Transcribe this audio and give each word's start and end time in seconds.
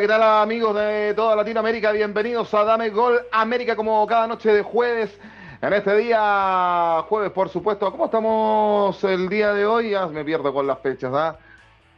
¿qué 0.00 0.06
tal 0.06 0.22
amigos 0.22 0.76
de 0.76 1.12
toda 1.14 1.34
Latinoamérica? 1.34 1.90
Bienvenidos 1.90 2.54
a 2.54 2.62
Dame 2.62 2.90
Gol 2.90 3.20
América 3.32 3.74
como 3.74 4.06
cada 4.06 4.28
noche 4.28 4.52
de 4.52 4.62
jueves. 4.62 5.18
En 5.60 5.72
este 5.72 5.96
día, 5.96 7.04
jueves 7.08 7.32
por 7.32 7.48
supuesto, 7.48 7.90
¿cómo 7.90 8.04
estamos 8.04 9.02
el 9.02 9.28
día 9.28 9.52
de 9.52 9.66
hoy? 9.66 9.90
Ya 9.90 10.06
me 10.06 10.24
pierdo 10.24 10.54
con 10.54 10.68
las 10.68 10.78
fechas, 10.78 11.12
¿ah? 11.12 11.36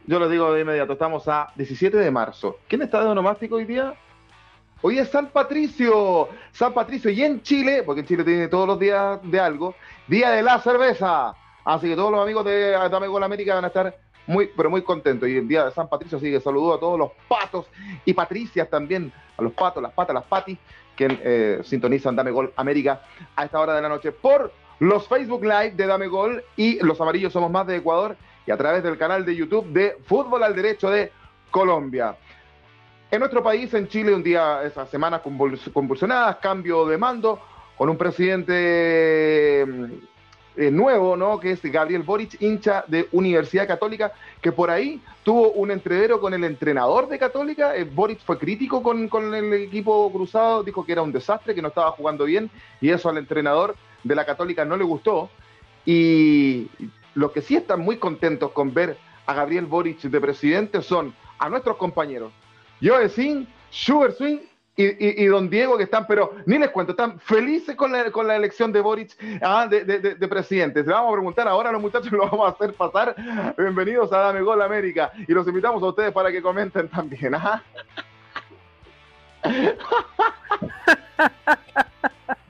Yo 0.07 0.17
lo 0.17 0.27
digo 0.27 0.51
de 0.51 0.61
inmediato, 0.61 0.93
estamos 0.93 1.27
a 1.27 1.49
17 1.55 1.95
de 1.95 2.09
marzo. 2.09 2.57
¿Quién 2.67 2.81
está 2.81 3.01
de 3.01 3.05
onomástico 3.05 3.57
hoy 3.57 3.65
día? 3.65 3.93
Hoy 4.81 4.97
es 4.97 5.09
San 5.09 5.27
Patricio, 5.27 6.27
San 6.53 6.73
Patricio, 6.73 7.11
y 7.11 7.21
en 7.21 7.43
Chile, 7.43 7.83
porque 7.85 8.01
en 8.01 8.07
Chile 8.07 8.23
tiene 8.23 8.47
todos 8.47 8.65
los 8.65 8.79
días 8.79 9.19
de 9.21 9.39
algo, 9.39 9.75
Día 10.07 10.31
de 10.31 10.41
la 10.41 10.57
Cerveza. 10.57 11.35
Así 11.63 11.89
que 11.89 11.95
todos 11.95 12.11
los 12.11 12.23
amigos 12.23 12.45
de 12.45 12.71
Dame 12.71 13.05
Gol 13.05 13.21
América 13.21 13.53
van 13.53 13.65
a 13.65 13.67
estar 13.67 13.95
muy, 14.31 14.49
pero 14.55 14.69
muy 14.69 14.81
contento. 14.81 15.27
Y 15.27 15.37
el 15.37 15.47
día 15.47 15.65
de 15.65 15.71
San 15.71 15.89
Patricio, 15.89 16.17
así 16.17 16.31
que 16.31 16.39
saludo 16.39 16.73
a 16.73 16.79
todos 16.79 16.97
los 16.97 17.11
patos 17.27 17.67
y 18.05 18.13
patricias 18.13 18.69
también, 18.69 19.11
a 19.37 19.41
los 19.41 19.53
patos, 19.53 19.83
las 19.83 19.93
patas, 19.93 20.13
las 20.13 20.23
patis, 20.23 20.57
que 20.95 21.07
eh, 21.23 21.61
sintonizan 21.63 22.15
Dame 22.15 22.31
Gol 22.31 22.53
América 22.55 23.01
a 23.35 23.45
esta 23.45 23.59
hora 23.59 23.75
de 23.75 23.81
la 23.81 23.89
noche 23.89 24.11
por 24.11 24.51
los 24.79 25.07
Facebook 25.07 25.43
Live 25.43 25.71
de 25.71 25.85
Dame 25.85 26.07
Gol 26.07 26.43
y 26.55 26.83
los 26.83 26.99
amarillos 26.99 27.31
somos 27.31 27.51
más 27.51 27.67
de 27.67 27.77
Ecuador 27.77 28.15
y 28.45 28.51
a 28.51 28.57
través 28.57 28.83
del 28.83 28.97
canal 28.97 29.25
de 29.25 29.35
YouTube 29.35 29.67
de 29.67 29.97
Fútbol 30.05 30.43
al 30.43 30.55
Derecho 30.55 30.89
de 30.89 31.11
Colombia. 31.51 32.15
En 33.11 33.19
nuestro 33.19 33.43
país, 33.43 33.73
en 33.73 33.87
Chile, 33.87 34.15
un 34.15 34.23
día, 34.23 34.63
esas 34.63 34.89
semanas 34.89 35.21
convulsionadas, 35.73 36.37
cambio 36.37 36.85
de 36.85 36.97
mando, 36.97 37.39
con 37.77 37.89
un 37.89 37.97
presidente 37.97 39.65
eh, 40.57 40.71
nuevo, 40.71 41.15
¿no? 41.15 41.39
Que 41.39 41.51
es 41.51 41.61
Gabriel 41.61 42.03
Boric, 42.03 42.41
hincha 42.41 42.83
de 42.87 43.07
Universidad 43.11 43.67
Católica, 43.67 44.11
que 44.41 44.51
por 44.51 44.69
ahí 44.69 45.01
tuvo 45.23 45.51
un 45.51 45.71
entrevero 45.71 46.19
con 46.19 46.33
el 46.33 46.43
entrenador 46.43 47.07
de 47.07 47.17
Católica. 47.17 47.75
Eh, 47.75 47.83
Boric 47.85 48.19
fue 48.19 48.37
crítico 48.37 48.83
con, 48.83 49.07
con, 49.07 49.33
el 49.33 49.53
equipo 49.53 50.11
cruzado, 50.11 50.63
dijo 50.63 50.85
que 50.85 50.91
era 50.91 51.01
un 51.01 51.11
desastre, 51.11 51.55
que 51.55 51.61
no 51.61 51.69
estaba 51.69 51.91
jugando 51.91 52.25
bien, 52.25 52.49
y 52.81 52.89
eso 52.89 53.09
al 53.09 53.17
entrenador 53.17 53.75
de 54.03 54.15
la 54.15 54.25
Católica 54.25 54.65
no 54.65 54.77
le 54.77 54.83
gustó. 54.83 55.29
Y 55.85 56.67
lo 57.15 57.31
que 57.31 57.41
sí 57.41 57.55
están 57.55 57.81
muy 57.81 57.97
contentos 57.97 58.51
con 58.51 58.73
ver 58.73 58.97
a 59.25 59.33
Gabriel 59.33 59.65
Boric 59.65 60.01
de 60.01 60.21
presidente 60.21 60.81
son 60.81 61.13
a 61.39 61.49
nuestros 61.49 61.77
compañeros 61.77 62.31
Joe 62.81 63.09
Sin, 63.09 63.47
Sugar 63.69 64.11
Swing 64.11 64.39
y, 64.75 65.25
don 65.25 65.49
Diego 65.49 65.77
que 65.77 65.83
están, 65.83 66.07
pero 66.07 66.33
ni 66.45 66.57
les 66.57 66.69
cuento, 66.69 66.93
están 66.93 67.19
felices 67.19 67.75
con 67.75 67.91
la, 67.91 68.09
con 68.11 68.27
la 68.27 68.35
elección 68.35 68.71
de 68.71 68.79
Boric 68.79 69.11
ah, 69.41 69.67
de, 69.69 69.83
de, 69.83 70.27
presidente. 70.27 70.83
Se 70.83 70.89
vamos 70.89 71.09
a 71.09 71.15
preguntar 71.15 71.47
ahora 71.47 71.69
a 71.69 71.71
los 71.73 71.81
muchachos, 71.81 72.11
lo 72.11 72.29
vamos 72.29 72.47
a 72.47 72.51
hacer 72.51 72.73
pasar. 72.73 73.15
Bienvenidos 73.57 74.11
a 74.13 74.17
Dame 74.19 74.41
Gol 74.41 74.61
América 74.61 75.11
y 75.27 75.33
los 75.33 75.47
invitamos 75.47 75.83
a 75.83 75.87
ustedes 75.87 76.11
para 76.11 76.31
que 76.31 76.41
comenten 76.41 76.87
también. 76.87 77.35
¿ah? 77.35 77.61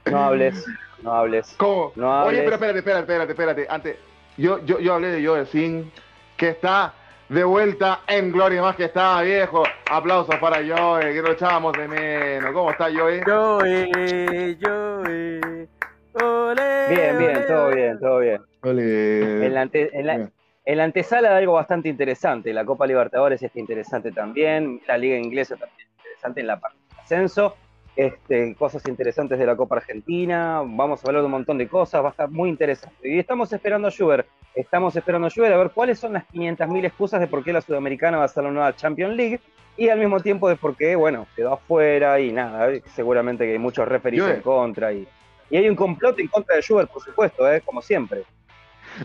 No 0.05 0.23
hables, 0.23 0.65
no 1.01 1.13
hables. 1.13 1.55
¿Cómo? 1.57 1.91
Oye, 2.25 2.43
pero 2.43 2.55
espérate, 2.55 2.79
espérate, 2.79 3.01
espérate, 3.01 3.31
espérate. 3.31 3.67
Antes, 3.69 3.97
yo, 4.37 4.63
yo, 4.65 4.79
yo 4.79 4.93
hablé 4.93 5.09
de 5.09 5.25
Joe 5.25 5.45
Sin, 5.47 5.91
que 6.37 6.49
está 6.49 6.93
de 7.31 7.45
vuelta 7.45 8.01
en 8.07 8.29
Gloria 8.29 8.61
más 8.61 8.75
que 8.75 8.85
estaba 8.85 9.21
viejo. 9.21 9.63
Aplausos 9.89 10.35
para 10.35 10.57
Joey, 10.57 11.13
que 11.13 11.21
lo 11.21 11.31
echábamos 11.31 11.71
de 11.77 11.87
menos. 11.87 12.51
¿Cómo 12.51 12.71
está 12.71 12.89
Joey? 12.93 13.21
Joey, 13.21 14.57
Joey. 14.61 15.39
bien, 16.89 17.17
bien, 17.17 17.47
todo 17.47 17.69
bien, 17.69 17.99
todo 17.99 18.19
bien. 18.19 18.41
En, 18.63 19.53
la 19.53 19.69
en, 19.71 20.77
la, 20.77 20.83
antesala 20.83 21.29
de 21.29 21.35
algo 21.37 21.53
bastante 21.53 21.87
interesante. 21.87 22.51
La 22.53 22.65
Copa 22.65 22.85
Libertadores 22.85 23.41
está 23.41 23.59
interesante 23.59 24.11
también. 24.11 24.81
La 24.85 24.97
Liga 24.97 25.15
Inglesa 25.15 25.55
también 25.55 25.87
interesante 25.97 26.41
en 26.41 26.47
la 26.47 26.59
parte 26.59 26.79
de 26.89 27.01
ascenso. 27.01 27.55
Este, 27.95 28.55
cosas 28.55 28.87
interesantes 28.87 29.37
de 29.37 29.45
la 29.45 29.55
Copa 29.55 29.75
Argentina, 29.75 30.61
vamos 30.65 31.03
a 31.03 31.07
hablar 31.07 31.21
de 31.21 31.25
un 31.25 31.31
montón 31.31 31.57
de 31.57 31.67
cosas, 31.67 32.01
va 32.01 32.07
a 32.07 32.11
estar 32.11 32.29
muy 32.29 32.49
interesante. 32.49 32.95
Y 33.03 33.19
estamos 33.19 33.51
esperando 33.51 33.89
a 33.89 33.91
Schubert, 33.91 34.25
estamos 34.55 34.95
esperando 34.95 35.27
a 35.27 35.29
Schubert 35.29 35.53
a 35.53 35.57
ver 35.57 35.71
cuáles 35.71 35.99
son 35.99 36.13
las 36.13 36.25
500.000 36.29 36.85
excusas 36.85 37.19
de 37.19 37.27
por 37.27 37.43
qué 37.43 37.51
la 37.51 37.59
Sudamericana 37.59 38.17
va 38.17 38.23
a 38.23 38.29
ser 38.29 38.45
la 38.45 38.51
nueva 38.51 38.75
Champions 38.75 39.15
League 39.15 39.41
y 39.75 39.89
al 39.89 39.99
mismo 39.99 40.19
tiempo 40.21 40.47
de 40.47 40.55
por 40.55 40.75
qué, 40.77 40.95
bueno, 40.95 41.27
quedó 41.35 41.53
afuera 41.53 42.19
y 42.19 42.31
nada, 42.31 42.69
seguramente 42.95 43.45
que 43.45 43.53
hay 43.53 43.59
muchos 43.59 43.87
referidos 43.87 44.31
en 44.31 44.41
contra 44.41 44.93
y, 44.93 45.05
y 45.49 45.57
hay 45.57 45.67
un 45.67 45.75
complot 45.75 46.17
en 46.19 46.27
contra 46.27 46.55
de 46.55 46.61
Schubert, 46.61 46.89
por 46.89 47.03
supuesto, 47.03 47.51
¿eh? 47.51 47.61
como 47.61 47.81
siempre. 47.81 48.23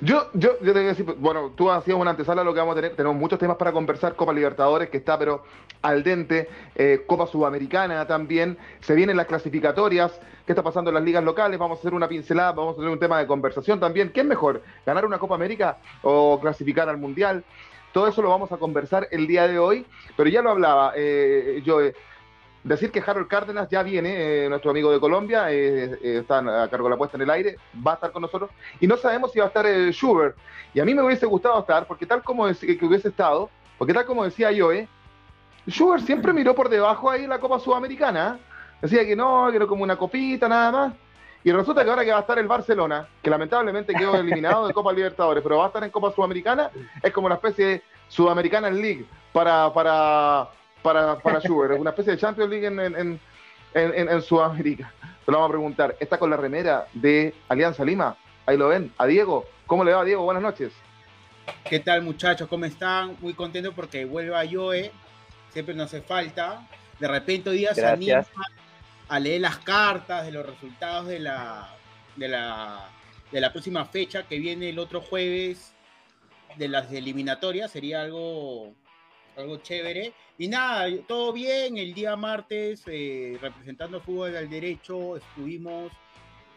Yo, 0.02 0.30
yo, 0.34 0.58
yo 0.60 0.72
te 0.72 0.78
voy 0.78 0.84
a 0.84 0.94
decir, 0.94 1.04
bueno, 1.18 1.52
tú 1.56 1.70
hacías 1.70 1.96
una 1.96 2.10
antesala 2.10 2.42
lo 2.44 2.52
que 2.52 2.60
vamos 2.60 2.72
a 2.72 2.80
tener. 2.80 2.96
Tenemos 2.96 3.16
muchos 3.16 3.38
temas 3.38 3.56
para 3.56 3.72
conversar. 3.72 4.14
Copa 4.16 4.32
Libertadores, 4.32 4.90
que 4.90 4.98
está, 4.98 5.18
pero 5.18 5.44
al 5.82 6.02
dente. 6.02 6.48
Eh, 6.74 7.04
Copa 7.06 7.26
Sudamericana 7.26 8.06
también. 8.06 8.58
Se 8.80 8.94
vienen 8.94 9.16
las 9.16 9.26
clasificatorias. 9.26 10.20
¿Qué 10.44 10.52
está 10.52 10.62
pasando 10.62 10.90
en 10.90 10.94
las 10.94 11.04
ligas 11.04 11.24
locales? 11.24 11.58
Vamos 11.58 11.78
a 11.78 11.80
hacer 11.80 11.94
una 11.94 12.08
pincelada, 12.08 12.52
vamos 12.52 12.74
a 12.74 12.76
tener 12.76 12.90
un 12.90 12.98
tema 12.98 13.18
de 13.18 13.26
conversación 13.26 13.80
también. 13.80 14.10
¿Qué 14.10 14.20
es 14.20 14.26
mejor? 14.26 14.62
¿Ganar 14.84 15.04
una 15.04 15.18
Copa 15.18 15.34
América 15.34 15.78
o 16.02 16.38
clasificar 16.40 16.88
al 16.88 16.98
Mundial? 16.98 17.44
Todo 17.92 18.06
eso 18.08 18.22
lo 18.22 18.28
vamos 18.28 18.52
a 18.52 18.56
conversar 18.58 19.08
el 19.10 19.26
día 19.26 19.48
de 19.48 19.58
hoy. 19.58 19.86
Pero 20.16 20.28
ya 20.28 20.42
lo 20.42 20.50
hablaba 20.50 20.92
eh, 20.96 21.62
yo. 21.64 21.80
Decir 22.66 22.90
que 22.90 23.02
Harold 23.06 23.28
Cárdenas 23.28 23.68
ya 23.70 23.84
viene, 23.84 24.44
eh, 24.44 24.48
nuestro 24.48 24.72
amigo 24.72 24.90
de 24.90 24.98
Colombia, 24.98 25.52
eh, 25.52 25.84
eh, 26.02 26.18
está 26.20 26.38
a 26.38 26.68
cargo 26.68 26.88
de 26.88 26.90
la 26.90 26.96
puesta 26.96 27.16
en 27.16 27.22
el 27.22 27.30
aire, 27.30 27.56
va 27.86 27.92
a 27.92 27.94
estar 27.94 28.10
con 28.10 28.22
nosotros, 28.22 28.50
y 28.80 28.88
no 28.88 28.96
sabemos 28.96 29.30
si 29.30 29.38
va 29.38 29.44
a 29.44 29.48
estar 29.48 29.66
Schubert. 29.92 30.36
Y 30.74 30.80
a 30.80 30.84
mí 30.84 30.92
me 30.92 31.02
hubiese 31.02 31.26
gustado 31.26 31.60
estar, 31.60 31.86
porque 31.86 32.06
tal 32.06 32.24
como 32.24 32.46
que 32.46 32.78
hubiese 32.84 33.08
estado, 33.08 33.48
porque 33.78 33.94
tal 33.94 34.04
como 34.04 34.24
decía 34.24 34.50
yo, 34.50 34.72
eh, 34.72 34.88
Schubert 35.68 36.04
siempre 36.04 36.32
miró 36.32 36.54
por 36.54 36.68
debajo 36.68 37.08
ahí 37.08 37.26
la 37.26 37.38
Copa 37.38 37.58
Sudamericana. 37.58 38.38
Decía 38.80 39.04
que 39.04 39.16
no, 39.16 39.48
que 39.50 39.56
era 39.56 39.66
como 39.66 39.82
una 39.82 39.96
copita 39.96 40.48
nada 40.48 40.72
más. 40.72 40.94
Y 41.44 41.52
resulta 41.52 41.84
que 41.84 41.90
ahora 41.90 42.04
que 42.04 42.10
va 42.10 42.18
a 42.18 42.22
estar 42.22 42.38
el 42.38 42.48
Barcelona, 42.48 43.06
que 43.22 43.30
lamentablemente 43.30 43.94
quedó 43.94 44.16
eliminado 44.18 44.66
de 44.66 44.74
Copa 44.74 44.92
Libertadores, 44.92 45.42
pero 45.42 45.58
va 45.58 45.64
a 45.64 45.66
estar 45.68 45.84
en 45.84 45.90
Copa 45.90 46.12
Sudamericana, 46.12 46.70
es 47.02 47.12
como 47.12 47.26
una 47.26 47.36
especie 47.36 47.66
de 47.66 47.82
Sudamericana 48.08 48.70
League 48.70 49.06
para, 49.32 49.72
para, 49.72 50.48
para, 50.86 51.18
para 51.18 51.40
Schubert, 51.40 51.74
es 51.74 51.80
una 51.80 51.90
especie 51.90 52.12
de 52.12 52.18
Champions 52.18 52.48
League 52.48 52.64
en, 52.64 52.78
en, 52.78 53.20
en, 53.74 54.08
en, 54.08 54.22
Sudamérica. 54.22 54.92
Se 55.24 55.32
lo 55.32 55.38
vamos 55.38 55.48
a 55.48 55.54
preguntar. 55.54 55.96
Está 55.98 56.16
con 56.16 56.30
la 56.30 56.36
remera 56.36 56.86
de 56.92 57.34
Alianza 57.48 57.84
Lima. 57.84 58.16
Ahí 58.46 58.56
lo 58.56 58.68
ven. 58.68 58.92
A 58.96 59.04
Diego. 59.06 59.46
¿Cómo 59.66 59.82
le 59.82 59.92
va, 59.92 60.04
Diego? 60.04 60.22
Buenas 60.22 60.44
noches. 60.44 60.72
¿Qué 61.68 61.80
tal, 61.80 62.02
muchachos? 62.02 62.46
¿Cómo 62.48 62.66
están? 62.66 63.16
Muy 63.20 63.34
contento 63.34 63.72
porque 63.72 64.04
vuelva 64.04 64.44
Joe. 64.48 64.92
Siempre 65.50 65.74
nos 65.74 65.86
hace 65.86 66.02
falta. 66.02 66.68
De 67.00 67.08
repente 67.08 67.50
hoy 67.50 67.58
día 67.58 67.74
se 67.74 67.84
anima 67.84 68.24
a 69.08 69.18
leer 69.18 69.40
las 69.40 69.58
cartas 69.58 70.24
de 70.24 70.30
los 70.30 70.46
resultados 70.46 71.08
de 71.08 71.18
la, 71.18 71.68
de 72.14 72.28
la, 72.28 72.88
de 73.32 73.40
la 73.40 73.50
próxima 73.50 73.86
fecha 73.86 74.22
que 74.22 74.38
viene 74.38 74.70
el 74.70 74.78
otro 74.78 75.00
jueves 75.00 75.74
de 76.56 76.68
las 76.68 76.92
eliminatorias. 76.92 77.72
Sería 77.72 78.02
algo 78.02 78.72
algo 79.36 79.56
chévere. 79.58 80.12
Y 80.38 80.48
nada, 80.48 80.86
todo 81.08 81.32
bien. 81.32 81.78
El 81.78 81.94
día 81.94 82.14
martes, 82.14 82.82
eh, 82.86 83.38
representando 83.40 84.00
fútbol 84.00 84.32
del 84.32 84.50
derecho, 84.50 85.16
estuvimos 85.16 85.90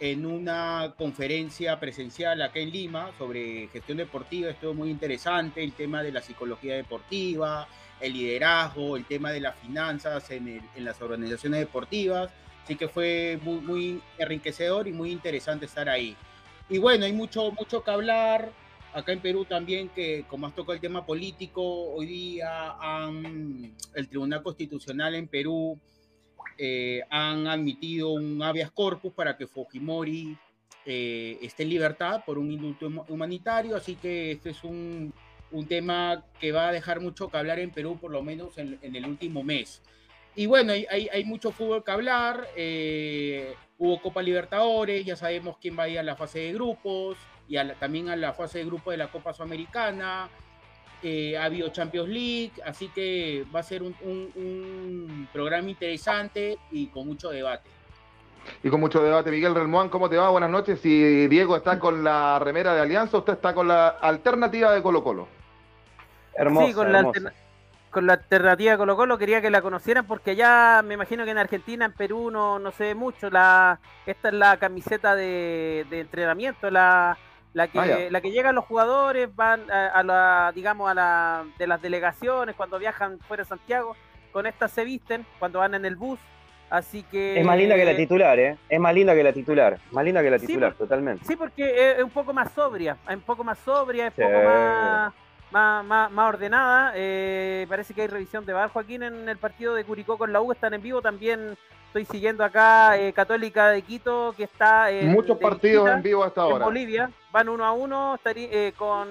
en 0.02 0.26
una 0.26 0.94
conferencia 0.98 1.80
presencial 1.80 2.42
acá 2.42 2.60
en 2.60 2.72
Lima 2.72 3.12
sobre 3.18 3.68
gestión 3.70 3.98
deportiva. 3.98 4.50
Estuvo 4.50 4.74
muy 4.74 4.90
interesante 4.90 5.64
el 5.64 5.74
tema 5.74 6.04
de 6.04 6.12
la 6.12 6.22
psicología 6.22 6.76
deportiva, 6.76 7.68
el 8.02 8.14
liderazgo, 8.14 8.98
el 8.98 9.06
tema 9.06 9.32
de 9.32 9.42
las 9.42 9.56
finanzas 9.60 10.30
en, 10.32 10.62
en 10.76 10.86
las 10.86 11.02
organizaciones 11.02 11.62
deportivas. 11.62 12.32
Así 12.64 12.76
que 12.76 12.90
fue 12.90 13.40
muy, 13.42 13.62
muy 13.62 14.02
enriquecedor 14.18 14.88
y 14.88 14.92
muy 14.92 15.12
interesante 15.12 15.66
estar 15.66 15.88
ahí. 15.88 16.16
Y 16.70 16.78
bueno, 16.78 17.06
hay 17.06 17.14
mucho, 17.14 17.52
mucho 17.52 17.84
que 17.84 17.92
hablar 17.92 18.52
acá 18.94 19.12
en 19.12 19.20
Perú 19.20 19.46
también, 19.46 19.90
que 19.90 20.26
como 20.28 20.48
has 20.48 20.56
tocado 20.56 20.74
el 20.74 20.82
tema 20.82 21.06
político, 21.06 21.64
hoy 21.64 22.06
día 22.06 22.72
han, 22.80 23.76
el 23.96 24.08
Tribunal 24.08 24.44
Constitucional 24.44 25.16
en 25.16 25.28
Perú 25.28 25.80
eh, 26.58 27.02
han 27.10 27.48
admitido 27.48 28.12
un 28.12 28.42
habeas 28.44 28.72
corpus 28.72 29.14
para 29.14 29.38
que 29.38 29.48
Fujimori 29.48 30.38
eh, 30.86 31.38
esté 31.42 31.64
en 31.64 31.70
libertad 31.70 32.24
por 32.26 32.38
un 32.38 32.52
indulto 32.52 32.88
humanitario, 33.08 33.76
así 33.76 33.96
que 33.96 34.32
este 34.32 34.52
es 34.52 34.64
un, 34.64 35.14
un, 35.52 35.68
tema 35.68 36.26
que 36.40 36.52
va 36.52 36.70
a 36.70 36.72
dejar 36.72 37.00
mucho 37.00 37.30
que 37.30 37.38
hablar 37.38 37.60
en 37.60 37.72
Perú, 37.72 37.98
por 38.00 38.12
lo 38.12 38.22
menos 38.24 38.58
en, 38.58 38.80
en 38.82 38.96
el 38.96 39.06
último 39.06 39.44
mes. 39.44 39.82
Y 40.36 40.46
bueno, 40.46 40.72
hay, 40.72 40.86
hay, 40.90 41.24
mucho 41.26 41.52
fútbol 41.52 41.84
que 41.84 41.92
hablar, 41.92 42.48
eh, 42.56 43.56
hubo 43.78 44.02
Copa 44.02 44.22
Libertadores, 44.22 45.06
ya 45.06 45.16
sabemos 45.16 45.58
quién 45.60 45.78
va 45.78 45.84
a 45.84 45.90
ir 45.90 46.00
a 46.00 46.04
la 46.04 46.16
fase 46.16 46.40
de 46.40 46.54
grupos, 46.54 47.18
y 47.50 47.58
también 47.80 48.10
a 48.10 48.16
la 48.16 48.32
fase 48.34 48.60
de 48.60 48.66
grupo 48.66 48.92
de 48.92 48.98
la 48.98 49.08
Copa 49.08 49.34
Sudamericana. 49.34 50.30
Eh, 51.02 51.38
ha 51.38 51.46
habido 51.46 51.70
Champions 51.70 52.10
League, 52.10 52.52
así 52.66 52.90
que 52.90 53.46
va 53.54 53.62
a 53.62 53.64
ser 53.64 53.82
un, 53.82 55.28
programa 55.34 55.70
interesante 55.70 56.58
y 56.72 56.88
con 56.88 57.08
mucho 57.08 57.30
debate. 57.30 57.70
Y 58.64 58.70
con 58.70 58.80
mucho 58.80 59.02
debate. 59.02 59.32
Miguel 59.32 59.56
Relmuán, 59.56 59.90
¿cómo 59.90 60.10
te 60.10 60.18
va? 60.18 60.30
Buenas 60.30 60.50
noches. 60.50 60.80
Si 60.80 61.28
Diego 61.28 61.56
está 61.56 61.80
con 61.80 62.04
la 62.04 62.38
remera 62.40 62.74
de 62.74 62.82
Alianza, 62.82 63.18
usted 63.18 63.34
está 63.34 63.54
con 63.54 63.68
la 63.68 63.88
alternativa 63.88 64.72
de 64.72 64.82
Colo 64.82 65.04
Colo. 65.04 65.28
Hermoso. 66.36 66.68
Sí, 66.68 66.74
con, 66.74 66.92
La, 66.92 67.12
con 67.90 68.06
la 68.06 68.14
alternativa 68.14 68.74
de 68.74 68.78
Colo 68.78 68.96
Colo, 68.96 69.18
quería 69.18 69.42
que 69.42 69.50
la 69.50 69.62
conocieran 69.62 70.06
porque 70.06 70.36
ya 70.36 70.84
me 70.86 70.94
imagino 70.94 71.26
que 71.26 71.32
en 71.32 71.38
Argentina, 71.38 71.86
en 71.86 71.94
Perú 71.94 72.30
no, 72.30 72.60
no 72.60 72.72
se 72.72 72.84
ve 72.84 72.96
mucho. 72.96 73.30
La, 73.30 73.80
esta 74.06 74.28
es 74.28 74.34
la 74.34 74.58
camiseta 74.58 75.16
de, 75.16 75.86
entrenamiento, 75.92 76.70
la, 76.70 77.18
la 77.54 77.68
que, 77.68 77.80
ah, 77.80 77.98
la 78.10 78.22
que 78.22 78.32
llegan 78.32 78.56
los 78.56 78.66
jugadores, 78.66 79.36
van 79.36 79.70
a, 79.72 80.04
la, 80.04 80.52
digamos, 80.54 80.90
a 80.90 80.94
la, 80.94 81.46
de 81.58 81.68
las 81.68 81.82
delegaciones 81.82 82.56
cuando 82.56 82.80
viajan 82.80 83.20
fuera 83.20 83.44
de 83.44 83.50
Santiago, 83.50 83.96
con 84.32 84.46
esta 84.46 84.68
se 84.68 84.84
visten 84.84 85.26
cuando 85.40 85.60
van 85.60 85.74
en 85.74 85.86
el 85.86 85.96
bus. 85.96 86.20
Así 86.70 87.02
que. 87.02 87.40
Es 87.40 87.46
más 87.46 87.58
linda 87.58 87.76
que 87.76 87.86
la 87.86 87.96
titular, 87.96 88.38
¿eh? 88.38 88.58
Es 88.70 88.80
más 88.80 88.94
linda 88.94 89.16
que 89.16 89.24
la 89.24 89.34
titular. 89.34 89.80
Más 89.92 90.06
linda 90.06 90.22
que 90.22 90.30
la 90.30 90.38
titular, 90.38 90.74
totalmente. 90.74 91.26
Sí, 91.26 91.36
porque 91.36 91.94
es, 91.98 92.04
un 92.04 92.12
poco 92.12 92.32
más 92.32 92.52
sobria. 92.52 92.96
Es 93.08 93.16
un 93.16 93.22
poco 93.22 93.44
más 93.44 93.58
sobria, 93.60 94.08
es 94.08 94.14
un 94.18 94.26
poco 94.26 94.44
más 94.46 95.14
más, 95.52 95.86
más, 95.86 96.12
más 96.12 96.30
ordenada. 96.30 96.94
Eh, 96.96 97.66
parece 97.70 97.94
que 97.94 98.02
hay 98.02 98.08
revisión 98.08 98.46
de 98.46 98.54
Bar 98.54 98.70
Joaquín 98.70 99.04
en 99.04 99.28
el 99.28 99.38
partido 99.38 99.74
de 99.74 99.84
Curicó 99.84 100.18
con 100.18 100.32
la 100.32 100.42
U, 100.42 100.52
están 100.52 100.74
en 100.74 100.82
vivo. 100.82 101.02
También 101.02 101.58
estoy 101.90 102.06
siguiendo 102.06 102.44
acá 102.44 102.98
eh, 102.98 103.12
Católica 103.14 103.70
de 103.70 103.82
Quito, 103.82 104.34
que 104.38 104.44
está. 104.44 104.92
en 104.92 105.12
Muchos 105.12 105.38
partidos 105.38 105.90
en 105.90 106.02
vivo 106.02 106.24
hasta 106.24 106.42
ahora. 106.42 106.66
En 106.66 106.72
Bolivia, 106.72 107.12
van 107.32 107.50
uno 107.50 107.66
a 107.66 107.72
uno 107.72 108.20
eh, 108.26 108.74
con 108.78 109.08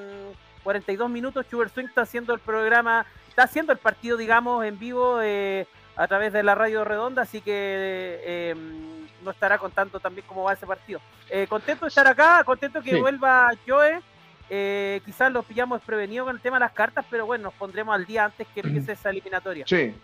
42 0.63 1.11
minutos. 1.11 1.47
Chuber 1.49 1.69
Swing 1.69 1.87
está 1.87 2.03
haciendo 2.03 2.33
el 2.33 2.41
programa, 2.41 3.05
está 3.29 3.45
haciendo 3.45 3.73
el 3.73 3.79
partido, 3.79 4.17
digamos, 4.17 4.65
en 4.65 4.79
vivo 4.79 5.19
a 5.97 6.07
través 6.07 6.33
de 6.33 6.43
la 6.43 6.55
radio 6.55 6.85
redonda, 6.85 7.23
así 7.23 7.41
que 7.41 8.55
no 9.25 9.33
estará 9.33 9.59
contando 9.59 9.99
también 9.99 10.25
cómo 10.29 10.45
va 10.45 10.53
ese 10.53 10.67
partido. 10.67 11.01
contento 11.49 11.85
de 11.85 11.89
estar 11.89 12.07
acá, 12.07 12.43
contento 12.45 12.81
que 12.81 13.01
vuelva 13.01 13.51
Joe. 13.67 14.01
Eh, 14.51 15.03
quizás 15.05 15.31
los 15.31 15.45
pillamos 15.45 15.81
desprevenidos 15.81 16.27
con 16.27 16.37
el 16.37 16.41
tema 16.41 16.57
de 16.57 16.61
las 16.61 16.73
cartas, 16.73 17.05
pero 17.11 17.27
bueno, 17.27 17.45
nos 17.45 17.55
pondremos 17.55 17.95
al 17.95 18.07
día 18.07 18.25
antes 18.25 18.47
que 18.55 18.61
empiece 18.61 18.93
esa 18.93 19.11
eliminatoria. 19.11 19.65
Sí, 19.67 19.95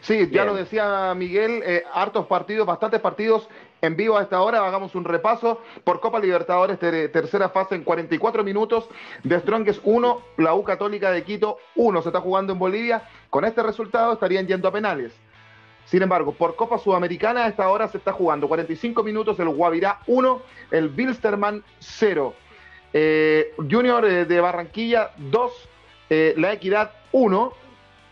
Sí, 0.00 0.28
ya 0.30 0.44
lo 0.44 0.54
decía 0.54 1.14
Miguel, 1.14 1.62
eh, 1.64 1.84
hartos 1.92 2.26
partidos, 2.26 2.66
bastantes 2.66 3.00
partidos 3.00 3.48
en 3.80 3.96
vivo 3.96 4.16
a 4.16 4.22
esta 4.22 4.40
hora. 4.40 4.66
Hagamos 4.66 4.94
un 4.94 5.04
repaso 5.04 5.60
por 5.84 6.00
Copa 6.00 6.18
Libertadores, 6.18 6.78
tercera 6.78 7.48
fase 7.48 7.74
en 7.74 7.84
44 7.84 8.44
minutos. 8.44 8.88
De 9.22 9.38
Strongest 9.40 9.80
1, 9.84 10.22
la 10.38 10.54
U 10.54 10.64
Católica 10.64 11.10
de 11.10 11.22
Quito 11.22 11.58
1 11.76 12.02
se 12.02 12.08
está 12.08 12.20
jugando 12.20 12.52
en 12.52 12.58
Bolivia. 12.58 13.08
Con 13.30 13.44
este 13.44 13.62
resultado 13.62 14.12
estarían 14.12 14.46
yendo 14.46 14.68
a 14.68 14.72
penales. 14.72 15.12
Sin 15.86 16.02
embargo, 16.02 16.32
por 16.32 16.56
Copa 16.56 16.78
Sudamericana 16.78 17.44
a 17.44 17.48
esta 17.48 17.68
hora 17.68 17.88
se 17.88 17.98
está 17.98 18.12
jugando 18.12 18.48
45 18.48 19.02
minutos 19.02 19.38
el 19.38 19.48
Guavirá 19.50 20.00
1, 20.06 20.42
el 20.70 20.88
Bilsterman 20.88 21.62
0. 21.78 22.34
Eh, 22.92 23.52
Junior 23.56 24.04
eh, 24.04 24.24
de 24.24 24.40
Barranquilla 24.40 25.10
2, 25.16 25.68
eh, 26.10 26.34
La 26.36 26.52
Equidad 26.52 26.92
1, 27.12 27.52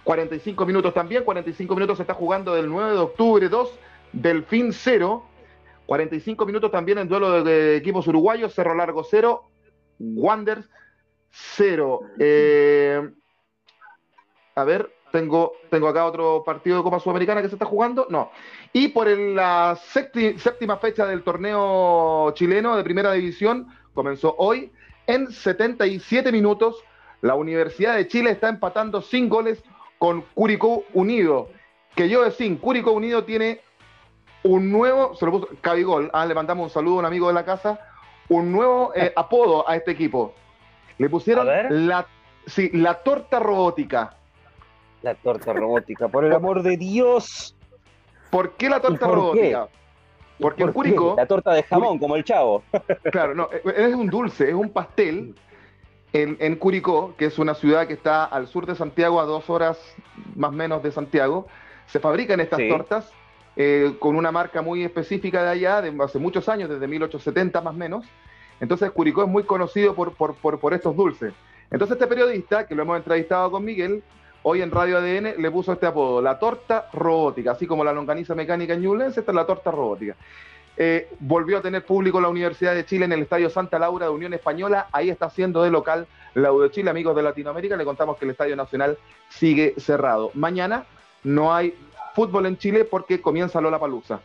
45 0.05 0.67
minutos 0.67 0.95
también, 0.95 1.25
45 1.25 1.75
minutos 1.75 1.99
se 1.99 2.03
está 2.03 2.15
jugando 2.15 2.55
del 2.55 2.69
9 2.69 2.93
de 2.93 2.99
octubre 2.99 3.49
2, 3.49 3.79
Delfín 4.13 4.73
0, 4.73 5.25
45 5.87 6.47
minutos 6.47 6.71
también 6.71 6.99
en 6.99 7.09
duelo 7.09 7.45
de, 7.45 7.77
equipos 7.77 8.07
uruguayos, 8.07 8.55
Cerro 8.55 8.75
Largo 8.75 9.05
0, 9.05 9.45
Wanders 9.99 10.69
0. 11.31 12.01
a 14.55 14.65
ver, 14.65 14.91
tengo, 15.13 15.53
tengo 15.71 15.89
acá 15.89 16.07
otro 16.07 16.43
partido 16.45 16.79
de 16.79 16.83
Copa 16.83 16.99
Sudamericana 16.99 17.43
que 17.43 17.49
se 17.49 17.55
está 17.55 17.67
jugando. 17.67 18.07
No. 18.11 18.33
Y 18.73 18.89
por 18.89 19.07
la 19.07 19.79
séptima 19.83 20.79
fecha 20.79 21.07
del 21.07 21.23
torneo 21.23 22.33
chileno 22.33 22.77
de 22.77 22.83
primera 22.83 23.13
división, 23.13 23.69
comenzó 23.95 24.35
hoy. 24.39 24.73
En 25.07 25.31
77 25.31 26.33
minutos, 26.33 26.83
la 27.21 27.35
Universidad 27.35 27.97
de 27.97 28.09
Chile 28.09 28.31
está 28.31 28.49
empatando 28.49 29.03
sin 29.03 29.29
goles 29.29 29.63
con 30.03 30.23
Curicó 30.35 30.83
Unido. 30.95 31.51
Que 31.95 32.09
yo 32.09 32.25
decir, 32.25 32.59
Curicó 32.59 32.91
Unido 32.91 33.23
tiene 33.23 33.61
un 34.43 34.73
nuevo, 34.73 35.15
se 35.15 35.25
lo 35.25 35.31
puso 35.31 35.49
Cabigol, 35.61 36.11
ah, 36.13 36.27
le 36.27 36.35
mandamos 36.35 36.65
un 36.65 36.71
saludo 36.71 36.97
a 36.97 36.99
un 36.99 37.05
amigo 37.05 37.29
de 37.29 37.35
la 37.35 37.45
casa, 37.45 37.79
un 38.29 38.51
nuevo 38.51 38.93
eh, 38.97 39.13
apodo 39.15 39.69
a 39.69 39.77
este 39.77 39.93
equipo. 39.93 40.35
Le 40.99 41.09
pusieron 41.09 41.47
la, 41.87 42.09
sí, 42.49 42.71
la 42.73 42.95
torta 42.95 43.39
robótica. 43.39 44.17
La 45.03 45.15
torta 45.15 45.53
robótica, 45.53 46.09
por 46.09 46.25
el 46.25 46.33
amor 46.33 46.65
de 46.65 46.77
Dios. 46.77 47.55
¿Por 48.29 48.55
qué 48.57 48.69
la 48.69 48.81
torta 48.81 49.07
robótica? 49.07 49.69
Porque 50.41 50.67
Curicó. 50.67 51.15
La 51.17 51.27
torta 51.27 51.53
de 51.53 51.63
jamón, 51.63 52.01
como 52.01 52.17
el 52.17 52.25
chavo. 52.25 52.65
Claro, 53.13 53.37
no, 53.37 53.49
es 53.53 53.95
un 53.95 54.09
dulce, 54.09 54.49
es 54.49 54.55
un 54.55 54.71
pastel 54.71 55.37
en, 56.13 56.37
en, 56.41 56.57
Curicó, 56.57 57.15
que 57.17 57.27
es 57.27 57.39
una 57.39 57.55
ciudad 57.55 57.87
que 57.87 57.95
está 57.95 58.25
al 58.25 58.47
sur 58.47 58.67
de 58.67 58.75
Santiago, 58.75 59.21
a 59.21 59.25
dos 59.25 59.49
horas 59.49 59.79
más 60.35 60.51
o 60.51 60.55
menos 60.55 60.83
de 60.83 60.93
Santiago. 60.93 61.47
Se 61.87 62.01
fabrican 62.01 62.41
estas 62.41 62.61
tortas 62.69 63.11
eh, 63.57 63.95
con 63.99 64.17
una 64.17 64.33
marca 64.33 64.63
muy 64.63 64.85
específica 64.85 65.43
de 65.43 65.51
allá, 65.51 65.83
de 65.83 65.95
hace 66.03 66.19
muchos 66.19 66.49
años, 66.49 66.69
desde 66.69 66.87
1870 66.87 67.61
más 67.61 67.75
o 67.75 67.77
menos. 67.77 68.07
Entonces 68.61 68.91
Curicó 68.91 69.23
es 69.23 69.29
muy 69.29 69.45
conocido 69.45 69.95
por, 69.95 70.15
por, 70.15 70.35
por, 70.35 70.59
por 70.59 70.75
estos 70.75 70.95
dulces. 70.97 71.33
Entonces 71.71 71.97
este 71.97 72.07
periodista, 72.07 72.67
que 72.67 72.75
lo 72.75 72.83
hemos 72.83 72.97
entrevistado 72.97 73.51
con 73.51 73.65
Miguel, 73.65 74.03
hoy 74.43 74.63
en 74.63 74.71
Radio 74.71 74.99
ADN 74.99 75.41
le 75.41 75.51
puso 75.51 75.73
este 75.73 75.87
apodo, 75.87 76.21
la 76.21 76.39
torta 76.39 76.89
robótica, 76.93 77.53
así 77.53 77.67
como 77.67 77.85
la 77.85 77.93
longaniza 77.93 78.35
mecánica 78.35 78.75
en 78.75 78.83
Ñublense, 78.83 79.21
esta 79.21 79.33
es 79.33 79.37
la 79.37 79.47
torta 79.47 79.71
robótica. 79.71 80.17
Eh, 80.85 81.09
volvió 81.21 81.59
a 81.59 81.63
tener 81.63 81.87
público 81.87 82.21
la 82.21 82.29
Universidad 82.29 82.75
de 82.75 82.85
Chile 82.85 83.05
en 83.05 83.13
el 83.13 83.23
Estadio 83.23 83.49
Santa 83.49 83.79
Laura 83.79 84.07
de 84.07 84.11
Unión 84.11 84.35
Española, 84.35 84.89
ahí 84.91 85.11
está 85.11 85.31
siendo 85.31 85.63
de 85.63 85.71
local 85.71 86.09
la 86.35 86.53
U 86.53 86.59
de 86.59 86.73
Chile, 86.73 86.91
amigos 86.91 87.15
de 87.15 87.23
Latinoamérica, 87.23 87.77
le 87.77 87.85
contamos 87.85 88.17
que 88.17 88.25
el 88.25 88.33
Estadio 88.33 88.57
Nacional 88.57 88.99
sigue 89.29 89.75
cerrado. 89.79 90.33
Mañana 90.35 90.85
no 91.23 91.55
hay 91.55 91.73
fútbol 92.17 92.47
en 92.47 92.59
Chile 92.59 92.85
porque 92.85 93.21
comienza 93.21 93.61
Lola 93.61 93.79
Palusa. 93.79 94.19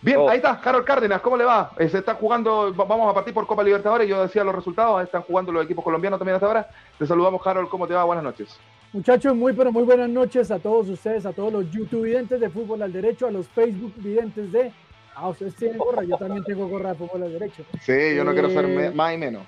Bien, 0.00 0.20
oh. 0.20 0.30
ahí 0.30 0.38
está, 0.38 0.52
Harold 0.52 0.86
Cárdenas, 0.86 1.20
¿cómo 1.20 1.36
le 1.36 1.44
va? 1.44 1.72
Eh, 1.76 1.86
se 1.90 1.98
está 1.98 2.14
jugando, 2.14 2.72
vamos 2.72 3.10
a 3.10 3.12
partir 3.12 3.34
por 3.34 3.46
Copa 3.46 3.62
Libertadores, 3.62 4.08
yo 4.08 4.22
decía 4.22 4.44
los 4.44 4.54
resultados, 4.54 5.04
están 5.04 5.20
jugando 5.20 5.52
los 5.52 5.66
equipos 5.66 5.84
colombianos 5.84 6.18
también 6.18 6.36
hasta 6.36 6.46
ahora. 6.46 6.70
Te 6.98 7.06
saludamos, 7.06 7.46
Harold, 7.46 7.68
¿cómo 7.68 7.86
te 7.86 7.92
va? 7.92 8.04
Buenas 8.04 8.24
noches. 8.24 8.58
Muchachos, 8.94 9.36
muy 9.36 9.52
pero 9.52 9.70
muy 9.70 9.82
buenas 9.82 10.08
noches 10.08 10.50
a 10.50 10.58
todos 10.58 10.88
ustedes, 10.88 11.26
a 11.26 11.34
todos 11.34 11.52
los 11.52 11.70
YouTube 11.70 12.04
videntes 12.04 12.40
de 12.40 12.48
fútbol 12.48 12.80
al 12.80 12.92
derecho, 12.92 13.26
a 13.26 13.30
los 13.30 13.46
Facebook 13.48 13.92
videntes 13.96 14.50
de. 14.50 14.72
Ah, 15.14 15.28
ustedes 15.28 15.54
tienen 15.56 15.78
gorra, 15.78 16.02
yo 16.04 16.16
también 16.16 16.42
tengo 16.44 16.68
gorra 16.68 16.90
de 16.90 16.94
fútbol 16.96 17.22
al 17.24 17.32
derecho. 17.32 17.64
Sí, 17.80 18.14
yo 18.14 18.24
no 18.24 18.32
quiero 18.32 18.48
ser 18.50 18.64
eh, 18.64 18.90
más 18.90 19.14
y 19.14 19.18
menos. 19.18 19.42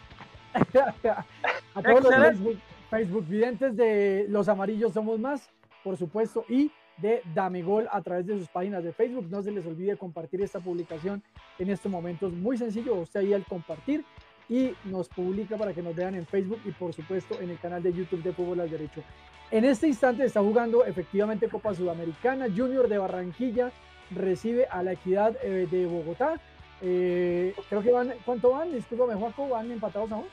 a 1.74 1.82
todos 1.82 2.04
los 2.04 2.14
Facebook, 2.14 2.58
Facebook 2.90 3.26
videntes 3.26 3.76
de 3.76 4.26
Los 4.28 4.48
Amarillos 4.48 4.92
Somos 4.92 5.18
Más, 5.18 5.48
por 5.82 5.96
supuesto, 5.96 6.44
y 6.48 6.70
de 6.98 7.22
Dame 7.34 7.62
Gol 7.62 7.88
a 7.90 8.00
través 8.02 8.26
de 8.26 8.38
sus 8.38 8.48
páginas 8.48 8.84
de 8.84 8.92
Facebook. 8.92 9.26
No 9.30 9.42
se 9.42 9.50
les 9.50 9.66
olvide 9.66 9.96
compartir 9.96 10.42
esta 10.42 10.60
publicación 10.60 11.22
en 11.58 11.70
estos 11.70 11.90
momentos. 11.90 12.32
Muy 12.32 12.56
sencillo, 12.56 12.94
usted 12.94 13.20
ahí 13.20 13.32
al 13.32 13.44
compartir 13.44 14.04
y 14.48 14.74
nos 14.84 15.08
publica 15.08 15.56
para 15.56 15.72
que 15.72 15.82
nos 15.82 15.96
vean 15.96 16.14
en 16.14 16.26
Facebook 16.26 16.60
y 16.64 16.70
por 16.72 16.92
supuesto 16.92 17.40
en 17.40 17.50
el 17.50 17.58
canal 17.58 17.82
de 17.82 17.92
YouTube 17.92 18.22
de 18.22 18.32
Fútbol 18.32 18.60
al 18.60 18.70
Derecho. 18.70 19.02
En 19.50 19.64
este 19.64 19.88
instante 19.88 20.24
está 20.24 20.40
jugando 20.40 20.84
efectivamente 20.84 21.48
Copa 21.48 21.74
Sudamericana. 21.74 22.46
Junior 22.54 22.88
de 22.88 22.98
Barranquilla 22.98 23.72
recibe 24.10 24.66
a 24.66 24.82
la 24.82 24.92
Equidad 24.92 25.36
eh, 25.42 25.66
de 25.70 25.86
Bogotá. 25.86 26.40
Eh, 26.80 27.54
creo 27.68 27.82
que 27.82 27.92
van, 27.92 28.12
¿cuánto 28.24 28.50
van? 28.50 28.72
Discúlpame, 28.72 29.14
Juanco, 29.14 29.48
¿van 29.48 29.70
empatados 29.70 30.10
aún? 30.12 30.26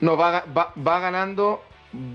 No, 0.00 0.16
va, 0.16 0.44
va, 0.54 0.98
ganando, 0.98 1.62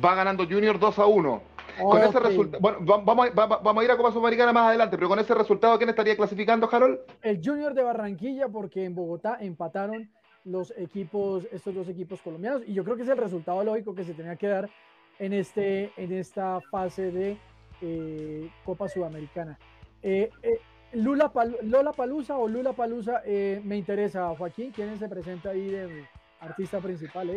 va 0.03 0.15
ganando 0.15 0.45
Junior 0.45 0.77
2 0.77 0.99
a 0.99 1.05
1. 1.05 1.41
con 1.81 2.01
ese 2.01 2.19
resultado, 2.19 2.59
bueno, 2.59 2.79
vamos, 2.81 3.29
vamos 3.35 3.77
a 3.77 3.83
ir 3.85 3.91
a 3.91 3.97
Copa 3.97 4.11
Sudamericana 4.11 4.51
más 4.51 4.67
adelante, 4.67 4.97
pero 4.97 5.07
con 5.07 5.19
ese 5.19 5.33
resultado, 5.33 5.77
¿quién 5.77 5.89
estaría 5.89 6.17
clasificando, 6.17 6.67
Harold? 6.69 6.99
El 7.21 7.39
Junior 7.43 7.73
de 7.73 7.83
Barranquilla, 7.83 8.49
porque 8.49 8.83
en 8.83 8.95
Bogotá 8.95 9.37
empataron 9.39 10.09
los 10.43 10.73
equipos, 10.77 11.47
estos 11.51 11.75
dos 11.75 11.87
equipos 11.87 12.21
colombianos, 12.21 12.63
y 12.65 12.73
yo 12.73 12.83
creo 12.83 12.95
que 12.95 13.03
es 13.03 13.09
el 13.09 13.17
resultado 13.17 13.63
lógico 13.63 13.93
que 13.93 14.03
se 14.03 14.13
tenía 14.13 14.35
que 14.35 14.47
dar 14.47 14.69
en, 15.19 15.33
este, 15.33 15.91
en 15.97 16.11
esta 16.13 16.59
fase 16.71 17.11
de 17.11 17.37
eh, 17.81 18.49
Copa 18.65 18.87
Sudamericana. 18.87 19.57
Eh, 20.03 20.29
eh, 20.43 20.59
Lula 20.93 21.31
Lola 21.63 21.91
Palusa 21.91 22.37
o 22.37 22.47
Lula 22.47 22.73
Palusa 22.73 23.21
me 23.63 23.77
interesa, 23.77 24.33
Joaquín, 24.37 24.71
¿quién 24.71 24.97
se 24.97 25.09
presenta 25.09 25.49
ahí 25.49 25.69
de 25.69 26.05
artista 26.39 26.79
principal? 26.79 27.29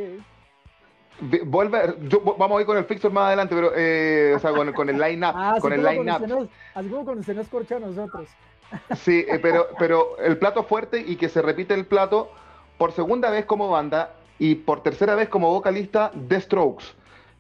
Vuelve, 1.45 1.95
vamos 2.39 2.59
a 2.59 2.61
ir 2.61 2.67
con 2.67 2.79
el 2.79 2.85
fixture 2.85 3.13
más 3.13 3.27
adelante, 3.27 3.55
pero 3.55 3.69
o 3.69 4.39
sea, 4.39 4.53
con, 4.73 4.89
el 4.89 4.99
line-up. 4.99 5.33
Ah, 5.35 5.57
con 5.61 5.73
el 5.73 5.83
line-up. 5.83 6.49
Así 6.75 6.89
como 6.89 7.05
cuando 7.05 7.23
se 7.23 7.35
nos 7.35 7.49
corcha 7.49 7.77
a 7.77 7.81
nosotros. 7.81 8.29
Sí, 8.95 9.27
pero, 9.43 9.67
pero 9.81 10.17
el 10.19 10.39
plato 10.39 10.63
fuerte 10.63 11.03
y 11.05 11.17
que 11.17 11.29
se 11.29 11.43
repite 11.43 11.75
el 11.75 11.87
plato 11.87 12.31
por 12.79 12.93
segunda 12.93 13.29
vez 13.29 13.45
como 13.45 13.69
banda 13.69 14.15
y 14.39 14.55
por 14.55 14.83
tercera 14.83 15.15
vez 15.15 15.29
como 15.29 15.51
vocalista 15.51 16.11
The 16.29 16.41
Strokes. 16.41 16.87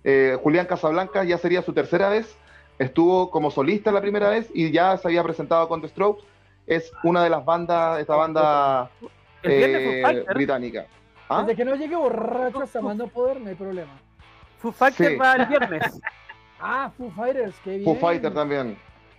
Eh, 0.04 0.38
Julián 0.42 0.66
Casablanca 0.66 1.24
ya 1.24 1.38
sería 1.38 1.62
su 1.62 1.72
tercera 1.72 2.10
vez, 2.10 2.36
estuvo 2.80 3.30
como 3.30 3.50
solista 3.50 3.92
la 3.92 4.00
primera 4.00 4.30
vez 4.30 4.50
y 4.54 4.72
ya 4.72 4.96
se 4.96 5.06
había 5.06 5.22
presentado 5.22 5.68
con 5.68 5.82
The 5.82 5.88
Strokes. 5.88 6.24
Es 6.66 6.90
una 7.04 7.22
de 7.22 7.30
las 7.30 7.44
bandas, 7.44 8.00
esta 8.00 8.16
banda 8.16 8.90
eh, 9.42 10.24
británica. 10.34 10.86
¿Ah? 11.28 11.42
Desde 11.42 11.56
que 11.56 11.64
no 11.64 11.76
llegue 11.76 11.94
borracho 11.94 12.62
hasta 12.62 12.80
más 12.80 12.96
no 12.96 13.06
poder, 13.06 13.40
no 13.40 13.50
hay 13.50 13.54
problema. 13.54 13.92
Foo 14.58 14.72
Fighters 14.72 15.20
va 15.20 15.34
el 15.34 15.46
viernes. 15.46 16.00
Ah, 16.62 16.92
Foo 16.94 17.10
Fighters, 17.12 17.54
qué 17.64 17.78
bien. 17.78 17.84
Foo 17.84 17.94
Fighters 17.94 18.34
también. 18.34 18.76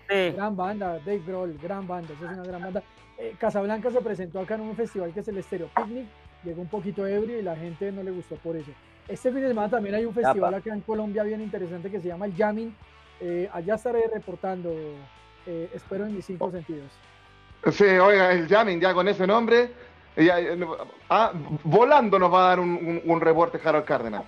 Gran 0.07 0.55
banda, 0.55 0.99
Dave 0.99 1.23
Grohl, 1.25 1.57
gran 1.57 1.87
banda, 1.87 2.13
esa 2.13 2.25
es 2.25 2.37
una 2.37 2.43
gran 2.43 2.61
banda. 2.61 2.83
Eh, 3.17 3.35
Casablanca 3.39 3.89
se 3.89 3.99
presentó 3.99 4.39
acá 4.39 4.55
en 4.55 4.61
un 4.61 4.75
festival 4.75 5.11
que 5.11 5.21
es 5.21 5.27
el 5.27 5.41
Stereo 5.41 5.67
Picnic, 5.75 6.05
llegó 6.43 6.61
un 6.61 6.67
poquito 6.67 7.07
ebrio 7.07 7.39
y 7.39 7.41
la 7.41 7.55
gente 7.55 7.91
no 7.91 8.03
le 8.03 8.11
gustó 8.11 8.35
por 8.35 8.55
eso. 8.55 8.69
Este 9.07 9.31
fin 9.31 9.41
de 9.41 9.47
semana 9.47 9.69
también 9.69 9.95
hay 9.95 10.05
un 10.05 10.13
festival 10.13 10.53
acá 10.53 10.71
en 10.71 10.81
Colombia 10.81 11.23
bien 11.23 11.41
interesante 11.41 11.89
que 11.89 11.99
se 11.99 12.09
llama 12.09 12.27
el 12.27 12.35
Jamming. 12.35 12.75
Eh, 13.21 13.47
allá 13.53 13.75
estaré 13.75 14.07
reportando, 14.11 14.73
eh, 15.45 15.69
espero 15.73 16.07
en 16.07 16.15
mis 16.15 16.25
cinco 16.25 16.45
oh. 16.45 16.51
sentidos. 16.51 16.91
Sí, 17.71 17.83
oiga, 17.83 18.31
el 18.31 18.47
Jamming 18.47 18.81
ya 18.81 18.93
con 18.93 19.07
ese 19.07 19.27
nombre, 19.27 19.71
ah, 21.09 21.31
volando 21.63 22.17
nos 22.17 22.33
va 22.33 22.45
a 22.45 22.47
dar 22.49 22.59
un, 22.59 23.01
un, 23.05 23.21
reporte 23.21 23.59
Harold 23.63 23.85
Cárdenas. 23.85 24.23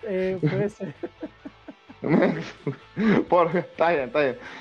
puede 0.00 0.68
ser. 0.68 0.94
Por, 3.28 3.54
está. 3.56 4.08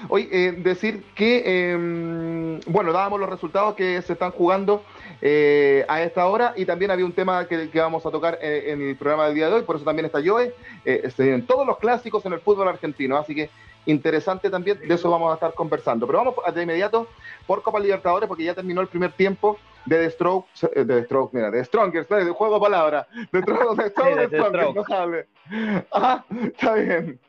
Hoy 0.09 0.27
eh, 0.31 0.53
decir 0.57 1.05
que, 1.15 1.71
em, 1.71 2.59
bueno, 2.67 2.91
dábamos 2.91 3.19
los 3.19 3.29
resultados 3.29 3.75
que 3.75 4.01
se 4.01 4.13
están 4.13 4.31
jugando 4.31 4.83
eh, 5.21 5.85
a 5.87 6.01
esta 6.01 6.27
hora 6.27 6.53
y 6.57 6.65
también 6.65 6.91
había 6.91 7.05
un 7.05 7.13
tema 7.13 7.47
que, 7.47 7.69
vamos 7.75 8.05
a 8.05 8.11
tocar 8.11 8.39
eh, 8.41 8.71
en, 8.71 8.81
el 8.81 8.95
programa 8.97 9.25
del 9.25 9.35
día 9.35 9.47
de 9.47 9.55
hoy, 9.55 9.61
por 9.63 9.77
eso 9.77 9.85
también 9.85 10.05
está 10.05 10.19
Joe. 10.23 10.53
se 10.83 11.23
vienen 11.23 11.45
todos 11.45 11.65
los 11.65 11.77
clásicos 11.77 12.25
en 12.25 12.33
el 12.33 12.41
fútbol 12.41 12.67
argentino, 12.67 13.17
así 13.17 13.33
que 13.33 13.49
interesante 13.85 14.49
también, 14.49 14.79
de 14.79 14.93
eso 14.93 15.09
vamos 15.09 15.31
a 15.31 15.35
estar 15.35 15.53
conversando. 15.53 16.05
Pero 16.07 16.19
vamos 16.19 16.35
de 16.53 16.63
inmediato 16.63 17.07
por 17.47 17.61
Copa 17.63 17.79
Libertadores 17.79 18.27
porque 18.27 18.43
ya 18.43 18.53
terminó 18.53 18.81
el 18.81 18.87
primer 18.87 19.13
tiempo 19.13 19.57
de 19.89 19.97
The 19.97 20.11
Stroke, 20.11 20.47
de 20.75 20.85
The 20.85 21.03
Stroke, 21.05 21.35
mira, 21.35 21.51
The 21.51 21.65
Strongers, 21.65 22.07
de 22.07 22.29
juego 22.29 22.55
de 22.55 22.61
palabra, 22.61 23.07
The 23.31 23.41
Stroke, 23.41 23.89
Stroke, 23.89 24.27
The 24.29 24.73
no 24.75 24.83
sabe. 24.85 25.27
Ah, 25.91 26.23
está 26.29 26.75
bien. 26.75 27.19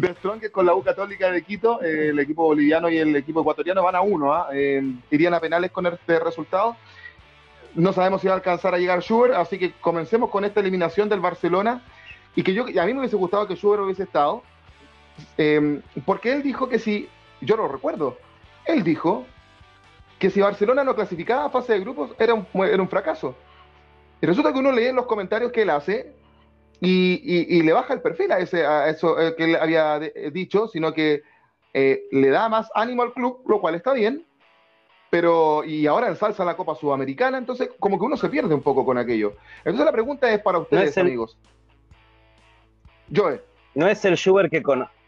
The 0.00 0.14
Strongers 0.14 0.50
con 0.50 0.64
la 0.64 0.74
U 0.74 0.82
Católica 0.82 1.30
de 1.30 1.42
Quito, 1.42 1.82
eh, 1.82 2.08
el 2.08 2.18
equipo 2.18 2.44
boliviano 2.44 2.88
y 2.88 2.96
el 2.96 3.14
equipo 3.14 3.42
ecuatoriano 3.42 3.82
van 3.82 3.94
a 3.94 4.00
uno, 4.00 4.32
¿ah? 4.32 4.48
eh, 4.54 4.82
irían 5.10 5.34
a 5.34 5.40
penales 5.40 5.70
con 5.70 5.84
este 5.86 6.18
resultado. 6.18 6.76
No 7.74 7.92
sabemos 7.92 8.22
si 8.22 8.26
va 8.26 8.32
a 8.32 8.36
alcanzar 8.36 8.74
a 8.74 8.78
llegar 8.78 9.02
Schubert, 9.02 9.34
así 9.34 9.58
que 9.58 9.72
comencemos 9.72 10.30
con 10.30 10.46
esta 10.46 10.60
eliminación 10.60 11.10
del 11.10 11.20
Barcelona 11.20 11.82
y 12.34 12.42
que 12.42 12.54
yo, 12.54 12.64
a 12.64 12.86
mí 12.86 12.94
me 12.94 13.00
hubiese 13.00 13.16
gustado 13.16 13.46
que 13.46 13.56
Schubert 13.56 13.82
hubiese 13.82 14.04
estado, 14.04 14.42
eh, 15.36 15.82
porque 16.06 16.32
él 16.32 16.42
dijo 16.42 16.70
que 16.70 16.78
si, 16.78 17.06
yo 17.42 17.58
lo 17.58 17.68
recuerdo, 17.68 18.16
él 18.64 18.82
dijo 18.82 19.26
que 20.18 20.30
si 20.30 20.40
Barcelona 20.40 20.84
no 20.84 20.94
clasificaba 20.94 21.44
a 21.44 21.50
fase 21.50 21.74
de 21.74 21.80
grupos 21.80 22.10
era 22.18 22.34
un, 22.34 22.46
era 22.64 22.82
un 22.82 22.88
fracaso. 22.88 23.34
Y 24.20 24.26
resulta 24.26 24.52
que 24.52 24.58
uno 24.58 24.72
lee 24.72 24.86
en 24.86 24.96
los 24.96 25.06
comentarios 25.06 25.52
que 25.52 25.62
él 25.62 25.70
hace 25.70 26.12
y, 26.80 27.62
le 27.62 27.72
baja 27.72 27.94
el 27.94 28.02
perfil 28.02 28.32
a, 28.32 28.38
ese, 28.38 28.66
a 28.66 28.88
eso 28.88 29.20
eh, 29.20 29.34
que 29.36 29.44
él 29.44 29.56
había 29.56 29.96
eh, 29.96 30.30
dicho, 30.32 30.68
sino 30.68 30.92
que 30.92 31.22
eh, 31.74 32.04
le 32.10 32.30
da 32.30 32.48
más 32.48 32.70
ánimo 32.74 33.02
al 33.02 33.12
club, 33.12 33.42
lo 33.46 33.60
cual 33.60 33.74
está 33.74 33.92
bien, 33.92 34.24
pero 35.10 35.64
y 35.64 35.86
ahora 35.86 36.08
ensalza 36.08 36.44
la 36.44 36.56
Copa 36.56 36.74
Sudamericana, 36.74 37.38
entonces 37.38 37.70
como 37.78 37.98
que 37.98 38.04
uno 38.04 38.16
se 38.16 38.28
pierde 38.28 38.54
un 38.54 38.62
poco 38.62 38.84
con 38.84 38.98
aquello. 38.98 39.34
Entonces 39.58 39.84
la 39.84 39.92
pregunta 39.92 40.30
es 40.30 40.40
para 40.40 40.58
ustedes, 40.58 40.96
amigos. 40.98 41.36
Joe. 43.14 43.42
No 43.74 43.86
es 43.86 44.04
el 44.04 44.16
Schubert 44.16 44.50
que 44.50 44.60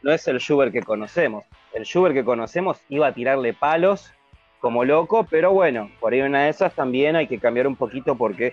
no 0.02 0.12
es 0.12 0.28
el 0.28 0.38
Schubert 0.38 0.72
que 0.72 0.82
conocemos. 0.82 1.44
El 1.72 1.84
Schubert 1.84 2.14
que 2.14 2.24
conocemos 2.24 2.80
iba 2.88 3.08
a 3.08 3.14
tirarle 3.14 3.52
palos 3.52 4.12
como 4.60 4.84
loco, 4.84 5.26
pero 5.28 5.52
bueno, 5.52 5.90
por 6.00 6.12
ahí 6.12 6.20
una 6.20 6.44
de 6.44 6.50
esas 6.50 6.74
también 6.74 7.16
hay 7.16 7.26
que 7.26 7.38
cambiar 7.38 7.66
un 7.66 7.76
poquito 7.76 8.14
porque 8.14 8.52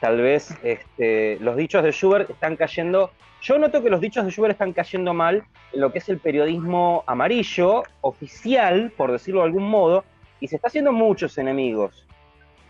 tal 0.00 0.20
vez 0.20 0.56
este, 0.62 1.38
los 1.40 1.56
dichos 1.56 1.82
de 1.82 1.92
Schubert 1.92 2.30
están 2.30 2.56
cayendo. 2.56 3.10
Yo 3.42 3.58
noto 3.58 3.82
que 3.82 3.90
los 3.90 4.00
dichos 4.00 4.24
de 4.24 4.30
Schubert 4.30 4.52
están 4.52 4.72
cayendo 4.72 5.12
mal 5.12 5.42
en 5.72 5.80
lo 5.80 5.92
que 5.92 5.98
es 5.98 6.08
el 6.08 6.18
periodismo 6.18 7.04
amarillo, 7.06 7.82
oficial, 8.00 8.92
por 8.96 9.12
decirlo 9.12 9.40
de 9.40 9.46
algún 9.46 9.68
modo, 9.68 10.04
y 10.40 10.48
se 10.48 10.56
está 10.56 10.68
haciendo 10.68 10.92
muchos 10.92 11.36
enemigos. 11.38 12.06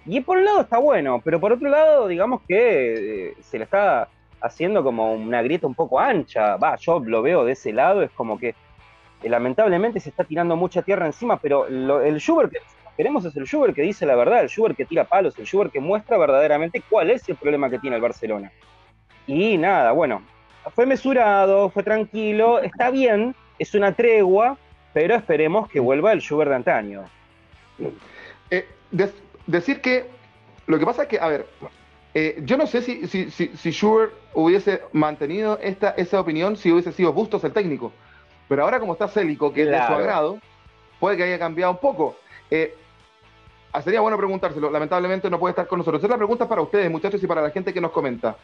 Y 0.06 0.20
por 0.20 0.38
un 0.38 0.44
lado 0.44 0.62
está 0.62 0.78
bueno, 0.78 1.20
pero 1.22 1.38
por 1.38 1.52
otro 1.52 1.68
lado, 1.68 2.08
digamos 2.08 2.40
que 2.48 3.28
eh, 3.28 3.34
se 3.40 3.58
le 3.58 3.64
está 3.64 4.08
haciendo 4.40 4.82
como 4.82 5.12
una 5.12 5.42
grieta 5.42 5.66
un 5.66 5.74
poco 5.74 6.00
ancha. 6.00 6.56
Va, 6.56 6.76
yo 6.76 7.00
lo 7.00 7.20
veo 7.20 7.44
de 7.44 7.52
ese 7.52 7.72
lado, 7.72 8.02
es 8.02 8.10
como 8.12 8.38
que 8.38 8.54
lamentablemente 9.28 10.00
se 10.00 10.10
está 10.10 10.24
tirando 10.24 10.56
mucha 10.56 10.82
tierra 10.82 11.06
encima, 11.06 11.38
pero 11.38 11.66
el 11.66 12.16
Schubert 12.18 12.52
que 12.52 12.58
queremos 12.96 13.24
es 13.24 13.36
el 13.36 13.46
Schubert 13.46 13.74
que 13.74 13.82
dice 13.82 14.06
la 14.06 14.16
verdad, 14.16 14.42
el 14.42 14.48
Schubert 14.48 14.76
que 14.76 14.84
tira 14.84 15.04
palos, 15.04 15.38
el 15.38 15.46
Schubert 15.46 15.72
que 15.72 15.80
muestra 15.80 16.18
verdaderamente 16.18 16.82
cuál 16.88 17.10
es 17.10 17.28
el 17.28 17.36
problema 17.36 17.70
que 17.70 17.78
tiene 17.78 17.96
el 17.96 18.02
Barcelona. 18.02 18.50
Y 19.26 19.58
nada, 19.58 19.92
bueno, 19.92 20.22
fue 20.74 20.86
mesurado, 20.86 21.70
fue 21.70 21.82
tranquilo, 21.82 22.60
está 22.60 22.90
bien, 22.90 23.34
es 23.58 23.74
una 23.74 23.92
tregua, 23.92 24.56
pero 24.92 25.14
esperemos 25.14 25.68
que 25.68 25.80
vuelva 25.80 26.12
el 26.12 26.20
Schubert 26.20 26.50
de 26.50 26.56
antaño. 26.56 27.04
Eh, 28.50 28.66
decir 29.46 29.80
que 29.80 30.06
lo 30.66 30.78
que 30.78 30.86
pasa 30.86 31.02
es 31.02 31.08
que, 31.08 31.18
a 31.18 31.28
ver, 31.28 31.46
eh, 32.14 32.40
yo 32.44 32.56
no 32.56 32.66
sé 32.66 32.82
si, 32.82 33.06
si, 33.06 33.30
si, 33.30 33.70
Schubert 33.70 34.12
hubiese 34.34 34.82
mantenido 34.92 35.58
esta, 35.62 35.90
esa 35.90 36.20
opinión 36.20 36.56
si 36.56 36.72
hubiese 36.72 36.92
sido 36.92 37.12
Bustos 37.12 37.44
el 37.44 37.52
técnico. 37.52 37.92
Pero 38.50 38.64
ahora 38.64 38.80
como 38.80 38.94
está 38.94 39.06
Célico, 39.06 39.52
que 39.52 39.62
es 39.62 39.68
de 39.68 39.76
su 39.76 39.92
agrado, 39.92 40.38
puede 40.98 41.16
que 41.16 41.22
haya 41.22 41.38
cambiado 41.38 41.70
un 41.70 41.78
poco. 41.78 42.16
Eh, 42.50 42.76
ah, 43.72 43.80
sería 43.80 44.00
bueno 44.00 44.16
preguntárselo. 44.16 44.72
Lamentablemente 44.72 45.30
no 45.30 45.38
puede 45.38 45.52
estar 45.52 45.68
con 45.68 45.78
nosotros. 45.78 46.02
Esa 46.02 46.10
la 46.10 46.16
pregunta 46.16 46.48
para 46.48 46.60
ustedes, 46.60 46.90
muchachos, 46.90 47.22
y 47.22 47.28
para 47.28 47.42
la 47.42 47.50
gente 47.50 47.72
que 47.72 47.80
nos 47.80 47.92
comenta. 47.92 48.36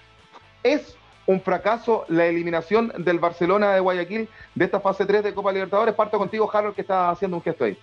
¿Es 0.62 0.96
un 1.26 1.40
fracaso 1.40 2.04
la 2.06 2.24
eliminación 2.26 2.92
del 2.98 3.18
Barcelona 3.18 3.74
de 3.74 3.80
Guayaquil 3.80 4.28
de 4.54 4.64
esta 4.64 4.78
fase 4.78 5.04
3 5.04 5.24
de 5.24 5.34
Copa 5.34 5.50
Libertadores? 5.50 5.92
Parto 5.92 6.18
contigo, 6.18 6.48
Harold, 6.52 6.76
que 6.76 6.82
está 6.82 7.10
haciendo 7.10 7.38
un 7.38 7.42
gesto 7.42 7.64
ahí. 7.64 7.76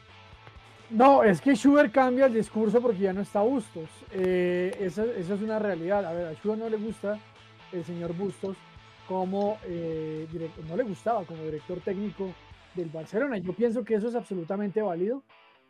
No, 0.91 1.25
es 1.25 1.41
que 1.41 1.55
Schubert 1.55 1.91
cambia 1.91 2.27
el 2.27 2.33
discurso 2.33 2.79
porque 2.79 2.99
ya 2.99 3.11
no 3.11 3.19
está 3.19 3.41
Bustos. 3.41 3.89
Eh, 4.13 4.77
esa, 4.79 5.03
es 5.03 5.41
una 5.41 5.59
realidad. 5.59 6.05
A 6.05 6.13
ver, 6.13 6.27
a 6.27 6.33
Schubert 6.35 6.61
no 6.61 6.69
le 6.69 6.77
gusta 6.77 7.19
el 7.73 7.83
señor 7.83 8.13
Bustos 8.13 8.55
como 9.07 9.57
eh, 9.65 10.27
director, 10.31 10.65
no 10.65 10.77
le 10.77 10.83
gustaba 10.83 11.23
como 11.25 11.43
director 11.43 11.79
técnico 11.81 12.33
del 12.75 12.89
Barcelona. 12.89 13.37
Yo 13.37 13.53
pienso 13.53 13.83
que 13.83 13.95
eso 13.95 14.07
es 14.07 14.15
absolutamente 14.15 14.81
válido, 14.81 15.23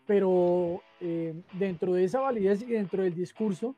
pero 0.06 0.82
eh, 1.00 1.34
dentro 1.54 1.94
de 1.94 2.04
esa 2.04 2.20
validez 2.20 2.62
y 2.62 2.72
dentro 2.72 3.04
del 3.04 3.16
discurso 3.16 3.76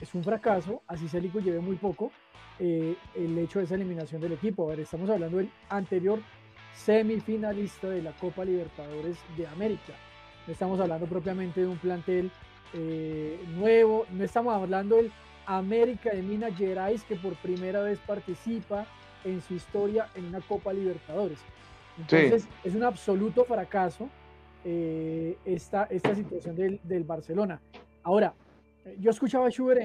es 0.00 0.14
un 0.14 0.22
fracaso, 0.22 0.82
así 0.86 1.08
Célico 1.08 1.40
lleve 1.40 1.60
muy 1.60 1.76
poco, 1.76 2.10
eh, 2.58 2.96
el 3.14 3.36
hecho 3.38 3.58
de 3.58 3.66
esa 3.66 3.74
eliminación 3.74 4.20
del 4.20 4.32
equipo. 4.32 4.64
A 4.64 4.70
ver, 4.70 4.80
estamos 4.80 5.08
hablando 5.10 5.38
del 5.38 5.50
anterior 5.68 6.20
semifinalista 6.74 7.88
de 7.88 8.02
la 8.02 8.12
Copa 8.12 8.44
Libertadores 8.44 9.18
de 9.36 9.46
América. 9.46 9.92
No 10.46 10.52
estamos 10.52 10.80
hablando 10.80 11.06
propiamente 11.06 11.60
de 11.60 11.66
un 11.66 11.78
plantel 11.78 12.30
nuevo, 13.54 14.06
no 14.10 14.24
estamos 14.24 14.54
hablando 14.54 14.96
del 14.96 15.12
América 15.46 16.10
de 16.10 16.22
Minas 16.22 16.56
Gerais 16.56 17.02
que 17.04 17.16
por 17.16 17.34
primera 17.36 17.82
vez 17.82 17.98
participa 18.00 18.86
en 19.24 19.40
su 19.40 19.54
historia 19.54 20.08
en 20.14 20.26
una 20.26 20.40
Copa 20.40 20.72
Libertadores. 20.72 21.38
Entonces 21.98 22.48
es 22.64 22.74
un 22.74 22.84
absoluto 22.84 23.44
fracaso 23.44 24.08
eh, 24.64 25.36
esta, 25.44 25.84
esta 25.84 26.14
situación 26.14 26.56
del, 26.56 26.80
del, 26.82 27.04
Barcelona. 27.04 27.60
Ahora, 28.02 28.34
yo 28.98 29.10
escuchaba 29.10 29.46
a 29.46 29.50
Schubert 29.50 29.80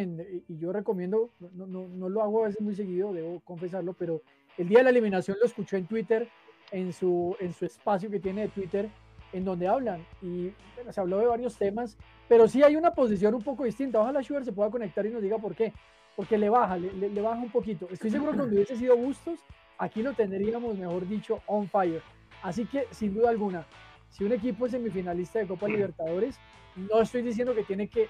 y 0.48 0.58
yo 0.58 0.72
recomiendo, 0.72 1.32
no, 1.40 1.68
no, 1.68 1.88
no, 1.88 2.10
lo 2.10 2.22
hago 2.22 2.44
a 2.44 2.48
veces 2.48 2.62
muy 2.62 2.76
seguido, 2.76 3.14
debo 3.14 3.40
confesarlo, 3.42 3.94
pero 3.94 4.22
el 4.58 4.70
día 4.70 4.80
de 4.80 4.86
la 4.86 4.90
eliminación 4.90 5.38
lo 5.40 5.46
escuché 5.46 5.78
en 5.78 5.86
Twitter, 5.86 6.30
en 6.72 6.94
su, 6.94 7.36
en 7.40 7.54
su 7.54 7.66
espacio 7.66 8.10
que 8.10 8.20
tiene 8.20 8.42
de 8.42 8.48
Twitter, 8.50 8.90
en 9.34 9.46
donde 9.46 9.67
hablan 9.67 10.05
y 10.22 10.51
se 10.89 11.00
habló 11.00 11.19
de 11.19 11.27
varios 11.27 11.57
temas, 11.57 11.98
pero 12.27 12.48
sí 12.48 12.63
hay 12.63 12.75
una 12.75 12.91
posición 12.91 13.36
un 13.36 13.43
poco 13.43 13.63
distinta. 13.63 14.00
Ojalá 14.00 14.22
Schubert 14.22 14.46
se 14.46 14.51
pueda 14.51 14.69
conectar 14.69 15.05
y 15.05 15.10
nos 15.10 15.22
diga 15.22 15.38
por 15.38 15.55
qué, 15.55 15.74
porque 16.15 16.38
le 16.38 16.50
baja, 16.50 16.77
le, 16.77 16.91
le, 16.91 17.22
baja 17.22 17.41
un 17.41 17.51
poquito. 17.51 17.88
Estoy 17.91 18.10
seguro 18.10 18.31
que 18.31 18.38
cuando 18.38 18.55
hubiese 18.55 18.75
sido 18.75 18.98
Bustos, 18.98 19.39
aquí 19.77 20.01
lo 20.01 20.13
tendríamos, 20.13 20.77
mejor 20.77 21.07
dicho, 21.07 21.41
on 21.46 21.67
fire. 21.67 22.01
Así 22.41 22.65
que, 22.65 22.88
sin 22.91 23.13
duda 23.13 23.29
alguna, 23.29 23.65
si 24.10 24.24
un 24.24 24.31
equipo 24.31 24.65
es 24.65 24.72
semifinalista 24.72 25.39
de 25.39 25.48
Copa 25.48 25.67
Libertadores, 25.67 26.39
no 26.75 27.01
estoy 27.01 27.22
diciendo 27.22 27.55
que 27.55 27.63
tiene 27.63 27.88
que 27.88 28.07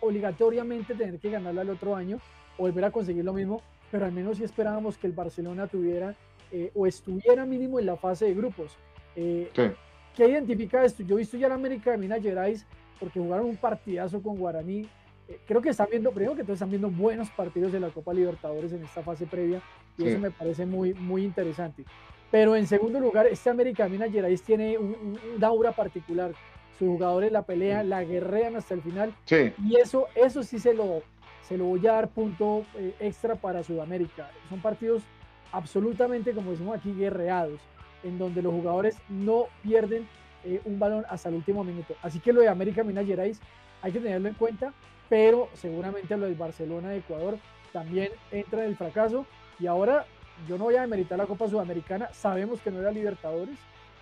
obligatoriamente 0.00 0.94
tener 0.94 1.18
que 1.18 1.30
ganarla 1.30 1.62
el 1.62 1.70
otro 1.70 1.94
año 1.94 2.18
o 2.56 2.62
volver 2.62 2.84
a 2.84 2.90
conseguir 2.90 3.24
lo 3.24 3.32
mismo, 3.32 3.62
pero 3.90 4.06
al 4.06 4.12
menos 4.12 4.38
si 4.38 4.44
esperábamos 4.44 4.96
que 4.96 5.06
el 5.06 5.12
Barcelona 5.12 5.66
tuviera 5.66 6.14
eh, 6.52 6.70
o 6.74 6.86
estuviera 6.86 7.44
mínimo 7.46 7.78
en 7.78 7.86
la 7.86 7.96
fase 7.96 8.26
de 8.26 8.34
grupos. 8.34 8.76
Eh, 9.16 9.50
sí. 9.54 9.62
¿Qué 10.16 10.28
identifica 10.28 10.84
esto? 10.84 11.02
Yo 11.02 11.16
he 11.16 11.18
visto 11.18 11.36
ya 11.36 11.48
la 11.48 11.54
América 11.54 11.92
de 11.92 11.98
Minas 11.98 12.22
Gerais 12.22 12.66
porque 12.98 13.20
jugaron 13.20 13.46
un 13.46 13.56
partidazo 13.56 14.22
con 14.22 14.36
Guaraní. 14.36 14.88
Eh, 15.28 15.38
creo 15.46 15.62
que 15.62 15.70
están 15.70 15.88
viendo, 15.90 16.10
primero 16.10 16.34
que 16.34 16.42
todos 16.42 16.56
están 16.56 16.70
viendo 16.70 16.90
buenos 16.90 17.30
partidos 17.30 17.72
de 17.72 17.80
la 17.80 17.88
Copa 17.88 18.12
Libertadores 18.12 18.72
en 18.72 18.84
esta 18.84 19.02
fase 19.02 19.26
previa 19.26 19.62
y 19.96 20.06
eso 20.06 20.18
me 20.18 20.30
parece 20.30 20.66
muy, 20.66 20.94
muy 20.94 21.24
interesante. 21.24 21.84
Pero 22.30 22.54
en 22.54 22.66
segundo 22.66 23.00
lugar, 23.00 23.26
este 23.26 23.50
América 23.50 23.84
de 23.84 23.90
Minas 23.90 24.12
Gerais 24.12 24.42
tiene 24.42 24.78
un, 24.78 25.18
aura 25.42 25.72
particular. 25.72 26.32
Sus 26.78 26.88
jugadores 26.88 27.30
la 27.32 27.42
pelean, 27.42 27.88
la 27.88 28.04
guerrean 28.04 28.56
hasta 28.56 28.74
el 28.74 28.82
final. 28.82 29.14
Y 29.62 29.76
eso, 29.76 30.06
eso 30.14 30.42
sí 30.42 30.58
se 30.58 30.72
lo, 30.72 31.02
se 31.42 31.58
lo 31.58 31.64
voy 31.64 31.86
a 31.86 31.92
dar 31.92 32.08
punto 32.08 32.64
eh, 32.76 32.94
extra 33.00 33.34
para 33.34 33.62
Sudamérica. 33.62 34.30
Son 34.48 34.60
partidos 34.60 35.02
absolutamente, 35.52 36.32
como 36.32 36.52
decimos 36.52 36.78
aquí, 36.78 36.94
guerreados, 36.94 37.60
en 38.02 38.18
donde 38.18 38.42
los 38.42 38.52
jugadores 38.52 38.96
no 39.08 39.46
pierden 39.62 40.08
eh, 40.44 40.60
un 40.64 40.78
balón 40.78 41.04
hasta 41.08 41.28
el 41.28 41.36
último 41.36 41.64
minuto. 41.64 41.94
Así 42.02 42.20
que 42.20 42.32
lo 42.32 42.40
de 42.40 42.48
América 42.48 42.82
Minas 42.82 43.06
Gerais 43.06 43.40
hay 43.82 43.92
que 43.92 44.00
tenerlo 44.00 44.28
en 44.28 44.34
cuenta, 44.34 44.72
pero 45.08 45.48
seguramente 45.54 46.16
lo 46.16 46.26
del 46.26 46.34
Barcelona 46.34 46.90
de 46.90 46.98
Ecuador 46.98 47.38
también 47.72 48.10
entra 48.30 48.64
en 48.64 48.70
el 48.70 48.76
fracaso. 48.76 49.26
Y 49.58 49.66
ahora 49.66 50.06
yo 50.48 50.56
no 50.56 50.64
voy 50.64 50.76
a 50.76 50.82
demeritar 50.82 51.18
la 51.18 51.26
Copa 51.26 51.48
Sudamericana, 51.48 52.08
sabemos 52.12 52.60
que 52.60 52.70
no 52.70 52.80
era 52.80 52.90
Libertadores, 52.90 53.58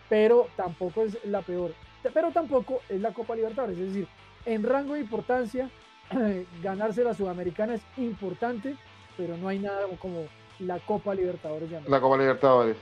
pero 0.08 0.48
tampoco 0.56 1.02
es 1.02 1.18
la 1.24 1.42
peor. 1.42 1.74
Pero 2.14 2.30
tampoco 2.30 2.80
es 2.88 3.00
la 3.00 3.12
Copa 3.12 3.34
Libertadores, 3.34 3.78
es 3.78 3.86
decir, 3.88 4.08
en 4.44 4.62
rango 4.62 4.94
de 4.94 5.00
importancia, 5.00 5.68
ganarse 6.62 7.04
la 7.04 7.14
Sudamericana 7.14 7.74
es 7.74 7.82
importante, 7.96 8.76
pero 9.16 9.36
no 9.36 9.48
hay 9.48 9.58
nada 9.58 9.86
como 9.98 10.26
la 10.60 10.78
Copa 10.80 11.14
Libertadores. 11.14 11.70
La 11.86 12.00
Copa 12.00 12.16
Libertadores. 12.16 12.76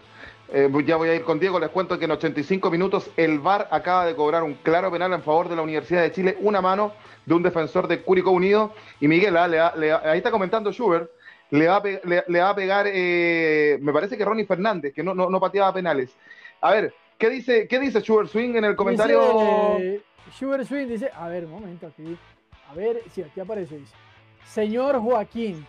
Eh, 0.52 0.70
ya 0.84 0.96
voy 0.96 1.08
a 1.08 1.14
ir 1.14 1.24
con 1.24 1.40
Diego, 1.40 1.58
les 1.58 1.70
cuento 1.70 1.98
que 1.98 2.04
en 2.04 2.12
85 2.12 2.70
minutos 2.70 3.10
el 3.16 3.40
VAR 3.40 3.66
acaba 3.70 4.06
de 4.06 4.14
cobrar 4.14 4.44
un 4.44 4.54
claro 4.54 4.92
penal 4.92 5.12
en 5.12 5.22
favor 5.22 5.48
de 5.48 5.56
la 5.56 5.62
Universidad 5.62 6.02
de 6.02 6.12
Chile, 6.12 6.36
una 6.40 6.60
mano 6.60 6.92
de 7.24 7.34
un 7.34 7.42
defensor 7.42 7.88
de 7.88 8.02
Curicó 8.02 8.30
Unido, 8.30 8.72
y 9.00 9.08
Miguel, 9.08 9.36
ah, 9.36 9.72
ahí 10.04 10.18
está 10.18 10.30
comentando 10.30 10.70
Schubert, 10.72 11.10
le 11.50 11.66
va 11.66 11.76
a, 11.78 11.82
le, 11.84 12.40
va 12.40 12.50
a 12.50 12.54
pegar, 12.54 12.86
eh, 12.88 13.78
me 13.80 13.92
parece 13.92 14.16
que 14.16 14.24
Ronnie 14.24 14.46
Fernández, 14.46 14.94
que 14.94 15.02
no, 15.02 15.14
no, 15.14 15.40
pateaba 15.40 15.72
penales. 15.72 16.16
A 16.60 16.72
ver, 16.72 16.94
¿qué 17.18 17.28
dice, 17.28 17.66
qué 17.66 17.80
dice 17.80 18.00
Schubert 18.00 18.28
Swing 18.28 18.54
en 18.54 18.64
el 18.64 18.76
comentario? 18.76 19.20
Schubert 20.30 20.64
Swing 20.64 20.86
dice, 20.86 21.10
a 21.12 21.28
ver, 21.28 21.44
un 21.44 21.52
momento 21.52 21.88
aquí, 21.88 22.16
a 22.70 22.74
ver, 22.74 23.02
si 23.10 23.22
aquí 23.22 23.40
aparece, 23.40 23.78
dice, 23.78 23.94
señor 24.44 25.00
Joaquín, 25.00 25.66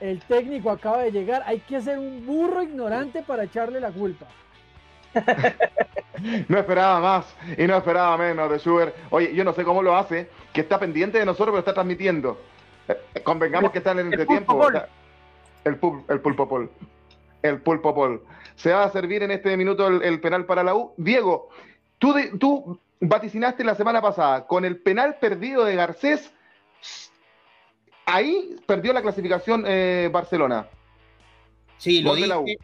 el 0.00 0.20
técnico 0.20 0.70
acaba 0.70 1.02
de 1.02 1.12
llegar, 1.12 1.42
hay 1.46 1.60
que 1.60 1.80
ser 1.80 1.98
un 1.98 2.24
burro 2.26 2.62
ignorante 2.62 3.22
para 3.22 3.44
echarle 3.44 3.80
la 3.80 3.90
culpa. 3.90 4.26
no 6.48 6.58
esperaba 6.58 7.00
más 7.00 7.36
y 7.56 7.66
no 7.66 7.76
esperaba 7.76 8.16
menos 8.16 8.50
de 8.50 8.58
Schubert. 8.58 8.94
Oye, 9.10 9.34
yo 9.34 9.44
no 9.44 9.52
sé 9.52 9.64
cómo 9.64 9.82
lo 9.82 9.96
hace, 9.96 10.28
que 10.52 10.60
está 10.60 10.78
pendiente 10.78 11.18
de 11.18 11.24
nosotros, 11.24 11.52
pero 11.52 11.60
está 11.60 11.74
transmitiendo. 11.74 12.38
Eh, 12.88 13.22
convengamos 13.22 13.70
que 13.70 13.78
está 13.78 13.92
en 13.92 14.00
el 14.00 14.06
entretiempo. 14.06 14.68
El, 14.68 15.74
el 16.08 16.20
pulpo 16.20 16.48
pol. 16.48 16.70
El 17.42 17.60
pulpo 17.60 17.94
pol. 17.94 18.22
Se 18.56 18.72
va 18.72 18.84
a 18.84 18.90
servir 18.90 19.22
en 19.22 19.30
este 19.30 19.56
minuto 19.56 19.86
el, 19.88 20.20
penal 20.20 20.44
para 20.46 20.62
la 20.62 20.74
U. 20.74 20.92
Diego, 20.96 21.48
tú, 21.98 22.14
tú 22.38 22.78
vaticinaste 23.00 23.64
la 23.64 23.74
semana 23.74 24.00
pasada 24.00 24.46
con 24.46 24.64
el 24.64 24.78
penal 24.78 25.16
perdido 25.20 25.64
de 25.64 25.76
Garcés 25.76 26.32
ahí 28.06 28.56
perdió 28.66 28.92
la 28.92 29.02
clasificación 29.02 29.64
eh, 29.66 30.08
Barcelona. 30.10 30.68
Sí, 31.76 32.00
lo 32.00 32.14
dije, 32.14 32.56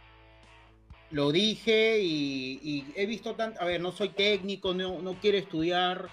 lo 1.11 1.31
dije 1.31 1.99
y, 2.01 2.87
he 2.97 3.05
visto 3.05 3.35
tanto, 3.35 3.61
a 3.61 3.67
ver, 3.67 3.81
no 3.81 3.93
soy 3.93 4.09
técnico, 4.11 4.73
no, 4.73 5.17
quiero 5.21 5.37
estudiar 5.37 6.09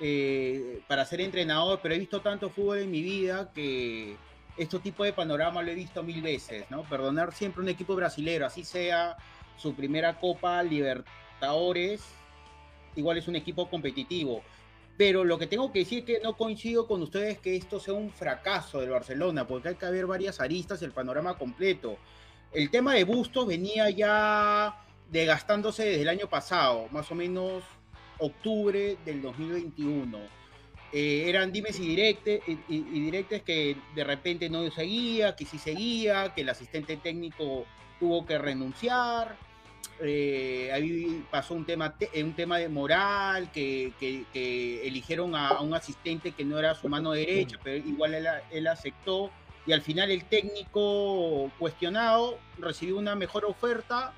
eh, 0.00 0.80
para 0.88 1.04
ser 1.04 1.20
entrenador, 1.20 1.80
pero 1.82 1.94
he 1.94 1.98
visto 1.98 2.22
tanto 2.22 2.48
fútbol 2.48 2.78
en 2.78 2.90
mi 2.90 3.02
vida 3.02 3.52
que 3.52 4.16
este 4.56 4.78
tipo 4.78 5.04
de 5.04 5.12
panorama 5.12 5.62
lo 5.62 5.70
he 5.70 5.74
visto 5.74 6.02
mil 6.02 6.22
veces, 6.22 6.64
¿no? 6.70 6.84
Perdonar 6.84 7.34
siempre 7.34 7.62
un 7.62 7.68
equipo 7.68 7.94
brasilero, 7.94 8.46
así 8.46 8.64
sea 8.64 9.16
su 9.58 9.74
primera 9.74 10.18
Copa 10.18 10.62
Libertadores, 10.62 12.02
igual 12.96 13.18
es 13.18 13.28
un 13.28 13.36
equipo 13.36 13.68
competitivo. 13.68 14.42
Pero 15.00 15.24
lo 15.24 15.38
que 15.38 15.46
tengo 15.46 15.72
que 15.72 15.78
decir 15.78 16.00
es 16.00 16.04
que 16.04 16.20
no 16.22 16.36
coincido 16.36 16.86
con 16.86 17.00
ustedes 17.00 17.38
que 17.38 17.56
esto 17.56 17.80
sea 17.80 17.94
un 17.94 18.10
fracaso 18.10 18.80
del 18.80 18.90
Barcelona, 18.90 19.46
porque 19.46 19.70
hay 19.70 19.74
que 19.76 19.86
haber 19.86 20.04
varias 20.04 20.40
aristas 20.40 20.82
el 20.82 20.92
panorama 20.92 21.38
completo. 21.38 21.96
El 22.52 22.70
tema 22.70 22.92
de 22.92 23.04
Bustos 23.04 23.46
venía 23.46 23.88
ya 23.88 24.84
desgastándose 25.10 25.84
desde 25.84 26.02
el 26.02 26.08
año 26.10 26.28
pasado, 26.28 26.86
más 26.90 27.10
o 27.10 27.14
menos 27.14 27.64
octubre 28.18 28.98
del 29.02 29.22
2021. 29.22 30.18
Eh, 30.92 31.24
eran 31.26 31.50
dimes 31.50 31.80
y 31.80 31.88
directes, 31.88 32.42
y, 32.46 32.58
y 32.68 33.00
directes 33.00 33.40
que 33.40 33.78
de 33.94 34.04
repente 34.04 34.50
no 34.50 34.70
seguía, 34.70 35.34
que 35.34 35.46
sí 35.46 35.56
seguía, 35.56 36.34
que 36.34 36.42
el 36.42 36.50
asistente 36.50 36.98
técnico 36.98 37.64
tuvo 37.98 38.26
que 38.26 38.36
renunciar 38.36 39.34
eh, 40.02 40.70
ahí 40.72 41.24
pasó 41.30 41.54
un 41.54 41.64
tema, 41.64 41.94
eh, 42.00 42.24
un 42.24 42.32
tema 42.32 42.58
de 42.58 42.68
moral, 42.68 43.50
que, 43.52 43.92
eligieron 44.84 45.34
a, 45.34 45.60
un 45.60 45.74
asistente 45.74 46.32
que 46.32 46.44
no 46.44 46.58
era 46.58 46.74
su 46.74 46.88
mano 46.88 47.12
derecha, 47.12 47.58
pero 47.62 47.76
igual 47.76 48.14
él, 48.50 48.66
aceptó. 48.66 49.30
Y 49.66 49.72
al 49.72 49.82
final 49.82 50.10
el 50.10 50.24
técnico 50.24 51.50
cuestionado 51.58 52.38
recibió 52.58 52.96
una 52.96 53.14
mejor 53.14 53.44
oferta 53.44 54.14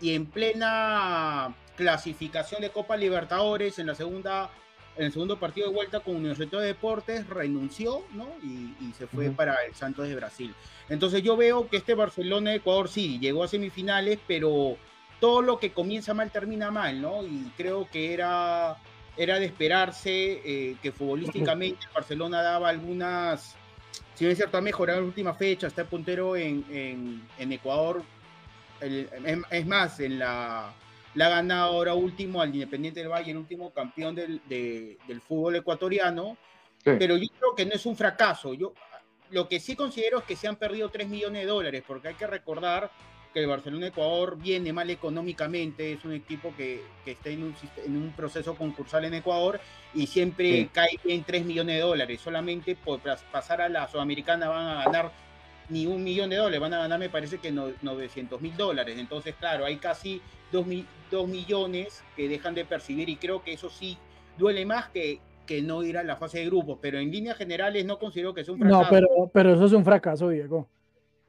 y 0.00 0.14
en 0.14 0.26
plena 0.26 1.54
clasificación 1.76 2.60
de 2.60 2.70
Copa 2.70 2.96
Libertadores 2.96 3.78
en 3.78 3.86
la 3.86 3.94
segunda 3.94 4.50
en 4.96 5.06
el 5.06 5.12
segundo 5.12 5.38
partido 5.38 5.68
de 5.68 5.74
vuelta 5.74 6.00
con 6.00 6.16
Universidad 6.16 6.60
de 6.60 6.66
Deportes 6.66 7.26
renunció 7.26 8.04
¿no? 8.12 8.28
y, 8.42 8.92
se 8.92 9.06
fue 9.06 9.30
para 9.30 9.54
el 9.66 9.74
Santos 9.74 10.06
de 10.06 10.14
Brasil. 10.14 10.54
Entonces 10.90 11.22
yo 11.22 11.34
veo 11.34 11.68
que 11.68 11.78
este 11.78 11.94
Barcelona 11.94 12.50
de 12.50 12.56
Ecuador 12.56 12.88
sí 12.88 13.18
llegó 13.18 13.42
a 13.42 13.48
semifinales, 13.48 14.18
pero 14.26 14.76
todo 15.22 15.40
lo 15.40 15.60
que 15.60 15.70
comienza 15.70 16.14
mal 16.14 16.32
termina 16.32 16.72
mal, 16.72 17.00
¿no? 17.00 17.22
Y 17.22 17.52
creo 17.56 17.88
que 17.88 18.12
era, 18.12 18.76
era 19.16 19.38
de 19.38 19.46
esperarse 19.46 20.42
eh, 20.44 20.76
que 20.82 20.90
futbolísticamente 20.90 21.86
Barcelona 21.94 22.42
daba 22.42 22.68
algunas, 22.68 23.54
si 24.16 24.24
bien 24.24 24.32
es 24.32 24.38
cierto, 24.38 24.58
ha 24.58 24.60
mejorado 24.60 24.98
en 24.98 25.04
la 25.04 25.08
última 25.08 25.32
fecha, 25.32 25.68
está 25.68 25.84
puntero 25.84 26.34
en, 26.34 27.22
Ecuador, 27.38 28.02
es 28.80 29.64
más, 29.64 30.00
en 30.00 30.18
la, 30.18 30.74
la 31.14 31.26
ha 31.26 31.28
ganado 31.28 31.74
ahora 31.74 31.94
último 31.94 32.42
al 32.42 32.52
Independiente 32.52 32.98
del 32.98 33.08
Valle, 33.08 33.30
el 33.30 33.36
último 33.36 33.70
campeón 33.70 34.16
del, 34.16 34.40
del 34.48 35.20
fútbol 35.20 35.54
ecuatoriano, 35.54 36.36
pero 36.82 37.16
yo 37.16 37.28
creo 37.38 37.54
que 37.54 37.64
no 37.64 37.74
es 37.74 37.86
un 37.86 37.94
fracaso, 37.94 38.54
yo 38.54 38.72
lo 39.30 39.48
que 39.48 39.60
sí 39.60 39.76
considero 39.76 40.18
es 40.18 40.24
que 40.24 40.34
se 40.34 40.48
han 40.48 40.56
perdido 40.56 40.88
3 40.88 41.08
millones 41.08 41.42
de 41.42 41.46
dólares, 41.46 41.84
porque 41.86 42.08
hay 42.08 42.14
que 42.14 42.26
recordar 42.26 42.90
que 43.32 43.40
el 43.40 43.46
Barcelona 43.46 43.88
Ecuador 43.88 44.36
viene 44.38 44.72
mal 44.72 44.90
económicamente, 44.90 45.92
es 45.92 46.04
un 46.04 46.12
equipo 46.12 46.54
que, 46.56 46.82
está 47.06 47.30
en 47.30 47.44
un, 47.44 47.54
en 47.84 47.96
un, 47.96 48.12
proceso 48.12 48.54
concursal 48.54 49.04
en 49.04 49.14
Ecuador 49.14 49.60
y 49.94 50.06
siempre 50.06 50.68
cae 50.72 50.98
en 51.04 51.24
3 51.24 51.44
millones 51.44 51.76
de 51.76 51.82
dólares. 51.82 52.20
Solamente 52.20 52.76
por 52.76 53.00
pasar 53.00 53.60
a 53.62 53.68
la 53.68 53.88
Sudamericana 53.88 54.48
van 54.48 54.66
a 54.66 54.84
ganar 54.84 55.12
ni 55.68 55.86
un 55.86 56.04
millón 56.04 56.30
de 56.30 56.36
dólares, 56.36 56.60
van 56.60 56.74
a 56.74 56.78
ganar 56.78 56.98
me 56.98 57.08
parece 57.08 57.38
que 57.38 57.50
900 57.50 58.40
mil 58.40 58.56
dólares. 58.56 58.98
Entonces, 58.98 59.34
claro, 59.38 59.64
hay 59.64 59.76
casi 59.76 60.20
2, 60.52 60.66
millones 61.26 62.02
que 62.16 62.28
dejan 62.28 62.54
de 62.54 62.64
percibir 62.64 63.08
y 63.08 63.16
creo 63.16 63.42
que 63.42 63.54
eso 63.54 63.70
sí 63.70 63.96
duele 64.38 64.66
más 64.66 64.88
que, 64.90 65.20
que 65.46 65.62
no 65.62 65.82
ir 65.82 65.96
a 65.96 66.02
la 66.02 66.16
fase 66.16 66.40
de 66.40 66.46
grupos, 66.46 66.78
pero 66.80 66.98
en 66.98 67.10
líneas 67.10 67.36
generales 67.36 67.84
no 67.84 67.98
considero 67.98 68.34
que 68.34 68.44
sea 68.44 68.54
un 68.54 68.60
fracaso. 68.60 68.82
No, 68.82 68.88
pero, 68.90 69.30
pero 69.32 69.54
eso 69.54 69.66
es 69.66 69.72
un 69.72 69.84
fracaso, 69.84 70.28
Diego. 70.28 70.68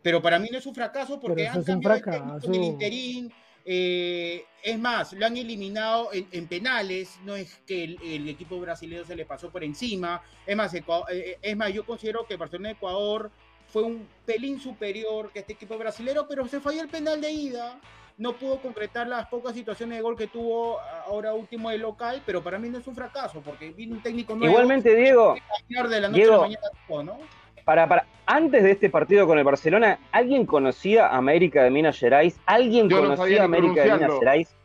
Pero 0.04 0.22
para 0.22 0.38
mí 0.38 0.50
no 0.52 0.58
es 0.60 0.66
un 0.66 0.76
fracaso 0.76 1.20
porque 1.20 1.48
han 1.48 1.64
cambiado 1.64 2.38
el 2.44 2.64
interín. 2.64 3.34
Eh, 3.66 4.46
es 4.62 4.78
más, 4.78 5.14
lo 5.14 5.26
han 5.26 5.38
eliminado 5.38 6.10
en, 6.12 6.48
penales, 6.48 7.18
no 7.24 7.36
es 7.36 7.62
que 7.66 7.86
el, 7.86 8.28
equipo 8.28 8.60
brasileño 8.60 9.06
se 9.06 9.16
le 9.16 9.26
pasó 9.26 9.50
por 9.50 9.64
encima. 9.64 10.22
Es 10.46 10.56
más, 10.56 10.74
eh, 10.74 10.84
eh, 11.10 11.38
es 11.42 11.56
más, 11.56 11.72
yo 11.72 11.86
considero 11.86 12.26
que 12.26 12.36
Barcelona 12.36 12.72
Ecuador 12.72 13.32
fue 13.68 13.84
un 13.84 14.08
pelín 14.26 14.60
superior 14.60 15.32
que 15.32 15.40
este 15.40 15.54
equipo 15.54 15.78
brasileño, 15.78 16.28
pero 16.28 16.46
se 16.48 16.60
falló 16.60 16.82
el 16.82 16.90
penal 16.90 17.22
de 17.22 17.32
ida. 17.32 17.80
No 18.18 18.34
pudo 18.34 18.62
concretar 18.62 19.08
las 19.08 19.28
pocas 19.28 19.56
situaciones 19.56 19.98
de 19.98 20.04
gol 20.04 20.18
que 20.18 20.28
tuvo 20.28 20.80
ahora 21.08 21.34
último 21.34 21.72
el 21.72 21.82
local, 21.82 22.22
pero 22.26 22.44
para 22.44 22.60
mí 22.60 22.70
no 22.70 22.78
es 22.78 22.86
un 22.86 22.94
fracaso, 22.94 23.42
porque 23.42 23.72
vino 23.72 23.96
un 23.96 24.04
técnico 24.04 24.36
nuevo. 24.36 24.52
Igualmente, 24.52 24.94
Diego. 24.96 25.36
De 25.68 26.02
la 26.02 26.10
noche 26.10 26.24
a 26.26 26.28
la 26.28 26.38
mañana, 26.38 26.68
¿no? 26.90 27.43
Para, 27.66 27.88
para, 27.88 28.06
antes 28.26 28.64
de 28.64 28.72
este 28.72 28.90
partido 28.90 29.28
con 29.28 29.38
el 29.38 29.44
Barcelona, 29.44 30.00
¿alguien 30.12 30.46
conocía 30.46 31.08
a 31.08 31.18
América 31.18 31.64
de 31.64 31.70
Minas 31.70 31.98
Gerais? 31.98 32.40
¿Alguien 32.46 32.90
conocía 32.90 33.42
a 33.42 33.46
América 33.46 33.84
de 33.84 33.94
Minas 33.94 34.20
Gerais? 34.20 34.56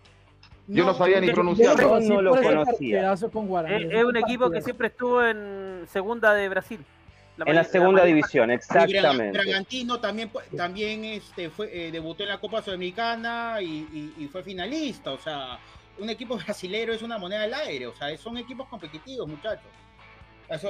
Yo 0.69 0.85
no, 0.85 0.95
sabía 0.95 1.21
ni 1.21 1.33
pronunciarlo. 1.33 2.01
Yo 2.01 2.15
no 2.15 2.23
lo 2.23 2.43
conocía. 2.43 3.13
Es, 3.13 3.23
un 4.05 4.17
equipo 4.17 4.51
que 4.51 4.61
siempre 4.61 4.89
estuvo 4.89 5.25
en 5.25 5.85
segunda 5.87 6.35
de 6.35 6.49
Brasil. 6.51 6.85
en 7.39 7.55
la 7.55 7.65
segunda 7.65 8.05
división, 8.05 8.51
exactamente. 8.51 9.39
Bragantino 9.39 9.99
también, 9.99 10.31
también 10.55 11.05
este, 11.07 11.49
fue, 11.49 11.71
eh, 11.73 11.91
debutó 11.91 12.23
en 12.25 12.29
la 12.29 12.39
Copa 12.39 12.61
Sudamericana 12.61 13.63
y, 13.63 14.13
y, 14.19 14.29
fue 14.29 14.43
finalista. 14.43 15.13
O 15.13 15.19
sea, 15.19 15.59
un 15.99 16.11
equipo 16.11 16.37
brasilero 16.47 16.93
es 16.93 17.01
una 17.01 17.17
moneda 17.17 17.45
al 17.45 17.55
aire. 17.55 17.87
O 17.87 17.95
sea, 17.95 18.15
son 18.19 18.37
equipos 18.37 18.69
competitivos, 18.69 19.27
muchachos. 19.27 19.71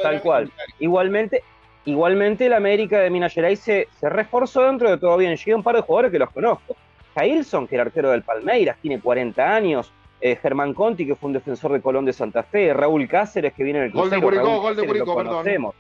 Tal 0.03 0.21
cual. 0.23 0.53
Igualmente, 0.79 1.43
Igualmente, 1.85 2.47
el 2.47 2.53
América 2.53 3.01
de 3.01 3.11
Minas 3.11 3.33
Gerais 3.33 3.61
se, 3.61 3.88
reforzó 4.03 4.62
dentro 4.62 4.91
de 4.91 4.99
todo 4.99 5.17
bien. 5.17 5.37
Llega 5.37 5.57
un 5.57 5.62
par 5.62 5.77
de 5.77 5.83
jugadores 5.83 6.12
que 6.12 6.19
los 6.19 6.31
conozco. 6.31 6.77
Jailson, 7.14 7.67
que 7.67 7.77
era 7.77 7.85
arquero 7.85 8.11
del 8.11 8.23
Palmeiras, 8.23 8.77
tiene 8.81 9.01
40 9.01 9.55
años. 9.55 9.93
Eh, 10.21 10.37
Germán 10.37 10.75
Conti, 10.75 11.07
que 11.07 11.14
fue 11.14 11.29
un 11.29 11.35
defensor 11.35 11.73
de 11.73 11.81
Colón 11.81 12.05
de 12.05 12.12
Santa 12.12 12.43
Fe. 12.43 12.75
Raúl 12.75 13.09
Cáceres, 13.09 13.55
que 13.55 13.62
viene 13.62 13.79
en 13.79 13.85
el 13.87 13.93
Gol 13.93 14.11
de 14.11 14.21
Curicó, 14.21 14.61
gol 14.61 14.77
de 14.77 14.87
Curicó, 14.87 15.17
perdón. 15.17 15.73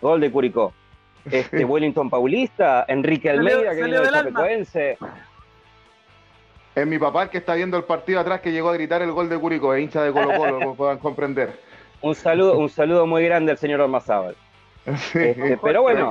Gol 0.00 0.20
de 0.20 0.30
Curicó. 0.30 0.72
este, 1.30 1.64
Wellington 1.64 2.10
Paulista, 2.10 2.84
Enrique 2.86 3.30
Almeida, 3.30 3.74
que 3.74 3.82
viene 3.82 3.98
de 3.98 4.10
Chapecoense. 4.10 4.98
Es 6.76 6.86
mi 6.86 6.98
papá 6.98 7.22
el 7.22 7.30
que 7.30 7.38
está 7.38 7.54
viendo 7.54 7.78
el 7.78 7.84
partido 7.84 8.20
atrás 8.20 8.42
que 8.42 8.52
llegó 8.52 8.68
a 8.68 8.74
gritar 8.74 9.00
el 9.00 9.10
gol 9.10 9.30
de 9.30 9.38
Curicó, 9.38 9.72
es 9.72 9.82
hincha 9.82 10.02
de 10.02 10.12
Colo 10.12 10.36
Colo, 10.36 10.58
como 10.58 10.76
puedan 10.76 10.98
comprender. 10.98 11.58
Un 12.02 12.14
saludo, 12.14 12.58
un 12.58 12.68
saludo 12.68 13.06
muy 13.06 13.24
grande 13.24 13.52
al 13.52 13.58
señor 13.58 13.80
Ormazábal. 13.80 14.36
Este, 15.14 15.58
pero 15.62 15.82
bueno, 15.82 16.10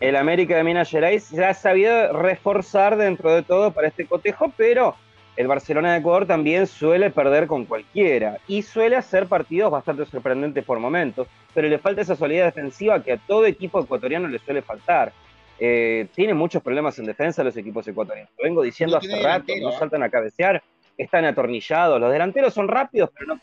el 0.00 0.16
América 0.16 0.56
de 0.56 0.64
Minas 0.64 0.90
Gerais 0.90 1.30
ya 1.30 1.50
ha 1.50 1.54
sabido 1.54 2.12
reforzar 2.12 2.96
dentro 2.96 3.34
de 3.34 3.42
todo 3.42 3.70
para 3.70 3.88
este 3.88 4.06
cotejo, 4.06 4.52
pero 4.56 4.94
el 5.36 5.46
Barcelona 5.46 5.92
de 5.92 5.98
Ecuador 5.98 6.26
también 6.26 6.66
suele 6.66 7.10
perder 7.10 7.46
con 7.46 7.64
cualquiera 7.64 8.38
y 8.48 8.62
suele 8.62 8.96
hacer 8.96 9.26
partidos 9.26 9.70
bastante 9.70 10.04
sorprendentes 10.04 10.64
por 10.64 10.78
momentos, 10.78 11.28
pero 11.54 11.68
le 11.68 11.78
falta 11.78 12.02
esa 12.02 12.16
solidez 12.16 12.46
defensiva 12.46 13.02
que 13.02 13.12
a 13.12 13.16
todo 13.18 13.46
equipo 13.46 13.80
ecuatoriano 13.80 14.28
le 14.28 14.38
suele 14.38 14.62
faltar. 14.62 15.12
Eh, 15.58 16.08
tiene 16.14 16.34
muchos 16.34 16.62
problemas 16.62 16.98
en 16.98 17.06
defensa 17.06 17.42
los 17.42 17.56
equipos 17.56 17.88
ecuatorianos. 17.88 18.30
Lo 18.36 18.44
vengo 18.44 18.62
diciendo 18.62 18.98
hace 18.98 19.22
rato, 19.22 19.52
no 19.62 19.70
¿eh? 19.70 19.76
saltan 19.78 20.02
a 20.02 20.10
cabecear, 20.10 20.62
están 20.98 21.24
atornillados, 21.24 21.98
los 22.00 22.12
delanteros 22.12 22.52
son 22.52 22.68
rápidos, 22.68 23.10
pero 23.14 23.34
no 23.34 23.40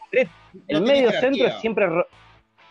El 0.68 0.82
medio 0.82 1.12
centro 1.12 1.50
siempre 1.60 1.88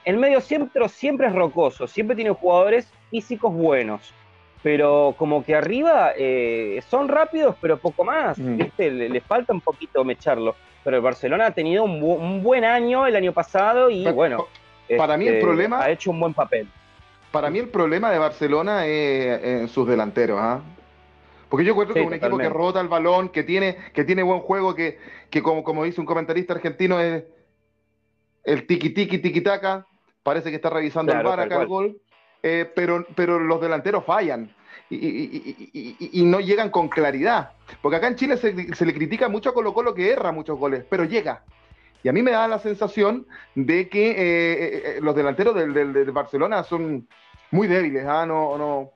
el 0.05 0.17
medio 0.19 0.41
centro 0.41 0.88
siempre 0.88 1.29
es 1.29 1.35
rocoso, 1.35 1.87
siempre 1.87 2.17
tiene 2.17 2.31
jugadores 2.31 2.93
físicos 3.11 3.53
buenos 3.53 4.15
pero 4.62 5.15
como 5.19 5.45
que 5.45 5.55
arriba 5.55 6.12
eh, 6.17 6.81
son 6.88 7.09
rápidos, 7.09 7.57
pero 7.61 7.79
poco 7.79 8.05
más, 8.05 8.38
mm. 8.38 8.57
¿viste? 8.57 8.91
Le, 8.91 9.21
falta 9.21 9.53
un 9.53 9.61
poquito 9.61 10.05
mecharlo. 10.05 10.55
Pero 10.85 10.97
el 10.97 11.03
Barcelona 11.03 11.47
ha 11.47 11.51
tenido 11.51 11.85
un, 11.85 12.43
buen 12.43 12.65
año 12.65 13.07
el 13.07 13.15
año 13.17 13.33
pasado 13.33 13.91
y 13.91 14.05
bueno, 14.11 14.47
para 14.97 15.17
mí 15.17 15.27
el 15.27 15.35
este, 15.35 15.47
problema 15.47 15.83
ha 15.83 15.91
hecho 15.91 16.11
un 16.11 16.21
buen 16.21 16.35
papel. 16.35 16.69
Para 17.31 17.51
mí 17.51 17.59
el 17.59 17.69
problema 17.69 18.11
de 18.11 18.19
Barcelona 18.19 18.87
es 18.87 19.45
en 19.45 19.69
sus 19.69 19.87
delanteros, 19.87 20.38
¿ah? 20.41 20.61
Porque 21.49 21.65
yo 21.65 21.75
creo 21.75 21.93
que 21.93 22.01
es 22.01 22.07
un 22.07 22.15
equipo 22.15 22.38
que 22.38 22.49
rota 22.49 22.81
el 22.81 22.88
balón, 22.88 23.29
que 23.29 23.43
tiene, 23.43 23.77
que 23.93 24.05
tiene 24.05 24.23
buen 24.23 24.41
juego, 24.41 24.75
que, 24.75 24.99
que 25.31 25.43
como, 25.43 25.62
como 25.62 25.85
dice 25.85 26.01
un 26.01 26.07
comentarista 26.07 26.55
argentino, 26.55 26.99
es 26.99 27.25
el 28.45 28.67
tiki 28.67 28.91
tiki 28.91 29.19
tiki 29.19 29.41
taka. 29.41 29.87
Parece 30.23 30.51
que 30.51 30.57
está 30.57 30.71
revisando 30.71 31.13
el 31.13 31.23
bar 31.23 31.41
acá 31.41 31.63
el 31.63 31.67
gol 31.67 31.97
eh, 32.43 32.71
pero, 32.75 33.07
pero 33.15 33.39
los 33.39 33.61
delanteros 33.61 34.05
fallan. 34.05 34.51
Y, 34.91 36.23
no 36.27 36.41
llegan 36.41 36.71
con 36.71 36.89
claridad. 36.89 37.53
Porque 37.81 37.97
acá 37.97 38.09
en 38.09 38.17
Chile 38.17 38.37
se, 38.37 38.53
le 38.53 38.95
critica 38.95 39.29
mucho 39.29 39.51
a 39.51 39.55
Colo 39.55 39.73
Colo 39.73 39.95
que 39.95 40.11
erra 40.11 40.33
muchos 40.33 40.59
goles, 40.59 40.85
pero 40.89 41.05
llega. 41.05 41.45
Y 42.03 42.09
a 42.09 42.13
mí 42.13 42.21
me 42.21 42.33
da 42.33 42.49
la 42.49 42.59
sensación 42.59 43.27
de 43.55 43.89
que 43.89 44.11
eh, 44.11 44.17
eh, 44.17 44.99
los 45.01 45.15
delanteros 45.15 45.55
del, 45.55 46.11
Barcelona 46.11 46.63
son 46.65 47.09
muy 47.51 47.69
débiles. 47.69 48.05
¿ah? 48.07 48.27
No, 48.27 48.59
no, 48.59 48.91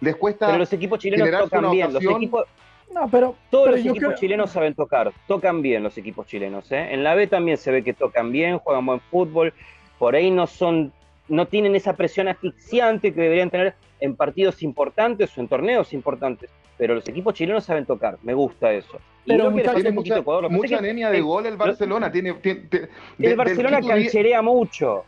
les 0.00 0.16
cuesta. 0.16 0.46
Pero 0.46 0.58
los 0.58 0.72
equipos 0.72 0.98
chilenos 0.98 1.30
tocan 1.30 1.70
bien. 1.70 1.92
Los 1.92 2.04
equipos, 2.04 2.44
no, 2.92 3.08
pero, 3.08 3.36
Todos 3.50 3.70
los 3.70 3.80
equipos 3.80 4.16
chilenos 4.16 4.50
saben 4.50 4.74
tocar, 4.74 5.12
tocan 5.26 5.62
bien 5.62 5.82
los 5.82 5.96
equipos 5.96 6.26
chilenos. 6.26 6.70
En 6.70 7.02
la 7.02 7.14
B 7.14 7.28
también 7.28 7.56
se 7.56 7.70
ve 7.70 7.82
que 7.82 7.94
tocan 7.94 8.30
bien, 8.30 8.58
juegan 8.58 8.84
buen 8.84 9.00
fútbol, 9.00 9.54
por 9.98 10.14
ahí 10.14 10.30
no 10.30 10.46
son 10.46 10.92
no 11.28 11.46
tienen 11.46 11.74
esa 11.74 11.94
presión 11.94 12.28
asfixiante 12.28 13.14
que 13.14 13.20
deberían 13.20 13.50
tener 13.50 13.74
en 14.00 14.16
partidos 14.16 14.62
importantes 14.62 15.36
o 15.36 15.40
en 15.40 15.48
torneos 15.48 15.92
importantes. 15.92 16.50
Pero 16.76 16.94
los 16.94 17.08
equipos 17.08 17.34
chilenos 17.34 17.64
saben 17.64 17.86
tocar, 17.86 18.18
me 18.22 18.34
gusta 18.34 18.72
eso. 18.72 19.00
Pero 19.26 19.50
tiene 19.52 19.92
mucha, 19.92 20.20
mucha 20.50 20.78
anemia 20.78 21.10
de 21.10 21.20
gol 21.20 21.46
el 21.46 21.56
Barcelona. 21.56 22.12
Tiene, 22.12 22.34
el 22.42 23.36
Barcelona 23.36 23.80
cancherea 23.80 24.42
mucho. 24.42 25.04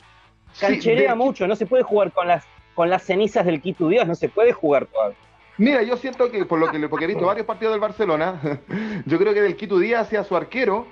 Cancherea 0.58 1.14
mucho. 1.14 1.46
No 1.46 1.54
se 1.54 1.66
puede 1.66 1.82
jugar 1.82 2.12
con 2.12 2.28
las, 2.28 2.46
con 2.74 2.88
las 2.88 3.02
cenizas 3.02 3.44
del 3.44 3.60
Quito 3.60 3.88
Dios, 3.88 4.06
no 4.06 4.14
se 4.14 4.28
puede 4.28 4.52
jugar 4.52 4.86
todavía. 4.86 5.18
Mira, 5.58 5.82
yo 5.82 5.96
siento 5.96 6.30
que, 6.30 6.44
por 6.44 6.58
lo 6.58 6.70
que 6.70 6.88
porque 6.88 7.06
he 7.06 7.08
visto 7.08 7.26
varios 7.26 7.46
partidos 7.46 7.74
del 7.74 7.80
Barcelona, 7.80 8.40
yo 9.06 9.18
creo 9.18 9.34
que 9.34 9.42
del 9.42 9.56
Quito 9.56 9.78
Díaz 9.78 10.06
hacia 10.06 10.24
su 10.24 10.36
arquero 10.36 10.86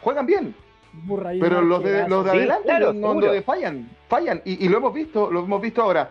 juegan 0.00 0.26
bien. 0.26 0.54
Pero 1.40 1.62
los 1.62 1.82
de, 1.82 2.08
los 2.08 2.24
de 2.24 2.30
adelante 2.30 2.72
no, 2.94 3.42
fallan, 3.42 3.88
fallan. 4.08 4.42
Y, 4.44 4.68
lo 4.68 4.78
hemos 4.78 4.92
visto, 4.92 5.30
lo 5.30 5.44
hemos 5.44 5.60
visto 5.60 5.82
ahora. 5.82 6.10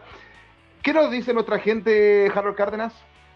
¿Qué 0.81 0.93
nos 0.93 1.11
dice 1.11 1.33
nuestra 1.33 1.59
gente, 1.59 2.31
Harold 2.33 2.55
Cárdenas? 2.55 2.93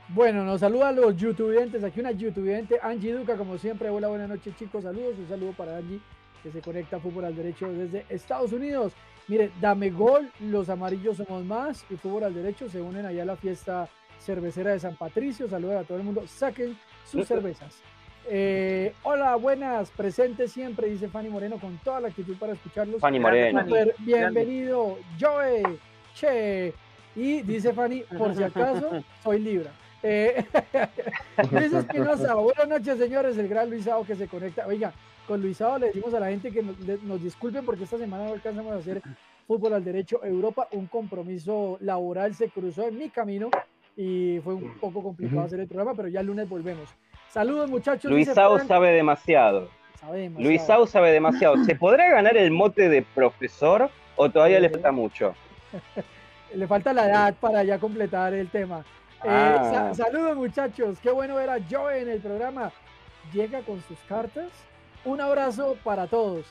Bueno, 0.10 0.43
nos 0.43 0.62
saluda 0.62 0.89
a 0.89 0.91
los 0.91 1.15
youtubers, 1.15 1.84
aquí 1.84 1.99
una 1.99 2.12
youtubente, 2.12 2.79
Angie 2.82 3.13
Duca, 3.13 3.36
como 3.36 3.58
siempre. 3.58 3.89
Hola, 3.89 4.08
buenas 4.08 4.29
noches 4.29 4.56
chicos, 4.58 4.84
saludos, 4.84 5.15
un 5.17 5.27
saludo 5.27 5.51
para 5.53 5.77
Angie, 5.77 5.99
que 6.41 6.51
se 6.51 6.62
conecta 6.62 6.97
a 6.97 6.99
Fútbol 6.99 7.25
al 7.25 7.36
Derecho 7.36 7.71
desde 7.71 8.06
Estados 8.10 8.51
Unidos. 8.53 8.93
Mire, 9.27 9.51
dame 9.62 9.89
gol, 9.89 10.29
los 10.39 10.69
amarillos 10.69 11.17
somos 11.17 11.43
más 11.43 11.86
y 11.89 11.95
Fútbol 11.95 12.25
al 12.25 12.34
Derecho 12.34 12.69
se 12.69 12.82
unen 12.82 13.06
allá 13.06 13.23
a 13.23 13.25
la 13.25 13.36
fiesta 13.36 13.88
cervecera 14.19 14.71
de 14.71 14.79
San 14.79 14.95
Patricio. 14.95 15.47
Saludos 15.47 15.77
a 15.77 15.84
todo 15.84 15.97
el 15.97 16.03
mundo, 16.03 16.23
saquen 16.27 16.77
sus 17.06 17.27
cervezas. 17.27 17.82
Eh, 18.29 18.93
hola, 19.03 19.36
buenas, 19.36 19.91
presente 19.91 20.47
siempre, 20.47 20.88
dice 20.88 21.09
Fanny 21.09 21.29
Moreno, 21.29 21.57
con 21.59 21.77
toda 21.79 21.99
la 21.99 22.07
actitud 22.07 22.38
para 22.38 22.53
escucharlos. 22.53 23.01
Fanny 23.01 23.19
Moreno. 23.19 23.65
bienvenido, 23.99 24.97
Joe, 25.19 25.63
che. 26.15 26.73
Y 27.15 27.41
dice 27.41 27.73
Fanny, 27.73 28.03
por 28.17 28.33
si 28.36 28.43
acaso, 28.43 29.03
soy 29.23 29.39
Libra. 29.39 29.71
Eh, 30.01 30.43
Luis 31.51 31.73
Espinosa, 31.73 32.36
buenas 32.36 32.67
noches, 32.67 32.97
señores. 32.97 33.38
El 33.38 33.47
gran 33.47 33.69
Luisao 33.69 34.05
que 34.05 34.15
se 34.15 34.27
conecta. 34.27 34.65
Oiga, 34.67 34.93
con 35.27 35.41
Luisao 35.41 35.77
le 35.77 35.88
decimos 35.88 36.13
a 36.13 36.19
la 36.19 36.29
gente 36.29 36.51
que 36.51 36.63
nos, 36.63 37.21
disculpen 37.21 37.65
porque 37.65 37.83
esta 37.83 37.97
semana 37.97 38.25
no 38.25 38.33
alcanzamos 38.33 38.73
a 38.73 38.77
hacer 38.77 39.01
fútbol 39.47 39.73
al 39.73 39.83
derecho 39.83 40.23
Europa. 40.23 40.67
Un 40.71 40.88
compromiso 40.88 41.77
laboral 41.81 42.33
se 42.36 42.49
cruzó 42.49 42.88
en 42.88 42.97
mi 42.97 43.09
camino 43.09 43.49
y 43.95 44.39
fue 44.43 44.55
un 44.55 44.77
poco 44.79 45.03
complicado 45.03 45.41
hacer 45.41 45.59
el 45.59 45.67
programa, 45.67 45.93
pero 45.93 46.07
ya 46.07 46.21
el 46.21 46.27
lunes 46.27 46.49
volvemos. 46.49 46.89
Saludos, 47.34 47.67
muchachos. 47.67 48.12
Luis 48.12 48.32
Sau 48.32 48.60
sabe 48.60 48.91
demasiado. 48.91 49.67
Luis 50.38 50.62
Sau 50.62 50.86
sabe 50.86 51.12
demasiado. 51.12 51.63
¿Se 51.63 51.74
podrá 51.76 52.08
ganar 52.08 52.38
el 52.38 52.52
mote 52.52 52.89
de 52.89 53.02
profesor 53.02 53.89
o 54.15 54.30
todavía 54.30 54.60
le 54.60 54.69
falta 54.69 54.91
mucho? 54.91 55.34
le 56.54 56.67
falta 56.67 56.93
la 56.93 57.08
edad 57.08 57.36
para 57.39 57.63
ya 57.63 57.80
completar 57.80 58.36
el 58.36 58.50
tema. 58.50 58.86
Eh, 59.24 59.30
ah. 59.30 59.91
saludos, 59.96 60.38
muchachos. 60.38 61.00
Qué 61.02 61.10
bueno 61.10 61.34
ver 61.34 61.50
a 61.50 61.58
Joe 61.67 62.04
en 62.04 62.10
el 62.10 62.19
programa. 62.19 62.72
Llega 63.34 63.62
con 63.62 63.82
sus 63.82 63.98
cartas. 64.08 64.52
Un 65.04 65.19
abrazo 65.19 65.76
para 65.84 66.06
todos. 66.06 66.46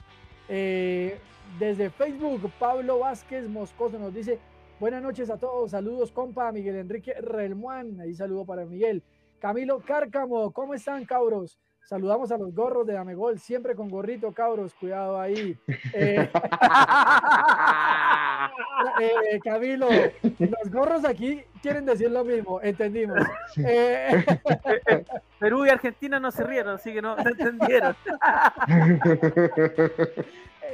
Eh, 0.48 1.16
desde 1.60 1.90
Facebook, 1.90 2.50
Pablo 2.58 2.98
Vázquez 2.98 3.48
Moscoso 3.48 4.00
nos 4.00 4.12
dice: 4.12 4.40
Buenas 4.80 5.00
noches 5.00 5.30
a 5.30 5.36
todos. 5.36 5.70
Saludos, 5.70 6.10
compa 6.10 6.50
Miguel 6.50 6.74
Enrique 6.74 7.14
Relmuán. 7.20 8.00
Ahí 8.00 8.14
saludo 8.14 8.44
para 8.44 8.64
Miguel. 8.64 9.00
Camilo 9.42 9.80
Cárcamo, 9.80 10.52
¿cómo 10.52 10.72
están, 10.72 11.04
cabros? 11.04 11.58
Saludamos 11.82 12.30
a 12.30 12.38
los 12.38 12.54
gorros 12.54 12.86
de 12.86 12.96
Amegol, 12.96 13.40
siempre 13.40 13.74
con 13.74 13.88
gorrito, 13.88 14.32
cabros, 14.32 14.72
cuidado 14.74 15.20
ahí. 15.20 15.58
Eh, 19.00 19.10
eh, 19.32 19.40
Camilo, 19.42 19.88
los 20.38 20.70
gorros 20.70 21.04
aquí 21.04 21.42
quieren 21.60 21.84
decir 21.86 22.10
lo 22.10 22.24
mismo, 22.24 22.60
entendimos. 22.60 23.18
Eh, 23.56 24.24
Perú 25.38 25.66
y 25.66 25.70
Argentina 25.70 26.20
no 26.20 26.30
se 26.30 26.44
rieron, 26.44 26.74
así 26.74 26.92
que 26.92 27.02
no, 27.02 27.16
no 27.16 27.30
entendieron. 27.30 27.96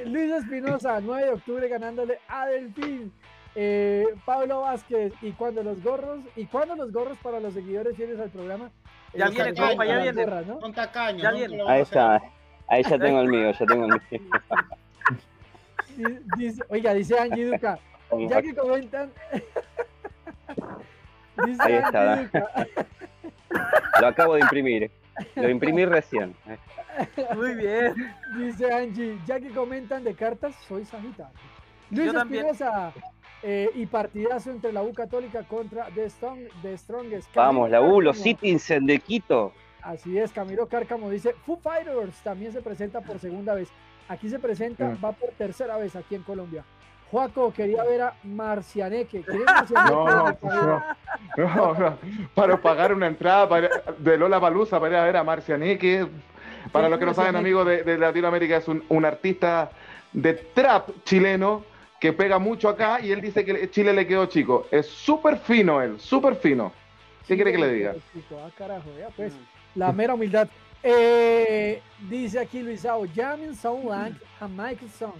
Luis 0.06 0.32
Espinosa, 0.32 1.00
9 1.00 1.24
de 1.24 1.32
octubre 1.32 1.68
ganándole 1.68 2.18
a 2.28 2.46
Delfín. 2.46 3.12
Eh, 3.54 4.06
Pablo 4.24 4.60
Vázquez, 4.60 5.12
¿y 5.22 5.32
cuando 5.32 5.62
los 5.62 5.82
gorros? 5.82 6.20
¿Y 6.36 6.46
cuándo 6.46 6.76
los 6.76 6.92
gorros 6.92 7.18
para 7.18 7.40
los 7.40 7.54
seguidores 7.54 7.96
fieles 7.96 8.20
al 8.20 8.30
programa? 8.30 8.70
Ya 9.14 9.26
eh, 9.26 9.30
viene, 9.30 9.54
compa, 9.54 9.84
ya 9.84 9.98
viene. 9.98 10.26
¿no? 10.46 10.60
Con 10.60 10.72
tacaño, 10.72 11.22
ya 11.22 11.32
viene. 11.32 11.62
Ahí 11.66 11.82
está, 11.82 12.22
ahí 12.68 12.82
ya 12.82 12.98
tengo 12.98 13.20
el 13.20 13.28
mío, 13.28 13.52
ya 13.52 13.66
tengo 13.66 13.84
el 13.86 13.92
mío. 13.92 14.00
Dice, 16.36 16.62
oiga, 16.68 16.94
dice 16.94 17.18
Angie 17.18 17.46
Duca, 17.46 17.76
ya 18.28 18.40
que 18.40 18.54
comentan... 18.54 19.10
dice 21.44 21.60
ahí 21.60 21.74
está. 21.74 22.22
Duca. 22.22 22.68
Lo 24.00 24.06
acabo 24.06 24.34
de 24.34 24.42
imprimir, 24.42 24.92
lo 25.34 25.48
imprimí 25.48 25.84
recién. 25.84 26.36
Muy 27.34 27.54
bien. 27.54 27.94
Dice 28.36 28.72
Angie, 28.72 29.18
ya 29.26 29.40
que 29.40 29.50
comentan 29.50 30.04
de 30.04 30.14
cartas, 30.14 30.54
soy 30.68 30.84
Sagitario. 30.84 31.32
Luis 31.90 32.14
Espinosa, 32.14 32.92
eh, 33.42 33.70
y 33.74 33.86
partidazo 33.86 34.50
entre 34.50 34.72
la 34.72 34.82
U 34.82 34.92
Católica 34.92 35.44
contra 35.44 35.86
The, 35.94 36.76
Strongest. 36.76 37.34
Vamos, 37.34 37.70
la 37.70 37.80
U, 37.80 38.00
los 38.00 38.18
Citizens 38.18 38.86
de 38.86 38.98
Quito. 38.98 39.52
Así 39.82 40.18
es, 40.18 40.32
Camilo 40.32 40.66
Cárcamo 40.66 41.08
dice, 41.08 41.34
Foo 41.46 41.56
Fighters 41.56 42.16
también 42.22 42.52
se 42.52 42.60
presenta 42.60 43.00
por 43.00 43.18
segunda 43.20 43.54
vez. 43.54 43.68
Aquí 44.08 44.28
se 44.28 44.38
presenta, 44.38 44.96
va 45.02 45.12
por 45.12 45.30
tercera 45.30 45.76
vez 45.76 45.94
aquí 45.94 46.14
en 46.14 46.22
Colombia. 46.22 46.64
Juaco, 47.10 47.52
quería 47.52 47.84
ver 47.84 48.02
a 48.02 48.14
Marcianeque. 48.24 49.24
No, 51.36 51.74
no, 51.74 51.98
para 52.34 52.60
pagar 52.60 52.92
una 52.92 53.06
entrada 53.06 53.68
de 53.98 54.18
Lola 54.18 54.38
Balusa 54.38 54.80
para 54.80 54.92
ir 54.92 54.98
a 54.98 55.04
ver 55.04 55.16
a 55.16 55.24
Marcianeque. 55.24 56.06
Para 56.72 56.88
los 56.88 56.98
que 56.98 57.06
no 57.06 57.14
saben, 57.14 57.36
amigos 57.36 57.66
de, 57.66 57.98
Latinoamérica, 57.98 58.56
es 58.56 58.66
un, 58.66 58.84
un 58.88 59.04
artista 59.04 59.70
de 60.12 60.34
trap 60.34 60.90
chileno 61.04 61.64
que 62.00 62.12
pega 62.12 62.38
mucho 62.38 62.68
acá 62.68 63.00
y 63.00 63.10
él 63.10 63.20
dice 63.20 63.44
que 63.44 63.70
Chile 63.70 63.92
le 63.92 64.06
quedó 64.06 64.26
chico. 64.26 64.66
Es 64.70 64.86
súper 64.86 65.38
fino 65.38 65.82
él, 65.82 65.98
súper 65.98 66.36
fino. 66.36 66.72
¿Qué 67.26 67.34
quiere 67.34 67.52
que 67.52 67.58
le 67.58 67.72
diga? 67.72 67.94
Ah, 68.32 68.50
carajo, 68.56 68.88
ya 68.98 69.08
pues. 69.08 69.34
Mm. 69.34 69.78
La 69.78 69.92
mera 69.92 70.14
humildad. 70.14 70.48
Eh, 70.82 71.82
dice 72.08 72.38
aquí 72.38 72.62
Luisao, 72.62 73.04
Jamin 73.14 73.52
Lang 73.62 74.14
a 74.40 74.48
Michael 74.48 74.90
Song. 74.90 75.14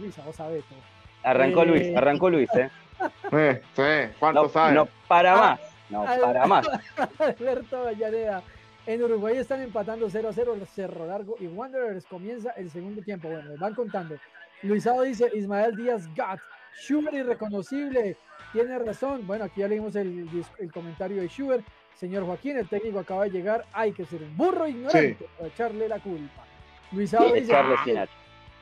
Luisao 0.00 0.32
sabe 0.32 0.62
todo. 0.68 0.78
Arrancó 1.22 1.62
eh, 1.62 1.66
Luis, 1.66 1.96
arrancó 1.96 2.30
Luis, 2.30 2.48
¿eh? 2.54 2.70
eh 3.32 3.62
sí, 3.74 4.14
¿cuánto 4.18 4.44
no, 4.44 4.48
sabe? 4.48 4.74
No 4.74 4.88
para 5.08 5.36
más, 5.36 5.60
no 5.90 6.04
para 6.04 6.46
más. 6.46 6.66
Alberto 7.18 7.84
Vallaneda. 7.84 8.42
En 8.86 9.02
Uruguay 9.02 9.38
están 9.38 9.62
empatando 9.62 10.08
0 10.10 10.28
a 10.28 10.32
0 10.32 10.56
Cerro 10.74 11.06
Largo 11.06 11.36
y 11.40 11.46
Wanderers 11.46 12.04
comienza 12.04 12.50
el 12.50 12.70
segundo 12.70 13.02
tiempo. 13.02 13.28
Bueno, 13.28 13.50
les 13.50 13.58
van 13.58 13.74
contando. 13.74 14.16
Luisado 14.64 15.02
dice 15.02 15.30
Ismael 15.34 15.76
Díaz 15.76 16.08
Gat, 16.14 16.40
Schubert 16.74 17.14
irreconocible. 17.14 18.16
Tiene 18.52 18.78
razón. 18.78 19.26
Bueno, 19.26 19.44
aquí 19.44 19.60
ya 19.60 19.68
leímos 19.68 19.94
el, 19.96 20.28
el 20.58 20.72
comentario 20.72 21.20
de 21.20 21.28
Schubert. 21.28 21.64
Señor 21.94 22.24
Joaquín, 22.24 22.56
el 22.56 22.68
técnico 22.68 22.98
acaba 22.98 23.24
de 23.24 23.30
llegar. 23.30 23.66
Hay 23.72 23.92
que 23.92 24.04
ser 24.04 24.22
un 24.22 24.36
burro 24.36 24.66
ignorante 24.66 25.28
para 25.36 25.48
echarle 25.48 25.88
la 25.88 25.98
culpa. 26.00 26.44
Luisado 26.92 27.32
dice. 27.32 27.54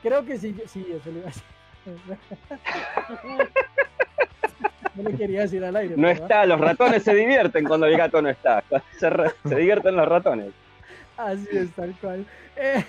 Creo 0.01 0.25
que 0.25 0.37
sí, 0.37 0.55
sí, 0.65 0.85
eso 0.91 1.11
le 1.11 1.19
iba 1.19 1.27
a 1.27 1.31
decir. 1.31 1.43
No 4.95 5.09
le 5.09 5.17
quería 5.17 5.41
decir 5.41 5.65
al 5.65 5.75
aire. 5.75 5.95
No 5.97 6.07
está, 6.07 6.45
los 6.45 6.59
ratones 6.59 7.01
se 7.01 7.15
divierten 7.15 7.65
cuando 7.65 7.87
el 7.87 7.97
gato 7.97 8.21
no 8.21 8.29
está. 8.29 8.63
Se, 8.99 9.55
divierten 9.55 9.95
los 9.95 10.07
ratones. 10.07 10.51
Así 11.17 11.47
es, 11.51 11.71
tal 11.71 11.95
cual. 11.99 12.25
Eh, 12.55 12.83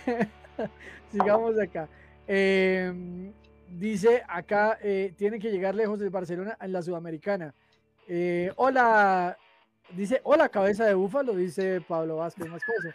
sigamos 1.11 1.59
acá. 1.59 1.88
Em, 2.26 3.32
dice 3.68 4.22
acá, 4.28 4.78
eh, 4.82 5.12
tiene 5.16 5.38
que 5.38 5.50
llegar 5.50 5.74
lejos 5.74 5.98
de 5.98 6.08
Barcelona 6.08 6.56
en 6.60 6.72
la 6.72 6.82
Sudamericana. 6.82 7.54
Eh, 8.06 8.52
hola, 8.56 9.37
dice, 9.90 10.20
hola 10.24 10.48
cabeza 10.48 10.84
de 10.84 10.94
búfalo, 10.94 11.34
dice 11.34 11.80
Pablo 11.80 12.16
Vázquez, 12.16 12.48
más 12.48 12.62
cosas. 12.64 12.94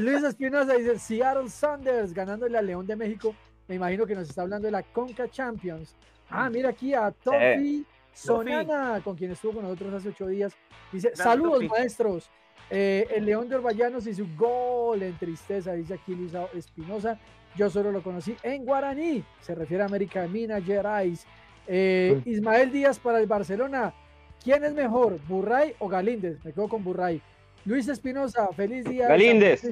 Luis 0.00 0.22
Espinosa 0.22 0.74
dice, 0.74 0.98
Seattle 0.98 1.50
Sanders 1.50 2.14
ganándole 2.14 2.56
al 2.56 2.66
León 2.66 2.86
de 2.86 2.96
México. 2.96 3.34
Me 3.68 3.74
imagino 3.74 4.06
que 4.06 4.14
nos 4.14 4.28
está 4.28 4.42
hablando 4.42 4.66
de 4.66 4.72
la 4.72 4.82
Conca 4.82 5.28
Champions. 5.28 5.94
Ah, 6.30 6.48
mira 6.50 6.70
aquí 6.70 6.94
a 6.94 7.10
Tofi 7.10 7.86
Sonana, 8.12 9.00
con 9.04 9.16
quien 9.16 9.30
estuvo 9.30 9.54
con 9.54 9.62
nosotros 9.62 9.94
hace 9.94 10.08
ocho 10.08 10.26
días. 10.26 10.52
Dice, 10.92 11.14
saludos 11.14 11.64
maestros. 11.64 12.30
Eh, 12.70 13.06
el 13.14 13.24
León 13.24 13.48
de 13.48 13.56
Orballanos 13.56 14.06
y 14.06 14.14
su 14.14 14.26
gol 14.36 15.02
en 15.02 15.16
tristeza, 15.16 15.72
dice 15.72 15.94
aquí 15.94 16.14
Luis 16.14 16.32
Espinosa. 16.54 17.18
Yo 17.56 17.70
solo 17.70 17.90
lo 17.90 18.02
conocí 18.02 18.36
en 18.42 18.64
Guaraní. 18.64 19.24
Se 19.40 19.54
refiere 19.54 19.82
a 19.82 19.86
América 19.86 20.22
de 20.22 20.28
Minas 20.28 20.64
Gerais. 20.64 21.26
Eh, 21.66 22.20
Ismael 22.24 22.70
Díaz 22.70 22.98
para 22.98 23.20
el 23.20 23.26
Barcelona. 23.26 23.92
¿Quién 24.42 24.64
es 24.64 24.72
mejor, 24.72 25.18
Burray 25.26 25.74
o 25.80 25.88
Galíndez? 25.88 26.42
Me 26.44 26.52
quedo 26.52 26.68
con 26.68 26.84
Burray. 26.84 27.20
Luis 27.64 27.88
Espinosa, 27.88 28.48
feliz 28.54 28.84
día. 28.84 29.08
Galíndez. 29.08 29.62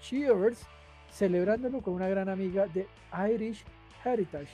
Cheers. 0.00 0.66
Celebrándolo 1.10 1.80
con 1.80 1.94
una 1.94 2.08
gran 2.08 2.28
amiga 2.28 2.66
de 2.66 2.86
Irish 3.32 3.64
Heritage. 4.04 4.48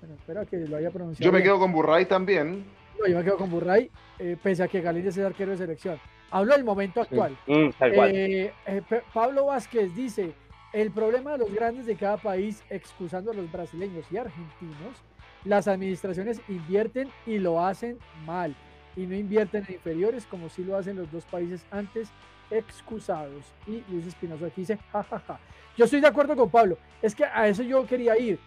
Bueno, 0.00 0.16
espera 0.16 0.44
que 0.44 0.56
lo 0.56 0.76
haya 0.76 0.90
pronunciado. 0.90 1.30
Yo 1.30 1.32
me 1.32 1.42
quedo 1.42 1.58
con 1.58 1.72
Burray 1.72 2.06
también. 2.06 2.64
No, 2.98 3.06
yo 3.06 3.18
me 3.18 3.24
quedo 3.24 3.36
con 3.36 3.50
Burray, 3.50 3.90
eh, 4.18 4.36
pese 4.42 4.62
a 4.62 4.68
que 4.68 4.80
Galíndez 4.80 5.16
es 5.16 5.24
arquero 5.24 5.52
de 5.52 5.58
selección. 5.58 6.00
Hablo 6.30 6.54
del 6.54 6.64
momento 6.64 7.02
actual. 7.02 7.36
Mm, 7.46 7.68
eh, 7.80 8.52
eh, 8.66 8.82
Pablo 9.12 9.46
Vázquez 9.46 9.94
dice: 9.94 10.32
el 10.72 10.90
problema 10.90 11.32
de 11.32 11.38
los 11.38 11.52
grandes 11.52 11.86
de 11.86 11.96
cada 11.96 12.16
país, 12.16 12.62
excusando 12.70 13.30
a 13.30 13.34
los 13.34 13.50
brasileños 13.50 14.06
y 14.10 14.16
argentinos, 14.16 15.02
las 15.44 15.68
administraciones 15.68 16.40
invierten 16.48 17.10
y 17.26 17.38
lo 17.38 17.64
hacen 17.64 17.98
mal. 18.24 18.54
Y 18.96 19.06
no 19.06 19.14
invierten 19.14 19.64
en 19.68 19.74
inferiores 19.74 20.26
como 20.26 20.48
sí 20.48 20.64
lo 20.64 20.76
hacen 20.76 20.96
los 20.96 21.10
dos 21.10 21.24
países 21.24 21.64
antes 21.70 22.10
excusados. 22.50 23.44
Y 23.66 23.82
Luis 23.90 24.06
Espinosa 24.06 24.46
aquí 24.46 24.62
dice, 24.62 24.78
jajaja. 24.92 25.40
Yo 25.76 25.86
estoy 25.86 26.00
de 26.00 26.06
acuerdo 26.06 26.36
con 26.36 26.50
Pablo. 26.50 26.78
Es 27.00 27.14
que 27.14 27.24
a 27.24 27.48
eso 27.48 27.62
yo 27.62 27.86
quería 27.86 28.18
ir. 28.18 28.38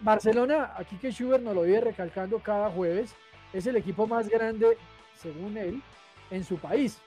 Barcelona, 0.00 0.72
aquí 0.76 0.96
que 0.96 1.10
Schubert 1.10 1.42
nos 1.42 1.54
lo 1.54 1.62
vive 1.62 1.80
recalcando 1.80 2.38
cada 2.38 2.70
jueves, 2.70 3.14
es 3.52 3.66
el 3.66 3.76
equipo 3.76 4.06
más 4.06 4.28
grande, 4.28 4.76
según 5.14 5.56
él, 5.56 5.82
en 6.30 6.44
su 6.44 6.56
país. 6.56 6.98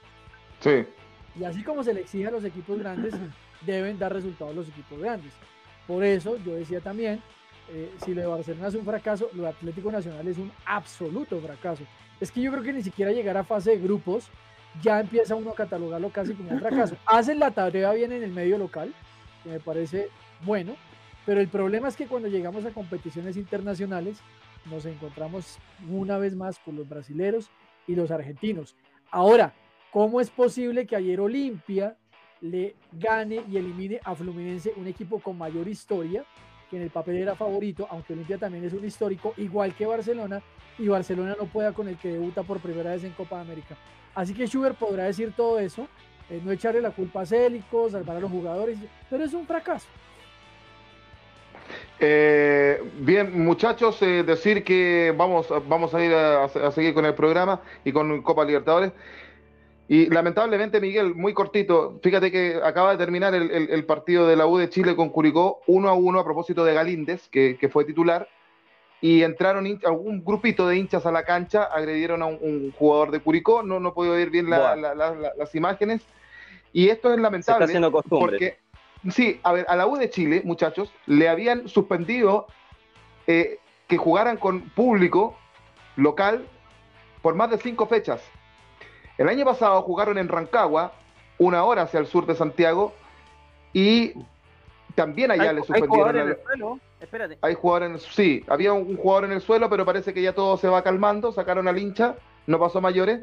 Sí. 0.60 0.84
Y 1.38 1.44
así 1.44 1.62
como 1.62 1.82
se 1.82 1.94
le 1.94 2.00
exige 2.00 2.26
a 2.26 2.30
los 2.30 2.44
equipos 2.44 2.78
grandes, 2.78 3.14
deben 3.66 3.98
dar 3.98 4.12
resultados 4.12 4.54
los 4.54 4.68
equipos 4.68 4.98
grandes. 4.98 5.32
Por 5.86 6.04
eso 6.04 6.36
yo 6.44 6.54
decía 6.54 6.80
también, 6.80 7.20
eh, 7.72 7.92
si 8.04 8.14
lo 8.14 8.20
de 8.22 8.26
Barcelona 8.26 8.68
es 8.68 8.74
un 8.74 8.84
fracaso, 8.84 9.30
lo 9.32 9.44
de 9.44 9.48
Atlético 9.48 9.92
Nacional 9.92 10.26
es 10.26 10.38
un 10.38 10.50
absoluto 10.66 11.40
fracaso. 11.40 11.84
Es 12.20 12.30
que 12.30 12.40
yo 12.40 12.50
creo 12.50 12.62
que 12.62 12.72
ni 12.72 12.82
siquiera 12.82 13.12
llegar 13.12 13.36
a 13.36 13.44
fase 13.44 13.70
de 13.70 13.78
grupos 13.78 14.30
ya 14.82 15.00
empieza 15.00 15.34
uno 15.34 15.50
a 15.50 15.54
catalogarlo 15.54 16.10
casi 16.10 16.34
como 16.34 16.50
un 16.50 16.60
fracaso. 16.60 16.96
Hacen 17.06 17.38
la 17.38 17.50
tarea 17.50 17.92
bien 17.92 18.12
en 18.12 18.22
el 18.22 18.30
medio 18.30 18.58
local, 18.58 18.94
que 19.42 19.50
me 19.50 19.60
parece 19.60 20.08
bueno, 20.44 20.76
pero 21.26 21.40
el 21.40 21.48
problema 21.48 21.88
es 21.88 21.96
que 21.96 22.06
cuando 22.06 22.28
llegamos 22.28 22.64
a 22.64 22.70
competiciones 22.70 23.36
internacionales 23.36 24.18
nos 24.70 24.84
encontramos 24.84 25.58
una 25.88 26.18
vez 26.18 26.34
más 26.34 26.58
con 26.58 26.76
los 26.76 26.88
brasileros 26.88 27.50
y 27.86 27.94
los 27.94 28.10
argentinos. 28.10 28.74
Ahora, 29.10 29.54
¿cómo 29.92 30.20
es 30.20 30.30
posible 30.30 30.86
que 30.86 30.96
ayer 30.96 31.20
Olimpia 31.20 31.96
le 32.40 32.74
gane 32.92 33.42
y 33.48 33.56
elimine 33.56 34.00
a 34.04 34.14
Fluminense, 34.14 34.72
un 34.76 34.86
equipo 34.86 35.20
con 35.20 35.36
mayor 35.36 35.68
historia, 35.68 36.24
que 36.70 36.76
en 36.76 36.82
el 36.82 36.90
papel 36.90 37.16
era 37.16 37.34
favorito, 37.34 37.86
aunque 37.90 38.12
Olimpia 38.12 38.38
también 38.38 38.64
es 38.64 38.72
un 38.72 38.84
histórico, 38.84 39.34
igual 39.36 39.74
que 39.74 39.86
Barcelona, 39.86 40.40
y 40.78 40.88
Barcelona 40.88 41.36
no 41.38 41.46
pueda 41.46 41.72
con 41.72 41.88
el 41.88 41.96
que 41.98 42.12
debuta 42.12 42.42
por 42.42 42.60
primera 42.60 42.92
vez 42.92 43.04
en 43.04 43.12
Copa 43.12 43.36
de 43.36 43.42
América? 43.42 43.76
Así 44.14 44.32
que 44.32 44.46
Schubert 44.46 44.78
podrá 44.78 45.04
decir 45.04 45.32
todo 45.36 45.58
eso, 45.58 45.88
eh, 46.30 46.40
no 46.44 46.52
echarle 46.52 46.80
la 46.80 46.90
culpa 46.90 47.22
a 47.22 47.26
Célico, 47.26 47.90
salvar 47.90 48.16
a 48.16 48.20
los 48.20 48.30
jugadores, 48.30 48.78
pero 49.08 49.24
es 49.24 49.34
un 49.34 49.46
fracaso. 49.46 49.88
Eh, 51.98 52.82
bien, 53.00 53.44
muchachos, 53.44 54.00
eh, 54.02 54.22
decir 54.22 54.64
que 54.64 55.12
vamos, 55.16 55.48
vamos 55.68 55.92
a 55.94 56.02
ir 56.02 56.14
a, 56.14 56.48
seguir 56.70 56.94
con 56.94 57.04
el 57.04 57.14
programa 57.14 57.60
y 57.84 57.92
con 57.92 58.22
Copa 58.22 58.44
Libertadores. 58.44 58.92
Y 59.90 60.06
lamentablemente, 60.06 60.80
Miguel, 60.80 61.16
muy 61.16 61.34
cortito, 61.34 61.98
fíjate 62.00 62.30
que 62.30 62.60
acaba 62.62 62.92
de 62.92 62.96
terminar 62.96 63.34
el, 63.34 63.84
partido 63.86 64.28
de 64.28 64.36
la 64.36 64.46
U 64.46 64.56
de 64.56 64.70
Chile 64.70 64.94
con 64.94 65.08
Curicó, 65.08 65.62
uno 65.66 65.88
a 65.88 65.94
uno 65.94 66.20
a 66.20 66.24
propósito 66.24 66.64
de 66.64 66.74
Galíndez, 66.74 67.28
que, 67.28 67.68
fue 67.72 67.84
titular, 67.84 68.28
y 69.00 69.24
entraron 69.24 69.66
un 69.66 70.24
grupito 70.24 70.68
de 70.68 70.76
hinchas 70.76 71.06
a 71.06 71.10
la 71.10 71.24
cancha, 71.24 71.64
agredieron 71.64 72.22
a 72.22 72.26
un, 72.26 72.70
jugador 72.70 73.10
de 73.10 73.18
Curicó, 73.18 73.64
no, 73.64 73.80
no 73.80 73.88
he 73.88 73.92
podido 73.92 74.14
ver 74.14 74.30
bien 74.30 74.48
las 74.48 75.54
imágenes, 75.56 76.02
y 76.72 76.88
esto 76.88 77.12
es 77.12 77.18
lamentable. 77.18 77.58
Se 77.58 77.64
está 77.64 77.64
haciendo 77.64 77.90
costumbre. 77.90 78.30
Porque 78.30 78.58
Sí, 79.10 79.40
a 79.42 79.52
ver, 79.52 79.66
a 79.68 79.74
la 79.74 79.88
U 79.88 79.96
de 79.96 80.08
Chile, 80.08 80.42
muchachos, 80.44 80.92
le 81.06 81.28
habían 81.28 81.66
suspendido 81.66 82.46
eh, 83.26 83.58
que 83.88 83.96
jugaran 83.96 84.36
con 84.36 84.60
público 84.70 85.36
local 85.96 86.46
por 87.22 87.34
más 87.34 87.50
de 87.50 87.58
cinco 87.58 87.86
fechas. 87.86 88.22
El 89.20 89.28
año 89.28 89.44
pasado 89.44 89.82
jugaron 89.82 90.16
en 90.16 90.28
Rancagua, 90.28 90.92
una 91.36 91.62
hora 91.64 91.82
hacia 91.82 92.00
el 92.00 92.06
sur 92.06 92.24
de 92.24 92.34
Santiago, 92.34 92.94
y 93.74 94.14
también 94.94 95.30
allá 95.30 95.52
le 95.52 95.60
suspendieron. 95.60 96.16
¿Hay 96.16 96.22
en 96.22 96.28
el 96.30 96.38
suelo? 96.42 96.80
Espérate. 96.98 97.38
Hay 97.42 97.54
jugadores 97.54 97.88
en 97.88 97.94
el, 97.96 98.00
sí, 98.00 98.42
había 98.48 98.72
un, 98.72 98.96
jugador 98.96 99.26
en 99.26 99.32
el 99.32 99.42
suelo, 99.42 99.68
pero 99.68 99.84
parece 99.84 100.14
que 100.14 100.22
ya 100.22 100.32
todo 100.34 100.56
se 100.56 100.68
va 100.68 100.82
calmando, 100.82 101.32
sacaron 101.32 101.68
al 101.68 101.76
hincha, 101.76 102.14
no 102.46 102.58
pasó 102.58 102.80
mayores. 102.80 103.20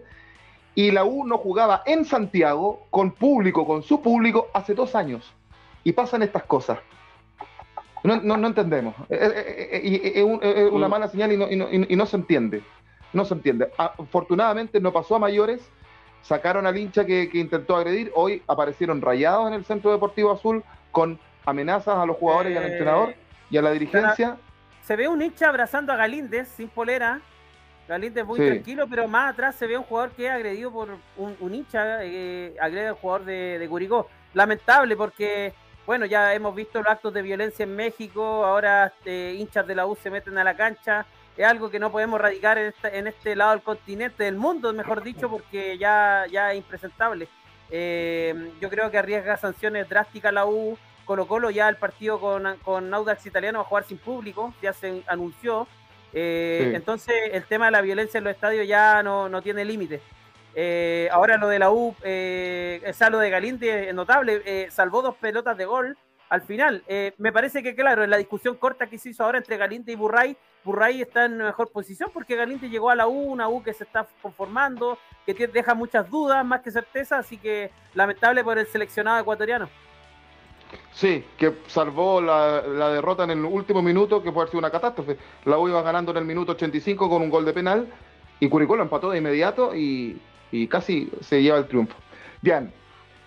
Y 0.76 0.92
la 0.92 1.04
U 1.04 1.26
no 1.26 1.40
jugaba 1.40 1.82
en 1.88 2.06
Santiago 2.06 2.86
con 2.92 3.10
público, 3.10 3.66
con 3.66 3.82
su 3.82 4.00
público, 4.00 4.50
hace 4.54 4.76
dos 4.76 4.94
años 4.94 5.34
y 5.84 5.94
pasan 5.94 6.22
estas 6.22 6.44
cosas. 6.44 6.78
No, 8.04 8.22
no, 8.22 8.38
no 8.38 8.46
entendemos. 8.46 8.94
Es, 9.10 10.22
una 10.22 10.88
mm. 10.88 10.92
mala 10.92 11.08
señal 11.08 11.32
y 11.32 11.38
no, 11.38 11.48
y, 11.50 11.96
no, 11.96 12.06
se 12.06 12.18
entiende. 12.18 12.62
No 13.14 13.26
se 13.26 13.34
entiende. 13.34 13.72
Afortunadamente 13.80 14.80
no 14.80 14.94
pasó 14.94 15.16
a 15.16 15.20
mayores. 15.20 15.68
Sacaron 16.22 16.66
al 16.68 16.78
hincha 16.78 17.06
que, 17.06 17.30
intentó 17.34 17.76
agredir. 17.76 18.12
Hoy 18.16 18.44
aparecieron 18.48 19.02
rayados 19.02 19.48
en 19.48 19.54
el 19.54 19.66
Centro 19.66 19.92
Deportivo 19.92 20.32
Azul 20.32 20.64
con 20.92 21.20
amenazas 21.46 21.98
a 21.98 22.06
los 22.06 22.18
jugadores 22.18 22.54
y 22.54 22.58
al 22.58 22.64
eh, 22.64 22.72
entrenador 22.72 23.16
y 23.50 23.58
a 23.58 23.62
la 23.62 23.72
dirigencia. 23.72 24.38
Se 24.84 24.96
ve 24.96 25.08
un 25.08 25.22
hincha 25.22 25.50
abrazando 25.50 25.94
a 25.94 25.96
Galíndez 25.96 26.48
sin 26.50 26.68
polera. 26.70 27.22
Galíndez 27.88 28.26
muy 28.26 28.38
tranquilo, 28.38 28.86
pero 28.90 29.08
más 29.08 29.34
atrás 29.34 29.56
se 29.56 29.66
ve 29.66 29.78
un 29.78 29.84
jugador 29.84 30.12
que 30.12 30.26
es 30.26 30.32
agredido 30.32 30.72
por 30.72 30.90
un, 31.16 31.56
hincha, 31.56 32.04
eh, 32.04 32.54
agrede 32.60 32.88
al 32.90 32.96
jugador 32.96 33.26
de, 33.26 33.60
de 33.60 33.70
Curicó. 33.70 34.10
Lamentable 34.34 34.98
porque 34.98 35.54
bueno, 35.88 36.06
ya 36.06 36.34
hemos 36.34 36.54
visto 36.54 36.80
los 36.80 36.92
actos 36.92 37.14
de 37.14 37.22
violencia 37.22 37.64
en 37.64 37.74
México, 37.74 38.22
ahora 38.44 38.88
este, 38.88 39.36
hinchas 39.36 39.66
de 39.66 39.74
la 39.74 39.86
U 39.86 39.96
se 39.96 40.12
meten 40.12 40.38
a 40.38 40.44
la 40.44 40.54
cancha, 40.54 41.06
es 41.38 41.45
algo 41.45 41.69
que 41.69 41.80
no 41.80 41.91
podemos 41.91 42.19
radicar 42.19 42.58
en, 42.58 43.08
este 43.08 43.36
lado 43.36 43.52
del 43.52 43.62
continente, 43.62 44.23
del 44.23 44.36
mundo, 44.36 44.73
mejor 44.73 45.04
dicho, 45.04 45.30
porque 45.30 45.78
ya, 45.78 46.26
ya 46.32 46.52
es 46.52 46.58
impresentable. 46.58 47.28
Eh, 47.69 48.52
yo 48.60 48.69
creo 48.69 48.89
que 48.89 48.97
arriesga 48.97 49.38
sanciones 49.38 49.88
drásticas 49.88 50.34
la 50.34 50.45
U, 50.45 50.78
Colo 51.06 51.28
Colo 51.28 51.50
ya 51.50 51.69
el 51.69 51.78
partido 51.78 52.19
con, 52.19 52.58
con 52.63 52.93
Audax 52.93 53.26
Italiano 53.26 53.60
va 53.60 53.65
a 53.65 53.67
jugar 53.67 53.84
sin 53.86 53.97
público, 53.97 54.54
ya 54.62 54.73
se 54.73 55.04
anunció. 55.08 55.67
Eh, 56.13 56.71
entonces 56.73 57.15
el 57.32 57.43
tema 57.45 57.65
de 57.65 57.71
la 57.71 57.82
violencia 57.82 58.17
en 58.17 58.23
los 58.23 58.34
estadios 58.34 58.67
ya 58.67 59.02
no, 59.04 59.30
no 59.30 59.41
tiene 59.41 59.63
límite. 59.63 60.02
Eh, 60.56 61.08
ahora 61.12 61.38
lo 61.38 61.47
de 61.47 61.60
la 61.60 61.71
U, 61.71 61.95
eh, 62.04 62.93
lo 63.12 63.19
de 63.19 63.30
Galinde 63.30 63.89
es 63.89 63.95
notable, 63.95 64.69
salvó 64.71 65.02
dos 65.02 65.15
pelotas 65.15 65.56
de 65.58 65.65
gol 65.65 65.97
al 66.30 66.42
final. 66.42 66.84
me 67.18 67.32
parece 67.32 67.63
que, 67.63 67.76
claro, 67.76 68.04
en 68.04 68.10
la 68.10 68.18
discusión 68.18 68.56
corta 68.56 68.88
que 68.88 68.98
se 68.98 69.10
hizo 69.10 69.24
ahora 69.24 69.38
entre 69.38 69.58
Galinde 69.58 69.92
y 69.92 69.96
Burray, 69.96 70.38
Burray 70.63 71.02
está 71.02 71.26
en 71.26 71.38
mejor 71.38 71.72
posición 71.72 72.10
porque 72.13 72.36
Galinde 72.36 72.70
llegó 72.70 72.90
a 72.90 72.96
la 72.96 73.08
U, 73.08 73.32
una 73.32 73.48
U 73.48 73.63
que 73.63 73.74
se 73.74 73.86
está 73.86 74.06
conformando, 74.22 74.98
que 75.26 75.48
deja 75.48 75.74
muchas 75.74 76.10
dudas 76.10 76.46
más 76.46 76.62
que 76.62 76.72
certeza, 76.72 77.18
así 77.18 77.38
que 77.38 77.72
lamentable 77.94 78.44
por 78.44 78.58
el 78.58 78.68
seleccionado 78.68 79.20
ecuatoriano. 79.22 79.70
Sí, 80.92 81.24
que 81.38 81.54
salvó 81.68 82.20
la, 82.22 82.62
derrota 82.90 83.24
en 83.24 83.32
el 83.32 83.46
último 83.46 83.82
minuto, 83.82 84.22
que 84.22 84.32
puede 84.32 84.48
ser 84.48 84.58
una 84.58 84.70
catástrofe. 84.70 85.18
La 85.46 85.58
U 85.58 85.70
iba 85.70 85.82
ganando 85.82 86.12
en 86.12 86.18
el 86.18 86.26
minuto 86.26 86.52
85 86.54 87.10
con 87.10 87.22
un 87.22 87.30
gol 87.30 87.46
de 87.46 87.54
penal 87.54 87.88
y 88.40 88.50
Curicó 88.50 88.76
lo 88.76 88.84
empató 88.84 89.12
de 89.12 89.20
inmediato 89.20 89.76
y, 89.76 90.20
casi 90.70 91.10
se 91.22 91.42
lleva 91.42 91.58
el 91.60 91.68
triunfo. 91.68 91.96
Bien, 92.42 92.74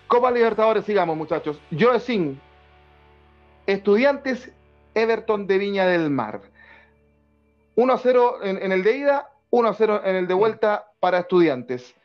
Copa 0.07 0.31
Libertadores, 0.31 0.85
sigamos 0.85 1.17
muchachos. 1.17 1.59
Yo 1.71 1.97
Sin, 1.99 2.39
Estudiantes 3.67 4.51
Everton 4.93 5.47
de 5.47 5.57
Viña 5.57 5.85
del 5.85 6.09
Mar. 6.09 6.41
1 7.75 7.97
0 7.97 8.39
en, 8.43 8.71
el 8.71 8.83
de 8.83 8.97
ida, 8.97 9.29
1 9.49 9.73
0 9.73 10.01
en 10.03 10.15
el 10.15 10.27
de 10.27 10.33
vuelta 10.33 10.87
para 10.99 11.19
Estudiantes. 11.19 11.95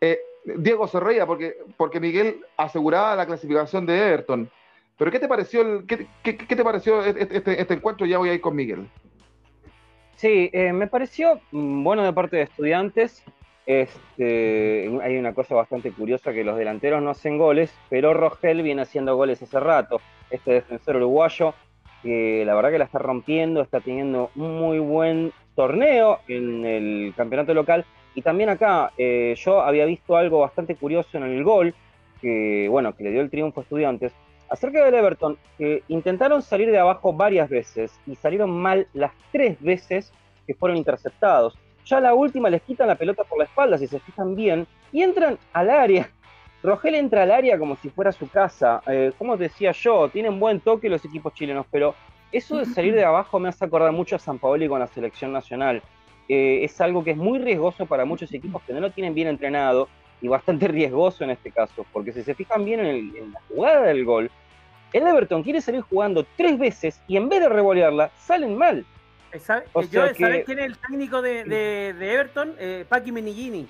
Eh, 0.00 0.18
Diego 0.44 0.86
se 0.86 1.00
reía 1.00 1.26
porque, 1.26 1.56
porque 1.76 2.00
Miguel 2.00 2.40
aseguraba 2.56 3.16
la 3.16 3.26
clasificación 3.26 3.86
de 3.86 3.98
Everton. 3.98 4.50
Pero 4.96 5.10
¿qué 5.10 5.18
te 5.18 5.28
pareció, 5.28 5.60
el, 5.60 5.86
qué, 5.86 6.06
te 6.32 6.64
pareció 6.64 7.04
este, 7.04 7.60
este, 7.60 7.74
encuentro? 7.74 8.06
Ya 8.06 8.18
voy 8.18 8.30
a 8.30 8.34
ir 8.34 8.40
con 8.40 8.56
Miguel. 8.56 8.88
Sí, 10.16 10.48
eh, 10.52 10.72
me 10.72 10.86
pareció 10.86 11.40
mm, 11.50 11.84
bueno 11.84 12.02
de 12.02 12.12
parte 12.12 12.36
de 12.36 12.42
estudiantes. 12.42 13.22
Este, 13.66 14.88
hay 15.02 15.16
una 15.18 15.34
cosa 15.34 15.56
bastante 15.56 15.90
curiosa 15.90 16.32
que 16.32 16.44
los 16.44 16.56
delanteros 16.56 17.02
no 17.02 17.10
hacen 17.10 17.36
goles, 17.36 17.74
pero 17.90 18.14
Rogel 18.14 18.62
viene 18.62 18.82
haciendo 18.82 19.16
goles 19.16 19.42
hace 19.42 19.58
rato. 19.58 20.00
Este 20.30 20.52
defensor 20.52 20.96
uruguayo, 20.96 21.54
que 22.02 22.44
la 22.46 22.54
verdad 22.54 22.70
que 22.70 22.78
la 22.78 22.84
está 22.84 22.98
rompiendo, 22.98 23.60
está 23.60 23.80
teniendo 23.80 24.30
un 24.36 24.58
muy 24.58 24.78
buen 24.78 25.32
torneo 25.56 26.20
en 26.28 26.64
el 26.64 27.14
campeonato 27.16 27.54
local. 27.54 27.84
Y 28.14 28.22
también 28.22 28.48
acá 28.48 28.92
eh, 28.96 29.34
yo 29.36 29.60
había 29.60 29.84
visto 29.84 30.16
algo 30.16 30.40
bastante 30.40 30.76
curioso 30.76 31.18
en 31.18 31.24
el 31.24 31.44
gol, 31.44 31.74
que 32.20 32.68
bueno, 32.70 32.94
que 32.94 33.04
le 33.04 33.10
dio 33.10 33.20
el 33.20 33.30
triunfo 33.30 33.60
a 33.60 33.62
estudiantes, 33.64 34.14
Acerca 34.48 34.84
del 34.84 34.94
Everton, 34.94 35.38
que 35.58 35.82
intentaron 35.88 36.40
salir 36.40 36.70
de 36.70 36.78
abajo 36.78 37.12
varias 37.12 37.48
veces 37.48 37.98
y 38.06 38.14
salieron 38.14 38.50
mal 38.50 38.86
las 38.92 39.12
tres 39.32 39.60
veces 39.60 40.12
que 40.46 40.54
fueron 40.54 40.78
interceptados. 40.78 41.58
Ya 41.86 42.00
la 42.00 42.14
última 42.14 42.50
les 42.50 42.62
quitan 42.62 42.88
la 42.88 42.96
pelota 42.96 43.24
por 43.24 43.38
la 43.38 43.44
espalda, 43.44 43.78
si 43.78 43.86
se 43.86 44.00
fijan 44.00 44.34
bien, 44.34 44.66
y 44.92 45.02
entran 45.02 45.38
al 45.52 45.70
área. 45.70 46.10
Rogel 46.62 46.96
entra 46.96 47.22
al 47.22 47.30
área 47.30 47.58
como 47.58 47.76
si 47.76 47.90
fuera 47.90 48.10
su 48.10 48.28
casa. 48.28 48.82
Eh, 48.88 49.12
como 49.16 49.36
decía 49.36 49.70
yo, 49.72 50.08
tienen 50.08 50.40
buen 50.40 50.60
toque 50.60 50.88
los 50.88 51.04
equipos 51.04 51.32
chilenos, 51.32 51.64
pero 51.70 51.94
eso 52.32 52.56
de 52.56 52.66
salir 52.66 52.94
de 52.94 53.04
abajo 53.04 53.38
me 53.38 53.48
hace 53.48 53.64
acordar 53.64 53.92
mucho 53.92 54.16
a 54.16 54.18
San 54.18 54.38
Paoli 54.38 54.68
con 54.68 54.80
la 54.80 54.88
selección 54.88 55.32
nacional. 55.32 55.80
Eh, 56.28 56.64
es 56.64 56.80
algo 56.80 57.04
que 57.04 57.12
es 57.12 57.16
muy 57.16 57.38
riesgoso 57.38 57.86
para 57.86 58.04
muchos 58.04 58.32
equipos 58.34 58.60
que 58.62 58.72
no 58.72 58.80
lo 58.80 58.90
tienen 58.90 59.14
bien 59.14 59.28
entrenado 59.28 59.88
y 60.20 60.28
bastante 60.28 60.66
riesgoso 60.68 61.22
en 61.22 61.30
este 61.30 61.52
caso, 61.52 61.86
porque 61.92 62.12
si 62.12 62.22
se 62.22 62.34
fijan 62.34 62.64
bien 62.64 62.80
en, 62.80 63.32
la 63.32 63.40
jugada 63.48 63.82
del 63.82 64.04
gol, 64.04 64.30
el 64.92 65.06
Everton 65.06 65.42
quiere 65.42 65.60
salir 65.60 65.82
jugando 65.82 66.26
tres 66.36 66.58
veces 66.58 67.00
y 67.06 67.16
en 67.16 67.28
vez 67.28 67.40
de 67.40 67.48
revolearla, 67.48 68.10
salen 68.16 68.56
mal. 68.56 68.84
¿Sabes 69.40 69.68
quién 69.90 70.58
es 70.58 70.66
el 70.66 70.78
técnico 70.78 71.22
de, 71.22 71.94
Everton? 72.00 72.54
Eh, 72.58 72.84
Paqui 72.88 73.12
Menigini, 73.12 73.68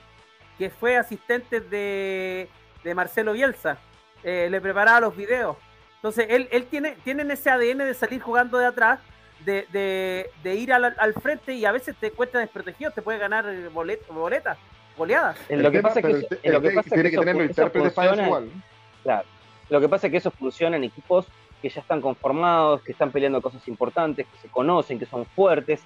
que 0.58 0.70
fue 0.70 0.96
asistente 0.96 1.60
de, 1.60 2.48
Marcelo 2.94 3.32
Bielsa. 3.32 3.78
Eh, 4.22 4.48
le 4.50 4.60
preparaba 4.60 5.00
los 5.00 5.16
videos. 5.16 5.56
Entonces, 5.96 6.26
él, 6.28 6.48
él 6.50 6.66
tiene, 6.66 6.96
tiene 7.04 7.32
ese 7.32 7.50
ADN 7.50 7.78
de 7.78 7.94
salir 7.94 8.20
jugando 8.20 8.58
de 8.58 8.66
atrás, 8.66 9.00
de, 9.44 10.30
ir 10.44 10.72
al, 10.72 11.14
frente 11.14 11.54
y 11.54 11.64
a 11.64 11.72
veces 11.72 11.96
te 11.96 12.10
cuesta 12.10 12.38
desprotegido, 12.38 12.90
te 12.90 13.02
puede 13.02 13.18
ganar 13.18 13.46
boletas 13.72 14.58
goleadas. 14.96 15.36
Lo 15.48 15.70
que 15.70 15.82
pasa 15.82 16.00
es 16.00 16.06
que, 16.06 16.50
lo 16.50 16.60
que, 16.60 16.70
pasa 16.70 16.90
tiene 16.90 17.10
que, 17.10 17.18
tener 17.18 18.24
igual. 18.24 18.50
Claro. 19.02 19.28
Lo 19.68 19.80
que 19.80 19.88
pasa 19.88 20.06
es 20.06 20.10
que 20.12 20.16
eso 20.18 20.30
funciona 20.30 20.76
en 20.76 20.84
equipos 20.84 21.26
que 21.60 21.68
ya 21.68 21.80
están 21.80 22.00
conformados, 22.00 22.82
que 22.82 22.92
están 22.92 23.10
peleando 23.10 23.40
cosas 23.40 23.66
importantes, 23.68 24.26
que 24.26 24.38
se 24.38 24.48
conocen, 24.48 24.98
que 24.98 25.06
son 25.06 25.24
fuertes. 25.26 25.82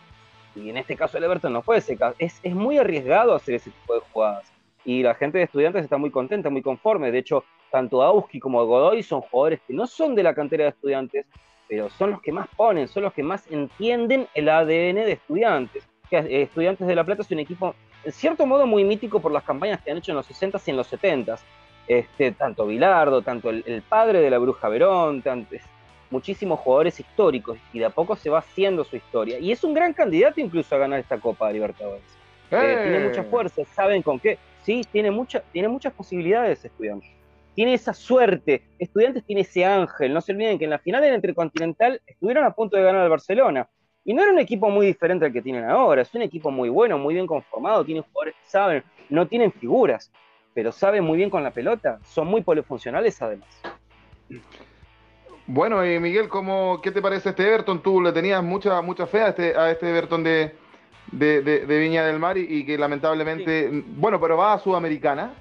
Y 0.57 0.69
en 0.71 0.77
este 0.77 0.97
caso 0.97 1.19
el 1.19 1.25
Everton 1.25 1.53
no 1.53 1.63
fue 1.63 1.79
ese 1.79 1.97
caso. 1.97 2.17
Es, 2.19 2.41
es 2.43 2.55
muy 2.55 2.79
arriesgado 2.79 3.35
hacer 3.35 3.55
ese 3.57 3.71
tipo 3.71 3.95
de 3.95 4.01
jugadas. 4.13 4.53
Y 4.85 5.03
la 5.03 5.15
gente 5.15 5.39
de 5.39 5.45
estudiantes 5.45 5.85
está 5.85 5.97
muy 5.99 6.11
contenta, 6.11 6.51
muy 6.51 6.63
conforme. 6.63 7.13
De 7.13 7.19
hecho, 7.19 7.45
tanto 7.71 8.03
Auski 8.03 8.41
como 8.41 8.65
Godoy 8.65 9.03
son 9.03 9.21
jugadores 9.21 9.61
que 9.67 9.75
no 9.75 9.87
son 9.87 10.15
de 10.15 10.23
la 10.23 10.35
cantera 10.35 10.65
de 10.65 10.71
estudiantes, 10.71 11.27
pero 11.69 11.89
son 11.91 12.11
los 12.11 12.21
que 12.21 12.33
más 12.33 12.49
ponen, 12.57 12.89
son 12.89 13.05
los 13.05 13.13
que 13.13 13.23
más 13.23 13.49
entienden 13.51 14.27
el 14.35 14.49
ADN 14.49 14.97
de 14.97 15.13
estudiantes. 15.13 15.89
Que 16.09 16.17
eh, 16.19 16.43
Estudiantes 16.43 16.87
de 16.87 16.95
La 16.97 17.05
Plata 17.05 17.23
es 17.23 17.31
un 17.31 17.39
equipo 17.39 17.75
en 18.05 18.13
cierto 18.13 18.47
modo 18.47 18.67
muy 18.67 18.85
mítico 18.85 19.21
por 19.21 19.31
las 19.31 19.45
campañas 19.45 19.81
que 19.83 19.91
han 19.91 19.99
hecho 19.99 20.13
en 20.13 20.17
los 20.17 20.29
60s 20.29 20.63
y 20.67 20.71
en 20.71 20.77
los 20.77 20.93
70s. 20.93 21.41
Este, 21.87 22.33
tanto 22.33 22.67
Bilardo, 22.67 23.23
tanto 23.23 23.51
el, 23.51 23.83
padre 23.89 24.21
de 24.21 24.31
la 24.31 24.39
Bruja 24.39 24.69
Verón, 24.69 25.23
tanto, 25.23 25.57
muchísimos 26.11 26.61
jugadores 26.61 27.01
históricos 27.01 27.59
y 27.73 27.79
de 27.79 27.87
a 27.87 27.91
poco 27.91 28.17
se 28.17 28.31
va 28.31 28.39
haciendo 28.39 28.85
su 28.85 28.97
historia. 28.97 29.39
Y 29.39 29.53
es 29.53 29.65
un 29.65 29.75
gran 29.75 29.93
candidato 29.93 30.41
incluso 30.41 30.75
a 30.75 30.79
ganar 30.79 31.01
esta 31.01 31.19
Copa 31.19 31.51
Libertadores. 31.51 32.03
Eh, 32.51 32.81
tiene 32.83 33.09
mucha 33.09 33.25
fuerza, 33.25 33.65
saben 33.65 34.03
con 34.03 34.19
qué. 34.19 34.39
Sí, 34.63 34.83
tiene, 34.91 35.11
mucha, 35.11 35.41
tiene 35.53 35.69
muchas 35.69 35.93
posibilidades 35.93 36.65
Estudiantes. 36.65 37.11
Tiene 37.55 37.75
esa 37.75 37.93
suerte. 37.93 38.63
Estudiantes 38.79 39.25
tiene 39.25 39.43
ese 39.43 39.65
ángel. 39.65 40.13
No 40.13 40.21
se 40.21 40.33
olviden 40.33 40.59
que 40.59 40.65
en 40.65 40.71
la 40.71 40.79
final 40.79 41.03
del 41.03 41.15
Intercontinental 41.15 42.01
estuvieron 42.07 42.45
a 42.45 42.53
punto 42.53 42.77
de 42.77 42.83
ganar 42.83 43.03
al 43.03 43.11
Barcelona. 43.11 43.69
Y 44.05 44.15
no 44.15 44.23
era 44.23 44.33
un 44.33 44.39
equipo 44.39 44.71
muy 44.71 44.87
diferente 44.87 45.27
al 45.27 45.33
que 45.33 45.43
tienen 45.43 45.65
ahora, 45.65 46.03
es 46.03 46.15
un 46.15 46.23
equipo 46.23 46.51
muy 46.51 46.69
bueno, 46.69 46.99
muy 46.99 47.15
bien 47.15 47.27
conformado, 47.27 47.85
tiene 47.85 48.01
jugadores 48.01 48.35
que 48.35 48.51
saben, 48.51 48.83
no 49.11 49.27
tienen 49.29 49.53
figuras, 49.53 50.11
pero 50.61 50.73
saben 50.73 51.05
muy 51.05 51.17
bien 51.17 51.31
con 51.31 51.43
la 51.43 51.53
pelota, 51.53 52.01
son 52.05 52.27
muy 52.27 52.43
polifuncionales 52.43 53.23
además. 53.23 53.49
Bueno, 55.47 55.87
y 55.87 55.99
Miguel, 55.99 56.29
¿cómo, 56.29 56.83
¿qué 56.83 56.91
te 56.91 57.01
parece 57.01 57.31
este 57.31 57.49
Everton? 57.49 57.83
Tú 57.83 58.03
le 58.03 58.13
tenías 58.13 58.43
mucha 58.43 58.83
mucha 58.83 59.07
fe 59.07 59.23
a 59.23 59.29
este, 59.29 59.57
a 59.57 59.71
este 59.71 59.89
Everton 59.89 60.23
de, 60.23 60.55
de, 61.13 61.65
Viña 61.67 62.05
del 62.05 62.19
Mar 62.19 62.37
y, 62.37 62.67
que 62.67 62.77
lamentablemente, 62.77 63.71
bueno, 63.87 64.21
pero 64.21 64.37
va 64.37 64.53
a 64.53 64.59
Sudamericana, 64.59 65.33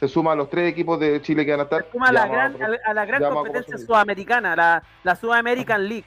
se 0.00 0.08
suma 0.08 0.32
a 0.32 0.34
los 0.34 0.50
tres 0.50 0.68
equipos 0.68 0.98
de 0.98 1.22
Chile 1.22 1.46
que 1.46 1.52
van 1.52 1.60
a 1.60 1.62
estar. 1.62 1.84
Se 1.84 1.92
suma 1.92 2.08
a 2.08 2.12
la, 2.12 2.26
gran, 2.26 2.56
a, 2.84 2.92
la 2.92 3.04
gran 3.04 3.22
competencia 3.32 3.78
sudamericana, 3.78 4.56
la, 4.56 4.82
la 5.04 5.14
Sudamerican 5.14 5.88
League. 5.88 6.06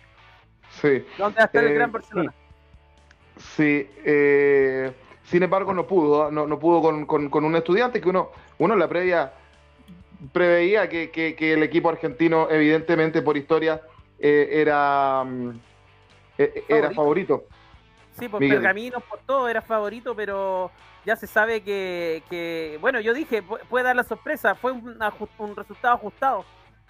Sí. 0.82 1.06
¿Dónde 1.18 1.42
está 1.42 1.62
el 1.62 1.68
eh, 1.68 1.74
Gran 1.76 1.94
Barcelona? 1.94 2.34
Sí. 3.38 3.90
Eh, 4.04 4.92
sin 5.30 5.44
embargo, 5.44 5.74
no 5.74 5.86
pudo, 5.86 6.32
no, 6.32 6.60
pudo 6.60 7.06
con, 7.06 7.46
un 7.46 7.56
estudiante 7.56 8.02
que 8.02 8.10
uno, 8.10 8.32
uno 8.58 8.74
en 8.74 8.80
la 8.80 8.88
previa 8.88 9.32
preveía 10.34 10.90
que, 10.90 11.36
el 11.40 11.62
equipo 11.62 11.90
argentino, 11.90 12.48
evidentemente 12.50 13.22
por 13.22 13.38
historia, 13.38 13.80
eh, 14.18 14.50
era, 14.52 15.24
mm, 15.24 15.52
era 16.68 16.92
favorito. 16.92 17.44
Sí, 18.18 18.28
por 18.28 18.40
pergaminos, 18.40 19.04
por 19.04 19.20
todo, 19.20 19.48
era 19.48 19.62
favorito, 19.62 20.16
pero 20.16 20.72
ya 21.06 21.16
se 21.16 21.28
sabe 21.28 21.62
que, 21.62 22.78
bueno, 22.82 23.00
yo 23.00 23.14
dije, 23.14 23.44
puede 23.44 23.86
dar 23.86 23.96
la 23.96 24.04
sorpresa, 24.04 24.56
fue 24.56 24.72
un, 24.72 24.98
un 25.38 25.56
resultado 25.56 25.94
ajustado 25.94 26.44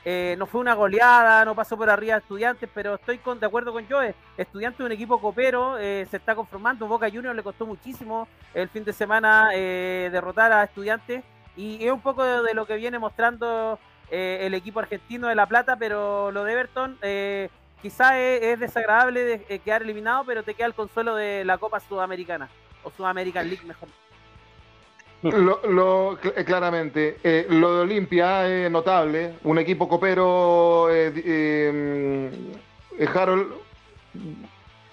eh, 0.05 0.35
no 0.37 0.45
fue 0.45 0.61
una 0.61 0.75
goleada, 0.75 1.43
no 1.43 1.55
pasó 1.55 1.75
por 1.75 1.89
arriba 1.89 2.15
de 2.15 2.21
Estudiantes, 2.21 2.69
pero 2.73 2.95
estoy 2.95 3.17
con, 3.17 3.39
de 3.39 3.45
acuerdo 3.45 3.73
con 3.73 3.85
Joe. 3.87 4.15
Estudiantes 4.37 4.79
es 4.79 4.85
un 4.85 4.91
equipo 4.91 5.19
copero, 5.19 5.77
eh, 5.77 6.07
se 6.09 6.17
está 6.17 6.35
conformando. 6.35 6.87
Boca 6.87 7.09
Juniors 7.09 7.35
le 7.35 7.43
costó 7.43 7.65
muchísimo 7.65 8.27
el 8.53 8.69
fin 8.69 8.83
de 8.85 8.93
semana 8.93 9.49
eh, 9.53 10.09
derrotar 10.11 10.51
a 10.51 10.63
Estudiantes 10.63 11.23
y 11.57 11.85
es 11.85 11.91
un 11.91 12.01
poco 12.01 12.23
de, 12.23 12.53
lo 12.53 12.65
que 12.65 12.77
viene 12.77 12.99
mostrando 12.99 13.79
el 14.11 14.55
equipo 14.55 14.79
argentino 14.79 15.27
de 15.27 15.35
La 15.35 15.45
Plata, 15.45 15.75
pero 15.75 16.31
lo 16.31 16.43
de 16.43 16.53
Everton 16.53 16.97
quizás 17.79 18.13
es, 18.15 18.59
desagradable 18.59 19.23
de, 19.23 19.59
quedar 19.59 19.83
eliminado, 19.83 20.23
pero 20.23 20.41
te 20.41 20.55
queda 20.55 20.65
el 20.65 20.73
consuelo 20.73 21.13
de 21.13 21.43
la 21.45 21.59
Copa 21.59 21.79
Sudamericana 21.79 22.49
o 22.83 22.89
Sudamerican 22.89 23.47
League 23.47 23.65
mejor. 23.67 23.89
Lo, 25.21 26.17
eh, 26.23 26.45
claramente, 26.45 27.17
eh, 27.23 27.45
lo 27.49 27.75
de 27.75 27.81
Olimpia 27.81 28.47
es 28.47 28.71
notable, 28.71 29.33
un 29.43 29.59
equipo 29.59 29.89
copero, 29.89 30.87
eh, 30.89 32.31
Harold 33.13 33.47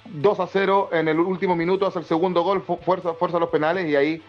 2 0.05 0.41
a 0.41 0.47
0 0.49 0.89
en 0.93 1.09
el 1.09 1.21
último 1.21 1.55
minuto 1.55 1.87
hace 1.87 2.01
el 2.01 2.05
segundo 2.05 2.43
gol, 2.43 2.63
fuerza, 2.63 3.15
fuerza 3.15 3.39
los 3.39 3.51
penales 3.51 3.89
y 3.89 3.95
ahí 3.95 4.23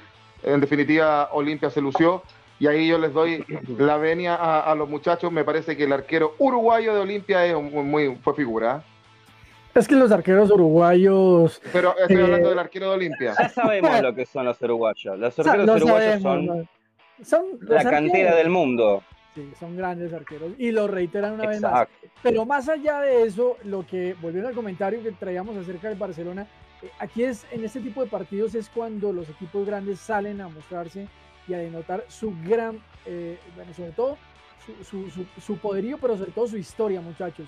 en 0.43 0.59
definitiva 0.59 1.29
Olimpia 1.33 1.69
se 1.69 1.81
lució. 1.81 2.21
Y 2.59 2.65
ahí 2.65 2.87
yo 2.87 2.97
les 2.97 3.13
doy 3.13 3.45
la 3.77 3.97
venia 3.97 4.33
a, 4.33 4.73
los 4.73 4.89
muchachos. 4.89 5.31
Me 5.31 5.43
parece 5.43 5.77
que 5.77 5.83
el 5.83 5.93
arquero 5.93 6.33
uruguayo 6.39 6.95
de 6.95 7.01
Olimpia 7.01 7.45
es 7.45 7.55
muy, 7.55 8.15
fue 8.23 8.33
figura. 8.33 8.83
Es 9.77 9.87
que 9.87 9.95
los 9.95 10.11
arqueros 10.11 10.49
uruguayos. 10.49 11.61
Pero 11.71 11.95
estoy 11.99 12.15
hablando 12.15 12.47
eh, 12.47 12.49
del 12.49 12.59
arquero 12.59 12.89
de 12.89 12.95
Olimpia. 12.95 13.35
Ya 13.37 13.49
sabemos 13.49 13.91
lo 14.01 14.15
que 14.15 14.25
son 14.25 14.45
los 14.45 14.59
uruguayos. 14.59 15.19
Los 15.19 15.37
arqueros 15.37 15.81
uruguayos 15.81 16.21
son, 16.23 16.69
son 17.23 17.45
la 17.61 17.83
cantera 17.83 18.35
del 18.35 18.49
mundo. 18.49 19.03
Sí, 19.35 19.51
son 19.59 19.77
grandes 19.77 20.11
arqueros. 20.13 20.53
Y 20.57 20.71
lo 20.71 20.87
reiteran 20.87 21.33
una 21.33 21.45
vez 21.45 21.61
más. 21.61 21.87
Pero 22.23 22.43
más 22.43 22.67
allá 22.69 23.01
de 23.01 23.21
eso, 23.21 23.57
lo 23.65 23.85
que, 23.85 24.15
volviendo 24.19 24.49
al 24.49 24.55
comentario 24.55 25.03
que 25.03 25.11
traíamos 25.11 25.55
acerca 25.55 25.89
del 25.89 25.97
Barcelona, 25.99 26.47
eh, 26.81 26.89
aquí 26.97 27.23
es, 27.23 27.45
en 27.51 27.63
este 27.63 27.79
tipo 27.79 28.03
de 28.03 28.09
partidos 28.09 28.55
es 28.55 28.69
cuando 28.69 29.13
los 29.13 29.29
equipos 29.29 29.63
grandes 29.63 29.99
salen 29.99 30.41
a 30.41 30.47
mostrarse 30.47 31.07
y 31.47 31.53
a 31.53 31.59
denotar 31.59 32.03
su 32.07 32.33
gran, 32.43 32.81
eh, 33.05 33.37
bueno, 33.55 33.71
sobre 33.75 33.91
todo 33.91 34.17
su, 34.83 35.07
su, 35.11 35.25
su, 35.39 35.57
poderío, 35.59 35.99
pero 35.99 36.17
sobre 36.17 36.31
todo 36.31 36.47
su 36.47 36.57
historia, 36.57 36.99
muchachos. 36.99 37.47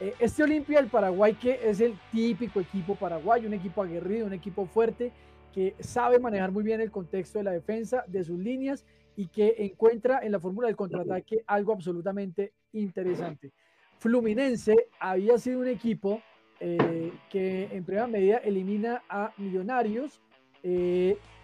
Eh, 0.00 0.14
este 0.18 0.42
Olimpia 0.42 0.80
del 0.80 0.88
Paraguay, 0.88 1.34
que 1.34 1.60
es 1.62 1.80
el 1.80 1.94
típico 2.10 2.58
equipo 2.58 2.94
paraguayo, 2.94 3.46
un 3.46 3.54
equipo 3.54 3.82
aguerrido, 3.82 4.26
un 4.26 4.32
equipo 4.32 4.64
fuerte, 4.64 5.12
que 5.52 5.74
sabe 5.78 6.18
manejar 6.18 6.52
muy 6.52 6.64
bien 6.64 6.80
el 6.80 6.90
contexto 6.90 7.38
de 7.38 7.44
la 7.44 7.50
defensa, 7.50 8.04
de 8.06 8.24
sus 8.24 8.38
líneas 8.38 8.86
y 9.14 9.26
que 9.26 9.54
encuentra 9.58 10.20
en 10.22 10.32
la 10.32 10.40
fórmula 10.40 10.68
del 10.68 10.76
contraataque 10.76 11.44
algo 11.46 11.72
absolutamente 11.74 12.52
interesante. 12.72 13.52
Fluminense 13.98 14.88
había 14.98 15.36
sido 15.36 15.60
un 15.60 15.68
equipo 15.68 16.22
eh, 16.60 17.12
que 17.28 17.68
en 17.70 17.84
primera 17.84 18.06
medida 18.06 18.38
elimina 18.38 19.02
a 19.08 19.32
Millonarios, 19.36 20.20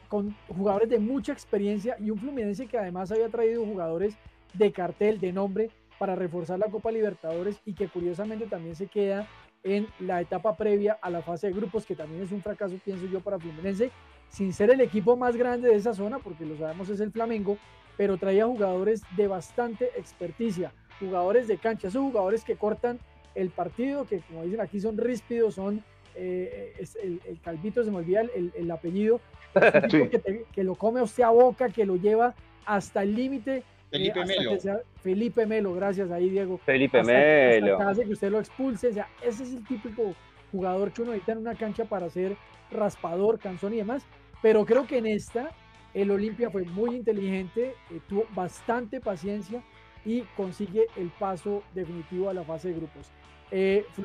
con 0.09 0.37
jugadores 0.49 0.89
de 0.91 0.99
mucha 0.99 1.33
experiencia 1.33 1.97
y 1.99 2.11
un 2.11 2.19
Fluminense 2.19 2.67
que 2.67 2.79
además 2.79 3.11
había 3.11 3.29
traído 3.29 3.65
jugadores 3.65 4.15
de 4.55 4.73
cartel, 4.73 5.19
de 5.19 5.33
nombre, 5.33 5.71
para 5.99 6.15
reforzar 6.15 6.59
la 6.59 6.67
Copa 6.67 6.91
Libertadores 6.91 7.61
y 7.65 7.75
que 7.75 7.89
curiosamente 7.89 8.47
también 8.47 8.75
se 8.75 8.87
queda 8.87 9.27
en 9.63 9.87
la 9.99 10.21
etapa 10.21 10.57
previa 10.57 10.99
a 11.01 11.11
la 11.11 11.23
fase 11.23 11.49
de 11.49 11.53
grupos, 11.53 11.85
que 11.87 11.97
también 11.97 12.23
es 12.23 12.33
un 12.33 12.43
fracaso, 12.43 12.77
pienso 12.85 13.07
yo, 13.07 13.21
para 13.21 13.39
Fluminense, 13.39 13.91
sin 14.29 14.53
ser 14.53 14.71
el 14.71 14.81
equipo 14.81 15.17
más 15.17 15.37
grande 15.37 15.69
de 15.69 15.75
esa 15.75 15.93
zona, 15.93 16.19
porque 16.19 16.47
lo 16.47 16.57
sabemos 16.57 16.89
es 16.89 17.01
el 17.01 17.11
Flamengo, 17.11 17.59
pero 17.97 18.17
traía 18.17 18.47
jugadores 18.47 19.03
de 19.17 19.27
bastante 19.27 19.87
experticia, 19.97 20.73
jugadores 21.01 21.49
de 21.49 21.59
cancha, 21.59 21.89
esos 21.89 22.03
jugadores 22.03 22.45
que 22.45 22.57
cortan 22.57 22.99
el 23.35 23.51
partido, 23.51 24.07
que 24.07 24.21
como 24.21 24.45
dicen 24.45 24.61
aquí 24.61 24.81
son 24.81 24.97
ríspidos, 24.97 25.55
son 25.55 25.83
eh, 26.15 26.73
el, 27.03 27.41
Calvito, 27.43 27.85
se 27.85 27.91
me 27.91 27.99
olvida 27.99 28.23
el, 28.23 28.71
apellido, 28.71 29.21
que, 30.53 30.65
lo 30.65 30.75
come 30.75 31.03
usted 31.03 31.23
a 31.23 31.31
boca, 31.31 31.69
que 31.69 31.85
lo 31.85 31.97
lleva 31.97 32.35
hasta 32.65 33.03
el 33.03 33.15
límite. 33.15 33.63
Eh, 33.91 33.99
Felipe 33.99 34.25
Melo. 34.25 34.59
Felipe 35.03 35.47
Melo, 35.47 35.75
gracias 35.75 36.11
ahí, 36.11 36.29
Diego. 36.29 36.59
Felipe 36.59 37.03
Melo. 37.03 37.79
Que, 37.79 37.83
hace 37.83 38.05
que 38.05 38.13
usted 38.13 38.31
lo 38.31 38.41
expulse. 38.41 38.89
O 38.89 38.93
sea, 38.93 39.09
ese 39.23 39.45
es 39.45 39.53
el 39.55 39.65
típico 39.67 40.15
jugador 40.53 40.93
que 40.93 41.03
uno 41.03 41.13
necesita 41.13 41.33
en 41.33 41.39
una 41.39 41.55
cancha 41.55 41.85
para 41.85 42.09
ser 42.11 42.37
raspador, 42.71 43.39
canzón 43.39 43.75
y 43.75 43.79
demás. 43.79 44.05
Pero 44.43 44.65
creo 44.65 44.87
que 44.87 44.99
en 44.99 45.07
esta, 45.07 45.51
el 45.95 46.11
Olimpia 46.11 46.51
fue 46.51 46.65
muy 46.65 46.97
inteligente, 46.97 47.75
eh, 47.91 48.01
tuvo 48.09 48.27
bastante 48.35 49.01
paciencia 49.01 49.63
y 50.05 50.23
consigue 50.37 50.87
el 50.97 51.11
paso 51.11 51.63
definitivo 51.75 52.29
a 52.29 52.35
la 52.35 52.45
fase 52.45 52.69
de 52.69 52.75
grupos. 52.75 53.11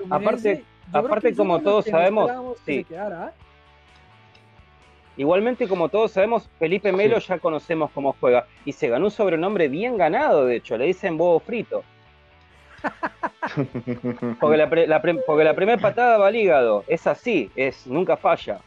aparte, 0.09 0.63
aparte 0.91 1.35
como 1.35 1.61
todos 1.61 1.85
sabemos, 1.85 2.57
sí. 2.65 2.85
Igualmente, 5.17 5.67
como 5.67 5.89
todos 5.89 6.11
sabemos, 6.11 6.49
Felipe 6.57 6.91
Melo 6.91 7.19
ya 7.19 7.37
conocemos 7.37 7.91
cómo 7.91 8.15
juega 8.19 8.47
y 8.65 8.71
se 8.71 8.87
ganó 8.87 9.05
un 9.05 9.11
sobrenombre 9.11 9.67
bien 9.67 9.97
ganado, 9.97 10.45
de 10.45 10.57
hecho, 10.57 10.77
le 10.77 10.85
dicen 10.85 11.17
bobo 11.17 11.39
frito. 11.39 11.83
porque, 14.39 14.57
la, 14.57 15.01
primera 15.01 15.77
patada 15.77 16.17
va 16.17 16.27
al 16.27 16.35
hígado, 16.35 16.83
es 16.87 17.05
así, 17.07 17.51
es 17.55 17.85
nunca 17.85 18.17
falla. 18.17 18.59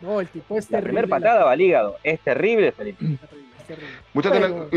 No, 0.00 0.20
el 0.20 0.28
tipo 0.28 0.56
es 0.56 0.70
La 0.70 0.80
primera 0.80 1.08
patada 1.08 1.44
va 1.44 1.52
al 1.52 1.60
hígado, 1.60 1.96
es 2.02 2.20
terrible, 2.20 2.72
Felipe. 2.72 3.04
Muchachos, 4.14 4.70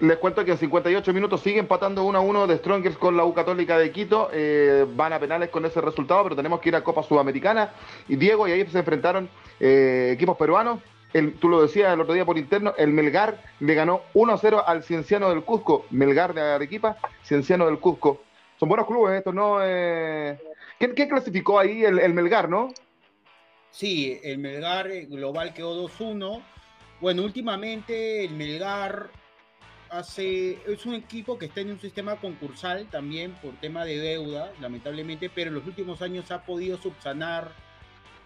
les, 0.00 0.18
cuento, 0.18 0.44
que 0.44 0.52
en 0.52 0.58
58 0.58 1.12
minutos 1.12 1.40
sigue 1.40 1.58
empatando 1.58 2.04
1 2.04 2.18
a 2.18 2.20
1 2.20 2.46
de 2.46 2.56
Strongers 2.58 2.96
con 2.96 3.16
la 3.16 3.24
U 3.24 3.32
Católica 3.32 3.78
de 3.78 3.90
Quito. 3.90 4.28
Eh, 4.32 4.86
van 4.94 5.12
a 5.12 5.18
penales 5.18 5.50
con 5.50 5.64
ese 5.64 5.80
resultado, 5.80 6.22
pero 6.24 6.36
tenemos 6.36 6.60
que 6.60 6.68
ir 6.68 6.76
a 6.76 6.84
Copa 6.84 7.02
Sudamericana. 7.02 7.72
Y 8.08 8.16
Diego, 8.16 8.46
y 8.46 8.52
ahí 8.52 8.66
se 8.66 8.78
enfrentaron 8.78 9.28
eh, 9.60 10.10
equipos 10.12 10.36
peruanos. 10.36 10.80
El, 11.12 11.34
tú 11.34 11.48
lo 11.48 11.62
decías 11.62 11.92
el 11.92 12.00
otro 12.00 12.14
día 12.14 12.24
por 12.24 12.38
interno, 12.38 12.74
el 12.78 12.90
Melgar 12.90 13.42
le 13.60 13.74
ganó 13.74 14.02
1 14.14 14.32
a 14.32 14.38
0 14.38 14.64
al 14.66 14.82
Cienciano 14.82 15.28
del 15.30 15.42
Cusco. 15.42 15.86
Melgar 15.90 16.34
de 16.34 16.40
Arequipa, 16.40 16.96
Cienciano 17.24 17.66
del 17.66 17.78
Cusco. 17.78 18.22
Son 18.58 18.68
buenos 18.68 18.86
clubes 18.86 19.18
estos, 19.18 19.34
¿no? 19.34 19.58
Eh, 19.62 20.38
¿qué, 20.78 21.08
clasificó 21.08 21.58
ahí 21.58 21.84
el, 21.84 21.98
el 21.98 22.14
Melgar, 22.14 22.48
no? 22.48 22.68
Sí, 23.70 24.20
el 24.22 24.38
Melgar 24.38 24.88
global 25.06 25.52
quedó 25.54 25.86
2-1 25.88 26.42
bueno, 27.02 27.24
últimamente 27.24 28.24
el 28.24 28.30
Melgar 28.30 29.10
hace, 29.90 30.52
es 30.72 30.86
un 30.86 30.94
equipo 30.94 31.36
que 31.36 31.46
está 31.46 31.60
en 31.60 31.72
un 31.72 31.80
sistema 31.80 32.14
concursal 32.14 32.86
también 32.86 33.32
por 33.42 33.54
tema 33.56 33.84
de 33.84 33.98
deuda, 33.98 34.52
lamentablemente, 34.60 35.28
pero 35.28 35.48
en 35.48 35.56
los 35.56 35.66
últimos 35.66 36.00
años 36.00 36.30
ha 36.30 36.46
podido 36.46 36.80
subsanar 36.80 37.50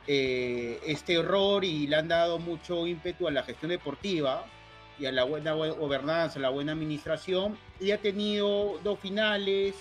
eh, 0.06 0.78
este 0.84 1.14
error 1.14 1.64
y 1.64 1.86
le 1.86 1.96
han 1.96 2.08
dado 2.08 2.38
mucho 2.38 2.86
ímpetu 2.86 3.26
a 3.26 3.30
la 3.30 3.44
gestión 3.44 3.70
deportiva 3.70 4.44
y 4.98 5.06
a 5.06 5.12
la 5.12 5.24
buena 5.24 5.52
gobernanza, 5.52 6.38
a 6.38 6.42
la 6.42 6.50
buena 6.50 6.72
administración, 6.72 7.56
y 7.80 7.92
ha 7.92 7.98
tenido 7.98 8.78
dos 8.84 8.98
finales, 8.98 9.74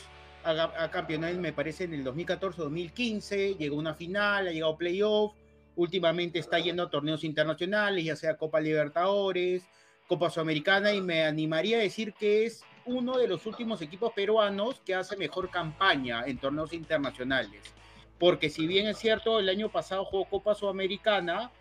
ha, 0.46 0.90
campeonado, 0.90 1.38
me 1.38 1.52
parece, 1.52 1.84
en 1.84 1.96
el 1.96 2.06
2014-2015, 2.06 3.58
llegó 3.58 3.76
a 3.76 3.80
una 3.80 3.94
final, 3.94 4.48
ha 4.48 4.52
llegado 4.52 4.74
a 4.74 4.78
playoff, 4.78 5.34
últimamente 5.76 6.40
está 6.40 6.60
yendo 6.60 6.84
a 6.84 6.90
torneos 6.90 7.24
internacionales, 7.24 8.04
ya 8.04 8.16
sea 8.16 8.38
Copa 8.38 8.60
Libertadores, 8.60 9.68
Copa 10.08 10.30
Sudamericana, 10.30 10.94
y 10.94 11.02
me 11.02 11.24
animaría 11.24 11.78
a 11.78 11.82
decir 11.82 12.14
que 12.14 12.46
es 12.46 12.64
uno 12.86 13.18
de 13.18 13.28
los 13.28 13.46
últimos 13.46 13.82
equipos 13.82 14.14
peruanos 14.14 14.82
que 14.86 14.96
hace 14.96 15.18
mejor 15.18 15.50
campaña 15.50 16.24
en 16.26 16.38
torneos 16.38 16.74
internacionales. 16.74 17.74
Porque 18.20 18.50
si 18.50 18.68
bien 18.68 18.88
es 18.88 18.98
cierto, 18.98 19.40
el 19.40 19.50
año 19.50 19.70
pasado 19.70 20.06
jugó 20.06 20.26
Copa 20.26 20.56
Sudamericana, 20.56 21.52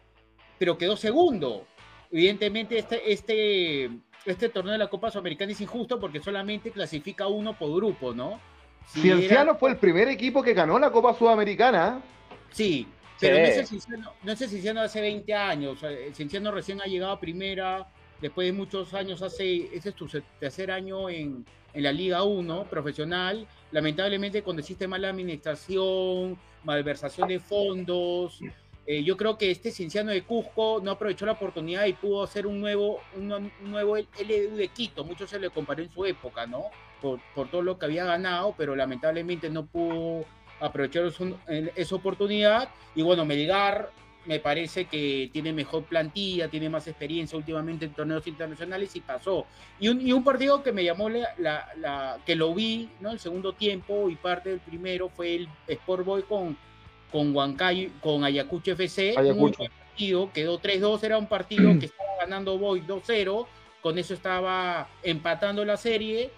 pero 0.59 0.79
quedó 0.79 0.97
segundo. 0.97 1.67
Evidentemente, 2.11 2.79
este, 2.79 3.13
este, 3.13 3.91
este 4.25 4.49
torneo 4.51 4.73
de 4.73 4.79
la 4.79 4.89
Copa 4.89 5.11
Sudamericana 5.11 5.53
es 5.53 5.61
injusto 5.61 5.99
porque 5.99 6.21
solamente 6.21 6.71
clasifica 6.71 7.27
uno 7.27 7.59
por 7.59 7.75
grupo, 7.75 8.15
¿no? 8.15 8.39
Cienciano 8.87 9.57
fue 9.57 9.71
el 9.71 9.79
primer 9.79 10.09
equipo 10.09 10.43
que 10.43 10.53
ganó 10.53 10.79
la 10.79 10.91
Copa 10.91 11.15
Sudamericana. 11.15 12.03
Sí, 12.53 12.87
pero 13.29 13.39
no, 13.39 13.45
es 13.45 13.69
Cienciano, 13.69 14.13
no 14.23 14.33
es 14.33 14.39
Cienciano 14.39 14.81
hace 14.81 15.01
20 15.01 15.35
años. 15.35 15.83
El 15.83 16.15
Cienciano 16.15 16.51
recién 16.51 16.81
ha 16.81 16.85
llegado 16.85 17.13
a 17.13 17.21
primera, 17.21 17.87
después 18.21 18.47
de 18.47 18.53
muchos 18.53 18.93
años, 18.95 19.23
hace, 19.23 19.75
ese 19.75 19.91
es 19.91 19.95
tu 19.95 20.09
tercer 20.39 20.71
año 20.71 21.09
en, 21.09 21.45
en 21.73 21.83
la 21.83 21.93
Liga 21.93 22.23
1 22.23 22.65
profesional. 22.65 23.47
Lamentablemente, 23.73 24.43
cuando 24.43 24.61
existe 24.61 24.87
mala 24.87 25.11
administración, 25.11 26.39
malversación 26.65 27.29
de 27.29 27.41
fondos, 27.41 28.41
eh, 28.87 29.03
yo 29.03 29.17
creo 29.17 29.39
que 29.39 29.51
este 29.51 29.71
Cienciano 29.71 30.11
de 30.11 30.23
Cusco 30.23 30.81
no 30.83 30.91
aprovechó 30.91 31.25
la 31.25 31.33
oportunidad 31.33 31.87
y 31.87 31.95
pudo 31.95 32.23
hacer 32.23 32.47
un 32.47 32.61
nuevo, 32.61 33.01
un, 33.17 33.51
nuevo 33.63 33.97
LDU 33.97 34.57
de 34.57 34.69
Quito. 34.69 35.05
Mucho 35.05 35.27
se 35.27 35.39
le 35.39 35.51
comparó 35.51 35.83
en 35.83 35.91
su 35.91 36.05
época, 36.05 36.47
¿no? 36.47 36.65
Por, 37.01 37.21
por 37.35 37.51
todo 37.51 37.63
lo 37.63 37.79
que 37.79 37.87
había 37.87 38.05
ganado, 38.05 38.55
pero 38.57 38.77
lamentablemente 38.77 39.49
no 39.49 39.67
pudo 39.67 40.27
aprovechar 40.61 41.11
esa 41.77 41.95
oportunidad. 41.95 42.69
Y 42.95 43.03
bueno, 43.03 43.25
Melgar 43.25 43.91
me 44.27 44.41
parece 44.41 44.87
que 44.87 45.29
tiene 45.33 45.53
mejor 45.53 45.85
plantilla, 45.85 46.49
tiene 46.49 46.69
más 46.69 46.87
experiencia 46.89 47.37
últimamente 47.37 47.85
en 47.85 47.93
torneos 47.93 48.27
internacionales 48.27 48.95
y 48.97 49.01
pasó. 49.01 49.47
Y 49.79 49.89
un, 49.89 50.01
y 50.01 50.13
un 50.13 50.25
partido 50.25 50.63
que 50.63 50.73
me 50.73 50.85
llamó 50.85 51.09
la, 51.11 51.29
la, 51.39 52.19
que 52.25 52.35
lo 52.35 52.55
vi, 52.55 52.89
¿no? 53.01 53.13
El 53.13 53.19
segundo 53.19 53.53
tiempo 53.53 54.09
y 54.09 54.17
parte 54.17 54.51
del 54.51 54.61
primero 54.61 55.09
fue 55.09 55.35
el 55.35 55.49
Sport 55.69 56.05
Boy 56.05 56.23
con, 56.23 56.57
con 57.13 57.35
Huancayo, 57.35 57.91
con 58.01 58.25
Ayacucho 58.25 58.73
FC. 58.73 59.15
Ayacucho. 59.17 59.65
partido, 59.65 60.33
quedó 60.33 60.61
3-2, 60.61 61.05
era 61.05 61.19
un 61.19 61.27
partido 61.27 61.71
que 61.79 61.87
estaba 61.87 62.11
ganando 62.21 62.59
Boy 62.59 62.83
2-0, 62.83 63.47
con 63.83 63.99
eso 63.99 64.15
estaba 64.15 64.89
empatando 65.03 65.65
la 65.65 65.77
serie 65.77 66.31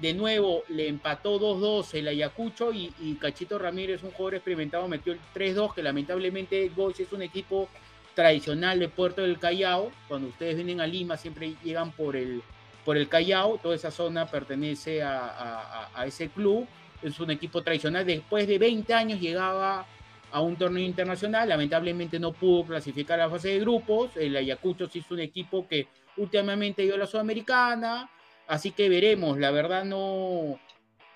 de 0.00 0.14
nuevo 0.14 0.62
le 0.68 0.88
empató 0.88 1.40
2-2 1.40 1.94
el 1.94 2.08
Ayacucho 2.08 2.72
y, 2.72 3.18
Cachito 3.20 3.58
Ramírez, 3.58 4.02
un 4.02 4.12
jugador 4.12 4.36
experimentado, 4.36 4.86
metió 4.86 5.12
el 5.12 5.20
3-2, 5.34 5.74
que 5.74 5.82
lamentablemente 5.82 6.70
Boys 6.74 7.00
es 7.00 7.12
un 7.12 7.22
equipo 7.22 7.68
tradicional 8.14 8.78
de 8.78 8.88
Puerto 8.88 9.22
del 9.22 9.38
Callao. 9.38 9.90
Cuando 10.06 10.28
ustedes 10.28 10.56
vienen 10.56 10.80
a 10.80 10.86
Lima 10.86 11.16
siempre 11.16 11.54
llegan 11.64 11.90
por 11.92 12.16
el, 12.16 12.42
por 12.84 12.96
el 12.96 13.08
Callao, 13.08 13.58
toda 13.58 13.74
esa 13.74 13.90
zona 13.90 14.26
pertenece 14.26 15.02
a, 15.02 16.04
ese 16.06 16.28
club, 16.28 16.66
es 17.02 17.18
un 17.18 17.30
equipo 17.32 17.62
tradicional. 17.62 18.06
Después 18.06 18.46
de 18.46 18.58
20 18.58 18.94
años 18.94 19.20
llegaba 19.20 19.84
a 20.30 20.40
un 20.40 20.56
torneo 20.56 20.84
internacional. 20.84 21.48
Lamentablemente 21.48 22.20
no 22.20 22.32
pudo 22.32 22.64
clasificar 22.66 23.18
a 23.18 23.24
la 23.24 23.30
fase 23.30 23.48
de 23.48 23.60
grupos. 23.60 24.16
El 24.16 24.36
Ayacucho 24.36 24.88
sí 24.88 25.00
es 25.00 25.10
un 25.10 25.20
equipo 25.20 25.66
que 25.66 25.88
últimamente 26.16 26.82
dio 26.82 26.96
la 26.96 27.06
Sudamericana. 27.06 28.08
Así 28.48 28.72
que 28.72 28.88
veremos. 28.88 29.38
La 29.38 29.52
verdad 29.52 29.84
no. 29.84 30.58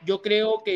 Yo 0.04 0.20
creo 0.20 0.62
que 0.64 0.74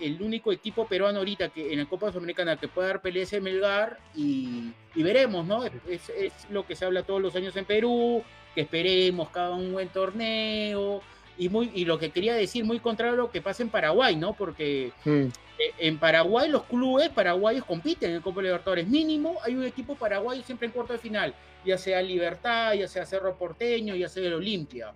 el, 0.00 0.22
único 0.22 0.52
equipo 0.52 0.86
peruano 0.86 1.18
ahorita 1.18 1.48
que 1.48 1.72
en 1.72 1.80
la 1.80 1.86
Copa 1.86 2.10
Sudamericana 2.10 2.56
que 2.56 2.68
puede 2.68 2.86
dar 2.88 3.02
pelea 3.02 3.24
es 3.24 3.32
el 3.32 3.42
Melgar 3.42 3.98
y, 4.14 4.72
veremos, 4.94 5.44
¿no? 5.44 5.64
Es, 5.64 6.08
es, 6.08 6.32
lo 6.50 6.66
que 6.66 6.76
se 6.76 6.84
habla 6.84 7.02
todos 7.02 7.20
los 7.20 7.34
años 7.34 7.56
en 7.56 7.64
Perú, 7.64 8.22
que 8.54 8.60
esperemos 8.60 9.30
cada 9.30 9.56
un 9.56 9.72
buen 9.72 9.88
torneo 9.88 11.02
y, 11.36 11.48
muy, 11.48 11.70
y 11.74 11.84
lo 11.84 11.98
que 11.98 12.10
quería 12.10 12.34
decir, 12.34 12.64
muy 12.64 12.80
contrario 12.80 13.14
a 13.14 13.16
lo 13.16 13.30
que 13.30 13.40
pasa 13.40 13.62
en 13.62 13.70
Paraguay, 13.70 14.16
¿no? 14.16 14.34
Porque 14.34 14.92
mm. 15.04 15.10
eh, 15.10 15.74
en 15.78 15.98
Paraguay 15.98 16.48
los 16.48 16.64
clubes 16.64 17.08
paraguayos 17.10 17.64
compiten 17.64 18.10
en 18.10 18.16
el 18.16 18.22
Copa 18.22 18.42
Libertadores. 18.42 18.86
Mínimo 18.86 19.38
hay 19.44 19.54
un 19.54 19.64
equipo 19.64 19.94
paraguayo 19.94 20.42
siempre 20.42 20.66
en 20.66 20.72
cuarto 20.72 20.92
de 20.92 20.98
final, 20.98 21.34
ya 21.64 21.78
sea 21.78 22.02
Libertad, 22.02 22.74
ya 22.74 22.88
sea 22.88 23.06
Cerro 23.06 23.36
Porteño, 23.36 23.94
ya 23.94 24.08
sea 24.08 24.26
el 24.26 24.34
Olimpia. 24.34 24.92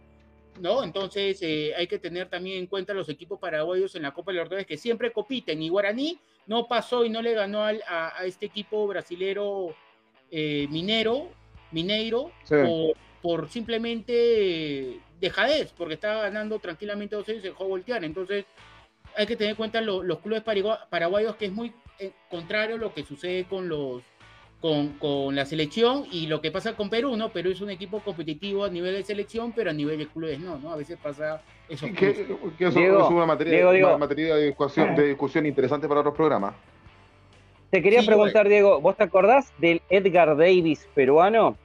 ¿No? 0.61 0.85
Entonces 0.85 1.39
eh, 1.41 1.73
hay 1.75 1.87
que 1.87 1.99
tener 1.99 2.29
también 2.29 2.59
en 2.59 2.67
cuenta 2.67 2.93
los 2.93 3.09
equipos 3.09 3.39
paraguayos 3.39 3.95
en 3.95 4.03
la 4.03 4.13
Copa 4.13 4.33
Libertadores 4.33 4.67
que 4.67 4.77
siempre 4.77 5.11
compiten. 5.11 5.63
Y 5.63 5.71
Guaraní 5.71 6.19
no 6.47 6.69
pasó 6.69 7.05
y 7.05 7.11
no 7.11 7.23
le 7.23 7.33
ganó 7.33 7.65
a, 7.65 8.13
este 8.25 8.47
equipo 8.47 8.87
brasilero 8.87 9.75
eh, 10.31 10.67
minero, 10.71 11.31
Mineiro, 11.71 12.33
por 13.23 13.49
simplemente 13.49 15.01
dejadez, 15.19 15.73
porque 15.73 15.95
estaba 15.95 16.23
ganando 16.25 16.59
tranquilamente 16.59 17.17
dos 17.17 17.29
años 17.29 17.45
y 17.45 17.49
dejó 17.49 17.67
voltear. 17.67 18.05
Entonces, 18.05 18.45
hay 19.17 19.27
que 19.27 19.37
tener 19.37 19.51
en 19.53 19.57
cuenta 19.57 19.81
los 19.81 20.19
clubes 20.19 20.43
paraguayos, 20.43 21.37
que 21.37 21.47
es 21.47 21.53
muy 21.53 21.73
eh, 21.99 22.13
contrario 22.29 22.77
a 22.77 22.79
lo 22.79 22.93
que 22.93 23.05
sucede 23.05 23.45
con 23.45 23.69
los 23.69 24.03
con, 24.63 25.35
la 25.35 25.45
selección 25.45 26.05
y 26.11 26.29
lo 26.29 26.41
que 26.41 26.53
pasa 26.53 26.75
con 26.77 26.89
Perú, 26.89 27.17
¿no? 27.17 27.31
Perú 27.31 27.51
es 27.51 27.61
un 27.61 27.71
equipo 27.71 28.01
competitivo 28.01 28.65
a 28.65 28.71
nivel 28.71 28.95
de 28.95 29.03
selección, 29.03 29.53
pero 29.53 29.71
a 29.71 29.73
nivel 29.73 29.99
de 29.99 30.07
clubes 30.07 30.39
no, 30.39 30.57
¿no? 30.59 30.73
A 30.73 30.77
veces 30.77 30.97
pasa 31.03 31.43
eso. 31.69 31.87
Que, 31.99 32.11
eso 32.59 32.79
es 32.79 33.11
una 33.11 33.27
materia, 33.27 33.67
de, 34.37 34.47
discusión, 34.47 34.95
de 34.95 35.09
discusión 35.09 35.47
interesante 35.47 35.89
para 35.89 36.01
otros 36.01 36.15
programas. 36.15 36.55
Te 37.71 37.83
quería 37.83 38.03
preguntar, 38.03 38.49
Diego, 38.49 38.81
¿vos 38.81 38.97
te 38.97 39.03
acordás 39.03 39.53
del 39.59 39.83
Edgar 39.91 40.37
Davis 40.37 40.87
peruano? 40.95 41.57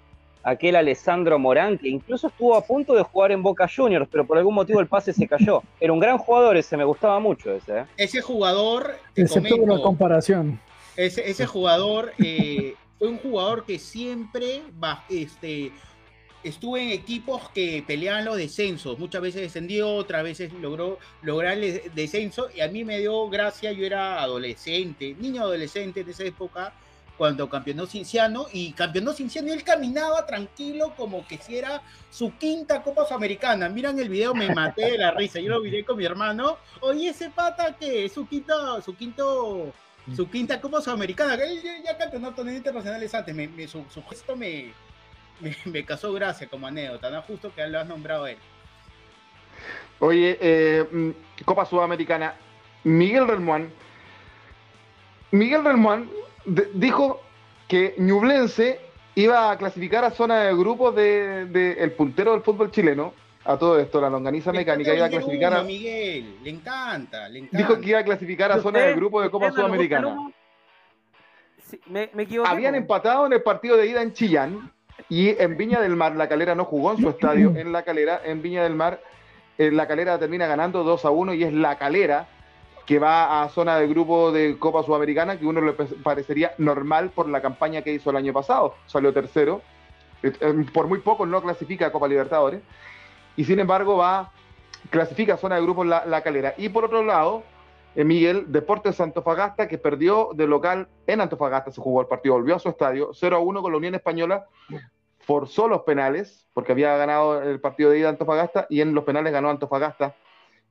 aquel 0.44 0.78
Alessandro 0.78 1.38
Morán, 1.38 1.78
que 1.78 1.90
incluso 1.90 2.28
estuvo 2.28 2.56
a 2.56 2.62
punto 2.62 2.96
de 2.96 3.04
jugar 3.04 3.34
en 3.34 3.44
Boca 3.44 3.68
Juniors, 3.68 4.08
pero 4.10 4.26
por 4.26 4.38
algún 4.38 4.56
motivo 4.56 4.80
el 4.80 4.88
pase 4.88 5.12
se 5.12 5.28
cayó. 5.28 5.62
Era 5.78 5.92
un 5.92 6.00
gran 6.00 6.18
jugador 6.18 6.56
ese, 6.56 6.78
me 6.78 6.86
gustaba 6.86 7.20
mucho 7.20 7.52
ese. 7.52 7.80
¿eh? 7.80 7.86
Ese 7.98 8.22
jugador... 8.22 8.96
Excepto 9.14 9.58
una 9.58 9.82
comparación. 9.82 10.58
Ese, 10.96 11.30
ese 11.30 11.46
jugador 11.46 12.14
eh, 12.24 12.76
un 13.00 13.18
jugador 13.18 13.66
que 13.66 13.80
siempre 13.80 14.64
este, 15.10 15.72
estuvo 16.44 16.78
en 16.78 16.90
equipos 16.90 17.50
que 17.50 17.84
peleaban 17.86 18.26
los 18.26 18.38
descensos. 18.38 18.98
Muchas 19.00 19.22
veces 19.22 19.42
descendió, 19.42 19.94
otras 19.94 20.24
veces 20.24 20.52
logró 20.54 21.00
lograr 21.22 21.58
el 21.58 21.92
descenso. 21.94 22.50
Y 22.56 22.62
a 22.62 22.68
mí 22.68 22.84
me 22.84 23.00
dio 23.00 23.30
gracia, 23.30 23.72
yo 23.72 23.86
era 23.86 24.22
adolescente, 24.22 25.16
niño 25.20 25.44
adolescente 25.44 26.02
en 26.02 26.10
esa 26.10 26.24
época 26.24 26.74
cuando 27.18 27.50
campeonó 27.50 27.88
Cinciano 27.88 28.46
y 28.54 28.72
campeonó 28.74 29.12
Cinciano 29.12 29.48
y 29.48 29.52
él 29.52 29.64
caminaba 29.64 30.26
tranquilo 30.26 30.94
como 30.96 31.28
que 31.28 31.38
si 31.38 31.58
era 31.58 31.82
su 32.12 32.38
quinta 32.38 32.84
Copa 32.84 33.06
Sudamericana. 33.06 33.68
Miran 33.70 33.98
el 34.00 34.10
video, 34.10 34.36
me 34.36 34.54
maté 34.54 34.92
de 34.92 34.98
la 35.00 35.12
risa. 35.12 35.40
Yo 35.40 35.50
lo 35.50 35.62
vi 35.62 35.84
con 35.84 35.98
mi 35.98 36.06
hermano. 36.06 36.58
Oye, 36.82 37.10
ese 37.10 37.30
pata 37.30 37.76
que 37.76 38.06
es 38.06 38.14
su 38.14 38.28
quinto, 38.28 38.82
su 38.82 38.96
quinto, 38.96 39.74
su 40.16 40.30
quinta 40.30 40.60
Copa 40.62 40.82
Sudamericana. 40.82 41.36
Él 41.36 41.62
ya 41.84 41.98
campeonó 41.98 42.34
torneos 42.34 42.58
internacionales 42.58 43.14
antes. 43.14 43.36
Me, 43.36 43.68
su, 43.68 43.86
gesto 44.10 44.36
me, 44.36 44.72
me, 45.66 45.86
causó 45.86 46.14
gracia 46.14 46.48
como 46.48 46.68
anécdota, 46.68 47.10
¿no? 47.10 47.22
Justo 47.24 47.54
que 47.54 47.66
lo 47.68 47.80
has 47.80 47.88
nombrado 47.88 48.28
él. 48.28 48.38
Oye, 50.00 50.38
eh, 50.40 50.86
mm, 50.92 51.44
Copa 51.46 51.66
Sudamericana. 51.66 52.36
Miguel 52.84 53.28
Relmuán. 53.28 53.70
Miguel 55.32 55.64
Relmuán 55.64 56.10
dijo 56.74 57.22
que 57.68 57.96
Ñublense 57.98 58.80
iba 59.16 59.52
a 59.52 59.58
clasificar 59.58 60.06
a 60.06 60.12
zona 60.12 60.44
de 60.44 60.54
grupos 60.56 60.96
del 60.96 61.52
de, 61.52 61.74
el 61.74 61.92
puntero 61.92 62.32
del 62.32 62.44
fútbol 62.44 62.72
chileno. 62.72 63.14
A 63.48 63.58
todo 63.58 63.80
esto, 63.80 64.02
la 64.02 64.10
longaniza 64.10 64.52
mecánica 64.52 64.94
iba 64.94 65.06
a 65.06 65.10
clasificar 65.10 65.54
a. 65.54 65.64
Miguel, 65.64 66.38
le 66.44 66.50
encanta, 66.50 67.30
le 67.30 67.40
encanta. 67.40 67.58
Dijo 67.58 67.80
que 67.80 67.90
iba 67.90 68.00
a 68.00 68.04
clasificar 68.04 68.52
a 68.52 68.60
zona 68.62 68.80
de 68.80 68.94
grupo 68.94 69.22
de 69.22 69.30
Copa 69.30 69.52
Sudamericana. 69.52 70.18
me, 71.86 72.10
Habían 72.46 72.76
empatado 72.76 73.26
en 73.26 73.32
el 73.32 73.42
partido 73.42 73.78
de 73.78 73.88
ida 73.88 74.02
en 74.02 74.12
Chillán 74.12 74.70
y 75.08 75.30
en 75.42 75.56
Viña 75.56 75.80
del 75.80 75.96
Mar, 75.96 76.14
la 76.18 76.28
calera 76.28 76.56
no 76.56 76.66
jugó 76.66 76.92
en 76.92 76.98
su 76.98 77.08
estadio 77.08 77.54
en 77.56 77.72
la 77.72 77.84
calera. 77.84 78.20
En 78.26 78.42
Viña 78.42 78.64
del 78.64 78.76
Mar, 78.76 79.02
eh, 79.58 79.72
la 79.72 79.88
calera 79.88 80.20
termina 80.20 80.46
ganando 80.46 80.84
2 80.84 81.06
a 81.06 81.10
1 81.10 81.34
y 81.36 81.44
es 81.46 81.54
la 81.54 81.78
calera 81.78 82.28
que 82.86 83.00
va 83.00 83.44
a 83.44 83.50
zona 83.50 83.78
de 83.78 83.88
grupo 83.88 84.34
de 84.34 84.58
Copa 84.60 84.84
Sudamericana, 84.84 85.40
que 85.40 85.46
uno 85.46 85.62
le 85.62 85.72
parecería 85.72 86.54
normal 86.58 87.12
por 87.12 87.30
la 87.30 87.42
campaña 87.42 87.82
que 87.82 87.94
hizo 87.94 88.10
el 88.10 88.18
año 88.18 88.34
pasado. 88.34 88.76
Salió 88.88 89.14
tercero, 89.14 89.62
eh, 90.22 90.34
por 90.74 90.88
muy 90.88 91.00
poco 91.00 91.26
no 91.26 91.42
clasifica 91.42 91.88
a 91.88 91.92
Copa 91.94 92.10
Libertadores, 92.10 92.62
y 93.38 93.46
sin 93.46 93.60
embargo 93.60 93.96
va, 93.96 94.32
clasifica 94.90 95.36
a 95.36 95.38
zona 95.38 95.56
de 95.56 95.62
grupo 95.62 95.86
la, 95.86 96.06
la 96.06 96.22
calera. 96.22 96.54
Y 96.58 96.68
por 96.68 96.84
otro 96.84 97.04
lado, 97.04 97.44
eh, 97.96 98.04
Miguel, 98.04 98.46
Deportes 98.50 99.00
Antofagasta, 99.00 99.68
que 99.68 99.78
perdió 99.78 100.32
de 100.34 100.46
local 100.46 100.88
en 101.08 101.22
Antofagasta, 101.22 101.72
se 101.72 101.80
jugó 101.80 102.02
el 102.02 102.08
partido, 102.08 102.36
volvió 102.36 102.56
a 102.56 102.60
su 102.60 102.70
estadio, 102.70 103.12
0 103.14 103.38
a 103.38 103.40
1 103.40 103.62
con 103.62 103.72
la 103.72 103.78
Unión 103.78 103.96
Española, 103.96 104.46
forzó 105.20 105.68
los 105.68 105.82
penales, 105.84 106.48
porque 106.54 106.74
había 106.74 106.96
ganado 106.98 107.42
el 107.42 107.60
partido 107.60 107.92
de 107.92 108.00
ida 108.00 108.10
Antofagasta, 108.10 108.68
y 108.70 108.82
en 108.82 108.94
los 108.94 109.04
penales 109.04 109.32
ganó 109.32 109.50
Antofagasta. 109.50 110.16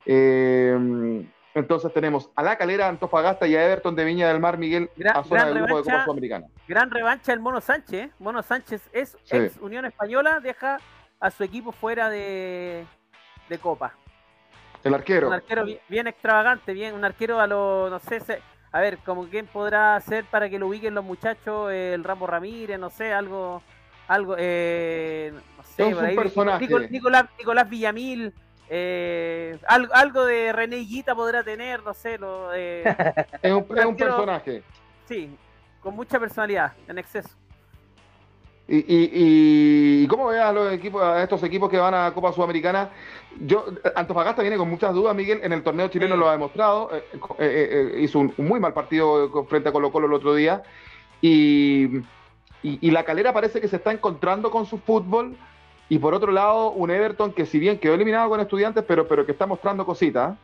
Eh, 0.05 1.25
entonces 1.53 1.91
tenemos 1.91 2.29
a 2.35 2.43
La 2.43 2.55
Calera, 2.55 2.87
Antofagasta 2.87 3.47
y 3.47 3.55
a 3.55 3.65
Everton 3.65 3.95
de 3.95 4.05
Viña 4.05 4.27
del 4.27 4.39
Mar, 4.39 4.57
Miguel, 4.57 4.89
a 5.13 5.23
zona 5.23 5.47
del 5.47 5.55
grupo 5.55 5.77
de 5.77 5.83
Copa 5.83 6.03
Sudamericana. 6.05 6.47
Gran 6.67 6.91
revancha 6.91 7.33
el 7.33 7.39
Mono 7.39 7.59
Sánchez. 7.59 8.05
¿eh? 8.05 8.11
Mono 8.19 8.43
Sánchez 8.43 8.87
es 8.93 9.17
ex 9.31 9.57
Unión 9.57 9.83
Española, 9.85 10.39
deja 10.39 10.77
a 11.19 11.31
su 11.31 11.43
equipo 11.43 11.71
fuera 11.71 12.09
de, 12.09 12.85
Copa. 13.61 13.93
El 14.83 14.93
arquero. 14.93 15.27
Un 15.27 15.33
arquero 15.33 15.65
bien, 15.89 16.07
extravagante, 16.07 16.73
bien, 16.73 16.93
un 16.93 17.03
arquero 17.03 17.39
a 17.39 17.47
lo, 17.47 17.89
no 17.89 17.99
sé, 17.99 18.21
a 18.71 18.79
ver, 18.79 18.99
como 18.99 19.27
quién 19.27 19.47
podrá 19.47 19.95
hacer 19.95 20.25
para 20.25 20.49
que 20.49 20.59
lo 20.59 20.67
ubiquen 20.67 20.93
los 20.93 21.03
muchachos, 21.03 21.71
el 21.71 22.03
Rambo 22.03 22.27
Ramírez, 22.27 22.79
no 22.79 22.89
sé, 22.89 23.13
algo, 23.13 23.61
algo, 24.07 24.35
eh, 24.37 25.33
no 25.57 25.63
sé, 25.63 25.89
es 25.89 25.97
un 25.97 26.15
personaje. 26.15 26.67
Nicolás, 26.89 27.25
Nicolás 27.37 27.69
Villamil, 27.69 28.33
eh, 28.69 29.57
algo, 29.67 30.25
de 30.25 30.51
René 30.51 30.77
Guita 30.77 31.15
podrá 31.15 31.43
tener, 31.43 31.81
no 31.83 31.93
sé. 31.93 32.17
Lo, 32.17 32.53
eh, 32.53 32.83
es, 33.41 33.51
un, 33.51 33.95
personaje. 33.95 34.63
Sí, 35.05 35.35
con 35.81 35.95
mucha 35.95 36.19
personalidad, 36.19 36.73
en 36.87 36.97
exceso. 36.97 37.29
¿Y, 38.69 38.83
y, 40.03 40.07
cómo 40.07 40.27
ve 40.27 40.41
a 40.41 40.51
los 40.51 40.73
equipos, 40.73 41.01
a 41.01 41.23
estos 41.23 41.41
equipos 41.43 41.69
que 41.69 41.77
van 41.77 41.93
a 41.93 42.13
Copa 42.13 42.33
Sudamericana? 42.33 42.89
Yo, 43.39 43.65
Antofagasta 43.95 44.41
viene 44.41 44.57
con 44.57 44.69
muchas 44.69 44.93
dudas, 44.93 45.15
Miguel, 45.15 45.39
en 45.41 45.53
el 45.53 45.63
torneo 45.63 45.87
chileno 45.87 46.17
lo 46.17 46.27
ha 46.27 46.33
demostrado, 46.33 46.89
eh, 46.93 47.01
eh, 47.39 47.99
hizo 48.01 48.19
un, 48.19 48.33
muy 48.37 48.59
mal 48.59 48.73
partido 48.73 49.45
frente 49.45 49.69
a 49.69 49.71
Colo 49.71 49.91
Colo 49.91 50.07
el 50.07 50.13
otro 50.13 50.35
día, 50.35 50.63
y, 51.21 52.01
y, 52.61 52.91
la 52.91 53.05
calera 53.05 53.31
parece 53.31 53.61
que 53.61 53.69
se 53.69 53.77
está 53.77 53.93
encontrando 53.93 54.51
con 54.51 54.65
su 54.65 54.79
fútbol, 54.79 55.37
y 55.87 55.99
por 55.99 56.13
otro 56.13 56.33
lado, 56.33 56.71
un 56.71 56.91
Everton 56.91 57.31
que 57.31 57.45
si 57.45 57.59
bien 57.59 57.79
quedó 57.79 57.93
eliminado 57.93 58.27
con 58.27 58.41
estudiantes, 58.41 58.83
pero, 58.85 59.07
pero 59.07 59.25
que 59.25 59.31
está 59.31 59.45
mostrando 59.45 59.85
cositas. 59.85 60.35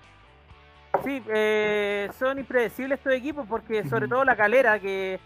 Sí, 1.03 1.21
eh, 1.27 2.09
son 2.17 2.39
impredecibles 2.39 2.99
estos 2.99 3.13
equipos 3.13 3.45
porque 3.49 3.83
sobre 3.89 4.07
todo 4.07 4.23
la 4.23 4.37
calera 4.37 4.79
que, 4.79 5.19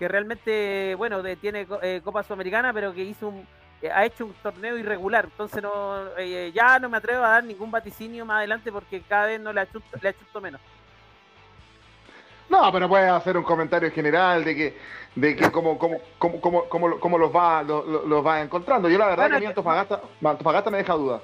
realmente, 0.00 0.94
bueno, 0.96 1.22
tiene 1.40 1.66
eh, 1.82 2.00
Copa 2.04 2.22
Sudamericana, 2.22 2.72
pero 2.72 2.92
que 2.92 3.02
hizo 3.02 3.28
un, 3.28 3.46
eh, 3.80 3.90
ha 3.90 4.04
hecho 4.04 4.26
un 4.26 4.34
torneo 4.34 4.76
irregular. 4.76 5.26
Entonces 5.26 5.62
no 5.62 6.18
ya 6.52 6.78
no 6.78 6.88
me 6.88 6.96
atrevo 6.96 7.24
a 7.24 7.30
dar 7.30 7.44
ningún 7.44 7.70
vaticinio 7.70 8.24
más 8.24 8.38
adelante 8.38 8.70
porque 8.72 9.02
cada 9.02 9.26
vez 9.26 9.40
no 9.40 9.52
le 9.52 9.60
achusto, 9.60 9.98
le 10.00 10.40
menos. 10.40 10.60
No, 12.48 12.70
pero 12.72 12.88
puedes 12.88 13.10
hacer 13.10 13.36
un 13.36 13.42
comentario 13.42 13.90
general 13.90 14.44
de 14.44 14.54
que 14.54 14.78
de 15.14 15.36
que 15.36 15.50
cómo, 15.50 15.78
cómo, 15.78 15.98
cómo, 16.18 16.40
cómo, 16.40 16.98
cómo 16.98 17.18
los, 17.18 17.34
va, 17.34 17.62
los, 17.62 18.26
va 18.26 18.40
encontrando. 18.40 18.88
Yo 18.88 18.98
la 18.98 19.06
verdad 19.06 19.28
que 19.28 19.36
a 19.36 19.40
mí 19.40 19.46
Antofagasta, 19.46 20.00
Antofagasta 20.24 20.70
me 20.70 20.78
deja 20.78 20.94
dudas. 20.94 21.22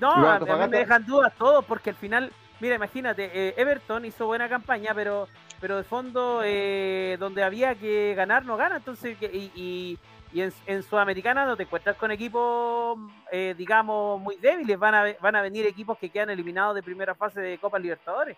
No, 0.00 0.10
a 0.12 0.38
mí 0.38 0.68
me 0.70 0.78
dejan 0.78 1.04
dudas 1.04 1.32
todos 1.36 1.64
porque 1.66 1.90
al 1.90 1.96
final, 1.96 2.32
mira, 2.60 2.74
imagínate, 2.76 3.30
eh, 3.32 3.54
Everton 3.56 4.06
hizo 4.06 4.26
buena 4.26 4.48
campaña, 4.48 4.92
pero 4.94 5.28
pero 5.60 5.76
de 5.76 5.84
fondo 5.84 6.40
eh, 6.44 7.16
donde 7.20 7.42
había 7.42 7.74
que 7.74 8.14
ganar 8.16 8.44
no 8.44 8.56
gana, 8.56 8.76
entonces 8.76 9.16
y, 9.20 9.50
y, 9.54 9.98
y 10.32 10.40
en, 10.40 10.52
en, 10.66 10.82
Sudamericana 10.82 11.44
no 11.44 11.56
te 11.56 11.64
encuentras 11.64 11.96
con 11.96 12.10
equipos, 12.10 12.98
eh, 13.30 13.54
digamos, 13.56 14.20
muy 14.20 14.36
débiles, 14.36 14.78
van 14.78 14.94
a, 14.94 15.04
van 15.20 15.36
a 15.36 15.42
venir 15.42 15.66
equipos 15.66 15.98
que 15.98 16.10
quedan 16.10 16.30
eliminados 16.30 16.74
de 16.74 16.82
primera 16.82 17.14
fase 17.14 17.40
de 17.40 17.58
Copa 17.58 17.78
Libertadores. 17.78 18.36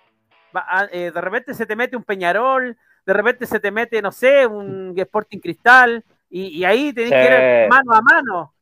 eh, 0.90 1.10
de 1.14 1.20
repente 1.20 1.54
se 1.54 1.66
te 1.66 1.76
mete 1.76 1.96
un 1.96 2.04
Peñarol, 2.04 2.76
de 3.06 3.12
repente 3.12 3.46
se 3.46 3.60
te 3.60 3.70
mete, 3.70 4.02
no 4.02 4.10
sé, 4.10 4.46
un 4.46 4.92
Sporting 4.96 5.38
Cristal, 5.38 6.04
y, 6.34 6.64
ahí 6.64 6.94
tenés 6.94 7.10
que 7.10 7.24
ir 7.24 7.68
mano 7.68 7.92
a 7.92 8.00
mano. 8.00 8.54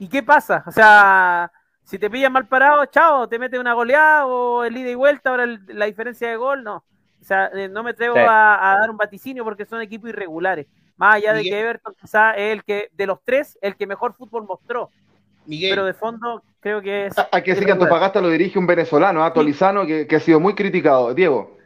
¿Y 0.00 0.08
qué 0.08 0.24
pasa? 0.24 0.64
O 0.66 0.72
sea, 0.72 1.52
si 1.84 1.96
te 1.96 2.10
pillan 2.10 2.32
mal 2.32 2.48
parado, 2.48 2.84
chao, 2.86 3.28
te 3.28 3.38
mete 3.38 3.60
una 3.60 3.74
goleada 3.74 4.26
o 4.26 4.64
el 4.64 4.76
ida 4.76 4.90
y 4.90 4.96
vuelta, 4.96 5.30
ahora 5.30 5.46
la 5.46 5.86
diferencia 5.86 6.28
de 6.28 6.36
gol, 6.36 6.64
no. 6.64 6.84
O 7.22 7.24
sea, 7.24 7.50
eh, 7.54 7.68
no 7.68 7.84
me 7.84 7.90
atrevo 7.90 8.16
a, 8.18 8.76
dar 8.80 8.90
un 8.90 8.96
vaticinio 8.96 9.44
porque 9.44 9.64
son 9.64 9.80
equipos 9.80 10.10
irregulares. 10.10 10.66
Más 10.96 11.16
allá 11.16 11.32
de 11.32 11.44
que 11.44 11.58
Everton 11.58 11.94
quizá 12.00 12.32
es 12.32 12.52
el 12.52 12.64
que, 12.64 12.88
de 12.92 13.06
los 13.06 13.22
tres, 13.24 13.56
el 13.62 13.76
que 13.76 13.86
mejor 13.86 14.14
fútbol 14.14 14.44
mostró. 14.44 14.90
Pero 15.48 15.84
de 15.84 15.94
fondo 15.94 16.42
creo 16.58 16.82
que 16.82 17.06
es. 17.06 17.14
Hay 17.30 17.42
que 17.42 17.52
decir 17.52 17.64
que 17.64 17.72
Antofagasta 17.72 18.20
lo 18.20 18.28
dirige 18.28 18.58
un 18.58 18.66
venezolano, 18.66 19.24
Atolizano, 19.24 19.86
que, 19.86 20.06
ha 20.10 20.20
sido 20.20 20.40
muy 20.40 20.54
criticado. 20.54 21.14
Diego. 21.14 21.56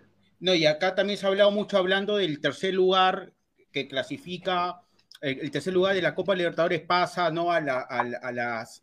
No, 0.41 0.55
y 0.55 0.67
acá 0.67 0.95
también 0.95 1.19
se 1.19 1.25
ha 1.25 1.31
hablado 1.31 1.51
mucho 1.51 1.79
hablando 1.79 2.19
del 2.19 2.41
tercer 2.41 2.75
lugar 2.75 3.33
que 3.73 3.89
clasifica, 3.89 4.83
el, 5.23 5.51
tercer 5.51 5.73
lugar 5.73 5.95
de 5.95 6.03
la 6.03 6.15
Copa 6.15 6.35
Libertadores 6.35 6.83
pasa 6.83 7.31
¿no? 7.31 7.51
a, 7.51 7.57
a, 7.57 8.33
las, 8.33 8.83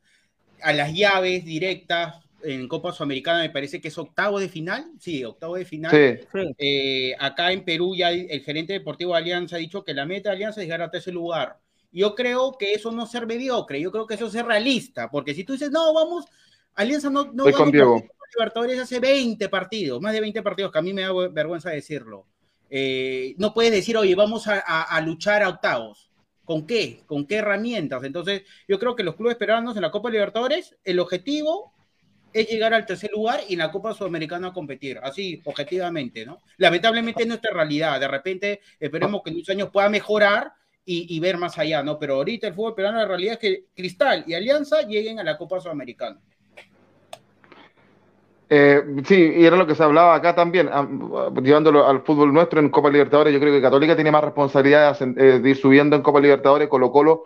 a 0.62 0.74
las 0.74 0.94
llaves 0.94 1.46
directas 1.46 2.23
en 2.44 2.68
Copa 2.68 2.91
Sudamericana, 2.91 3.39
me 3.39 3.50
parece 3.50 3.82
que 3.82 3.88
es 3.88 3.98
octavo 3.98 4.39
de 4.39 4.50
final. 4.50 4.91
Sí, 5.00 5.24
octavo 5.24 5.56
de 5.56 5.66
final. 5.66 5.91
Eh, 6.58 7.16
acá 7.20 7.52
en 7.52 7.64
Perú 7.64 7.96
ya 7.96 8.12
el, 8.12 8.41
gerente 8.41 8.74
deportivo 8.74 9.14
de 9.14 9.20
Alianza 9.20 9.56
ha 9.56 9.60
dicho 9.60 9.84
que 9.84 9.94
la 9.94 10.06
meta 10.06 10.30
de 10.30 10.36
Alianza 10.36 10.62
es 10.62 10.66
llegar 10.66 10.82
a 10.82 10.91
tercer 10.91 11.14
lugar. 11.14 11.60
Yo 11.91 12.16
creo 12.16 12.58
que 12.58 12.74
eso 12.74 12.91
no 12.91 13.04
es 13.04 13.12
ser 13.12 13.28
mediocre, 13.28 13.80
yo 13.80 13.91
creo 13.91 14.08
que 14.08 14.16
eso 14.16 14.26
es 14.26 14.32
ser 14.32 14.46
realista, 14.46 15.12
porque 15.12 15.34
si 15.34 15.44
tú 15.44 15.54
dices, 15.54 15.70
no, 15.70 15.94
vamos, 15.94 16.26
Alianza 16.76 17.10
no, 17.10 17.32
no 17.32 17.46
va 17.46 17.52
a 17.52 18.14
Libertadores 18.36 18.80
hace 18.80 19.00
20 19.00 19.48
partidos, 19.50 20.02
más 20.02 20.12
de 20.14 20.22
20 20.22 20.41
partidos, 20.41 20.72
que 20.72 20.80
a 20.80 20.82
mí 20.82 20.91
me 20.91 21.04
da 21.04 21.12
vergüenza 21.30 21.70
decirlo. 21.70 22.26
Eh, 22.70 23.36
no 23.38 23.54
puedes 23.54 23.72
decir, 23.72 23.96
oye, 23.98 24.16
vamos 24.16 24.48
a, 24.48 25.02
luchar 25.02 25.44
a 25.44 25.50
octavos. 25.50 26.10
¿Con 26.44 26.66
qué? 26.66 27.04
¿Con 27.06 27.28
qué 27.28 27.36
herramientas? 27.36 28.04
Entonces, 28.04 28.41
yo 28.68 28.80
creo 28.80 28.96
que 28.96 29.04
los 29.04 29.16
clubes 29.16 29.36
peruanos 29.36 29.76
en 29.76 29.84
la 29.84 29.91
Copa 29.91 30.10
Libertadores, 30.10 30.76
el 30.84 31.00
objetivo 31.00 31.73
es 32.34 32.50
llegar 32.50 32.74
al 32.74 32.86
tercer 32.86 33.12
lugar 33.12 33.42
y 33.48 33.54
en 33.54 33.60
la 33.60 33.72
Copa 33.72 33.94
Sudamericana 33.94 34.48
a 34.48 34.54
competir, 34.54 35.00
así, 35.02 35.42
objetivamente, 35.46 36.26
¿no? 36.26 36.42
Lamentablemente 36.58 37.24
es 37.24 37.28
nuestra 37.28 37.54
realidad, 37.54 38.00
de 38.00 38.08
repente 38.08 38.62
esperemos 38.80 39.22
que 39.24 39.30
en 39.30 39.38
unos 39.38 39.50
años 39.50 39.70
pueda 39.72 39.90
mejorar 39.90 40.54
y, 40.86 41.18
ver 41.22 41.38
más 41.38 41.58
allá, 41.58 41.82
¿no? 41.82 41.98
Pero 41.98 42.16
ahorita 42.16 42.48
el 42.48 42.54
fútbol 42.54 42.76
peruano 42.76 42.98
la 42.98 43.08
realidad 43.08 43.34
es 43.34 43.40
que 43.40 43.66
Cristal 43.74 44.26
y 44.28 44.34
Alianza 44.34 44.82
lleguen 44.82 45.18
a 45.18 45.24
la 45.24 45.38
Copa 45.38 45.62
Sudamericana. 45.62 46.20
Eh, 48.50 48.84
sí, 49.06 49.34
y 49.38 49.46
era 49.46 49.56
lo 49.56 49.66
que 49.66 49.76
se 49.76 49.84
hablaba 49.84 50.14
acá 50.14 50.36
también, 50.36 50.70
llevándolo 51.42 51.88
al 51.88 52.02
fútbol 52.02 52.34
nuestro 52.34 52.60
en 52.60 52.70
Copa 52.70 52.90
Libertadores. 52.90 53.34
Yo 53.34 53.40
creo 53.40 53.54
que 53.54 53.62
Católica 53.62 53.96
tiene 53.96 54.12
más 54.12 54.24
responsabilidad 54.24 54.96
eh, 55.02 55.40
de 55.40 55.50
ir 55.50 55.56
subiendo 55.56 55.96
en 55.96 56.02
Copa 56.02 56.20
Libertadores. 56.20 56.68
Colo 56.68 56.92
Colo 56.92 57.24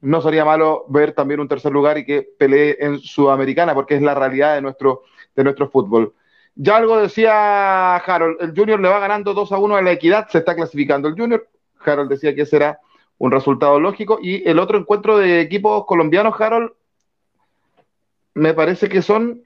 no 0.00 0.22
sería 0.22 0.44
malo 0.44 0.84
ver 0.88 1.12
también 1.12 1.40
un 1.40 1.48
tercer 1.48 1.72
lugar 1.72 1.98
y 1.98 2.04
que 2.04 2.22
pelee 2.22 2.76
en 2.80 2.98
Sudamericana, 2.98 3.74
porque 3.74 3.96
es 3.96 4.02
la 4.02 4.14
realidad 4.14 4.54
de 4.54 4.62
nuestro, 4.62 5.02
de 5.36 5.44
nuestro 5.44 5.68
fútbol. 5.68 6.14
Ya 6.54 6.76
algo 6.76 7.00
decía 7.00 7.96
Harold, 7.96 8.40
el 8.40 8.54
Junior 8.56 8.80
le 8.80 8.88
va 8.88 8.98
ganando 8.98 9.34
2 9.34 9.52
a 9.52 9.58
1 9.58 9.76
a 9.76 9.82
la 9.82 9.92
equidad, 9.92 10.28
se 10.28 10.38
está 10.38 10.54
clasificando 10.54 11.08
el 11.08 11.14
Junior. 11.14 11.48
Harold 11.84 12.10
decía 12.10 12.34
que 12.34 12.46
será 12.46 12.80
un 13.18 13.30
resultado 13.30 13.78
lógico. 13.78 14.18
Y 14.20 14.46
el 14.48 14.58
otro 14.58 14.78
encuentro 14.78 15.18
de 15.18 15.40
equipos 15.40 15.84
colombianos, 15.86 16.38
Harold, 16.38 16.72
me 18.34 18.54
parece 18.54 18.88
que 18.88 19.02
son. 19.02 19.42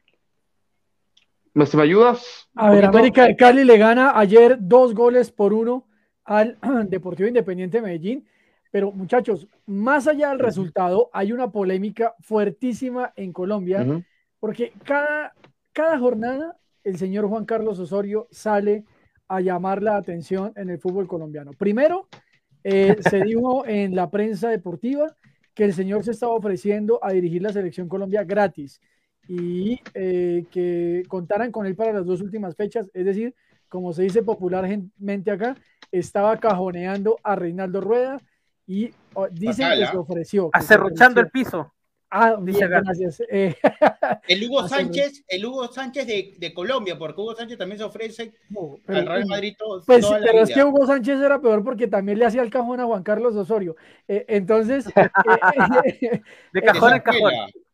¿Me, 1.52 1.66
me 1.72 1.82
ayudas? 1.82 2.48
A 2.56 2.70
ver, 2.70 2.84
América 2.84 3.24
de 3.24 3.36
Cali 3.36 3.64
le 3.64 3.78
gana 3.78 4.18
ayer 4.18 4.56
dos 4.60 4.94
goles 4.94 5.30
por 5.30 5.52
uno 5.52 5.86
al 6.24 6.58
Deportivo 6.88 7.28
Independiente 7.28 7.78
de 7.78 7.82
Medellín. 7.82 8.28
Pero 8.74 8.90
muchachos, 8.90 9.46
más 9.66 10.08
allá 10.08 10.30
del 10.30 10.40
resultado, 10.40 11.08
hay 11.12 11.30
una 11.30 11.52
polémica 11.52 12.16
fuertísima 12.18 13.12
en 13.14 13.32
Colombia, 13.32 13.86
porque 14.40 14.72
cada, 14.82 15.32
cada 15.72 15.96
jornada 15.96 16.56
el 16.82 16.98
señor 16.98 17.28
Juan 17.28 17.44
Carlos 17.44 17.78
Osorio 17.78 18.26
sale 18.32 18.84
a 19.28 19.40
llamar 19.40 19.80
la 19.80 19.96
atención 19.96 20.52
en 20.56 20.70
el 20.70 20.80
fútbol 20.80 21.06
colombiano. 21.06 21.52
Primero, 21.52 22.08
eh, 22.64 22.96
se 23.08 23.22
dijo 23.22 23.64
en 23.64 23.94
la 23.94 24.10
prensa 24.10 24.48
deportiva 24.48 25.14
que 25.54 25.62
el 25.62 25.72
señor 25.72 26.02
se 26.02 26.10
estaba 26.10 26.32
ofreciendo 26.32 26.98
a 27.00 27.12
dirigir 27.12 27.42
la 27.42 27.52
selección 27.52 27.88
Colombia 27.88 28.24
gratis 28.24 28.80
y 29.28 29.78
eh, 29.94 30.46
que 30.50 31.04
contaran 31.06 31.52
con 31.52 31.66
él 31.66 31.76
para 31.76 31.92
las 31.92 32.06
dos 32.06 32.20
últimas 32.20 32.56
fechas, 32.56 32.90
es 32.92 33.04
decir, 33.04 33.36
como 33.68 33.92
se 33.92 34.02
dice 34.02 34.24
popularmente 34.24 35.30
acá, 35.30 35.54
estaba 35.92 36.36
cajoneando 36.38 37.20
a 37.22 37.36
Reinaldo 37.36 37.80
Rueda 37.80 38.18
y 38.66 38.90
oh, 39.14 39.28
dice 39.28 39.62
que 39.62 39.86
se 39.86 39.96
ofreció. 39.96 40.50
Acerrochando 40.52 41.20
el 41.20 41.30
piso. 41.30 41.74
Ah, 42.16 42.36
dice 42.40 42.68
gracias. 42.68 43.20
Eh, 43.28 43.56
el 44.28 44.44
Hugo 44.44 44.68
Sánchez, 44.68 45.24
el 45.26 45.44
Hugo 45.44 45.66
Sánchez 45.66 46.06
de, 46.06 46.54
Colombia, 46.54 46.96
porque 46.96 47.20
Hugo 47.20 47.34
Sánchez 47.34 47.58
también 47.58 47.78
se 47.78 47.84
ofrece 47.84 48.32
al 48.86 49.06
Real 49.06 49.26
Madrid 49.26 49.54
todo, 49.58 49.82
Pues 49.84 50.06
pero 50.06 50.38
es 50.38 50.54
que 50.54 50.62
Hugo 50.62 50.86
Sánchez 50.86 51.20
era 51.20 51.40
peor 51.40 51.64
porque 51.64 51.88
también 51.88 52.20
le 52.20 52.26
hacía 52.26 52.42
el 52.42 52.50
cajón 52.50 52.78
a 52.78 52.84
Juan 52.84 53.02
Carlos 53.02 53.34
Osorio. 53.34 53.74
Eh, 54.06 54.24
entonces. 54.28 54.86
Eh, 54.94 55.10
de 56.52 56.62
cajón 56.62 56.92
a 56.92 57.02
cajón. 57.02 57.32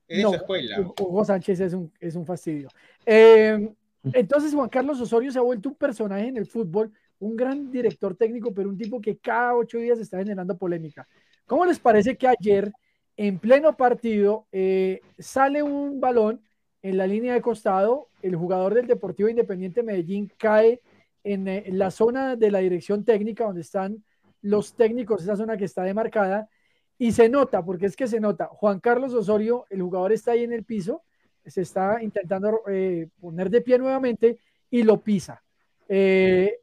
Es 0.09 0.24
escuela. 0.24 0.91
Hugo 0.99 1.22
Sánchez 1.22 1.61
es 1.61 1.74
un, 1.74 1.93
es 2.01 2.14
un 2.14 2.24
fastidio. 2.24 2.68
entonces, 3.05 4.55
Juan 4.55 4.70
Carlos 4.70 4.99
Osorio 5.03 5.30
se 5.30 5.38
ha 5.38 5.43
vuelto 5.43 5.68
un 5.68 5.74
personaje 5.74 6.28
en 6.28 6.38
el 6.38 6.47
fútbol, 6.47 6.91
un 7.21 7.37
gran 7.37 7.71
director 7.71 8.16
técnico, 8.16 8.53
pero 8.53 8.68
un 8.68 8.77
tipo 8.77 9.01
que 9.01 9.18
cada 9.18 9.55
ocho 9.55 9.79
días 9.79 9.99
está 9.99 10.18
generando 10.18 10.59
polémica. 10.59 11.07
¿Cómo 11.47 11.64
les 11.64 11.79
parece 11.79 12.16
que 12.16 12.29
ayer? 12.29 12.73
en 13.21 13.39
pleno 13.39 13.77
partido 13.77 14.47
eh, 14.51 15.03
sale 15.18 15.62
un 15.62 16.01
balón 16.01 16.41
en 16.81 16.97
la 16.97 17.07
línea 17.07 17.35
de 17.35 17.43
costado, 17.43 18.09
el 18.23 18.35
jugador 18.35 18.73
del 18.73 18.87
Deportivo 18.87 19.29
Independiente 19.29 19.83
Medellín 19.83 20.33
cae 20.39 20.81
en, 21.23 21.47
eh, 21.47 21.66
la 21.68 21.91
zona 21.91 22.35
de 22.37 22.51
la 22.51 22.61
dirección 22.61 23.05
técnica 23.05 23.45
donde 23.45 23.61
están 23.61 24.03
los 24.41 24.73
técnicos, 24.73 25.23
esa 25.23 25.37
zona 25.37 25.59
que 25.59 25.66
está 25.66 25.83
demarcada, 25.83 26.49
y 26.97 27.12
se 27.12 27.29
nota, 27.29 27.62
porque 27.62 27.85
es 27.85 27.95
que 27.95 28.07
se 28.07 28.21
nota, 28.21 28.47
Juan 28.47 28.81
Carlos 28.81 29.12
Osorio, 29.12 29.66
el 29.68 29.83
jugador 29.83 30.12
está 30.12 30.33
ahí 30.33 30.45
en 30.45 30.55
el 30.55 30.64
piso, 30.64 31.03
se 31.45 31.61
está 31.61 32.03
intentando 32.03 32.62
eh, 32.71 33.09
poner 33.21 33.51
de 33.51 33.61
pie 33.61 33.77
nuevamente 33.77 34.39
y 34.71 34.83
lo 34.83 34.99
pisa. 34.99 35.43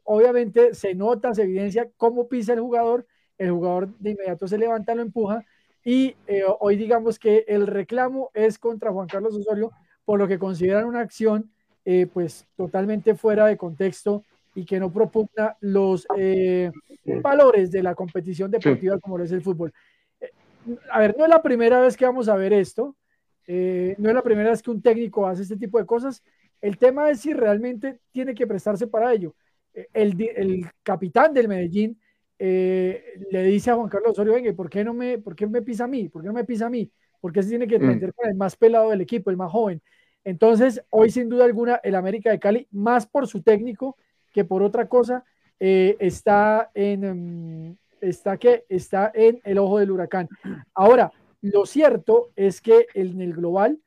Obviamente 0.04 0.74
se 0.74 0.94
nota, 0.94 1.34
se 1.34 1.42
evidencia 1.42 1.88
cómo 1.96 2.28
pisa 2.28 2.54
el 2.54 2.60
jugador, 2.60 3.06
el 3.36 3.50
jugador 3.50 3.88
de 3.98 4.10
inmediato 4.10 4.48
se 4.48 4.58
levanta, 4.58 4.94
lo 4.94 5.02
empuja, 5.02 5.44
y 5.84 6.16
eh, 6.26 6.42
hoy 6.60 6.76
digamos 6.76 7.18
que 7.18 7.44
el 7.48 7.66
reclamo 7.66 8.30
es 8.34 8.58
contra 8.58 8.92
Juan 8.92 9.08
Carlos 9.08 9.34
Osorio 9.34 9.72
por 10.04 10.18
lo 10.18 10.28
que 10.28 10.38
consideran 10.38 10.84
una 10.84 11.00
acción 11.00 11.50
eh, 11.84 12.06
pues 12.12 12.46
totalmente 12.56 13.14
fuera 13.14 13.46
de 13.46 13.56
contexto 13.56 14.22
y 14.54 14.64
que 14.64 14.80
no 14.80 14.92
propugna 14.92 15.56
los 15.60 16.06
eh, 16.16 16.70
valores 17.22 17.70
de 17.70 17.82
la 17.82 17.94
competición 17.94 18.50
deportiva 18.50 18.98
como 18.98 19.16
lo 19.16 19.24
es 19.24 19.32
el 19.32 19.40
fútbol. 19.40 19.72
a 20.90 20.98
ver, 20.98 21.16
no 21.16 21.24
es 21.24 21.30
la 21.30 21.40
primera 21.40 21.80
vez 21.80 21.96
que 21.96 22.04
vamos 22.04 22.28
a 22.28 22.36
ver 22.36 22.52
esto, 22.52 22.96
no 23.46 24.08
es 24.08 24.14
la 24.14 24.22
primera 24.22 24.50
vez 24.50 24.62
que 24.62 24.70
un 24.70 24.82
técnico 24.82 25.26
hace 25.26 25.42
este 25.42 25.56
tipo 25.56 25.78
de 25.78 25.86
cosas. 25.86 26.22
El 26.60 26.78
tema 26.78 27.10
es 27.10 27.20
si 27.20 27.32
realmente 27.32 28.00
tiene 28.12 28.34
que 28.34 28.46
prestarse 28.46 28.86
para 28.86 29.12
ello. 29.12 29.34
El, 29.92 30.20
el 30.20 30.66
capitán 30.82 31.32
del 31.32 31.48
Medellín 31.48 31.98
eh, 32.38 33.02
le 33.30 33.42
dice 33.44 33.70
a 33.70 33.74
Juan 33.74 33.88
Carlos 33.88 34.12
Osorio, 34.12 34.34
venga, 34.34 34.52
¿por 34.52 34.70
qué 34.70 34.84
no 34.84 34.94
me, 34.94 35.18
por 35.18 35.34
qué 35.34 35.46
me 35.46 35.62
pisa 35.62 35.84
a 35.84 35.88
mí? 35.88 36.08
¿Por 36.08 36.22
qué 36.22 36.28
no 36.28 36.34
me 36.34 36.44
pisa 36.44 36.66
a 36.66 36.70
mí? 36.70 36.90
Porque 37.20 37.42
se 37.42 37.48
tiene 37.48 37.66
que 37.66 37.78
mm. 37.78 37.86
meter 37.86 38.14
con 38.14 38.28
el 38.28 38.36
más 38.36 38.56
pelado 38.56 38.90
del 38.90 39.00
equipo, 39.00 39.30
el 39.30 39.36
más 39.36 39.50
joven. 39.50 39.82
Entonces, 40.24 40.82
hoy 40.90 41.10
sin 41.10 41.28
duda 41.28 41.44
alguna, 41.44 41.76
el 41.82 41.94
América 41.94 42.30
de 42.30 42.38
Cali, 42.38 42.68
más 42.70 43.06
por 43.06 43.26
su 43.26 43.42
técnico 43.42 43.96
que 44.32 44.44
por 44.44 44.62
otra 44.62 44.88
cosa, 44.88 45.24
eh, 45.58 45.96
está 45.98 46.70
en, 46.74 47.70
mm, 47.70 47.76
está 48.00 48.36
que 48.36 48.64
está 48.68 49.10
en 49.14 49.40
el 49.44 49.58
ojo 49.58 49.78
del 49.78 49.90
huracán. 49.90 50.28
Ahora, 50.74 51.10
lo 51.40 51.66
cierto 51.66 52.30
es 52.36 52.60
que 52.60 52.86
en 52.94 53.20
el 53.20 53.32
global 53.32 53.78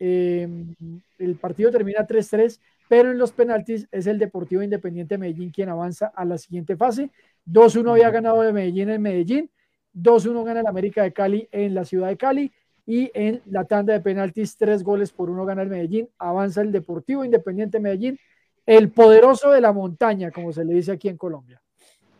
em, 0.00 0.74
el 1.18 1.36
partido 1.36 1.70
termina 1.70 2.06
3-3, 2.06 2.60
pero 2.88 3.12
en 3.12 3.18
los 3.18 3.30
penaltis 3.30 3.86
es 3.92 4.08
el 4.08 4.18
Deportivo 4.18 4.62
Independiente 4.62 5.16
Medellín 5.16 5.50
quien 5.50 5.68
avanza 5.68 6.06
a 6.14 6.24
la 6.24 6.38
siguiente 6.38 6.76
fase. 6.76 7.10
2-1 7.46 7.92
había 7.92 8.10
ganado 8.10 8.42
de 8.42 8.52
Medellín 8.52 8.90
en 8.90 9.02
Medellín, 9.02 9.50
2-1 9.94 10.44
gana 10.44 10.60
el 10.60 10.66
América 10.66 11.02
de 11.04 11.12
Cali 11.12 11.48
en 11.52 11.74
la 11.74 11.84
ciudad 11.84 12.08
de 12.08 12.16
Cali 12.16 12.52
y 12.86 13.10
en 13.14 13.42
la 13.46 13.64
tanda 13.64 13.92
de 13.92 14.00
penaltis, 14.00 14.56
tres 14.56 14.82
goles 14.82 15.12
por 15.12 15.30
uno 15.30 15.44
gana 15.44 15.62
el 15.62 15.68
Medellín, 15.68 16.08
avanza 16.18 16.62
el 16.62 16.72
Deportivo 16.72 17.24
Independiente 17.24 17.78
Medellín, 17.78 18.18
el 18.66 18.90
poderoso 18.90 19.50
de 19.52 19.60
la 19.60 19.72
montaña, 19.72 20.30
como 20.30 20.52
se 20.52 20.64
le 20.64 20.74
dice 20.74 20.92
aquí 20.92 21.08
en 21.08 21.16
Colombia. 21.16 21.60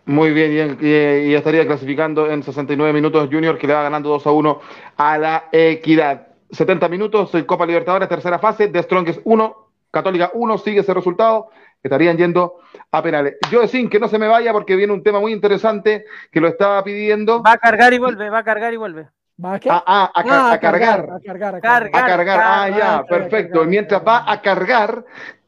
Muy 0.07 0.33
bien, 0.33 0.79
y, 0.81 1.35
estaría 1.35 1.67
clasificando 1.67 2.31
en 2.31 2.43
69 2.43 2.93
minutos 2.93 3.29
Junior, 3.31 3.59
que 3.59 3.67
le 3.67 3.75
va 3.75 3.83
ganando 3.83 4.09
2 4.09 4.27
a 4.27 4.33
1 4.33 4.61
a 4.97 5.19
la 5.19 5.45
Equidad. 5.53 6.30
70 6.53 6.89
minutos, 6.89 7.31
Copa 7.47 7.67
Libertadores, 7.67 8.09
tercera 8.09 8.39
fase, 8.39 8.69
de 8.69 8.83
Strongest 8.83 9.21
1, 9.25 9.57
Católica 9.91 10.31
1, 10.35 10.59
sigue 10.59 10.81
ese 10.81 10.95
resultado, 10.95 11.51
estarían 11.83 12.17
yendo 12.17 12.59
a 12.91 13.03
penales. 13.03 13.37
Yo 13.51 13.61
decía 13.61 13.89
que 13.89 14.01
no 14.01 14.09
se 14.09 14.19
me 14.19 14.29
vaya 14.29 14.53
porque 14.53 14.77
viene 14.77 14.93
un 14.93 15.03
tema 15.03 15.21
muy 15.21 15.33
interesante 15.33 16.05
que 16.31 16.41
lo 16.41 16.49
estaba 16.49 16.83
pidiendo. 16.85 17.43
Va 17.43 17.53
a 17.53 17.59
cargar 17.59 17.93
y 17.93 17.99
vuelve, 17.99 18.31
va 18.31 18.39
a 18.39 18.45
cargar 18.45 18.73
y 18.73 18.77
vuelve. 18.77 19.09
¿Va 19.43 19.55
a, 19.55 19.61
ah, 19.69 19.83
ah, 19.87 20.11
a, 20.15 20.61
cargar. 20.61 21.01
A 21.01 21.21
cargar, 21.21 21.55
a 21.55 21.61
cargar. 21.61 22.41
Ah, 22.43 22.69
ya, 22.69 23.05
perfecto. 23.09 23.65
Mientras 23.65 24.07
va 24.07 24.31
a 24.31 24.43
cargar, 24.43 25.05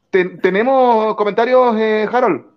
¿tenemos 0.09 1.15
comentarios, 1.15 1.75
eh, 1.77 2.07
Harold? 2.11 2.53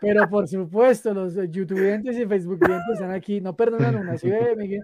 Pero 0.00 0.28
por 0.28 0.48
supuesto, 0.48 1.12
los 1.14 1.34
youtubers 1.50 2.04
y 2.04 2.26
facebook 2.26 2.60
están 2.92 3.12
aquí. 3.12 3.40
No 3.40 3.54
perdonan 3.54 3.96
una, 3.96 4.16
¿sí 4.16 4.32
Miguel? 4.56 4.82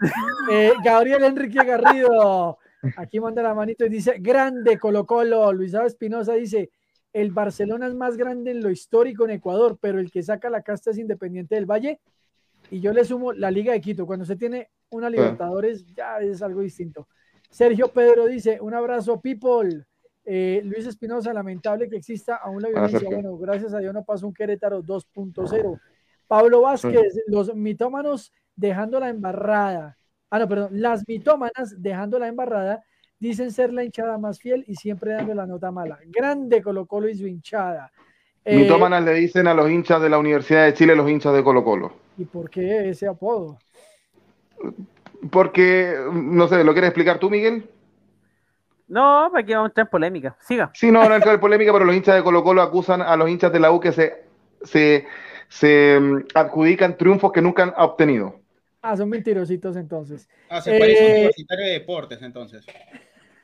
Eh, 0.51 0.73
Gabriel 0.85 1.25
Enrique 1.25 1.65
Garrido, 1.65 2.59
aquí 2.97 3.21
manda 3.21 3.43
la 3.43 3.55
manito 3.55 3.85
y 3.85 3.89
dice, 3.89 4.17
grande 4.19 4.79
Colo 4.79 5.07
Colo. 5.07 5.53
Luisado 5.53 5.87
Espinosa 5.87 6.35
dice, 6.35 6.71
el 7.13 7.31
Barcelona 7.31 7.87
es 7.87 7.95
más 7.95 8.17
grande 8.17 8.51
en 8.51 8.63
lo 8.63 8.71
histórico 8.71 9.25
en 9.25 9.31
Ecuador, 9.31 9.79
pero 9.81 9.99
el 9.99 10.11
que 10.11 10.23
saca 10.23 10.51
la 10.51 10.63
casta 10.63 10.91
es 10.91 10.99
Independiente 10.99 11.55
del 11.55 11.67
Valle. 11.67 12.01
Y 12.71 12.81
yo 12.81 12.93
le 12.93 13.05
sumo 13.05 13.33
la 13.33 13.51
Liga 13.51 13.73
de 13.73 13.81
Quito. 13.81 14.07
Cuando 14.07 14.25
se 14.25 14.37
tiene 14.37 14.71
una 14.91 15.09
Libertadores, 15.09 15.87
ya 15.95 16.19
es 16.19 16.43
algo 16.43 16.61
distinto. 16.61 17.09
Sergio 17.51 17.89
Pedro 17.89 18.27
dice, 18.27 18.59
un 18.61 18.75
abrazo, 18.75 19.21
people. 19.21 19.87
Eh, 20.25 20.61
Luis 20.65 20.87
Espinosa, 20.87 21.33
lamentable 21.33 21.89
que 21.89 21.97
exista 21.97 22.37
aún 22.37 22.61
la 22.61 22.69
violencia. 22.69 23.09
Bueno, 23.09 23.37
gracias 23.39 23.73
a 23.73 23.79
Dios 23.79 23.95
no 23.95 24.05
pasó 24.05 24.27
un 24.27 24.35
Querétaro 24.35 24.83
2.0. 24.83 25.81
Pablo 26.27 26.63
Vázquez, 26.63 27.23
los 27.29 27.55
mitómanos 27.55 28.33
dejando 28.57 28.99
la 28.99 29.09
embarrada. 29.09 29.97
Ah, 30.31 30.39
no, 30.39 30.49
perdón, 30.49 30.71
las 30.73 31.05
mitómanas 31.07 31.75
dejando 31.79 32.19
la 32.19 32.29
embarrada 32.29 32.83
dicen 33.19 33.51
ser 33.51 33.73
la 33.73 33.85
hinchada 33.85 34.19
más 34.19 34.41
fiel 34.41 34.65
y 34.67 34.75
siempre 34.75 35.13
dando 35.13 35.35
la 35.35 35.47
nota 35.47 35.71
mala. 35.71 35.99
Grande 36.07 36.63
Colo 36.63 36.87
Colo 36.87 37.09
y 37.09 37.17
su 37.17 37.27
hinchada. 37.27 37.93
Eh, 38.45 38.57
mitómanas 38.57 39.05
le 39.05 39.15
dicen 39.15 39.47
a 39.49 39.55
los 39.55 39.71
hinchas 39.71 40.01
de 40.01 40.09
la 40.09 40.19
Universidad 40.19 40.65
de 40.65 40.75
Chile 40.75 40.95
los 40.95 41.09
hinchas 41.09 41.35
de 41.35 41.43
Colo 41.43 41.65
Colo. 41.65 41.93
¿Y 42.19 42.25
por 42.25 42.51
qué 42.51 42.91
ese 42.91 43.07
apodo? 43.07 43.59
Porque, 45.31 45.97
no 46.13 46.47
sé, 46.49 46.63
¿lo 46.63 46.73
quieres 46.73 46.89
explicar 46.89 47.19
tú, 47.19 47.31
Miguel? 47.31 47.69
No, 48.89 49.27
aquí 49.37 49.53
vamos 49.53 49.67
a 49.67 49.71
entrar 49.71 49.87
en 49.87 49.91
polémica. 49.91 50.37
Siga. 50.41 50.71
Sí, 50.75 50.91
no 50.91 51.01
a 51.01 51.17
entrar 51.17 51.35
en 51.35 51.41
polémica, 51.41 51.73
pero 51.73 51.85
los 51.85 51.95
hinchas 51.95 52.15
de 52.15 52.23
Colo 52.23 52.45
Colo 52.45 52.63
acusan 52.63 53.03
a 53.03 53.17
los 53.17 53.29
hinchas 53.29 53.53
de 53.53 53.61
la 53.61 53.73
U 53.73 53.81
que 53.81 53.93
se, 53.93 54.25
se, 54.63 55.07
se 55.49 55.99
mm, 56.01 56.27
adjudican 56.35 56.97
triunfos 56.97 57.33
que 57.33 57.43
nunca 57.43 57.65
han 57.65 57.75
obtenido. 57.77 58.46
Ah, 58.89 58.97
son 58.97 59.09
mentirositos 59.09 59.77
entonces. 59.77 60.29
Ah, 60.49 60.61
se 60.61 60.79
parece 60.79 61.01
un 61.01 61.07
eh, 61.07 61.15
universitario 61.15 61.67
de 61.67 61.73
deportes 61.73 62.23
entonces. 62.23 62.65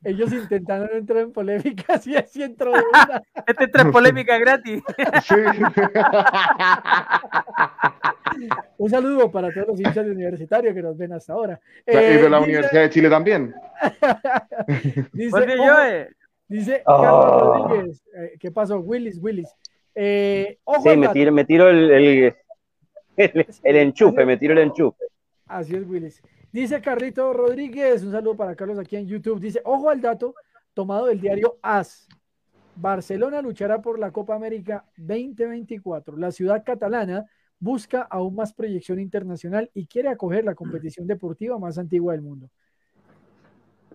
Ellos 0.04 0.32
intentaron 0.32 0.96
entrar 0.96 1.22
en 1.22 1.32
polémica, 1.32 2.00
y 2.04 2.16
así 2.16 2.42
entró 2.42 2.72
una. 2.72 3.22
Este 3.46 3.64
entra 3.64 3.82
en 3.82 3.90
polémica 3.90 4.38
gratis. 4.38 4.82
Sí. 5.24 5.34
Un 8.78 8.90
saludo 8.90 9.30
para 9.30 9.52
todos 9.52 9.68
los 9.68 9.80
hinchas 9.80 10.06
universitarios 10.06 10.74
que 10.74 10.82
nos 10.82 10.96
ven 10.96 11.12
hasta 11.12 11.32
ahora. 11.32 11.60
y 11.86 11.92
de 11.92 12.30
la 12.30 12.38
eh, 12.38 12.42
Universidad 12.42 12.82
de 12.82 12.90
Chile 12.90 13.10
también. 13.10 13.52
dice, 15.12 15.36
eh. 15.88 16.08
dice 16.46 16.82
Carlos 16.84 17.40
Rodríguez, 17.40 18.04
eh, 18.14 18.36
¿qué 18.38 18.52
pasó? 18.52 18.78
Willis, 18.78 19.18
Willis. 19.20 19.48
Sí, 19.94 20.96
me 20.96 21.08
tiro, 21.08 21.32
me 21.32 21.44
tiro 21.44 21.68
el, 21.68 21.90
el, 21.90 22.34
el, 23.16 23.76
enchufe, 23.76 24.24
me 24.24 24.36
tiro 24.36 24.52
el 24.54 24.60
enchufe. 24.60 25.04
Así 25.46 25.74
es, 25.74 25.86
Willis. 25.86 26.22
Dice 26.50 26.80
Carlito 26.80 27.32
Rodríguez, 27.32 28.02
un 28.02 28.12
saludo 28.12 28.36
para 28.36 28.54
Carlos 28.54 28.78
aquí 28.78 28.96
en 28.96 29.06
YouTube. 29.06 29.40
Dice, 29.40 29.60
ojo 29.64 29.90
al 29.90 30.00
dato 30.00 30.34
tomado 30.74 31.06
del 31.06 31.20
diario 31.20 31.58
AS. 31.62 32.08
Barcelona 32.74 33.42
luchará 33.42 33.82
por 33.82 33.98
la 33.98 34.10
Copa 34.10 34.34
América 34.34 34.84
2024. 34.96 36.16
La 36.16 36.32
ciudad 36.32 36.62
catalana 36.64 37.26
busca 37.58 38.02
aún 38.02 38.34
más 38.34 38.52
proyección 38.52 38.98
internacional 38.98 39.70
y 39.74 39.86
quiere 39.86 40.08
acoger 40.08 40.44
la 40.44 40.54
competición 40.54 41.06
deportiva 41.06 41.58
más 41.58 41.78
antigua 41.78 42.12
del 42.12 42.22
mundo. 42.22 42.50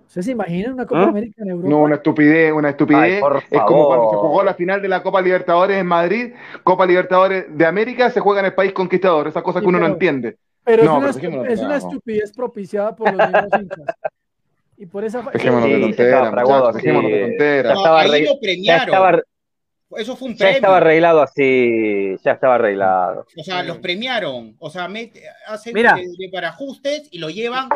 ¿Ustedes 0.08 0.26
se 0.26 0.32
imaginan 0.32 0.74
una 0.74 0.86
Copa 0.86 1.02
¿Ah? 1.02 1.10
América 1.10 1.44
en 1.44 1.50
Europa? 1.50 1.70
No, 1.70 1.82
una 1.84 1.96
estupidez, 1.96 2.54
una 2.54 2.70
estupidez. 2.70 3.22
es 3.52 3.62
como 3.62 3.88
cuando 3.88 4.10
se 4.10 4.16
jugó 4.16 4.44
la 4.44 4.54
final 4.54 4.82
de 4.82 4.88
la 4.88 5.04
Copa 5.04 5.22
Libertadores 5.22 5.78
en 5.78 5.86
Madrid, 5.86 6.34
Copa 6.64 6.86
Libertadores 6.86 7.46
de 7.50 7.66
América, 7.66 8.10
se 8.10 8.22
juega 8.22 8.40
en 8.40 8.46
el 8.46 8.54
país 8.54 8.72
conquistador, 8.72 9.28
esa 9.28 9.42
cosa 9.44 9.60
que 9.60 9.66
uno 9.66 9.80
no 9.80 9.86
entiende. 9.86 10.38
Pero 10.64 10.84
es, 10.84 11.60
una, 11.60 11.78
estupidez 11.78 12.32
propiciada 12.34 12.96
por 12.96 13.14
los 13.14 13.30
mismos 13.30 13.62
hinchas. 13.62 13.96
Y 14.78 14.86
por 14.86 15.04
esa 15.04 15.22
Dejémonos 15.24 15.70
de 15.70 15.80
tonteras, 15.80 16.74
dejémonos 16.76 17.12
de 17.12 17.22
tonteras. 17.22 17.80
ahí 17.86 18.26
lo 18.26 18.40
premiaron. 18.40 19.22
Eso 19.98 20.16
fue 20.16 20.30
un 20.30 20.38
premio. 20.38 20.52
Ya 20.52 20.56
estaba 20.58 20.78
arreglado 20.78 21.22
así, 21.22 22.16
ya 22.24 22.32
estaba 22.32 22.56
arreglado. 22.56 23.26
O 23.38 23.44
sea, 23.44 23.64
los 23.64 23.78
premiaron. 23.80 24.56
O 24.60 24.70
sea, 24.70 24.90
hacen 25.48 25.74
Mira. 25.74 25.98
para 26.32 26.50
ajustes 26.50 27.08
y 27.12 27.20
lo 27.20 27.30
llevan 27.30 27.70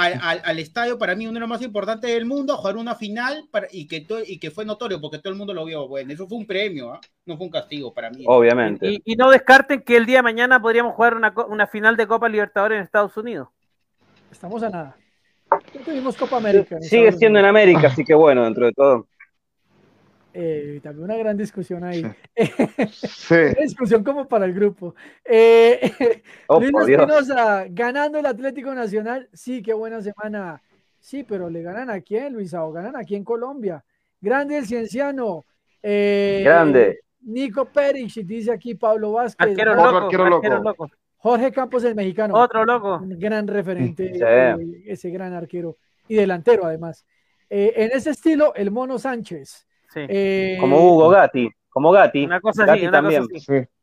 al, 0.00 0.58
estadio, 0.58 0.98
para 0.98 1.14
mí 1.14 1.26
uno 1.26 1.34
de 1.34 1.40
los 1.40 1.48
más 1.48 1.62
importantes 1.62 2.10
del 2.10 2.24
mundo, 2.24 2.54
a 2.54 2.56
jugar 2.56 2.76
una 2.76 2.94
final 2.94 3.44
para, 3.50 3.66
y, 3.70 3.86
que 3.86 4.06
y 4.26 4.38
que 4.38 4.50
fue 4.50 4.64
notorio 4.64 5.00
porque 5.00 5.18
todo 5.18 5.32
el 5.32 5.38
mundo 5.38 5.52
lo 5.52 5.64
vio. 5.64 5.86
Bueno, 5.88 6.12
eso 6.12 6.26
fue 6.26 6.38
un 6.38 6.46
premio, 6.46 6.92
¿ah? 6.92 7.00
no 7.26 7.36
fue 7.36 7.46
un 7.46 7.52
castigo 7.52 7.92
para 7.92 8.10
mí. 8.10 8.24
Obviamente. 8.26 9.00
Y, 9.04 9.16
no 9.16 9.30
descarten 9.30 9.82
que 9.82 9.96
el 9.96 10.06
día 10.06 10.18
de 10.18 10.22
mañana 10.22 10.60
podríamos 10.60 10.94
jugar 10.94 11.14
una, 11.14 11.66
final 11.66 11.96
de 11.96 12.06
Copa 12.06 12.28
Libertadores 12.28 12.78
en 12.78 12.84
Estados 12.84 13.16
Unidos. 13.16 13.48
Estamos 14.30 14.62
a 14.62 14.70
nada. 14.70 14.96
tuvimos 15.84 16.16
Copa 16.16 16.36
América. 16.38 16.80
Sigue 16.80 17.12
siendo 17.12 17.38
en 17.38 17.44
América, 17.44 17.88
así 17.88 18.04
que 18.04 18.14
bueno, 18.14 18.44
dentro 18.44 18.66
de 18.66 18.72
todo. 18.72 19.06
Eh, 20.32 20.80
también 20.82 21.04
una 21.04 21.16
gran 21.16 21.36
discusión 21.36 21.84
ahí. 21.84 22.04
Sí. 22.92 23.34
una 23.34 23.62
discusión 23.62 24.04
como 24.04 24.26
para 24.26 24.44
el 24.44 24.54
grupo. 24.54 24.94
Eh, 25.24 25.80
oh, 26.46 26.60
Luis 26.60 26.88
Espinosa, 26.88 27.66
ganando 27.68 28.18
el 28.18 28.26
Atlético 28.26 28.74
Nacional. 28.74 29.28
Sí, 29.32 29.62
qué 29.62 29.72
buena 29.72 30.00
semana. 30.00 30.62
Sí, 30.98 31.24
pero 31.24 31.48
le 31.48 31.62
ganan 31.62 31.90
aquí 31.90 32.16
en 32.16 32.34
Luisao, 32.34 32.72
ganan 32.72 32.96
aquí 32.96 33.16
en 33.16 33.24
Colombia. 33.24 33.84
Grande 34.20 34.58
el 34.58 34.66
cienciano. 34.66 35.44
Eh, 35.82 36.42
Grande. 36.44 37.00
Nico 37.22 37.66
Perich, 37.66 38.24
dice 38.24 38.52
aquí 38.52 38.74
Pablo 38.74 39.12
Vázquez. 39.12 39.48
Arquero 39.48 39.74
loco, 39.74 40.88
Jorge 41.16 41.52
Campos, 41.52 41.84
el 41.84 41.94
mexicano. 41.94 42.34
Otro 42.34 42.64
loco. 42.64 42.96
Un 42.96 43.18
gran 43.18 43.46
referente, 43.46 44.12
ese 44.86 45.10
gran 45.10 45.34
arquero 45.34 45.76
y 46.08 46.14
delantero 46.14 46.64
además. 46.64 47.04
en 47.48 47.90
ese 47.92 48.10
estilo, 48.10 48.54
el 48.54 48.70
Mono 48.70 48.98
Sánchez. 48.98 49.66
Eh, 49.94 50.56
como 50.60 50.78
Hugo 50.78 51.08
Gatti, 51.08 51.50
como 51.68 51.90
Gatti. 51.90 52.24
Una 52.24 52.40
cosa 52.40 52.64
así, 52.64 52.88
también. 52.90 53.26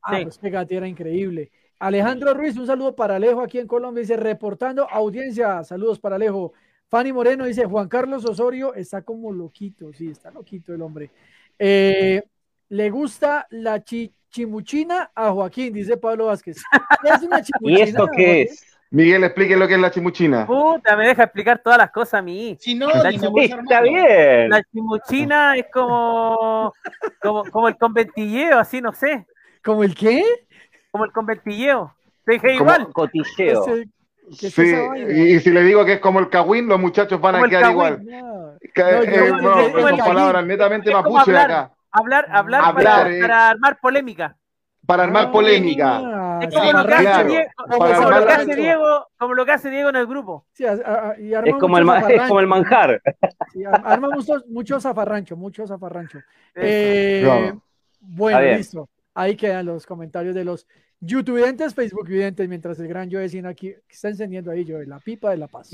Ah, 0.01 0.19
pues 0.23 0.37
que 0.37 0.49
Gatti 0.49 0.75
era 0.75 0.87
increíble. 0.87 1.51
Alejandro 1.79 2.33
Ruiz, 2.33 2.57
un 2.57 2.65
saludo 2.65 2.95
para 2.95 3.17
Alejo 3.17 3.41
aquí 3.41 3.59
en 3.59 3.67
Colombia, 3.67 4.01
dice, 4.01 4.17
reportando 4.17 4.89
audiencia, 4.89 5.63
saludos 5.63 5.99
para 5.99 6.15
Alejo. 6.15 6.53
Fanny 6.87 7.11
Moreno 7.13 7.45
dice, 7.45 7.65
Juan 7.65 7.87
Carlos 7.87 8.25
Osorio 8.25 8.73
está 8.73 9.01
como 9.01 9.31
loquito, 9.31 9.91
sí, 9.93 10.09
está 10.09 10.31
loquito 10.31 10.73
el 10.73 10.81
hombre. 10.81 11.11
Eh, 11.59 12.23
le 12.69 12.89
gusta 12.89 13.45
la 13.51 13.83
chimuchina 13.83 15.11
a 15.13 15.31
Joaquín, 15.31 15.73
dice 15.73 15.97
Pablo 15.97 16.27
Vázquez. 16.27 16.57
¿Y 17.61 17.81
esto 17.81 18.07
qué 18.15 18.43
es? 18.43 18.76
Miguel, 18.89 19.23
explique 19.23 19.57
lo 19.57 19.67
que 19.67 19.73
es 19.73 19.79
la 19.79 19.91
chimuchina. 19.91 20.45
Puta, 20.45 20.95
me 20.95 21.07
deja 21.07 21.23
explicar 21.23 21.59
todas 21.59 21.77
las 21.77 21.91
cosas 21.91 22.15
a 22.15 22.21
mí. 22.21 22.57
Si 22.59 22.73
no, 22.73 22.87
la 22.87 23.09
está 23.09 23.81
bien. 23.81 24.49
La 24.49 24.63
chimuchina 24.63 25.57
es 25.57 25.65
como, 25.73 26.73
como, 27.51 27.67
el 27.67 27.77
conventilleo, 27.77 28.59
así 28.59 28.81
no 28.81 28.93
sé. 28.93 29.25
¿Como 29.63 29.83
el 29.83 29.93
qué? 29.93 30.23
Como 30.91 31.03
el 31.03 31.11
conventilleo. 31.11 31.93
Te 32.25 32.33
dije 32.33 32.55
igual. 32.55 32.87
Cotilleo. 32.93 33.65
sí, 34.31 34.75
y, 35.09 35.39
si 35.39 35.49
le 35.51 35.63
digo 35.63 35.83
que 35.83 35.93
es 35.93 35.99
como 35.99 36.19
el 36.19 36.29
cagüín, 36.29 36.67
los 36.67 36.79
muchachos 36.79 37.19
van 37.19 37.35
a 37.35 37.49
quedar 37.49 37.71
igual. 37.71 38.05
No, 38.05 38.53
eh, 38.61 39.31
son 39.81 39.97
palabras 39.97 40.45
netamente 40.45 40.91
mapuche 40.91 41.37
acá. 41.37 41.73
Hablar, 41.91 42.27
hablar, 42.31 42.63
hablar 42.63 42.75
para, 42.75 43.19
para 43.19 43.49
armar 43.49 43.79
polémica 43.79 44.37
para 44.87 45.03
armar 45.03 45.31
polémica. 45.31 45.99
Es 46.41 46.53
como, 46.53 46.71
lo 46.71 46.85
que, 46.85 46.93
hace 46.93 48.55
Diego, 48.55 49.07
como, 49.17 49.33
lo 49.33 49.45
que 49.45 49.51
hace 49.51 49.69
Diego, 49.69 49.89
en 49.89 49.95
el 49.95 50.07
grupo. 50.07 50.45
Sí, 50.53 50.65
es, 50.65 50.79
como 51.59 51.77
el, 51.77 51.87
es 52.09 52.21
como 52.27 52.39
el 52.39 52.47
manjar. 52.47 53.01
Sí, 53.53 53.63
armamos 53.63 54.27
mucho, 54.49 54.79
zafarrancho, 54.79 55.37
mucho 55.37 55.65
zafarrancho. 55.65 56.19
Eh, 56.53 57.53
bueno, 58.01 58.41
listo. 58.41 58.89
Ahí 59.13 59.35
quedan 59.35 59.65
los 59.65 59.85
comentarios 59.85 60.35
de 60.35 60.43
los 60.43 60.67
youtubers, 60.99 61.73
Facebook 61.73 62.07
videntes, 62.07 62.47
mientras 62.47 62.79
el 62.79 62.87
gran 62.87 63.09
Joe 63.09 63.25
aquí 63.47 63.73
está 63.89 64.09
encendiendo 64.09 64.51
ahí, 64.51 64.65
Joe, 64.67 64.85
la 64.85 64.99
pipa 64.99 65.31
de 65.31 65.37
la 65.37 65.47
paz. 65.47 65.71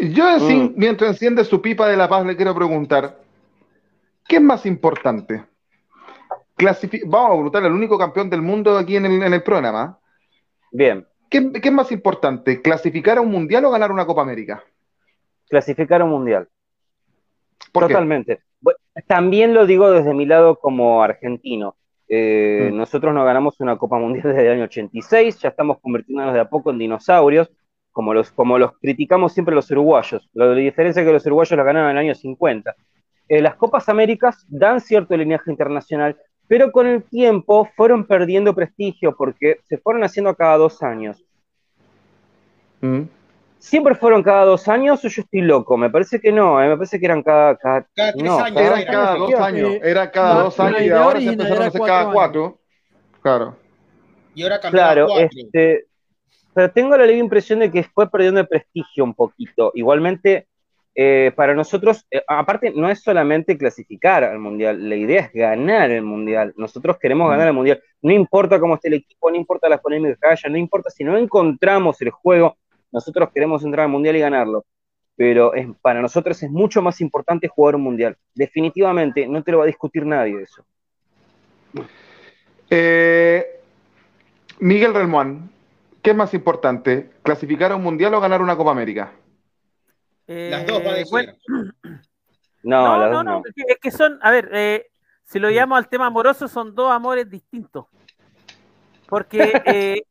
Yo, 0.00 0.38
mm. 0.38 0.74
mientras 0.76 1.10
enciende 1.10 1.44
su 1.44 1.60
pipa 1.60 1.88
de 1.88 1.96
la 1.96 2.08
paz, 2.08 2.24
le 2.24 2.36
quiero 2.36 2.54
preguntar, 2.54 3.18
¿qué 4.26 4.36
es 4.36 4.42
más 4.42 4.64
importante? 4.64 5.44
Vamos 7.06 7.30
a 7.30 7.34
preguntarle 7.34 7.68
al 7.68 7.74
único 7.74 7.98
campeón 7.98 8.30
del 8.30 8.42
mundo 8.42 8.76
aquí 8.76 8.96
en 8.96 9.06
el, 9.06 9.42
programa. 9.42 9.98
Bien. 10.72 11.06
¿Qué, 11.30 11.50
es 11.62 11.72
más 11.72 11.92
importante, 11.92 12.62
clasificar 12.62 13.18
a 13.18 13.20
un 13.20 13.30
mundial 13.30 13.64
o 13.64 13.70
ganar 13.70 13.92
una 13.92 14.06
Copa 14.06 14.22
América? 14.22 14.62
Clasificar 15.48 16.00
a 16.00 16.04
un 16.04 16.10
mundial. 16.10 16.48
Totalmente. 17.72 18.40
También 19.06 19.54
lo 19.54 19.66
digo 19.66 19.90
desde 19.90 20.14
mi 20.14 20.26
lado 20.26 20.56
como 20.56 21.02
argentino. 21.02 21.76
Eh, 22.08 22.70
mm. 22.72 22.76
Nosotros 22.76 23.14
no 23.14 23.24
ganamos 23.24 23.60
una 23.60 23.76
Copa 23.76 23.98
Mundial 23.98 24.28
desde 24.28 24.46
el 24.46 24.52
año 24.52 24.64
86, 24.64 25.40
ya 25.40 25.50
estamos 25.50 25.78
convirtiéndonos 25.78 26.32
de 26.34 26.40
a 26.40 26.48
poco 26.48 26.70
en 26.70 26.78
dinosaurios, 26.78 27.50
como 27.92 28.14
los, 28.14 28.30
como 28.30 28.58
los 28.58 28.78
criticamos 28.78 29.32
siempre 29.32 29.54
los 29.54 29.70
uruguayos. 29.70 30.28
La 30.32 30.52
diferencia 30.54 31.00
es 31.00 31.06
que 31.06 31.12
los 31.12 31.26
uruguayos 31.26 31.56
la 31.56 31.64
ganaron 31.64 31.90
en 31.90 31.96
el 31.96 32.04
año 32.06 32.14
50. 32.14 32.74
Eh, 33.28 33.42
las 33.42 33.56
Copas 33.56 33.88
Américas 33.88 34.46
dan 34.48 34.80
cierto 34.80 35.16
lineaje 35.16 35.50
internacional, 35.50 36.16
pero 36.48 36.72
con 36.72 36.86
el 36.86 37.02
tiempo 37.02 37.68
fueron 37.76 38.06
perdiendo 38.06 38.54
prestigio 38.54 39.14
porque 39.14 39.60
se 39.68 39.78
fueron 39.78 40.02
haciendo 40.02 40.34
cada 40.34 40.56
dos 40.56 40.82
años. 40.82 41.22
Mm. 42.80 43.02
¿Siempre 43.58 43.94
fueron 43.94 44.22
cada 44.22 44.44
dos 44.44 44.68
años 44.68 45.04
o 45.04 45.08
yo 45.08 45.22
estoy 45.22 45.40
loco? 45.42 45.76
Me 45.76 45.90
parece 45.90 46.20
que 46.20 46.32
no, 46.32 46.62
eh, 46.62 46.68
me 46.68 46.76
parece 46.76 46.98
que 46.98 47.06
eran 47.06 47.22
cada, 47.22 47.56
cada, 47.56 47.86
tres 47.94 48.30
años. 48.30 48.60
Eran 48.60 48.84
cada, 48.84 49.14
dos 49.16 49.34
años, 49.34 49.72
era 49.82 50.10
cada 50.10 50.42
dos 50.44 50.60
años 50.60 50.82
y 50.82 50.90
ahora 50.90 51.20
se 51.20 51.26
empezaron 51.26 51.62
a 51.62 51.66
hacer 51.66 51.80
cada 51.80 52.12
cuatro. 52.12 52.58
Claro. 53.20 53.56
Y 54.34 54.42
ahora 54.44 54.60
claro, 54.60 55.08
Este, 55.18 55.86
pero 56.54 56.70
tengo 56.70 56.96
la 56.96 57.04
leve 57.04 57.18
impresión 57.18 57.58
de 57.58 57.70
que 57.70 57.82
fue 57.82 58.08
perdiendo 58.08 58.40
el 58.40 58.46
prestigio 58.46 59.02
un 59.02 59.14
poquito. 59.14 59.72
Igualmente, 59.74 60.46
eh, 61.00 61.30
para 61.36 61.54
nosotros, 61.54 62.04
eh, 62.10 62.24
aparte, 62.26 62.72
no 62.74 62.90
es 62.90 63.00
solamente 63.00 63.56
clasificar 63.56 64.24
al 64.24 64.40
Mundial, 64.40 64.88
la 64.88 64.96
idea 64.96 65.20
es 65.20 65.32
ganar 65.32 65.92
el 65.92 66.02
Mundial. 66.02 66.52
Nosotros 66.56 66.98
queremos 66.98 67.30
ganar 67.30 67.46
el 67.46 67.54
Mundial. 67.54 67.80
No 68.02 68.12
importa 68.12 68.58
cómo 68.58 68.74
esté 68.74 68.88
el 68.88 68.94
equipo, 68.94 69.30
no 69.30 69.36
importa 69.36 69.68
las 69.68 69.80
polémicas 69.80 70.18
que 70.20 70.26
haya, 70.26 70.48
no 70.50 70.58
importa 70.58 70.90
si 70.90 71.04
no 71.04 71.16
encontramos 71.16 72.02
el 72.02 72.10
juego, 72.10 72.56
nosotros 72.90 73.28
queremos 73.32 73.62
entrar 73.62 73.84
al 73.84 73.92
Mundial 73.92 74.16
y 74.16 74.18
ganarlo, 74.18 74.64
pero 75.14 75.54
es, 75.54 75.68
para 75.80 76.02
nosotros 76.02 76.42
es 76.42 76.50
mucho 76.50 76.82
más 76.82 77.00
importante 77.00 77.46
jugar 77.46 77.76
un 77.76 77.82
Mundial. 77.82 78.16
Definitivamente, 78.34 79.28
no 79.28 79.44
te 79.44 79.52
lo 79.52 79.58
va 79.58 79.64
a 79.64 79.68
discutir 79.68 80.04
nadie 80.04 80.42
eso. 80.42 80.64
Eh, 82.70 83.46
Miguel 84.58 84.94
Relmuán, 84.94 85.48
¿qué 86.02 86.10
es 86.10 86.16
más 86.16 86.34
importante? 86.34 87.10
¿Clasificar 87.22 87.70
a 87.70 87.76
un 87.76 87.84
Mundial 87.84 88.12
o 88.14 88.20
ganar 88.20 88.42
una 88.42 88.56
Copa 88.56 88.72
América? 88.72 89.12
Eh, 90.28 90.48
las 90.50 90.66
dos 90.66 90.84
va 90.84 90.90
a 90.90 90.94
decir. 90.94 91.34
No, 92.60 93.08
no, 93.08 93.22
no, 93.22 93.42
Es, 93.54 93.78
que, 93.80 93.90
son, 93.92 94.18
a 94.20 94.32
ver, 94.32 94.50
eh, 94.52 94.90
si 95.22 95.38
lo 95.38 95.48
llamo 95.48 95.76
al 95.76 95.88
tema 95.88 96.06
amoroso, 96.06 96.48
son 96.48 96.74
dos 96.74 96.90
amores 96.90 97.30
distintos. 97.30 97.86
Porque 99.06 99.62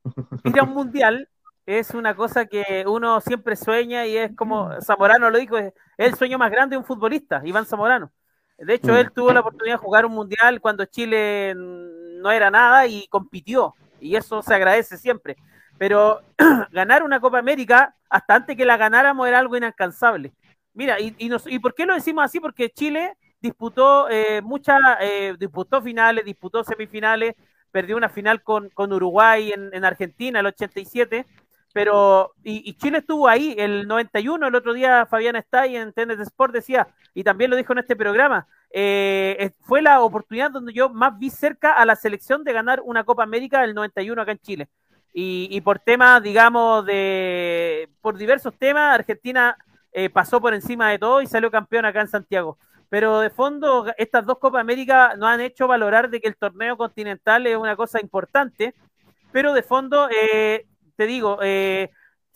ir 0.46 0.60
a 0.60 0.64
un 0.64 0.70
mundial 0.70 1.30
es 1.68 1.92
una 1.92 2.16
cosa 2.16 2.46
que 2.46 2.86
uno 2.88 3.20
siempre 3.20 3.58
sueña 3.58 4.08
y 4.08 4.18
es 4.18 4.36
como 4.36 4.72
Zamorano 4.82 5.30
lo 5.30 5.38
dijo, 5.38 5.58
es 5.58 5.74
el 5.98 6.16
sueño 6.16 6.38
más 6.38 6.50
grande 6.50 6.76
de 6.76 6.78
un 6.78 6.86
futbolista, 6.86 7.42
Iván 7.44 7.66
Zamorano. 7.66 8.12
De 8.58 8.74
hecho, 8.74 8.98
él 8.98 9.12
tuvo 9.12 9.34
la 9.34 9.42
oportunidad 9.42 9.76
de 9.76 9.84
jugar 9.84 10.06
un 10.06 10.14
mundial 10.14 10.62
cuando 10.62 10.86
Chile 10.86 11.54
no 11.56 12.32
era 12.32 12.50
nada 12.50 12.88
y 12.88 13.08
compitió, 13.08 13.76
y 14.00 14.16
eso 14.16 14.42
se 14.42 14.56
agradece 14.56 14.98
siempre. 14.98 15.36
Pero 15.78 16.22
ganar 16.72 17.04
una 17.04 17.20
Copa 17.20 17.40
América, 17.40 17.96
hasta 18.10 18.36
antes 18.36 18.56
que 18.56 18.66
la 18.66 18.78
ganáramos, 18.78 19.28
era 19.28 19.40
algo 19.40 19.58
inalcanzable. 19.58 20.34
Mira, 20.74 21.00
y, 21.00 21.16
y, 21.18 21.60
por 21.60 21.74
qué 21.74 21.86
lo 21.86 21.96
decimos 21.96 22.24
así? 22.24 22.40
Porque 22.40 22.70
Chile 22.70 23.18
disputó 23.42 24.10
eh, 24.10 24.42
muchas, 24.42 24.80
eh, 25.02 25.36
disputó 25.40 25.82
finales, 25.82 26.24
disputó 26.24 26.64
semifinales, 26.64 27.36
perdió 27.72 27.98
una 27.98 28.10
final 28.10 28.44
con, 28.44 28.72
Uruguay 28.78 29.52
en, 29.52 29.70
en 29.74 29.86
Argentina, 29.86 30.40
el 30.40 30.46
87, 30.48 31.26
pero 31.74 32.34
y, 32.44 32.74
Chile 32.74 33.00
estuvo 33.00 33.28
ahí 33.28 33.56
el 33.58 33.88
91, 33.88 34.48
el 34.48 34.56
otro 34.56 34.74
día 34.74 35.06
Fabián 35.06 35.36
está 35.36 35.68
en 35.68 35.94
Tennis 35.94 36.20
Sport 36.20 36.54
decía, 36.54 36.88
y 37.14 37.24
también 37.24 37.52
lo 37.52 37.56
dijo 37.56 37.74
en 37.74 37.80
este 37.80 37.96
programa, 37.96 38.48
eh, 38.72 39.52
fue 39.62 39.82
la 39.82 40.02
oportunidad 40.02 40.50
donde 40.50 40.74
yo 40.74 40.90
más 40.90 41.18
vi 41.20 41.30
cerca 41.30 41.74
a 41.74 41.86
la 41.86 41.96
selección 41.96 42.44
de 42.44 42.54
ganar 42.54 42.82
una 42.84 43.04
Copa 43.04 43.24
América 43.24 43.64
el 43.64 43.76
91 43.76 44.22
acá 44.22 44.32
en 44.32 44.40
Chile. 44.40 44.70
Y, 45.20 45.62
por 45.62 45.80
temas, 45.80 46.22
digamos, 46.22 46.86
de 46.86 47.90
por 48.02 48.20
diversos 48.20 48.54
temas, 48.56 48.94
Argentina 48.94 49.58
eh, 49.92 50.12
pasó 50.12 50.40
por 50.40 50.54
encima 50.54 50.92
de 50.92 51.00
todo 51.00 51.24
y 51.24 51.26
salió 51.26 51.50
campeón 51.50 51.86
acá 51.86 52.02
en 52.02 52.08
Santiago. 52.08 52.60
Pero 52.88 53.22
de 53.22 53.32
fondo, 53.32 53.92
estas 53.98 54.28
dos 54.28 54.38
Copas 54.38 54.62
América 54.62 55.16
nos 55.18 55.30
han 55.30 55.42
hecho 55.42 55.68
valorar 55.68 56.12
de 56.12 56.22
que 56.22 56.28
el 56.28 56.38
torneo 56.38 56.78
continental 56.78 57.48
es 57.48 57.58
una 57.58 57.76
cosa 57.76 58.00
importante, 58.00 58.76
pero 59.32 59.54
de 59.54 59.64
fondo 59.64 60.08
eh, 60.12 60.68
te 60.96 61.08
digo, 61.08 61.40
eh, 61.42 61.90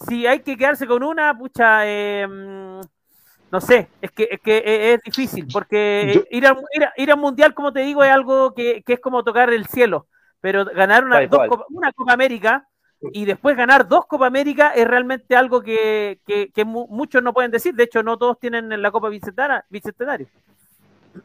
si 0.08 0.26
hay 0.26 0.40
que 0.40 0.58
quedarse 0.58 0.88
con 0.88 1.04
una, 1.04 1.38
pucha, 1.38 1.82
eh, 1.86 2.28
no 2.28 3.62
sé, 3.62 3.90
es 4.02 4.10
que, 4.10 4.28
es, 4.32 4.42
que 4.42 4.94
es 4.96 5.02
difícil, 5.04 5.48
porque 5.54 6.26
ir, 6.32 6.48
a, 6.48 6.58
ir, 6.98 7.12
a, 7.12 7.14
un 7.14 7.22
mundial, 7.22 7.54
como 7.54 7.72
te 7.72 7.82
digo, 7.82 8.04
es 8.04 8.12
algo 8.12 8.56
que, 8.56 8.84
es 8.84 9.00
como 9.00 9.24
tocar 9.24 9.54
el 9.54 9.68
cielo, 9.68 10.08
pero 10.40 10.66
ganar 10.66 11.06
una, 11.06 11.30
Copa, 11.30 11.66
una 11.70 11.94
Copa 11.94 12.14
América 12.14 12.68
y 13.14 13.26
después 13.26 13.56
ganar 13.56 13.88
dos 13.88 14.06
Copa 14.06 14.28
América 14.28 14.72
es 14.76 14.88
realmente 14.88 15.36
algo 15.36 15.62
que, 15.62 16.20
muchos 16.66 17.24
no 17.24 17.34
pueden 17.34 17.52
decir, 17.52 17.74
de 17.76 17.84
hecho 17.84 18.04
no 18.04 18.18
todos 18.18 18.40
tienen 18.40 18.82
la 18.82 18.92
Copa 18.92 19.10
Bicentenario. 19.10 20.28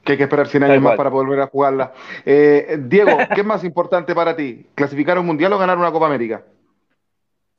Que 0.02 0.12
hay 0.12 0.18
que 0.18 0.24
esperar 0.24 0.48
100 0.48 0.64
años 0.64 0.82
más 0.82 0.96
para 0.96 1.10
volver 1.10 1.40
a 1.40 1.46
jugarla. 1.46 1.92
Eh, 2.24 2.76
Diego, 2.86 3.16
¿qué 3.34 3.42
es 3.42 3.46
más 3.46 3.62
importante 3.62 4.14
para 4.14 4.34
ti? 4.34 4.66
¿Clasificar 4.74 5.16
un 5.18 5.26
mundial 5.26 5.52
o 5.52 5.58
ganar 5.58 5.78
una 5.78 5.92
Copa 5.92 6.06
América? 6.06 6.42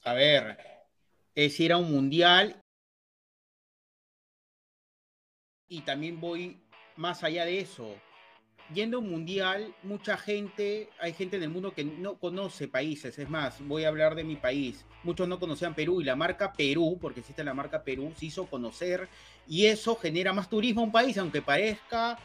a 0.08 0.14
ver, 0.14 0.58
es 1.36 1.60
ir 1.60 1.74
a 1.74 1.78
un 1.78 1.92
mundial 1.92 2.62
y 5.68 5.82
también 5.82 6.22
voy 6.22 6.62
más 6.96 7.26
allá 7.26 7.44
de 7.44 7.60
eso. 7.60 7.94
Yendo 8.74 9.02
mundial, 9.02 9.74
mucha 9.84 10.18
gente, 10.18 10.90
hay 11.00 11.14
gente 11.14 11.38
en 11.38 11.44
el 11.44 11.50
mundo 11.50 11.74
que 11.74 11.86
no 11.86 12.16
conoce 12.16 12.68
países. 12.68 13.18
Es 13.18 13.30
más, 13.30 13.66
voy 13.66 13.86
a 13.86 13.88
hablar 13.88 14.14
de 14.14 14.26
mi 14.26 14.36
país. 14.36 14.86
Muchos 15.04 15.28
no 15.28 15.40
conocían 15.40 15.74
Perú 15.74 16.02
y 16.02 16.04
la 16.04 16.18
marca 16.18 16.52
Perú, 16.52 16.98
porque 17.00 17.22
existe 17.22 17.46
la 17.46 17.54
marca 17.54 17.84
Perú, 17.84 18.12
se 18.18 18.26
hizo 18.26 18.46
conocer 18.46 19.08
y 19.48 19.68
eso 19.68 19.96
genera 19.96 20.34
más 20.34 20.50
turismo 20.50 20.82
a 20.82 20.86
un 20.86 20.92
país, 20.92 21.18
aunque 21.18 21.42
parezca 21.42 22.20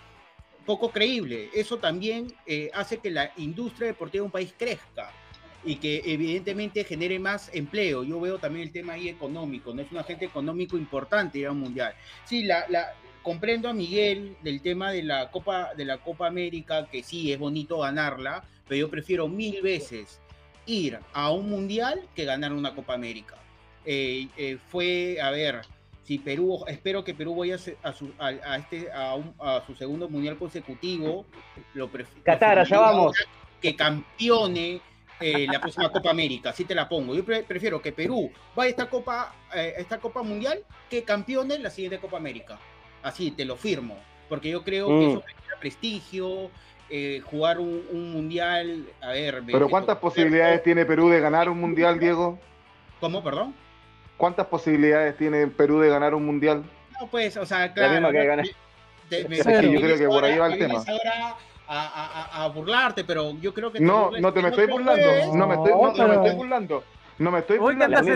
poco 0.67 0.91
creíble. 0.91 1.49
Eso 1.55 1.79
también 1.79 2.27
eh, 2.47 2.71
hace 2.75 2.99
que 2.99 3.11
la 3.11 3.33
industria 3.37 3.89
deportiva 3.89 4.23
de 4.23 4.27
un 4.27 4.33
país 4.33 4.53
crezca 4.59 5.13
y 5.65 5.77
que 5.77 6.03
evidentemente 6.05 6.85
genere 6.85 7.19
más 7.19 7.51
empleo. 7.53 8.03
Yo 8.05 8.21
veo 8.21 8.39
también 8.39 8.67
el 8.67 8.73
tema 8.73 8.95
ahí 8.95 9.09
económico, 9.09 9.73
no 9.73 9.83
es 9.83 9.93
un 9.93 9.99
agente 9.99 10.25
económico 10.25 10.77
importante 10.77 11.39
ir 11.39 11.47
a 11.47 11.53
un 11.53 11.61
mundial. 11.61 11.95
Sí, 12.25 12.43
la, 12.43 12.67
comprendo 13.23 13.69
a 13.69 13.73
Miguel 13.73 14.37
del 14.43 14.61
tema 14.61 14.93
de 14.93 15.03
la 15.03 15.31
Copa 15.31 15.75
de 15.75 15.85
la 15.85 15.99
Copa 15.99 16.27
América, 16.27 16.87
que 16.91 17.03
sí 17.03 17.33
es 17.33 17.39
bonito 17.39 17.79
ganarla, 17.79 18.45
pero 18.69 18.81
yo 18.81 18.91
prefiero 18.91 19.29
mil 19.29 19.63
veces 19.63 20.21
ir 20.67 20.99
a 21.13 21.31
un 21.31 21.49
mundial 21.49 22.03
que 22.15 22.25
ganar 22.25 22.53
una 22.53 22.75
Copa 22.75 22.95
América. 22.95 23.37
Eh, 23.85 24.29
eh, 24.37 24.59
fue, 24.69 25.19
a 25.21 25.31
ver, 25.31 25.63
si 26.05 26.19
Perú, 26.19 26.65
espero 26.67 27.05
que 27.05 27.15
Perú 27.15 27.37
vaya 27.37 27.57
a 27.83 27.93
su, 27.93 28.13
a, 28.19 28.57
este, 28.57 28.91
a, 28.93 29.17
a 29.39 29.65
su 29.67 29.75
segundo 29.75 30.09
mundial 30.09 30.37
consecutivo. 30.37 31.25
Lo 31.75 31.91
Qatar, 32.25 32.59
allá 32.59 32.79
vamos. 32.79 33.17
Que 33.61 33.77
campeone 33.77 34.81
eh, 35.21 35.47
la 35.47 35.61
próxima 35.61 35.91
Copa 35.91 36.11
América, 36.11 36.51
así 36.51 36.65
te 36.65 36.75
la 36.75 36.89
pongo. 36.89 37.15
Yo 37.15 37.25
prefiero 37.25 37.81
que 37.81 37.93
Perú 37.93 38.31
vaya 38.57 38.69
a 38.69 38.71
esta 38.71 38.91
Copa, 38.91 39.35
eh, 39.55 39.75
esta 39.79 39.99
Copa 39.99 40.23
Mundial 40.23 40.65
que 40.91 41.05
campeone 41.05 41.59
la 41.59 41.71
siguiente 41.71 41.99
Copa 41.99 42.17
América. 42.17 42.59
Así 43.03 43.31
te 43.31 43.45
lo 43.45 43.57
firmo, 43.57 43.97
porque 44.29 44.51
yo 44.51 44.63
creo 44.63 44.89
que 44.89 45.11
eso 45.13 45.23
genera 45.23 45.61
prestigio, 45.61 46.51
eh, 46.89 47.21
jugar 47.25 47.59
un, 47.59 48.13
mundial, 48.13 48.87
a 49.01 49.09
ver. 49.09 49.43
Pero 49.47 49.69
¿cuántas 49.69 49.99
posibilidades 49.99 50.63
tiene 50.63 50.85
Perú 50.85 51.09
de 51.09 51.21
ganar 51.21 51.49
un 51.49 51.61
mundial, 51.61 51.99
Diego? 51.99 52.39
¿Cómo, 53.01 53.23
perdón? 53.23 53.55
¿Cuántas 54.17 54.47
posibilidades 54.47 55.17
tiene 55.17 55.47
Perú 55.49 55.81
de 55.81 55.89
ganar 55.89 56.15
un 56.15 56.25
mundial? 56.25 56.63
No, 57.01 57.07
pues, 57.09 57.37
o 57.37 57.47
sea, 57.47 57.73
claro. 57.73 58.13
Yo 58.13 59.81
creo 59.81 59.99
que 59.99 60.07
por 60.07 60.25
ahí 60.25 60.39
va 60.39 60.47
el 60.47 60.59
tema 60.59 60.85
a, 61.67 62.51
burlarte, 62.55 63.05
pero 63.05 63.33
yo 63.41 63.55
creo 63.55 63.73
que... 63.73 63.81
No, 63.81 64.11
no 64.11 64.33
te 64.33 64.43
me 64.43 64.49
estoy 64.49 64.67
burlando, 64.67 65.35
no 65.35 65.47
me 65.47 65.55
estoy, 65.55 65.73
no, 67.19 67.31
me 67.31 67.41
estoy 67.41 67.59
burlando. 67.59 67.99
Son 67.99 68.07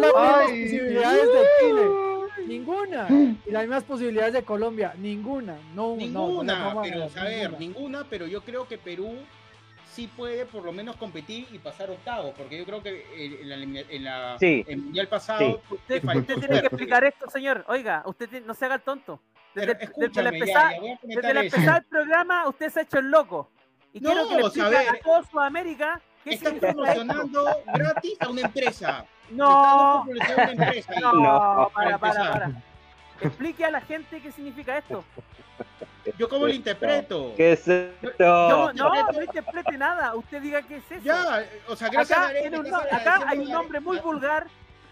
las 0.00 0.12
posibilidades 0.12 1.26
de 1.26 1.40
Chile. 1.60 1.82
Ninguna. 2.46 3.08
Y 3.10 3.50
las 3.50 3.62
mismas 3.62 3.82
posibilidades 3.84 4.32
de 4.32 4.42
Colombia. 4.42 4.94
Ninguna. 4.98 5.58
No, 5.74 5.96
ninguna. 5.96 6.80
pero, 6.82 7.10
a 7.16 7.24
ver, 7.24 7.58
ninguna, 7.58 8.04
pero 8.08 8.26
yo 8.26 8.40
creo 8.42 8.66
que 8.66 8.78
Perú 8.78 9.18
sí 9.98 10.08
puede 10.16 10.46
por 10.46 10.64
lo 10.64 10.72
menos 10.72 10.96
competir 10.96 11.46
y 11.52 11.58
pasar 11.58 11.90
octavos, 11.90 12.32
porque 12.36 12.58
yo 12.58 12.64
creo 12.64 12.82
que 12.82 13.40
en, 13.42 13.48
la, 13.48 13.56
en 13.56 14.04
la 14.04 14.36
el 14.40 14.78
mundial 14.78 15.08
pasado. 15.08 15.60
Usted, 15.70 16.04
usted 16.04 16.38
tiene 16.38 16.60
que 16.60 16.66
explicar 16.66 17.04
esto, 17.04 17.28
señor. 17.30 17.64
Oiga, 17.68 18.02
usted 18.06 18.44
no 18.44 18.54
se 18.54 18.64
haga 18.64 18.76
el 18.76 18.82
tonto. 18.82 19.20
Desde, 19.54 19.76
desde 19.96 20.22
la 20.22 20.28
empezada, 20.28 20.70
desde 21.02 21.34
la 21.34 21.40
empezada 21.40 21.80
del 21.80 21.84
programa, 21.86 22.48
usted 22.48 22.70
se 22.70 22.80
ha 22.80 22.82
hecho 22.82 22.98
el 22.98 23.10
loco. 23.10 23.50
Y 23.98 24.00
no, 24.00 24.10
quiero 24.10 24.52
que 24.52 24.60
le 24.60 24.76
a, 24.76 24.92
a 24.92 24.98
toda 25.02 25.22
Sudamérica 25.24 26.00
que 26.24 26.34
está 26.34 26.52
promocionando 26.54 27.46
gratis 27.74 28.16
a 28.20 28.28
una 28.28 28.40
empresa. 28.42 29.04
No, 29.30 30.04
no, 30.04 31.70
para, 31.74 31.98
para, 31.98 32.32
para. 32.32 32.52
Explique 33.20 33.64
a 33.64 33.70
la 33.70 33.80
gente 33.80 34.20
qué 34.20 34.30
significa 34.30 34.78
esto. 34.78 35.04
¿Yo 36.16 36.28
cómo 36.28 36.46
lo 36.46 36.52
interpreto? 36.52 37.34
¿Qué 37.36 37.52
es 37.52 37.66
esto? 37.66 38.12
no, 38.18 38.72
no 38.72 39.22
interprete 39.22 39.76
nada. 39.76 40.14
Usted 40.14 40.40
diga 40.40 40.62
qué 40.62 40.76
es 40.76 40.92
eso. 40.92 41.04
Ya, 41.04 41.44
o 41.66 41.76
sea, 41.76 41.88
gracias 41.88 42.18
acá, 42.18 42.96
acá 42.96 43.24
hay 43.26 43.38
un 43.38 43.50
nombre 43.50 43.80
muy 43.80 43.98
vulgar 43.98 44.46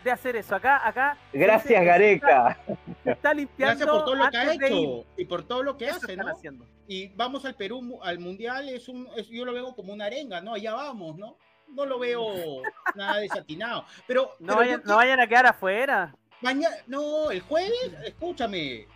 de 0.07 0.13
hacer 0.13 0.37
eso. 0.37 0.55
Acá, 0.55 0.87
acá. 0.87 1.19
Gracias, 1.33 1.85
Gareca. 1.85 2.59
está 3.05 3.35
limpiando. 3.35 3.85
Gracias 3.85 3.89
por 3.89 4.05
todo 4.05 4.15
lo 4.15 4.31
que 4.31 4.37
ha 4.37 4.55
hecho 4.55 5.07
y 5.17 5.25
por 5.27 5.43
todo 5.45 5.63
lo 5.63 5.77
que 5.77 5.91
hace, 5.91 6.17
¿no? 6.17 6.29
Haciendo. 6.29 6.67
Y 6.89 7.09
vamos 7.09 7.45
al 7.45 7.55
Perú, 7.55 7.99
al 8.03 8.19
Mundial, 8.19 8.69
es 8.69 8.89
un, 8.89 9.09
yo 9.31 9.45
lo 9.45 9.53
veo 9.53 9.75
como 9.75 9.93
una 9.93 10.07
arenga, 10.07 10.41
¿no? 10.41 10.55
Allá 10.55 10.73
vamos, 10.73 11.19
¿no? 11.19 11.37
No 11.69 11.85
lo 11.85 11.99
veo 11.99 12.23
nada 12.95 13.19
desatinado. 13.19 13.85
Pero, 14.07 14.31
no, 14.39 14.57
vayan, 14.57 14.83
no 14.85 14.97
vayan 14.97 15.21
a 15.21 15.27
quedar 15.27 15.47
afuera. 15.47 16.15
Mañana, 16.41 16.77
no, 16.87 17.31
el 17.31 17.41
jueves, 17.41 17.93
escúchame, 18.05 18.87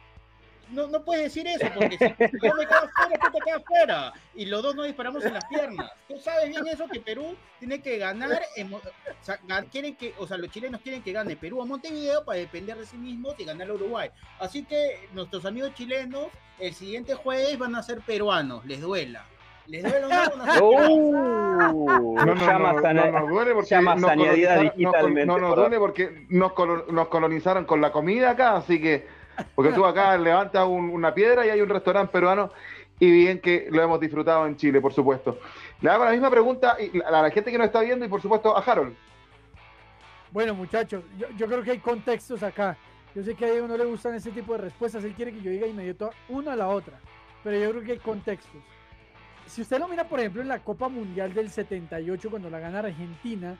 no, 0.70 0.86
no 0.86 1.02
puedes 1.02 1.24
decir 1.24 1.46
eso, 1.46 1.66
porque 1.74 1.98
si 1.98 2.04
yo 2.06 2.54
me 2.54 2.66
quedo 2.66 2.78
afuera, 2.78 3.18
tú 3.20 3.30
te 3.32 3.44
quedas 3.44 3.62
afuera. 3.62 4.12
Y 4.34 4.46
los 4.46 4.62
dos 4.62 4.74
nos 4.74 4.86
disparamos 4.86 5.24
en 5.24 5.34
las 5.34 5.44
piernas. 5.46 5.90
Tú 6.08 6.18
sabes 6.18 6.48
bien 6.48 6.66
eso, 6.66 6.86
que 6.88 7.00
Perú 7.00 7.36
tiene 7.58 7.80
que 7.80 7.98
ganar. 7.98 8.42
o 8.62 8.80
sea, 9.24 9.38
quieren 9.70 9.96
que, 9.96 10.14
o 10.18 10.26
sea, 10.26 10.36
los 10.38 10.50
chilenos 10.50 10.80
quieren 10.80 11.02
que 11.02 11.12
gane 11.12 11.36
Perú 11.36 11.62
a 11.62 11.66
Montevideo 11.66 12.24
para 12.24 12.38
depender 12.38 12.76
de 12.78 12.86
sí 12.86 12.96
mismos 12.96 13.34
y 13.38 13.44
ganar 13.44 13.70
a 13.70 13.74
Uruguay. 13.74 14.10
Así 14.38 14.64
que 14.64 15.08
nuestros 15.12 15.44
amigos 15.44 15.74
chilenos, 15.74 16.28
el 16.58 16.74
siguiente 16.74 17.14
jueves 17.14 17.58
van 17.58 17.74
a 17.74 17.82
ser 17.82 18.00
peruanos, 18.00 18.64
les 18.64 18.80
duela. 18.80 19.24
Les 19.66 19.84
duela 19.84 20.08
uh, 20.58 22.14
no, 22.14 22.24
no, 22.24 22.34
no, 22.34 23.26
duele 23.28 23.54
porque 23.54 23.76
no 25.26 25.38
nos 25.38 25.56
duele 25.56 25.78
porque 25.78 26.26
nos 26.28 27.08
colonizaron 27.08 27.64
con 27.66 27.80
la 27.80 27.92
comida 27.92 28.30
acá, 28.30 28.56
así 28.56 28.80
que 28.80 29.19
porque 29.54 29.72
tú 29.72 29.84
acá 29.84 30.16
levantas 30.16 30.66
una 30.66 31.14
piedra 31.14 31.46
y 31.46 31.50
hay 31.50 31.60
un 31.60 31.68
restaurante 31.68 32.12
peruano 32.12 32.50
y 32.98 33.10
bien 33.10 33.40
que 33.40 33.66
lo 33.70 33.82
hemos 33.82 33.98
disfrutado 33.98 34.46
en 34.46 34.56
Chile, 34.56 34.80
por 34.80 34.92
supuesto. 34.92 35.38
Le 35.80 35.90
hago 35.90 36.04
la 36.04 36.10
misma 36.10 36.30
pregunta 36.30 36.76
a 37.06 37.10
la 37.10 37.30
gente 37.30 37.50
que 37.50 37.58
nos 37.58 37.66
está 37.66 37.80
viendo 37.80 38.04
y 38.04 38.08
por 38.08 38.20
supuesto 38.20 38.56
a 38.56 38.60
Harold. 38.60 38.94
Bueno, 40.30 40.54
muchachos, 40.54 41.02
yo, 41.36 41.46
creo 41.46 41.62
que 41.62 41.72
hay 41.72 41.78
contextos 41.78 42.42
acá. 42.42 42.76
Yo 43.14 43.22
sé 43.24 43.34
que 43.34 43.46
a 43.46 43.50
Diego 43.50 43.66
no 43.66 43.76
le 43.76 43.84
gustan 43.86 44.14
ese 44.14 44.30
tipo 44.30 44.52
de 44.52 44.58
respuestas, 44.58 45.02
él 45.02 45.14
quiere 45.14 45.32
que 45.32 45.40
yo 45.40 45.50
diga 45.50 45.66
inmediato 45.66 46.10
una 46.28 46.52
a 46.52 46.56
la 46.56 46.68
otra, 46.68 47.00
pero 47.42 47.58
yo 47.58 47.70
creo 47.70 47.82
que 47.82 47.92
hay 47.92 47.98
contextos. 47.98 48.60
Si 49.46 49.62
usted 49.62 49.80
lo 49.80 49.88
mira, 49.88 50.04
por 50.04 50.20
ejemplo, 50.20 50.42
en 50.42 50.46
la 50.46 50.60
Copa 50.60 50.88
Mundial 50.88 51.34
del 51.34 51.50
78, 51.50 52.30
cuando 52.30 52.48
la 52.48 52.60
gana 52.60 52.78
Argentina, 52.78 53.56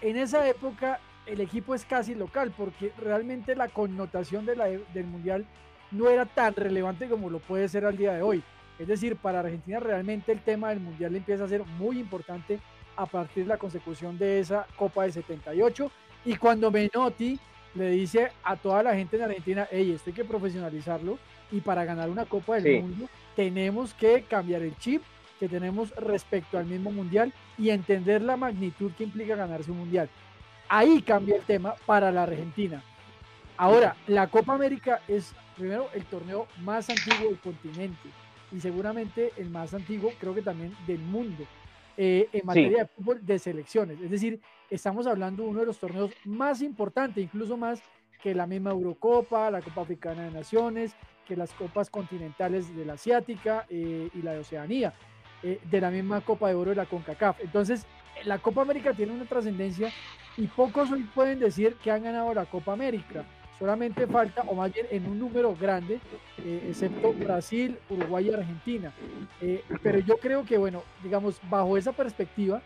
en 0.00 0.16
esa 0.16 0.48
época 0.48 1.00
el 1.26 1.40
equipo 1.40 1.74
es 1.74 1.84
casi 1.84 2.14
local, 2.14 2.52
porque 2.56 2.92
realmente 2.98 3.54
la 3.54 3.68
connotación 3.68 4.46
de 4.46 4.56
la, 4.56 4.66
del 4.66 5.06
Mundial 5.06 5.44
no 5.90 6.08
era 6.08 6.24
tan 6.24 6.54
relevante 6.54 7.08
como 7.08 7.30
lo 7.30 7.38
puede 7.38 7.68
ser 7.68 7.84
al 7.84 7.96
día 7.96 8.14
de 8.14 8.22
hoy. 8.22 8.42
Es 8.78 8.88
decir, 8.88 9.16
para 9.16 9.40
Argentina 9.40 9.80
realmente 9.80 10.32
el 10.32 10.40
tema 10.40 10.70
del 10.70 10.80
Mundial 10.80 11.16
empieza 11.16 11.44
a 11.44 11.48
ser 11.48 11.64
muy 11.64 11.98
importante 11.98 12.60
a 12.96 13.06
partir 13.06 13.44
de 13.44 13.48
la 13.48 13.58
consecución 13.58 14.18
de 14.18 14.40
esa 14.40 14.66
Copa 14.76 15.02
del 15.02 15.12
78. 15.12 15.90
Y 16.24 16.36
cuando 16.36 16.70
Menotti 16.70 17.38
le 17.74 17.90
dice 17.90 18.32
a 18.42 18.56
toda 18.56 18.82
la 18.82 18.94
gente 18.94 19.16
en 19.16 19.22
Argentina, 19.22 19.68
hey, 19.70 19.92
esto 19.94 20.10
hay 20.10 20.14
que 20.14 20.24
profesionalizarlo 20.24 21.18
y 21.52 21.60
para 21.60 21.84
ganar 21.84 22.10
una 22.10 22.24
Copa 22.24 22.56
del 22.56 22.82
Mundo 22.82 23.08
tenemos 23.34 23.94
que 23.94 24.22
cambiar 24.22 24.62
el 24.62 24.76
chip 24.78 25.02
que 25.38 25.48
tenemos 25.48 25.94
respecto 25.96 26.58
al 26.58 26.66
mismo 26.66 26.90
Mundial 26.90 27.32
y 27.58 27.70
entender 27.70 28.22
la 28.22 28.36
magnitud 28.36 28.92
que 28.92 29.04
implica 29.04 29.36
ganarse 29.36 29.70
un 29.70 29.78
Mundial. 29.78 30.08
Ahí 30.68 31.02
cambia 31.02 31.36
el 31.36 31.42
tema 31.42 31.74
para 31.86 32.10
la 32.10 32.24
Argentina. 32.24 32.82
Ahora, 33.56 33.96
la 34.06 34.26
Copa 34.28 34.54
América 34.54 35.00
es 35.08 35.34
primero 35.56 35.88
el 35.94 36.04
torneo 36.04 36.46
más 36.62 36.90
antiguo 36.90 37.28
del 37.28 37.38
continente 37.38 38.10
y 38.52 38.60
seguramente 38.60 39.32
el 39.36 39.50
más 39.50 39.72
antiguo, 39.74 40.12
creo 40.20 40.34
que 40.34 40.42
también 40.42 40.74
del 40.86 40.98
mundo, 40.98 41.44
eh, 41.96 42.28
en 42.32 42.44
materia 42.44 42.78
de 42.78 42.86
fútbol 42.86 43.24
de 43.24 43.38
selecciones. 43.38 44.00
Es 44.00 44.10
decir, 44.10 44.40
estamos 44.70 45.06
hablando 45.06 45.44
de 45.44 45.48
uno 45.48 45.60
de 45.60 45.66
los 45.66 45.78
torneos 45.78 46.10
más 46.24 46.60
importantes, 46.60 47.24
incluso 47.24 47.56
más 47.56 47.82
que 48.22 48.34
la 48.34 48.46
misma 48.46 48.70
Eurocopa, 48.70 49.50
la 49.50 49.62
Copa 49.62 49.82
Africana 49.82 50.24
de 50.24 50.30
Naciones, 50.30 50.94
que 51.26 51.36
las 51.36 51.52
copas 51.52 51.90
continentales 51.90 52.74
de 52.74 52.84
la 52.84 52.94
Asiática 52.94 53.66
eh, 53.68 54.10
y 54.14 54.22
la 54.22 54.32
de 54.32 54.40
Oceanía, 54.40 54.94
eh, 55.42 55.60
de 55.70 55.80
la 55.80 55.90
misma 55.90 56.20
Copa 56.20 56.48
de 56.48 56.54
Oro 56.54 56.70
de 56.70 56.76
la 56.76 56.86
CONCACAF. 56.86 57.40
Entonces, 57.40 57.86
la 58.24 58.38
Copa 58.38 58.62
América 58.62 58.92
tiene 58.94 59.12
una 59.12 59.24
trascendencia 59.24 59.90
y 60.36 60.46
pocos 60.46 60.90
hoy 60.90 61.04
pueden 61.14 61.38
decir 61.38 61.74
que 61.76 61.90
han 61.90 62.02
ganado 62.02 62.32
la 62.34 62.46
Copa 62.46 62.72
América. 62.72 63.24
Solamente 63.58 64.06
falta, 64.06 64.42
o 64.42 64.54
más 64.54 64.72
bien 64.72 64.86
en 64.90 65.06
un 65.06 65.18
número 65.18 65.56
grande, 65.56 65.98
eh, 66.44 66.66
excepto 66.68 67.14
Brasil, 67.14 67.78
Uruguay 67.88 68.28
y 68.28 68.34
Argentina. 68.34 68.92
Eh, 69.40 69.64
pero 69.82 69.98
yo 70.00 70.18
creo 70.18 70.44
que, 70.44 70.58
bueno, 70.58 70.82
digamos, 71.02 71.40
bajo 71.48 71.78
esa 71.78 71.92
perspectiva, 71.92 72.60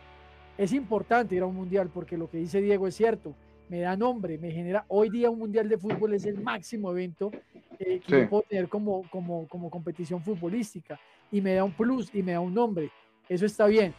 es 0.59 0.73
importante 0.73 1.37
ir 1.37 1.43
a 1.43 1.47
un 1.47 1.55
mundial 1.55 1.91
porque 1.95 2.19
lo 2.19 2.29
que 2.29 2.39
dice 2.39 2.61
Diego 2.61 2.89
es 2.89 2.97
cierto. 2.97 3.35
Me 3.69 3.81
da 3.81 3.97
nombre, 3.97 4.37
me 4.37 4.51
genera. 4.51 4.85
Hoy 4.89 5.11
día 5.11 5.31
un 5.31 5.39
mundial 5.39 5.69
de 5.69 5.79
fútbol 5.79 6.13
es 6.15 6.27
el 6.27 6.41
máximo 6.41 6.91
evento 6.91 7.31
eh, 7.79 8.01
que 8.05 8.23
yo 8.23 8.29
puedo 8.29 8.43
tener 8.43 8.69
como, 8.69 9.09
como, 9.11 9.47
como 9.47 9.71
competición 9.71 10.21
futbolística 10.25 10.99
y 11.31 11.41
me 11.41 11.55
da 11.55 11.63
un 11.63 11.73
plus 11.73 12.13
y 12.13 12.21
me 12.21 12.33
da 12.33 12.41
un 12.41 12.53
nombre. 12.53 12.91
Eso 13.29 13.47
está 13.47 13.67
bien. 13.67 13.95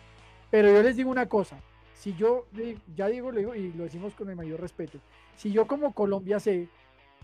Pero 0.51 0.67
yo 0.71 0.83
les 0.83 0.97
digo 0.97 1.09
una 1.09 1.27
cosa, 1.27 1.57
si 1.93 2.13
yo, 2.13 2.45
ya 2.95 3.07
digo, 3.07 3.31
digo, 3.31 3.55
y 3.55 3.71
lo 3.71 3.85
decimos 3.85 4.13
con 4.13 4.29
el 4.29 4.35
mayor 4.35 4.59
respeto, 4.59 4.99
si 5.37 5.51
yo 5.51 5.65
como 5.65 5.93
Colombia 5.93 6.39
sé 6.39 6.67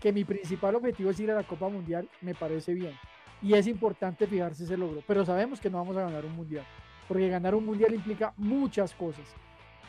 que 0.00 0.12
mi 0.12 0.24
principal 0.24 0.74
objetivo 0.76 1.10
es 1.10 1.20
ir 1.20 1.30
a 1.30 1.34
la 1.34 1.42
Copa 1.42 1.68
Mundial, 1.68 2.08
me 2.22 2.34
parece 2.34 2.72
bien. 2.72 2.94
Y 3.42 3.54
es 3.54 3.66
importante 3.66 4.26
fijarse 4.26 4.64
ese 4.64 4.76
logro, 4.76 5.02
pero 5.06 5.24
sabemos 5.24 5.60
que 5.60 5.68
no 5.68 5.78
vamos 5.78 5.96
a 5.96 6.04
ganar 6.04 6.24
un 6.24 6.34
Mundial, 6.34 6.64
porque 7.06 7.28
ganar 7.28 7.54
un 7.54 7.66
Mundial 7.66 7.94
implica 7.94 8.32
muchas 8.36 8.94
cosas. 8.94 9.26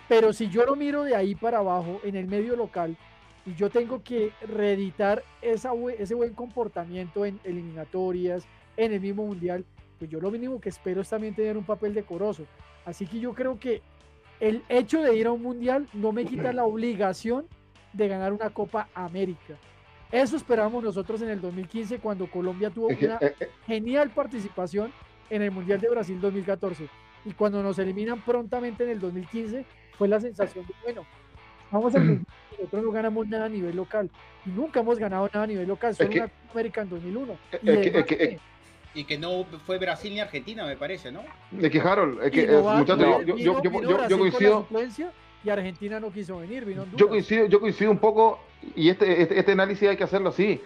Pero 0.09 0.33
si 0.33 0.49
yo 0.49 0.65
lo 0.65 0.75
miro 0.75 1.03
de 1.03 1.15
ahí 1.15 1.33
para 1.33 1.59
abajo, 1.59 2.01
en 2.03 2.15
el 2.15 2.27
medio 2.27 2.55
local, 2.55 2.97
y 3.45 3.53
yo 3.55 3.69
tengo 3.69 4.03
que 4.03 4.33
reeditar 4.41 5.23
ese 5.41 6.13
buen 6.13 6.33
comportamiento 6.33 7.25
en 7.25 7.39
eliminatorias, 7.45 8.43
en 8.75 8.91
el 8.91 8.99
mismo 8.99 9.25
Mundial, 9.25 9.65
pues 9.97 10.11
yo 10.11 10.19
lo 10.19 10.29
mínimo 10.29 10.59
que 10.59 10.69
espero 10.69 11.01
es 11.01 11.09
también 11.09 11.35
tener 11.35 11.57
un 11.57 11.63
papel 11.63 11.93
decoroso. 11.93 12.45
Así 12.85 13.05
que 13.05 13.19
yo 13.19 13.33
creo 13.33 13.59
que 13.59 13.81
el 14.39 14.63
hecho 14.69 15.01
de 15.01 15.15
ir 15.15 15.27
a 15.27 15.31
un 15.31 15.41
mundial 15.41 15.87
no 15.93 16.11
me 16.11 16.25
quita 16.25 16.53
la 16.53 16.65
obligación 16.65 17.45
de 17.93 18.07
ganar 18.07 18.33
una 18.33 18.49
Copa 18.49 18.87
América. 18.93 19.55
Eso 20.11 20.37
esperamos 20.37 20.83
nosotros 20.83 21.21
en 21.21 21.29
el 21.29 21.41
2015 21.41 21.99
cuando 21.99 22.29
Colombia 22.29 22.69
tuvo 22.69 22.87
una 22.87 23.17
eh, 23.21 23.35
eh. 23.39 23.49
genial 23.67 24.09
participación 24.09 24.91
en 25.29 25.43
el 25.43 25.51
Mundial 25.51 25.79
de 25.79 25.89
Brasil 25.89 26.19
2014. 26.19 26.89
Y 27.25 27.33
cuando 27.33 27.61
nos 27.61 27.77
eliminan 27.77 28.21
prontamente 28.21 28.85
en 28.85 28.91
el 28.91 28.99
2015 28.99 29.65
fue 29.97 30.07
la 30.07 30.19
sensación 30.19 30.65
de, 30.65 30.73
bueno, 30.83 31.05
vamos 31.69 31.93
a 31.95 31.99
nosotros 32.59 32.83
no 32.83 32.91
ganamos 32.91 33.27
nada 33.27 33.45
a 33.45 33.49
nivel 33.49 33.75
local. 33.75 34.09
Y 34.45 34.49
nunca 34.49 34.79
hemos 34.79 34.97
ganado 34.97 35.29
nada 35.31 35.43
a 35.43 35.47
nivel 35.47 35.67
local, 35.67 35.95
solo 35.95 36.09
una 36.11 36.27
Copa 36.27 36.51
América 36.53 36.81
en 36.81 36.89
2001. 36.89 37.37
Y 37.61 38.39
y 38.99 39.05
que 39.05 39.17
no 39.17 39.45
fue 39.65 39.77
Brasil 39.77 40.13
ni 40.13 40.19
Argentina, 40.19 40.65
me 40.65 40.75
parece, 40.75 41.09
¿no? 41.09 41.21
Es 41.57 41.71
que 41.71 41.79
Harold, 41.79 42.21
es 42.21 42.31
que 42.31 42.47
muchachos, 42.47 43.25
yo, 43.25 43.37
yo, 43.37 43.61
yo, 43.63 44.07
yo, 44.09 44.19
coincido. 44.19 44.67
Y 45.41 45.49
Argentina 45.49 46.01
no 46.01 46.11
quiso 46.11 46.39
venir, 46.39 46.65
vino 46.65 46.85
Yo 46.97 47.07
coincido, 47.07 47.45
yo 47.45 47.61
coincido 47.61 47.91
un 47.91 47.97
poco, 47.97 48.41
y 48.75 48.89
este, 48.89 49.21
este, 49.21 49.39
este 49.39 49.51
análisis 49.53 49.87
hay 49.87 49.95
que 49.95 50.03
hacerlo 50.03 50.29
así. 50.29 50.61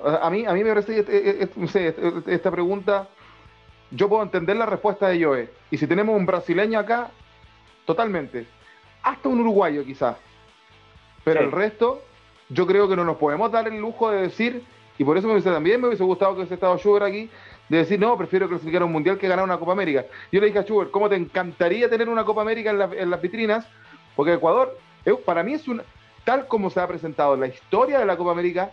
A 0.00 0.30
mí, 0.30 0.46
a 0.46 0.52
mí 0.52 0.62
me 0.62 0.68
parece 0.68 1.00
este, 1.00 1.42
este, 1.42 1.94
esta 2.32 2.50
pregunta, 2.52 3.08
yo 3.90 4.08
puedo 4.08 4.22
entender 4.22 4.56
la 4.56 4.66
respuesta 4.66 5.08
de 5.08 5.24
Joe. 5.24 5.50
Y 5.72 5.76
si 5.76 5.88
tenemos 5.88 6.16
un 6.16 6.24
brasileño 6.24 6.78
acá, 6.78 7.10
totalmente. 7.84 8.46
Hasta 9.02 9.28
un 9.28 9.40
uruguayo 9.40 9.84
quizás. 9.84 10.16
Pero 11.24 11.40
el 11.40 11.50
resto, 11.50 12.00
yo 12.48 12.64
creo 12.64 12.88
que 12.88 12.94
no 12.94 13.04
nos 13.04 13.16
podemos 13.16 13.50
dar 13.50 13.66
el 13.66 13.80
lujo 13.80 14.08
de 14.10 14.22
decir 14.22 14.62
y 14.98 15.04
por 15.04 15.16
eso 15.16 15.26
me 15.26 15.34
hubiese, 15.34 15.50
también 15.50 15.80
me 15.80 15.88
hubiese 15.88 16.04
gustado 16.04 16.32
que 16.32 16.40
hubiese 16.40 16.54
estado 16.54 16.78
Schubert 16.78 17.04
aquí, 17.04 17.28
de 17.68 17.78
decir, 17.78 17.98
no, 17.98 18.16
prefiero 18.16 18.48
clasificar 18.48 18.82
un 18.82 18.92
mundial 18.92 19.18
que 19.18 19.28
ganar 19.28 19.44
una 19.44 19.58
Copa 19.58 19.72
América. 19.72 20.04
Yo 20.30 20.40
le 20.40 20.46
dije 20.46 20.58
a 20.58 20.62
Schubert, 20.62 20.90
¿cómo 20.90 21.08
te 21.08 21.16
encantaría 21.16 21.88
tener 21.90 22.08
una 22.08 22.24
Copa 22.24 22.42
América 22.42 22.70
en, 22.70 23.10
las 23.10 23.20
vitrinas? 23.20 23.66
Porque 24.14 24.34
Ecuador, 24.34 24.78
para 25.24 25.42
mí 25.42 25.54
es 25.54 25.66
un, 25.66 25.82
tal 26.24 26.46
como 26.46 26.70
se 26.70 26.80
ha 26.80 26.86
presentado 26.86 27.36
la 27.36 27.48
historia 27.48 27.98
de 27.98 28.06
la 28.06 28.16
Copa 28.16 28.32
América, 28.32 28.70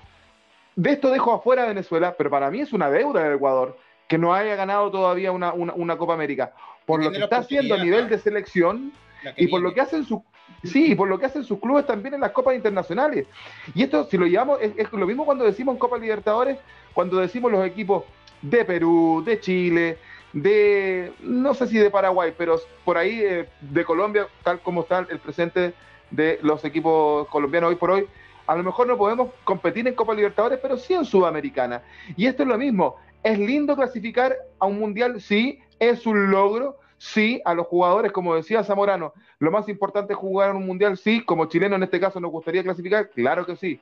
de 0.76 0.91
esto 0.91 1.10
dejo 1.10 1.34
afuera 1.34 1.64
a 1.64 1.68
Venezuela, 1.68 2.16
pero 2.18 2.30
para 2.30 2.50
mí 2.50 2.62
es 2.62 2.74
una 2.74 2.89
deuda 2.89 3.24
del 3.24 3.34
Ecuador 3.34 3.78
que 4.08 4.18
no 4.18 4.34
haya 4.34 4.56
ganado 4.56 4.91
todavía 4.91 5.32
una, 5.32 5.54
una 5.54 5.98
Copa 5.98 6.14
América. 6.14 6.54
Por 6.86 7.04
lo 7.04 7.12
que 7.12 7.20
está 7.20 7.38
haciendo 7.38 7.76
a 7.76 7.78
nivel 7.78 8.10
de 8.10 8.20
selección 8.20 8.91
y 9.38 9.48
por 9.48 9.62
lo 9.62 9.74
que 9.74 9.82
hacen 9.82 10.04
su 10.04 10.24
Sí, 10.64 10.96
por 10.96 11.10
lo 11.10 11.20
que 11.20 11.26
hacen 11.26 11.44
sus 11.44 11.60
clubes 11.60 11.86
también 11.86 12.14
en 12.14 12.22
las 12.22 12.32
copas 12.32 12.56
internacionales. 12.56 13.28
Y 13.76 13.84
esto, 13.84 14.06
si 14.06 14.18
lo 14.18 14.26
llevamos, 14.26 14.60
es, 14.62 14.91
lo 14.91 15.06
mismo 15.06 15.26
cuando 15.26 15.44
decimos 15.44 15.74
en 15.74 15.80
Copa 15.80 15.98
Libertadores, 15.98 16.58
cuando 16.94 17.18
decimos 17.18 17.52
los 17.52 17.66
equipos 17.66 18.04
de 18.44 18.64
Perú, 18.66 19.24
de 19.26 19.39
Chile, 19.39 19.98
de, 20.34 21.14
no 21.22 21.54
sé 21.54 21.68
si 21.68 21.78
de 21.78 21.89
Paraguay, 21.89 22.34
pero 22.38 22.60
por 22.86 22.98
ahí 22.98 23.22
eh, 23.22 23.50
de 23.62 23.86
Colombia, 23.86 24.28
tal 24.44 24.60
como 24.60 24.82
está 24.82 25.00
el 25.10 25.20
presente 25.20 25.74
de 26.12 26.39
los 26.44 26.64
equipos 26.66 27.28
colombianos 27.30 27.70
hoy 27.70 27.76
por 27.76 27.91
hoy. 27.91 28.08
A 28.46 28.56
lo 28.56 28.64
mejor 28.64 28.88
no 28.88 28.98
podemos 28.98 29.30
competir 29.44 29.88
en 29.88 29.96
Copa 29.96 30.14
Libertadores, 30.14 30.60
pero 30.62 30.78
sí 30.78 30.94
en 30.94 31.06
Sudamericana. 31.06 31.82
Y 32.18 32.26
esto 32.26 32.44
es 32.44 32.50
lo 32.50 32.58
mismo. 32.58 32.98
Es 33.24 33.39
lindo 33.39 33.76
clasificar 33.76 34.36
a 34.60 34.66
un 34.66 34.80
mundial, 34.80 35.22
sí, 35.22 35.60
es 35.80 36.06
un 36.06 36.30
logro, 36.30 36.78
sí, 36.98 37.41
a 37.46 37.54
los 37.54 37.68
jugadores, 37.68 38.12
como 38.12 38.36
decía 38.36 38.64
Zamorano, 38.64 39.14
lo 39.39 39.52
más 39.52 39.70
importante 39.70 40.14
es 40.14 40.20
jugar 40.20 40.50
en 40.50 40.58
un 40.58 40.66
mundial, 40.66 40.98
sí, 40.98 41.24
como 41.24 41.46
chileno 41.46 41.78
en 41.78 41.84
este 41.84 42.02
caso 42.02 42.20
nos 42.20 42.32
gustaría 42.32 42.64
clasificar, 42.64 43.10
claro 43.12 43.46
que 43.46 43.56
sí. 43.56 43.80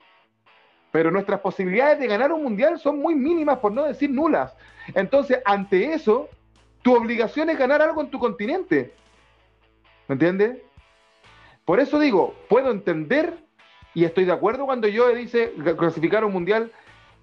Pero 0.91 1.11
nuestras 1.11 1.39
posibilidades 1.39 1.99
de 1.99 2.07
ganar 2.07 2.31
un 2.31 2.43
mundial 2.43 2.79
son 2.79 2.99
muy 2.99 3.15
mínimas, 3.15 3.59
por 3.59 3.71
no 3.71 3.83
decir 3.83 4.09
nulas. 4.09 4.53
Entonces, 4.93 5.39
ante 5.45 5.93
eso, 5.93 6.29
tu 6.81 6.95
obligación 6.95 7.49
es 7.49 7.57
ganar 7.57 7.81
algo 7.81 8.01
en 8.01 8.09
tu 8.09 8.19
continente. 8.19 8.93
¿Me 10.07 10.13
entiendes? 10.13 10.57
Por 11.65 11.79
eso 11.79 11.99
digo, 11.99 12.35
puedo 12.49 12.71
entender 12.71 13.37
y 13.93 14.05
estoy 14.05 14.25
de 14.25 14.31
acuerdo 14.31 14.65
cuando 14.65 14.87
yo 14.87 15.09
dice 15.09 15.53
clasificar 15.77 16.23
un 16.25 16.33
mundial 16.33 16.71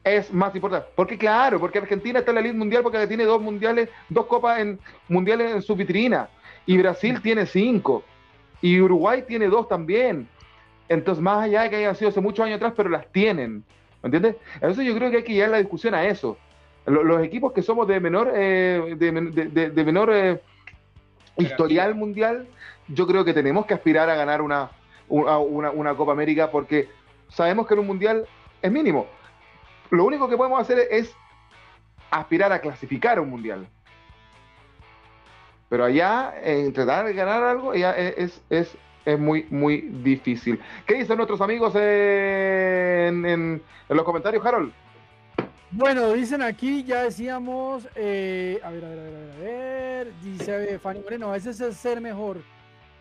es 0.05 0.33
más 0.33 0.55
importante. 0.55 0.89
Porque 0.95 1.19
claro, 1.19 1.59
porque 1.61 1.79
Argentina 1.79 2.21
está 2.21 2.31
en 2.31 2.37
la 2.37 2.41
lista 2.43 2.59
mundial 2.59 2.83
porque 2.83 3.07
tiene 3.07 3.25
dos 3.25 3.41
mundiales, 3.41 3.89
dos 4.09 4.27
copas 4.27 4.61
en 4.61 4.79
mundiales 5.09 5.55
en 5.55 5.62
su 5.62 5.75
vitrina. 5.75 6.29
Y 6.66 6.79
Brasil 6.79 7.21
tiene 7.23 7.47
cinco. 7.47 8.05
Y 8.61 8.81
Uruguay 8.81 9.25
tiene 9.27 9.49
dos 9.49 9.69
también. 9.69 10.29
Entonces, 10.89 11.22
más 11.22 11.45
allá 11.45 11.62
de 11.62 11.70
que 11.70 11.76
hayan 11.76 11.95
sido 11.97 12.11
hace 12.11 12.20
muchos 12.20 12.45
años 12.45 12.57
atrás, 12.57 12.72
pero 12.76 12.89
las 12.89 13.07
tienen. 13.12 13.64
¿Me 14.03 14.07
entiendes? 14.07 14.36
Entonces 14.55 14.86
yo 14.86 14.95
creo 14.95 15.11
que 15.11 15.18
hay 15.18 15.24
que 15.24 15.34
llevar 15.34 15.51
la 15.51 15.59
discusión 15.59 15.95
a 15.95 16.05
eso. 16.05 16.39
Los, 16.86 17.22
equipos 17.22 17.53
que 17.53 17.62
somos 17.62 17.86
de 17.86 18.01
menor, 18.01 18.32
eh, 18.34 18.95
de, 18.97 19.84
menor 19.84 20.11
eh, 20.12 20.41
historial 21.36 21.95
mundial, 21.95 22.47
yo 22.89 23.07
creo 23.07 23.24
que 23.24 23.34
tenemos 23.34 23.66
que 23.66 23.74
aspirar 23.74 24.09
a 24.09 24.14
ganar 24.14 24.41
una, 24.41 24.70
una, 25.09 25.70
una 25.70 25.95
Copa 25.95 26.12
América 26.12 26.51
porque 26.51 26.89
sabemos 27.28 27.66
que 27.66 27.74
en 27.74 27.80
un 27.80 27.86
mundial 27.86 28.26
es 28.62 28.72
mínimo. 28.72 29.07
Lo 29.91 30.05
único 30.05 30.28
que 30.28 30.36
podemos 30.36 30.61
hacer 30.61 30.78
es 30.91 31.14
aspirar 32.11 32.53
a 32.53 32.61
clasificar 32.61 33.20
un 33.20 33.28
mundial. 33.28 33.66
Pero 35.68 35.84
allá, 35.84 36.34
eh, 36.43 36.70
tratar 36.72 37.07
de 37.07 37.12
ganar 37.12 37.43
algo, 37.43 37.74
ya 37.74 37.93
es, 37.93 38.43
es, 38.49 38.76
es, 39.12 39.18
muy, 39.18 39.46
muy 39.50 39.80
difícil. 39.80 40.61
¿Qué 40.86 40.94
dicen 40.94 41.16
nuestros 41.16 41.40
amigos 41.40 41.74
en, 41.74 43.24
en, 43.26 43.62
los 43.88 44.02
comentarios, 44.02 44.44
Harold? 44.44 44.72
Bueno, 45.70 46.12
dicen 46.12 46.42
aquí, 46.42 46.82
ya 46.84 47.02
decíamos, 47.02 47.88
eh, 47.94 48.59
a 48.62 48.70
ver, 48.70 48.84
a 48.84 48.88
ver, 48.88 48.98
a 48.98 49.02
ver, 49.02 49.30
a 49.30 49.42
ver, 49.42 50.12
dice 50.22 50.78
Fanny 50.78 51.00
Moreno, 51.00 51.28
a 51.28 51.32
veces 51.32 51.61
es 51.61 51.76
ser 51.76 52.00
mejor 52.00 52.38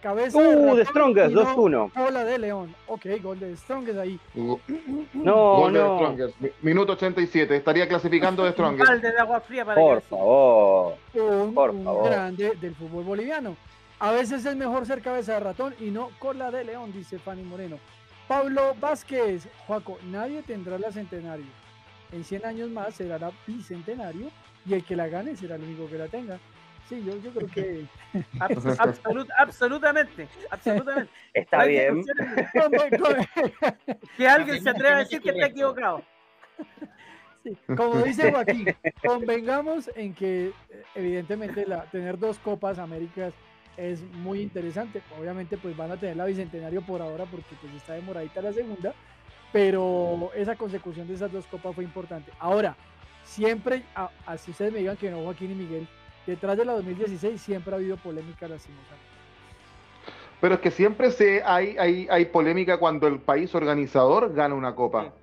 Cabeza 0.02 0.38
uh, 0.38 0.76
de, 0.76 0.86
Strongest, 0.86 1.36
2-1. 1.36 1.92
Hola 1.96 2.24
de 2.24 2.38
León. 2.38 2.76
Ok, 2.86 3.06
gol 3.22 3.40
de 3.40 3.58
Strongest 3.58 3.98
ahí. 3.98 4.20
No, 4.36 4.60
gol 5.14 5.74
no. 5.74 5.80
De 5.80 5.98
Strongest. 5.98 6.62
Minuto 6.62 6.94
87. 6.94 7.56
Estaría 7.56 7.88
clasificando 7.88 8.44
de 8.44 8.52
Strongest. 8.54 9.02
de 9.02 9.18
agua 9.18 9.42
fría 9.42 9.66
para 9.66 9.80
Por 9.82 10.02
favor. 10.02 10.94
Un, 11.16 11.54
Por 11.54 11.84
favor. 11.84 12.10
grande 12.10 12.54
del 12.62 12.76
fútbol 12.76 13.06
boliviano. 13.06 13.58
A 14.00 14.12
veces 14.12 14.46
es 14.46 14.56
mejor 14.56 14.86
ser 14.86 15.02
cabeza 15.02 15.34
de 15.34 15.40
ratón 15.40 15.74
y 15.80 15.90
no 15.90 16.12
cola 16.20 16.52
de 16.52 16.64
león, 16.64 16.94
dice 16.94 17.18
Fanny 17.18 17.42
Moreno. 17.42 17.80
Pablo 18.28 18.76
Vázquez. 18.80 19.48
Juaco, 19.66 19.98
nadie 20.12 20.44
tendrá 20.44 20.78
la 20.78 20.92
centenario. 20.92 21.48
En 22.12 22.24
100 22.24 22.46
años 22.46 22.70
más 22.70 22.96
será 22.96 23.18
la 23.18 23.32
bicentenario 23.46 24.30
y 24.66 24.76
el 24.76 24.84
que 24.84 24.96
la 24.96 25.08
gane 25.08 25.36
será 25.36 25.56
el 25.56 25.64
único 25.64 25.90
que 25.90 25.98
la 25.98 26.08
tenga. 26.08 26.40
Sí, 26.88 27.04
yo, 27.04 27.18
yo 27.18 27.32
creo 27.32 27.48
que. 27.48 27.86
absolutamente, 28.40 30.28
absolutamente. 30.50 31.12
Está 31.34 31.66
bien. 31.66 32.04
Que 34.16 34.28
alguien 34.28 34.64
se 34.64 34.70
atreva 34.70 34.96
a 34.96 35.00
decir 35.00 35.22
que 35.22 35.30
está 35.30 35.48
equivocado. 35.48 36.04
Sí, 37.44 37.58
como 37.76 38.02
dice 38.02 38.32
Joaquín, 38.32 38.76
convengamos 39.06 39.90
en 39.96 40.14
que, 40.14 40.52
evidentemente, 40.96 41.66
la, 41.66 41.84
tener 41.86 42.18
dos 42.18 42.40
Copas 42.40 42.80
Américas 42.80 43.34
es 43.78 44.02
muy 44.02 44.42
interesante. 44.42 45.02
Obviamente, 45.18 45.58
pues 45.58 45.78
van 45.78 45.92
a 45.92 45.98
tener 45.98 46.18
la 46.18 46.26
bicentenario 46.26 46.82
por 46.82 47.02
ahora 47.02 47.26
porque 47.26 47.56
pues 47.62 47.74
está 47.76 47.94
demoradita 47.94 48.42
la 48.42 48.52
segunda, 48.52 48.94
pero 49.54 50.32
esa 50.36 50.56
consecución 50.56 51.08
de 51.08 51.14
esas 51.14 51.32
dos 51.32 51.46
copas 51.46 51.76
fue 51.76 51.84
importante. 51.84 52.32
Ahora, 52.40 52.76
siempre, 53.24 53.84
así 54.26 54.52
ustedes 54.52 54.74
me 54.74 54.80
digan 54.80 54.98
que 54.98 55.12
no, 55.12 55.22
Joaquín 55.24 55.52
y 55.52 55.56
Miguel, 55.56 55.88
detrás 56.26 56.58
de 56.58 56.66
la 56.66 56.74
2016 56.74 57.40
siempre 57.40 57.74
ha 57.74 57.78
habido 57.78 57.98
polémica 57.98 58.48
lastimosamente. 58.48 59.08
Pero 60.42 60.56
es 60.56 60.62
que 60.62 60.72
siempre 60.72 61.12
se 61.12 61.42
hay, 61.44 61.78
hay, 61.78 62.08
hay 62.10 62.26
polémica 62.26 62.78
cuando 62.78 63.08
el 63.08 63.20
país 63.20 63.54
organizador 63.56 64.34
gana 64.34 64.54
una 64.54 64.76
copa. 64.76 65.14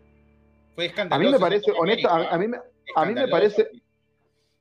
Fue 0.75 0.87
escandaloso. 0.87 1.29
A 1.29 1.31
mí 1.31 1.33
me 1.33 1.39
parece, 1.39 1.73
honesto, 1.79 2.09
a, 2.09 2.37
mí, 2.37 2.47
a 2.97 3.05
mí 3.05 3.15
me 3.15 3.29
parece, 3.29 3.69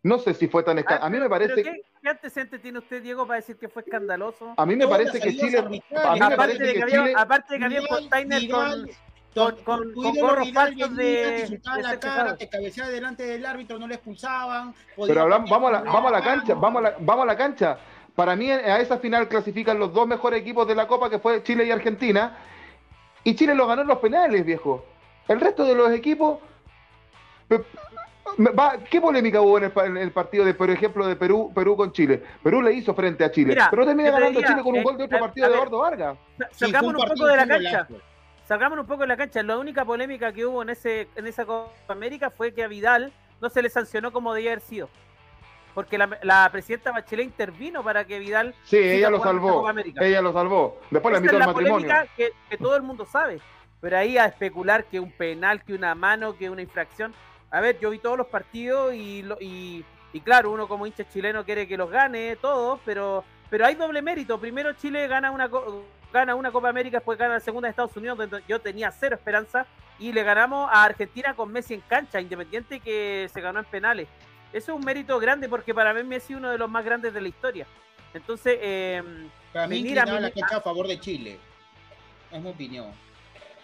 no 0.04 0.20
sé 0.20 0.34
si 0.34 0.48
fue 0.48 0.64
tan 0.64 0.78
escandaloso. 0.78 1.08
A 1.08 1.10
mí 1.10 1.20
me 1.20 1.30
parece. 1.30 1.64
Qué, 1.64 1.82
¿Qué 2.02 2.10
antecedente 2.10 2.60
tiene 2.60 2.80
usted, 2.80 3.02
Diego, 3.02 3.26
para 3.26 3.40
decir 3.40 3.56
que 3.58 3.70
fue 3.70 3.82
escandaloso? 3.82 4.54
A 4.58 4.66
mí 4.66 4.76
me 4.76 4.88
parece 4.88 5.20
que 5.20 5.36
Chile. 5.36 5.82
aparte, 5.96 6.58
de 6.58 6.74
que 6.74 6.84
había, 6.84 7.20
aparte 7.20 7.54
de 7.54 7.60
que 7.60 7.66
había 7.66 7.88
container 7.88 8.50
con 8.50 8.90
con, 9.34 9.56
con, 9.64 9.94
con 9.94 10.16
gorros 10.16 10.52
falsos 10.52 10.96
de, 10.96 11.60
la 11.82 12.00
cara, 12.00 12.36
te 12.36 12.48
cabeceaba 12.48 12.90
delante 12.90 13.24
del 13.24 13.46
árbitro, 13.46 13.80
no 13.80 13.88
le 13.88 13.96
expulsaban. 13.96 14.76
Pero 14.96 15.22
hablamos, 15.22 15.50
vamos 15.50 15.70
a 15.70 15.72
la, 15.72 15.82
vamos 15.82 16.12
a 16.12 16.16
la 16.16 16.22
cancha, 16.22 16.54
vamos 16.54 16.80
a 16.80 16.84
la, 16.84 16.96
vamos 17.00 17.24
a 17.24 17.26
la 17.26 17.38
cancha. 17.38 17.78
Para 18.16 18.36
mí 18.36 18.52
a 18.52 18.80
esa 18.80 19.00
final 19.00 19.28
clasifican 19.28 19.80
los 19.80 19.92
dos 19.92 20.06
mejores 20.06 20.42
equipos 20.42 20.68
de 20.68 20.76
la 20.76 20.88
Copa, 20.88 21.10
que 21.10 21.18
fue 21.18 21.42
Chile 21.42 21.66
y 21.66 21.72
Argentina. 21.72 22.38
Y 23.24 23.36
Chile 23.36 23.56
lo 23.56 23.66
ganó 23.66 23.82
en 23.82 23.88
los 23.88 23.98
penales, 24.00 24.46
viejo. 24.46 24.86
El 25.28 25.40
resto 25.40 25.66
de 25.66 25.76
los 25.76 25.92
equipos... 25.92 26.40
¿Qué 28.90 29.02
polémica 29.02 29.42
hubo 29.42 29.58
en 29.58 29.98
el, 29.98 30.12
partido 30.12 30.46
de, 30.46 30.54
por 30.54 30.70
ejemplo, 30.70 31.08
de 31.08 31.16
Perú, 31.16 31.52
Perú 31.54 31.76
con 31.76 31.92
Chile? 31.92 32.24
Perú 32.44 32.62
le 32.62 32.74
hizo 32.74 32.94
frente 32.94 33.24
a 33.24 33.32
Chile, 33.32 33.58
pero 33.70 33.86
termina 33.86 34.12
ganando 34.12 34.42
Chile 34.42 34.62
con 34.64 34.76
un 34.76 34.84
gol 34.84 34.98
de 34.98 35.04
otro 35.06 35.20
partido 35.20 35.48
de 35.48 35.54
Eduardo 35.54 35.80
Vargas. 35.80 36.18
Sacamos 36.52 36.94
un 36.94 37.08
poco 37.08 37.26
de 37.26 37.36
la 37.38 37.48
cancha 37.48 37.88
salgamos 38.48 38.80
un 38.80 38.86
poco 38.86 39.02
de 39.02 39.08
la 39.08 39.18
cancha. 39.18 39.44
La 39.44 39.58
única 39.58 39.86
polémica 39.86 40.32
que 40.32 40.46
hubo 40.46 40.62
en 40.62 40.70
ese 40.70 41.08
en 41.16 41.28
esa 41.28 41.46
Copa 41.46 41.72
América 41.88 42.30
fue 42.30 42.54
que 42.54 42.64
a 42.64 42.68
Vidal 42.68 43.12
no 43.42 43.50
se 43.50 43.62
le 43.62 43.70
sancionó 43.70 44.12
como 44.12 44.34
debía 44.34 44.52
haber 44.52 44.62
sido. 44.62 44.90
Porque 45.74 45.98
la, 45.98 46.50
presidenta 46.52 46.92
Bachelet 46.92 47.26
intervino 47.26 47.84
para 47.84 48.06
que 48.06 48.20
Vidal. 48.20 48.54
Sí, 48.64 48.78
ella 48.78 49.10
lo 49.10 49.24
salvó. 49.24 49.68
Ella 50.00 50.22
lo 50.22 50.32
salvó. 50.32 50.80
Después 50.92 51.14
le 51.14 51.18
invitó 51.18 51.38
al 51.38 51.48
matrimonio. 51.48 51.92
Que, 52.16 52.30
que 52.48 52.58
todo 52.58 52.76
el 52.76 52.84
mundo 52.84 53.08
sabe. 53.08 53.42
Pero 53.82 53.98
ahí 53.98 54.20
a 54.20 54.26
especular 54.26 54.86
que 54.86 55.00
un 55.00 55.12
penal, 55.12 55.64
que 55.64 55.74
una 55.74 55.96
mano, 55.96 56.38
que 56.38 56.52
una 56.52 56.62
infracción. 56.62 57.12
A 57.54 57.62
ver, 57.62 57.80
yo 57.80 57.92
vi 57.92 58.00
todos 58.00 58.18
los 58.18 58.26
partidos 58.26 58.96
y, 58.96 59.24
y, 59.40 59.86
y 60.12 60.22
claro, 60.22 60.50
uno 60.50 60.68
como 60.68 60.88
hincha 60.88 61.08
chileno 61.08 61.46
quiere 61.46 61.68
que 61.68 61.78
los 61.78 61.88
gane 61.88 62.36
todos, 62.38 62.80
pero, 62.84 63.24
pero 63.48 63.68
hay 63.68 63.76
doble 63.76 64.02
mérito. 64.02 64.40
Primero 64.40 64.74
Chile 64.74 65.08
gana 65.08 65.30
una, 65.30 65.48
gana 66.12 66.34
una 66.34 66.52
Copa 66.52 66.70
América, 66.70 66.98
después 66.98 67.16
gana 67.20 67.36
la 67.36 67.40
segunda 67.40 67.68
de 67.68 67.70
Estados 67.70 67.96
Unidos, 67.96 68.18
donde 68.18 68.42
yo 68.48 68.60
tenía 68.60 68.90
cero 68.90 69.16
esperanza, 69.16 69.68
y 70.00 70.12
le 70.12 70.24
ganamos 70.24 70.68
a 70.74 70.84
Argentina 70.84 71.36
con 71.36 71.52
Messi 71.52 71.76
en 71.76 71.82
cancha, 71.82 72.20
independiente 72.20 72.80
que 72.80 73.30
se 73.32 73.40
ganó 73.40 73.60
en 73.60 73.66
penales. 73.66 74.08
Eso 74.52 74.72
es 74.72 74.80
un 74.80 74.84
mérito 74.84 75.20
grande 75.20 75.48
porque 75.48 75.76
para 75.76 75.94
mí 75.94 76.04
Messi 76.04 76.34
es 76.34 76.40
uno 76.40 76.50
de 76.50 76.58
los 76.58 76.72
más 76.72 76.84
grandes 76.84 77.14
de 77.14 77.22
la 77.22 77.28
historia. 77.28 77.68
Entonces, 78.16 78.58
eh, 78.60 79.04
para 79.54 79.68
mí, 79.68 79.84
mira, 79.84 80.06
la 80.06 80.32
cancha 80.32 80.58
a 80.58 80.62
favor 80.62 80.88
de 80.88 81.00
Chile. 81.00 81.40
Es 82.32 82.42
mi 82.42 82.50
opinión. 82.50 82.92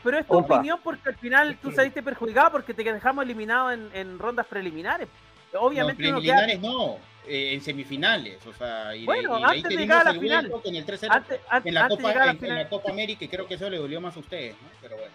Pero 0.03 0.17
es 0.17 0.25
tu 0.25 0.37
opinión 0.37 0.79
porque 0.83 1.09
al 1.09 1.15
final 1.15 1.57
tú 1.61 1.71
saliste 1.71 2.01
perjudicado 2.01 2.51
porque 2.51 2.73
te 2.73 2.83
dejamos 2.83 3.23
eliminado 3.23 3.71
en, 3.71 4.19
rondas 4.19 4.45
preliminares. 4.47 5.07
Obviamente 5.53 6.03
no, 6.03 6.19
preliminares 6.19 6.59
no. 6.59 6.97
Eh, 7.27 7.53
en 7.53 7.61
semifinales. 7.61 8.45
O 8.47 8.53
sea, 8.53 8.95
y, 8.95 9.05
bueno, 9.05 9.35
antes 9.35 9.63
de 9.63 9.77
llegar 9.77 10.07
a 10.07 10.13
la 10.13 10.19
final. 10.19 10.51
En, 10.63 10.75
el 10.75 10.85
3 10.85 11.03
antes, 11.09 11.39
en, 11.63 11.73
la 11.73 11.87
Copa, 11.87 12.11
en, 12.11 12.55
la 12.55 12.69
Copa 12.69 12.91
América, 12.91 13.25
y 13.25 13.27
creo 13.27 13.45
que 13.47 13.53
eso 13.55 13.69
le 13.69 13.77
dolió 13.77 14.01
más 14.01 14.15
a 14.15 14.19
ustedes, 14.19 14.55
¿no? 14.61 14.69
Pero 14.81 14.95
bueno. 14.97 15.13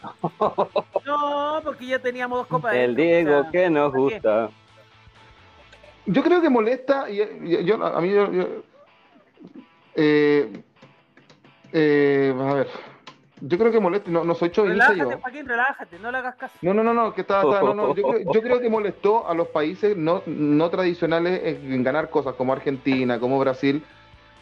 No, 1.04 1.60
porque 1.62 1.86
ya 1.86 1.98
teníamos 1.98 2.38
dos 2.38 2.46
copas. 2.46 2.74
El 2.74 2.94
Diego 2.94 3.50
que 3.50 3.68
nos 3.68 3.92
gusta. 3.92 4.50
Yo 6.06 6.22
creo 6.22 6.40
que 6.40 6.48
molesta, 6.48 7.10
y, 7.10 7.16
yo, 7.64 7.84
a 7.84 8.00
mí, 8.00 8.10
yo, 8.10 8.62
eh, 9.94 10.62
eh, 11.72 12.34
a 12.38 12.54
ver, 12.54 12.68
yo 13.40 13.58
creo 13.58 13.72
que 13.72 13.80
molesta, 13.80 14.10
no, 14.10 14.24
no 14.24 14.34
soy 14.34 14.50
chovista 14.50 14.94
yo. 14.94 15.18
Joaquín, 15.18 15.46
relájate, 15.46 15.98
no 15.98 16.10
le 16.10 16.18
hagas 16.18 16.36
caso. 16.36 16.54
No, 16.62 16.74
no, 16.74 16.82
no, 16.82 16.94
no, 16.94 17.14
que 17.14 17.22
está, 17.22 17.42
no, 17.42 17.74
no, 17.74 17.94
yo, 17.94 18.02
creo, 18.08 18.32
yo, 18.32 18.42
creo, 18.42 18.60
que 18.60 18.68
molestó 18.68 19.28
a 19.28 19.34
los 19.34 19.48
países 19.48 19.96
no, 19.96 20.22
no 20.26 20.70
tradicionales 20.70 21.40
en 21.44 21.82
ganar 21.82 22.10
cosas 22.10 22.34
como 22.34 22.52
Argentina, 22.52 23.18
como 23.18 23.38
Brasil, 23.38 23.82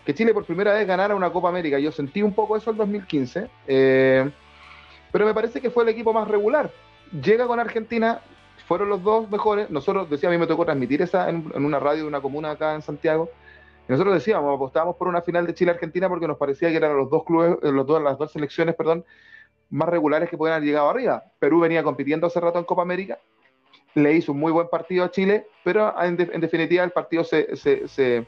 que 0.04 0.14
Chile 0.14 0.34
por 0.34 0.44
primera 0.44 0.72
vez 0.72 0.86
ganara 0.86 1.14
una 1.14 1.30
Copa 1.30 1.48
América. 1.48 1.78
Yo 1.78 1.92
sentí 1.92 2.22
un 2.22 2.34
poco 2.34 2.56
eso 2.56 2.70
el 2.70 2.76
2015, 2.76 3.48
eh, 3.66 4.30
pero 5.12 5.26
me 5.26 5.34
parece 5.34 5.60
que 5.60 5.70
fue 5.70 5.84
el 5.84 5.90
equipo 5.90 6.12
más 6.12 6.26
regular. 6.26 6.70
Llega 7.22 7.46
con 7.46 7.60
Argentina, 7.60 8.20
fueron 8.66 8.88
los 8.88 9.02
dos 9.02 9.30
mejores. 9.30 9.70
Nosotros, 9.70 10.10
decía, 10.10 10.28
a 10.28 10.32
mí 10.32 10.38
me 10.38 10.46
tocó 10.46 10.64
transmitir 10.64 11.02
esa 11.02 11.28
en, 11.28 11.50
en 11.54 11.64
una 11.64 11.78
radio 11.78 12.02
de 12.02 12.08
una 12.08 12.20
comuna 12.20 12.50
acá 12.50 12.74
en 12.74 12.82
Santiago 12.82 13.30
nosotros 13.89 14.15
decíamos, 14.15 14.55
apostábamos 14.55 14.97
por 14.97 15.09
una 15.09 15.23
final 15.23 15.47
de 15.47 15.55
Chile-Argentina 15.55 16.09
porque 16.09 16.28
nos 16.28 16.36
parecía 16.36 16.69
que 16.70 16.77
eran 16.77 16.97
los 16.97 17.09
dos 17.10 17.24
clubes, 17.24 17.56
eh, 17.62 17.73
los 17.73 17.86
dos, 17.86 18.02
las 18.02 18.19
dos 18.19 18.31
selecciones, 18.32 18.74
perdón, 18.74 19.05
más 19.70 19.89
regulares 19.89 20.28
que 20.28 20.36
podían 20.36 20.56
haber 20.56 20.69
llegado 20.69 20.90
arriba. 20.90 21.24
Perú 21.39 21.60
venía 21.60 21.82
compitiendo 21.82 22.27
hace 22.27 22.40
rato 22.40 22.59
en 22.59 22.65
Copa 22.65 22.82
América, 22.82 23.19
le 23.94 24.12
hizo 24.12 24.32
un 24.32 24.40
muy 24.40 24.52
buen 24.52 24.69
partido 24.69 25.05
a 25.05 25.10
Chile, 25.10 25.47
pero 25.65 25.94
en, 26.02 26.16
definitiva 26.16 26.85
el 26.85 26.90
partido 26.90 27.24
se, 27.24 27.56
se, 27.56 28.27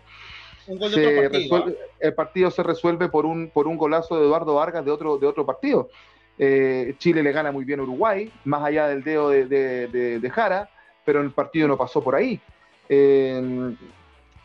resuelve, 0.66 1.77
el 2.01 2.15
partido 2.15 2.51
se 2.51 2.62
resuelve 2.62 3.09
por 3.09 3.27
un, 3.27 3.51
por 3.51 3.66
un 3.66 3.77
golazo 3.77 4.19
de 4.19 4.24
Eduardo 4.24 4.55
Vargas 4.55 4.85
de 4.85 4.91
otro, 4.91 5.19
de 5.19 5.27
otro 5.27 5.45
partido. 5.45 5.91
Eh, 6.39 6.95
Chile 6.97 7.23
le 7.23 7.32
gana 7.32 7.53
muy 7.53 7.66
bien 7.66 7.81
a 7.81 7.82
Uruguay, 7.82 8.32
más 8.45 8.65
allá 8.65 8.89
del 8.89 9.05
dedo 9.05 9.28
de, 9.28 9.45
de, 9.47 10.31
Jara, 10.31 10.70
pero 11.05 11.20
el 11.20 11.32
partido 11.32 11.69
no 11.69 11.77
pasó 11.77 12.03
por 12.03 12.15
ahí. 12.15 12.41
Eh, 12.89 13.74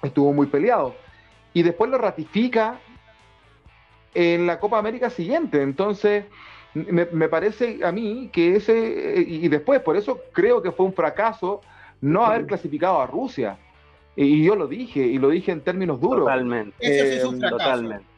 estuvo 0.04 0.34
muy 0.34 0.48
peleado. 0.48 0.94
Y 1.56 1.64
después 1.64 1.90
lo 1.90 1.98
ratifica 1.98 2.80
en 4.14 4.46
la 4.46 4.60
Copa 4.60 4.78
América 4.78 5.10
siguiente. 5.10 5.62
Entonces, 5.62 6.26
me, 6.74 7.06
me, 7.06 7.30
parece 7.30 7.80
a 7.82 7.94
mí 7.94 8.30
que 8.32 8.58
ese, 8.58 9.24
y 9.26 9.48
después, 9.48 9.80
por 9.80 9.96
eso 9.96 10.20
creo 10.34 10.62
que 10.62 10.74
fue 10.74 10.86
un 10.86 10.94
fracaso 10.94 11.62
no 12.02 12.26
haber 12.26 12.46
clasificado 12.46 13.00
a 13.00 13.08
Rusia. 13.08 13.58
Y 14.18 14.44
yo 14.44 14.58
lo 14.58 14.68
dije, 14.68 15.00
y 15.00 15.18
lo 15.18 15.30
dije 15.30 15.54
en 15.54 15.62
términos 15.62 16.02
duros. 16.02 16.26
Totalmente. 16.26 16.76
Eso 16.80 17.06
es 17.06 17.24
un 17.24 17.40
fracaso. 17.40 17.58
Totalmente. 17.58 18.15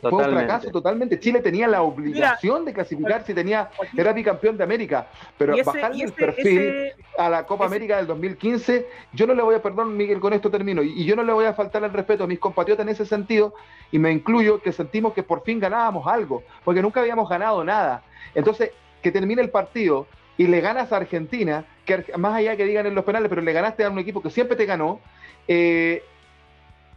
Fue 0.00 0.12
un 0.12 0.24
fracaso 0.24 0.70
totalmente. 0.70 1.18
Chile 1.18 1.40
tenía 1.40 1.66
la 1.66 1.82
obligación 1.82 2.64
de 2.64 2.72
clasificar 2.72 3.24
si 3.24 3.34
tenía, 3.34 3.70
era 3.96 4.12
bicampeón 4.12 4.56
de 4.56 4.64
América, 4.64 5.08
pero 5.38 5.54
bajarle 5.64 6.04
el 6.04 6.12
perfil 6.12 6.92
a 7.16 7.30
la 7.30 7.46
Copa 7.46 7.66
América 7.66 7.96
del 7.96 8.06
2015, 8.06 8.86
yo 9.12 9.26
no 9.26 9.34
le 9.34 9.42
voy 9.42 9.54
a, 9.54 9.62
perdón 9.62 9.96
Miguel, 9.96 10.20
con 10.20 10.32
esto 10.32 10.50
termino, 10.50 10.82
y, 10.82 11.04
yo 11.04 11.16
no 11.16 11.22
le 11.22 11.32
voy 11.32 11.46
a 11.46 11.54
faltar 11.54 11.82
el 11.84 11.92
respeto 11.92 12.24
a 12.24 12.26
mis 12.26 12.38
compatriotas 12.38 12.84
en 12.84 12.90
ese 12.90 13.06
sentido, 13.06 13.54
y 13.90 13.98
me 13.98 14.12
incluyo 14.12 14.60
que 14.60 14.72
sentimos 14.72 15.12
que 15.12 15.22
por 15.22 15.42
fin 15.42 15.58
ganábamos 15.58 16.06
algo, 16.06 16.42
porque 16.64 16.82
nunca 16.82 17.00
habíamos 17.00 17.28
ganado 17.28 17.64
nada. 17.64 18.02
Entonces, 18.34 18.70
que 19.02 19.10
termine 19.10 19.42
el 19.42 19.50
partido 19.50 20.06
y 20.36 20.46
le 20.46 20.60
ganas 20.60 20.92
a 20.92 20.96
Argentina, 20.96 21.64
que 21.84 22.04
más 22.16 22.34
allá 22.34 22.56
que 22.56 22.64
digan 22.64 22.86
en 22.86 22.94
los 22.94 23.04
penales, 23.04 23.28
pero 23.28 23.42
le 23.42 23.52
ganaste 23.52 23.84
a 23.84 23.90
un 23.90 23.98
equipo 23.98 24.22
que 24.22 24.30
siempre 24.30 24.56
te 24.56 24.66
ganó, 24.66 25.00
eh, 25.48 26.02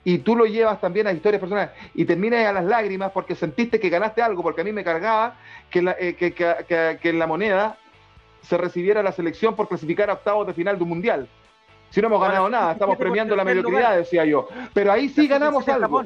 y 0.03 0.19
tú 0.19 0.35
lo 0.35 0.45
llevas 0.45 0.81
también 0.81 1.07
a 1.07 1.11
historias 1.11 1.39
personales 1.39 1.71
y 1.93 2.05
terminas 2.05 2.45
a 2.45 2.53
las 2.53 2.65
lágrimas 2.65 3.11
porque 3.11 3.35
sentiste 3.35 3.79
que 3.79 3.89
ganaste 3.89 4.21
algo, 4.21 4.43
porque 4.43 4.61
a 4.61 4.63
mí 4.63 4.71
me 4.71 4.83
cargaba 4.83 5.35
que, 5.69 5.81
la, 5.81 5.95
eh, 5.99 6.15
que, 6.15 7.09
en 7.09 7.19
la 7.19 7.27
moneda 7.27 7.77
se 8.41 8.57
recibiera 8.57 9.01
la 9.01 9.13
selección 9.13 9.55
por 9.55 9.69
clasificar 9.69 10.09
a 10.09 10.13
octavos 10.13 10.45
de 10.45 10.53
final 10.53 10.77
de 10.77 10.83
un 10.83 10.89
mundial. 10.89 11.27
Si 11.89 12.01
no 12.01 12.07
hemos 12.07 12.21
ganado 12.21 12.49
nada, 12.49 12.73
estamos 12.73 12.97
premiando 12.97 13.35
la 13.35 13.43
mediocridad, 13.43 13.95
decía 13.95 14.25
yo. 14.25 14.47
Pero 14.73 14.91
ahí 14.91 15.09
sí 15.09 15.27
ganamos 15.27 15.67
algo. 15.69 16.03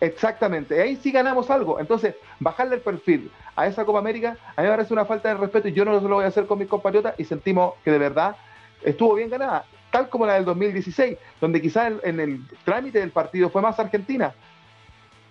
Exactamente, 0.00 0.80
ahí 0.80 0.96
sí 0.96 1.10
ganamos 1.10 1.50
algo. 1.50 1.78
Entonces, 1.78 2.16
bajarle 2.40 2.76
el 2.76 2.80
perfil 2.80 3.30
a 3.54 3.66
esa 3.66 3.84
Copa 3.84 4.00
América, 4.00 4.36
a 4.56 4.60
mí 4.60 4.68
me 4.68 4.74
parece 4.74 4.92
una 4.92 5.04
falta 5.04 5.28
de 5.28 5.36
respeto 5.36 5.68
y 5.68 5.72
yo 5.72 5.84
no 5.84 5.98
lo 6.00 6.16
voy 6.16 6.24
a 6.24 6.28
hacer 6.28 6.46
con 6.46 6.58
mis 6.58 6.68
compatriotas 6.68 7.14
y 7.18 7.24
sentimos 7.24 7.74
que 7.84 7.90
de 7.90 7.98
verdad 7.98 8.36
estuvo 8.82 9.14
bien 9.14 9.30
ganada 9.30 9.64
tal 9.90 10.08
como 10.08 10.26
la 10.26 10.34
del 10.34 10.44
2016, 10.44 11.16
donde 11.40 11.60
quizás 11.60 11.92
en, 12.02 12.20
el 12.20 12.40
trámite 12.64 13.00
del 13.00 13.10
partido 13.10 13.50
fue 13.50 13.62
más 13.62 13.78
Argentina, 13.78 14.34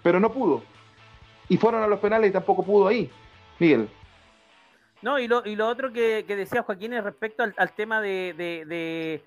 pero 0.04 0.20
no 0.20 0.32
pudo. 0.32 0.64
Y 1.50 1.58
fueron 1.58 1.84
a 1.84 1.88
los 1.88 2.00
penales 2.00 2.30
y 2.30 2.34
tampoco 2.34 2.64
pudo 2.64 2.88
ahí. 2.88 3.10
Miguel. 3.60 3.90
No, 5.02 5.20
y 5.20 5.28
lo, 5.28 5.46
y 5.46 5.56
lo 5.56 5.68
otro 5.68 5.94
que, 5.94 6.24
decía 6.28 6.64
Joaquín 6.64 6.94
es 6.94 7.04
respecto 7.04 7.44
al, 7.44 7.72
tema 7.74 8.02
de, 8.02 8.34
de, 8.36 9.24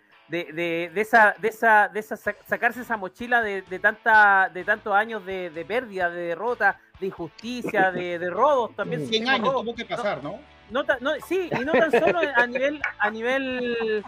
esa, 0.97 1.35
de 1.39 1.49
esa, 1.49 1.89
de 1.89 2.01
esa, 2.01 2.17
sacarse 2.17 2.83
esa 2.83 2.97
mochila 2.97 3.41
de, 3.43 3.63
tanta, 3.79 4.51
de 4.53 4.65
tantos 4.65 4.93
años 4.93 5.25
de, 5.25 5.65
pérdida, 5.67 6.11
de 6.11 6.23
derrota, 6.23 6.81
de 6.99 7.07
injusticia, 7.07 7.93
de, 7.93 8.19
de 8.19 8.31
robos 8.31 8.75
también. 8.75 9.07
100 9.07 9.29
años 9.29 9.53
tuvo 9.53 9.75
que 9.75 9.85
pasar, 9.85 10.23
¿no? 10.23 10.39
No, 10.71 10.85
no, 11.01 11.13
sí, 11.27 11.51
y 11.51 11.65
no 11.65 11.73
tan 11.73 11.91
solo 11.91 12.21
a 12.35 12.47
nivel, 12.47 12.81
a 12.99 13.11
nivel 13.11 14.05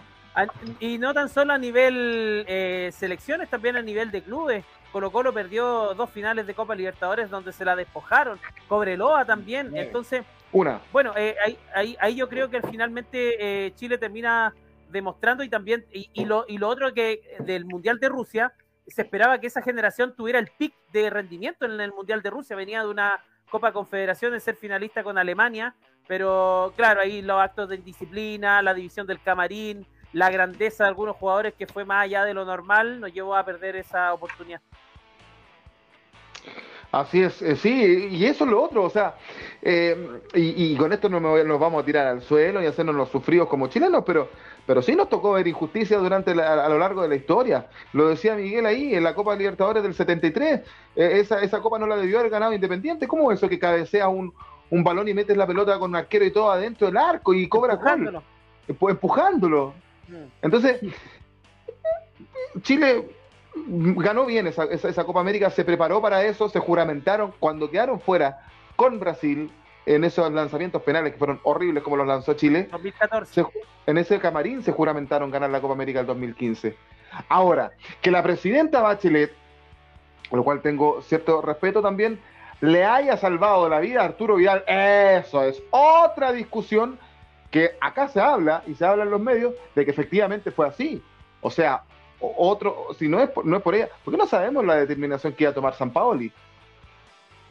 y 0.79 0.97
no 0.97 1.13
tan 1.13 1.29
solo 1.29 1.53
a 1.53 1.57
nivel 1.57 2.45
eh, 2.47 2.91
selecciones, 2.93 3.49
también 3.49 3.75
a 3.75 3.81
nivel 3.81 4.11
de 4.11 4.21
clubes. 4.21 4.65
Colo 4.91 5.11
Colo 5.11 5.33
perdió 5.33 5.93
dos 5.95 6.09
finales 6.09 6.45
de 6.45 6.53
Copa 6.53 6.75
Libertadores 6.75 7.29
donde 7.29 7.51
se 7.51 7.65
la 7.65 7.75
despojaron. 7.75 8.39
Cobreloa 8.67 9.25
también. 9.25 9.75
Entonces, 9.75 10.23
una. 10.51 10.81
Bueno, 10.91 11.13
eh, 11.17 11.35
ahí, 11.73 11.97
ahí, 11.99 12.15
yo 12.15 12.29
creo 12.29 12.49
que 12.49 12.61
finalmente 12.61 13.65
eh, 13.65 13.73
Chile 13.75 13.97
termina 13.97 14.53
demostrando 14.89 15.43
y 15.43 15.49
también, 15.49 15.85
y, 15.91 16.25
lo, 16.25 16.45
y 16.47 16.59
lo 16.59 16.69
otro 16.69 16.93
que 16.93 17.37
del 17.39 17.65
Mundial 17.65 17.99
de 17.99 18.09
Rusia, 18.09 18.53
se 18.85 19.01
esperaba 19.01 19.39
que 19.39 19.47
esa 19.47 19.63
generación 19.63 20.15
tuviera 20.15 20.37
el 20.37 20.51
pic 20.55 20.73
de 20.91 21.09
rendimiento 21.09 21.65
en 21.65 21.79
el 21.81 21.91
Mundial 21.91 22.21
de 22.21 22.29
Rusia. 22.29 22.55
Venía 22.55 22.83
de 22.83 22.89
una 22.89 23.23
Copa 23.49 23.71
Confederación 23.71 24.33
de 24.33 24.39
ser 24.39 24.55
finalista 24.55 25.03
con 25.03 25.17
Alemania, 25.17 25.75
pero 26.07 26.73
claro, 26.75 27.01
ahí 27.01 27.23
los 27.23 27.41
actos 27.41 27.69
de 27.69 27.77
indisciplina, 27.77 28.61
la 28.61 28.73
división 28.75 29.07
del 29.07 29.21
camarín, 29.21 29.87
la 30.13 30.29
grandeza 30.29 30.83
de 30.83 30.89
algunos 30.89 31.15
jugadores 31.17 31.53
que 31.55 31.67
fue 31.67 31.85
más 31.85 32.05
allá 32.05 32.23
de 32.23 32.33
lo 32.33 32.45
normal 32.45 32.99
nos 32.99 33.13
llevó 33.13 33.35
a 33.35 33.43
perder 33.43 33.75
esa 33.75 34.13
oportunidad. 34.13 34.61
Así 36.91 37.23
es, 37.23 37.41
eh, 37.41 37.55
sí, 37.55 38.09
y 38.11 38.23
eso 38.25 38.43
es 38.45 38.51
lo 38.51 38.61
otro, 38.61 38.83
o 38.83 38.89
sea, 38.89 39.15
eh, 39.63 40.21
y, 40.35 40.75
con 40.77 40.93
esto 40.93 41.09
no 41.09 41.19
nos 41.19 41.59
vamos 41.59 41.81
a 41.81 41.85
tirar 41.85 42.05
al 42.05 42.21
suelo 42.21 42.61
y 42.61 42.67
hacernos 42.67 42.93
los 42.93 43.09
sufridos 43.09 43.47
como 43.47 43.65
chilenos, 43.65 44.03
pero, 44.05 44.29
pero 44.67 44.79
sí 44.83 44.95
nos 44.95 45.09
tocó 45.09 45.31
ver 45.31 45.47
injusticia 45.47 45.97
durante 45.97 46.39
a 46.39 46.69
lo 46.69 46.77
largo 46.77 47.01
de 47.01 47.07
la 47.07 47.15
historia. 47.15 47.65
Lo 47.93 48.09
decía 48.09 48.35
Miguel 48.35 48.67
ahí, 48.67 48.93
en 48.93 49.03
la 49.03 49.15
Copa 49.15 49.35
Libertadores 49.35 49.81
del 49.81 49.95
73, 49.95 50.59
eh, 50.95 51.11
esa, 51.15 51.41
esa 51.41 51.61
Copa 51.61 51.79
no 51.79 51.87
la 51.87 51.97
debió 51.97 52.19
haber 52.19 52.29
ganado 52.29 52.53
Independiente. 52.53 53.07
¿Cómo 53.07 53.31
es 53.31 53.39
eso 53.39 53.49
que 53.49 53.57
cabecea 53.57 54.07
un, 54.07 54.31
un 54.69 54.83
balón 54.83 55.07
y 55.07 55.15
metes 55.15 55.35
la 55.35 55.47
pelota 55.47 55.79
con 55.79 55.89
un 55.89 55.95
arquero 55.95 56.25
y 56.25 56.31
todo 56.31 56.51
adentro 56.51 56.85
del 56.85 56.97
arco 56.97 57.33
y 57.33 57.49
cobra 57.49 57.73
gol? 57.73 58.21
Empujándolo. 58.67 59.73
Entonces, 60.41 60.79
Chile 62.61 63.09
ganó 63.55 64.25
bien 64.25 64.47
esa, 64.47 64.65
esa, 64.65 65.03
Copa 65.03 65.19
América, 65.19 65.49
se 65.49 65.63
preparó 65.63 66.01
para 66.01 66.23
eso, 66.23 66.49
se 66.49 66.59
juramentaron 66.59 67.33
cuando 67.39 67.69
quedaron 67.69 67.99
fuera 67.99 68.39
con 68.75 68.99
Brasil 68.99 69.51
en 69.85 70.03
esos 70.03 70.31
lanzamientos 70.31 70.81
penales 70.81 71.13
que 71.13 71.19
fueron 71.19 71.39
horribles 71.43 71.83
como 71.83 71.97
los 71.97 72.07
lanzó 72.07 72.33
Chile. 72.33 72.67
2014. 72.71 73.45
en 73.85 73.97
ese 73.97 74.19
camarín 74.19 74.63
se 74.63 74.71
juramentaron 74.71 75.29
ganar 75.29 75.49
la 75.49 75.61
Copa 75.61 75.73
América 75.73 75.99
del 75.99 76.07
2015. 76.07 76.75
Ahora, 77.29 77.71
que 78.01 78.11
la 78.11 78.23
presidenta 78.23 78.81
Bachelet, 78.81 79.31
lo 80.31 80.43
cual 80.43 80.61
tengo 80.61 81.01
cierto 81.01 81.41
respeto 81.41 81.81
también, 81.81 82.19
le 82.61 82.85
haya 82.85 83.17
salvado 83.17 83.67
la 83.67 83.79
vida 83.79 84.01
a 84.01 84.05
Arturo 84.05 84.35
Vidal, 84.35 84.63
eso 84.67 85.43
es 85.43 85.61
otra 85.69 86.31
discusión 86.31 86.97
que 87.53 87.75
acá 87.79 88.07
se 88.07 88.19
habla 88.19 88.63
y 88.65 88.73
se 88.73 88.83
habla 88.83 89.03
en 89.03 89.11
los 89.11 89.21
medios 89.21 89.53
de 89.75 89.85
que 89.85 89.91
efectivamente 89.91 90.49
fue 90.49 90.67
así. 90.67 91.03
O 91.39 91.51
sea, 91.51 91.83
otro, 92.19 92.87
si 92.97 93.07
no 93.07 93.21
es, 93.21 93.29
por, 93.29 93.45
no 93.45 93.57
es 93.57 93.61
por 93.61 93.75
ella, 93.75 93.89
porque 94.03 94.17
no 94.17 94.25
sabemos 94.25 94.65
la 94.65 94.75
determinación 94.77 95.33
que 95.33 95.43
iba 95.43 95.51
a 95.51 95.53
tomar 95.53 95.75
San 95.75 95.93
Paoli. 95.93 96.31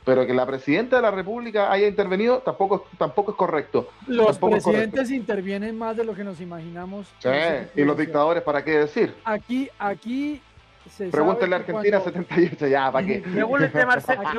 Pero 0.04 0.26
que 0.26 0.34
la 0.34 0.44
presidenta 0.44 0.96
de 0.96 1.02
la 1.02 1.12
República 1.12 1.70
haya 1.70 1.86
intervenido 1.86 2.38
tampoco, 2.38 2.84
tampoco 2.98 3.30
es 3.30 3.36
correcto. 3.36 3.90
Los 4.08 4.38
presidentes 4.38 5.12
intervienen 5.12 5.78
más 5.78 5.96
de 5.96 6.02
lo 6.02 6.16
que 6.16 6.24
nos 6.24 6.40
imaginamos. 6.40 7.06
Sí, 7.20 7.28
y 7.76 7.84
los 7.84 7.96
dictadores, 7.96 8.42
¿para 8.42 8.64
qué 8.64 8.78
decir? 8.78 9.14
Aquí, 9.24 9.70
aquí 9.78 10.42
se 10.90 11.10
Pregúntale 11.10 11.54
a 11.54 11.58
Argentina 11.58 12.00
78, 12.00 12.66
ya, 12.66 12.90
¿para 12.90 13.06
qué? 13.06 13.20
Pregúntale 13.32 13.82
a 13.82 13.86
Marcelo. 13.86 14.32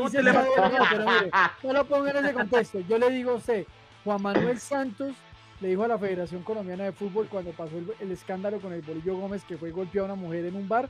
No 1.63 1.71
lo 1.71 1.85
pongo 1.85 2.07
en 2.07 2.17
ese 2.17 2.33
contexto. 2.33 2.79
Yo 2.81 2.97
le 2.97 3.09
digo 3.11 3.31
a 3.31 3.35
usted, 3.35 3.65
Juan 4.03 4.21
Manuel 4.21 4.59
Santos 4.59 5.15
le 5.63 5.69
dijo 5.69 5.83
a 5.83 5.87
la 5.87 5.97
Federación 5.97 6.43
Colombiana 6.43 6.83
de 6.83 6.91
Fútbol 6.91 7.29
cuando 7.29 7.51
pasó 7.51 7.77
el, 7.77 8.11
escándalo 8.11 8.59
con 8.59 8.73
el 8.73 8.81
Bolillo 8.81 9.15
Gómez 9.15 9.45
que 9.45 9.57
fue 9.57 9.71
golpeado 9.71 10.09
a 10.09 10.13
una 10.13 10.21
mujer 10.21 10.43
en 10.45 10.57
un 10.57 10.67
bar, 10.67 10.89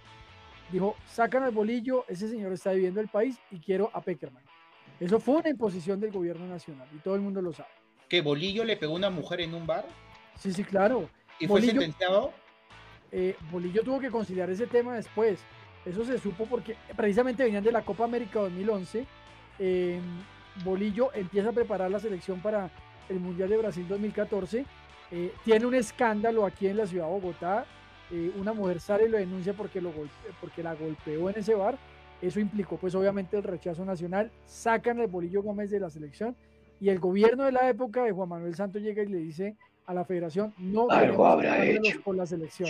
dijo, 0.71 0.95
sacan 1.07 1.43
al 1.43 1.51
Bolillo, 1.51 2.05
ese 2.07 2.27
señor 2.27 2.51
está 2.51 2.71
viviendo 2.71 2.99
el 2.99 3.07
país 3.07 3.37
y 3.51 3.59
quiero 3.59 3.91
a 3.93 4.01
Peckerman. 4.01 4.41
Eso 4.99 5.19
fue 5.19 5.35
una 5.35 5.49
imposición 5.49 5.99
del 5.99 6.11
gobierno 6.11 6.47
nacional 6.47 6.87
y 6.91 6.97
todo 6.97 7.13
el 7.13 7.21
mundo 7.21 7.39
lo 7.39 7.53
sabe. 7.53 7.69
¿Que 8.09 8.21
Bolillo 8.21 8.63
le 8.63 8.75
pegó 8.75 8.93
a 8.93 8.95
una 8.95 9.09
mujer 9.11 9.41
en 9.41 9.53
un 9.53 9.67
bar? 9.67 9.85
Sí, 10.39 10.51
sí, 10.51 10.63
claro. 10.63 11.07
¿Y 11.39 11.45
fue 11.47 11.61
sentenciado? 11.61 12.33
Eh, 13.11 13.35
Bolillo 13.51 13.83
tuvo 13.83 13.99
que 13.99 14.09
conciliar 14.09 14.49
ese 14.49 14.65
tema 14.65 14.95
después. 14.95 15.39
Eso 15.85 16.03
se 16.03 16.17
supo 16.17 16.47
porque 16.47 16.75
precisamente 16.95 17.43
venían 17.43 17.63
de 17.63 17.71
la 17.71 17.85
Copa 17.85 18.05
América 18.05 18.39
2011. 18.39 19.05
Eh, 19.59 20.01
Bolillo 20.63 21.13
empieza 21.13 21.49
a 21.49 21.53
preparar 21.53 21.91
la 21.91 21.99
selección 21.99 22.41
para 22.41 22.71
el 23.09 23.19
Mundial 23.19 23.49
de 23.49 23.57
Brasil 23.57 23.85
2014. 23.87 24.65
Eh, 25.11 25.33
tiene 25.43 25.65
un 25.65 25.75
escándalo 25.75 26.45
aquí 26.45 26.67
en 26.67 26.77
la 26.77 26.87
ciudad 26.87 27.05
de 27.05 27.11
Bogotá. 27.11 27.65
Eh, 28.11 28.31
una 28.37 28.53
mujer 28.53 28.79
sale 28.79 29.05
y 29.05 29.09
lo 29.09 29.17
denuncia 29.17 29.53
porque, 29.53 29.81
lo 29.81 29.91
porque 30.41 30.63
la 30.63 30.75
golpeó 30.75 31.29
en 31.29 31.39
ese 31.39 31.55
bar. 31.55 31.77
Eso 32.21 32.39
implicó 32.39 32.77
pues 32.77 32.95
obviamente 32.95 33.37
el 33.37 33.43
rechazo 33.43 33.85
nacional. 33.85 34.31
Sacan 34.45 34.99
el 34.99 35.07
Bolillo 35.07 35.43
Gómez 35.43 35.69
de 35.69 35.79
la 35.79 35.89
selección 35.89 36.35
y 36.79 36.89
el 36.89 36.99
gobierno 36.99 37.43
de 37.43 37.51
la 37.51 37.69
época 37.69 38.03
de 38.03 38.11
Juan 38.11 38.29
Manuel 38.29 38.55
Santos 38.55 38.81
llega 38.81 39.03
y 39.03 39.07
le 39.07 39.17
dice 39.17 39.55
a 39.85 39.93
la 39.93 40.05
federación 40.05 40.53
no 40.57 40.89
algo 40.89 41.25
habrá 41.25 41.65
hecho 41.65 42.01
por 42.01 42.15
la 42.15 42.25
selección. 42.25 42.69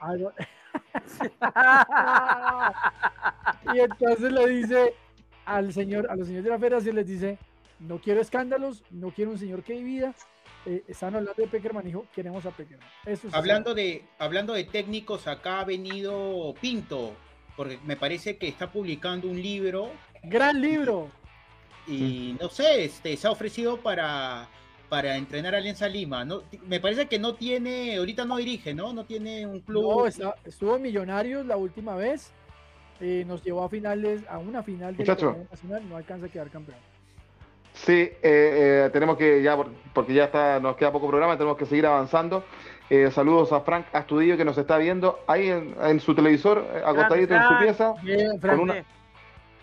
y 3.74 3.80
entonces 3.80 4.32
le 4.32 4.48
dice 4.48 4.94
al 5.44 5.72
señor, 5.72 6.08
a 6.10 6.16
los 6.16 6.26
señores 6.26 6.44
de 6.44 6.50
la 6.50 6.58
federación 6.58 6.96
les 6.96 7.06
dice, 7.06 7.38
no 7.82 7.98
quiero 7.98 8.20
escándalos, 8.20 8.82
no 8.90 9.10
quiero 9.10 9.32
un 9.32 9.38
señor 9.38 9.62
que 9.62 9.74
divida. 9.74 10.14
Eh, 10.64 10.84
están 10.86 11.14
hablando 11.14 11.42
de 11.42 11.48
Peckerman, 11.48 11.84
dijo, 11.84 12.06
queremos 12.14 12.46
a 12.46 12.50
Peckerman. 12.50 12.86
hablando, 13.32 13.74
de, 13.74 14.04
hablando 14.18 14.52
de 14.52 14.64
técnicos, 14.64 15.26
acá 15.26 15.60
ha 15.60 15.64
venido 15.64 16.54
Pinto, 16.60 17.14
porque 17.56 17.78
me 17.84 17.96
parece 17.96 18.36
que 18.36 18.48
está 18.48 18.70
publicando 18.70 19.28
un 19.28 19.42
libro. 19.42 19.90
Gran 20.22 20.60
libro. 20.60 21.10
Y 21.88 22.36
no 22.40 22.48
sé, 22.48 22.84
este, 22.84 23.16
se 23.16 23.26
ha 23.26 23.32
ofrecido 23.32 23.78
para, 23.78 24.48
para 24.88 25.16
entrenar 25.16 25.54
a 25.56 25.58
Alianza 25.58 25.88
Lima. 25.88 26.24
No, 26.24 26.42
me 26.66 26.78
parece 26.78 27.08
que 27.08 27.18
no 27.18 27.34
tiene, 27.34 27.96
ahorita 27.96 28.24
no 28.24 28.36
dirige, 28.36 28.72
¿no? 28.72 28.92
No 28.92 29.04
tiene 29.04 29.44
un 29.44 29.60
club. 29.60 30.12
No, 30.20 30.34
estuvo 30.44 30.76
en 30.76 30.82
Millonarios 30.82 31.44
la 31.44 31.56
última 31.56 31.96
vez. 31.96 32.30
Eh, 33.00 33.24
nos 33.26 33.42
llevó 33.42 33.64
a 33.64 33.68
finales, 33.68 34.22
a 34.28 34.38
una 34.38 34.62
final 34.62 34.96
de 34.96 35.04
nacional, 35.04 35.88
no 35.88 35.96
alcanza 35.96 36.26
a 36.26 36.28
quedar 36.28 36.50
campeón. 36.50 36.78
Sí, 37.74 37.92
eh, 37.92 38.16
eh, 38.22 38.90
tenemos 38.92 39.16
que 39.16 39.42
ya, 39.42 39.56
porque 39.92 40.14
ya 40.14 40.24
está, 40.24 40.60
nos 40.60 40.76
queda 40.76 40.92
poco 40.92 41.08
programa, 41.08 41.36
tenemos 41.36 41.56
que 41.56 41.66
seguir 41.66 41.86
avanzando. 41.86 42.44
saludos 43.10 43.52
a 43.52 43.60
Frank 43.60 43.86
Astudillo 43.92 44.36
que 44.36 44.44
nos 44.44 44.58
está 44.58 44.76
viendo 44.76 45.20
ahí 45.26 45.48
en, 45.48 46.00
su 46.00 46.14
televisor, 46.14 46.64
acostadito 46.84 47.34
en 47.34 47.42
su 47.42 47.58
pieza. 47.58 47.94
con 48.40 48.60
una, 48.60 48.84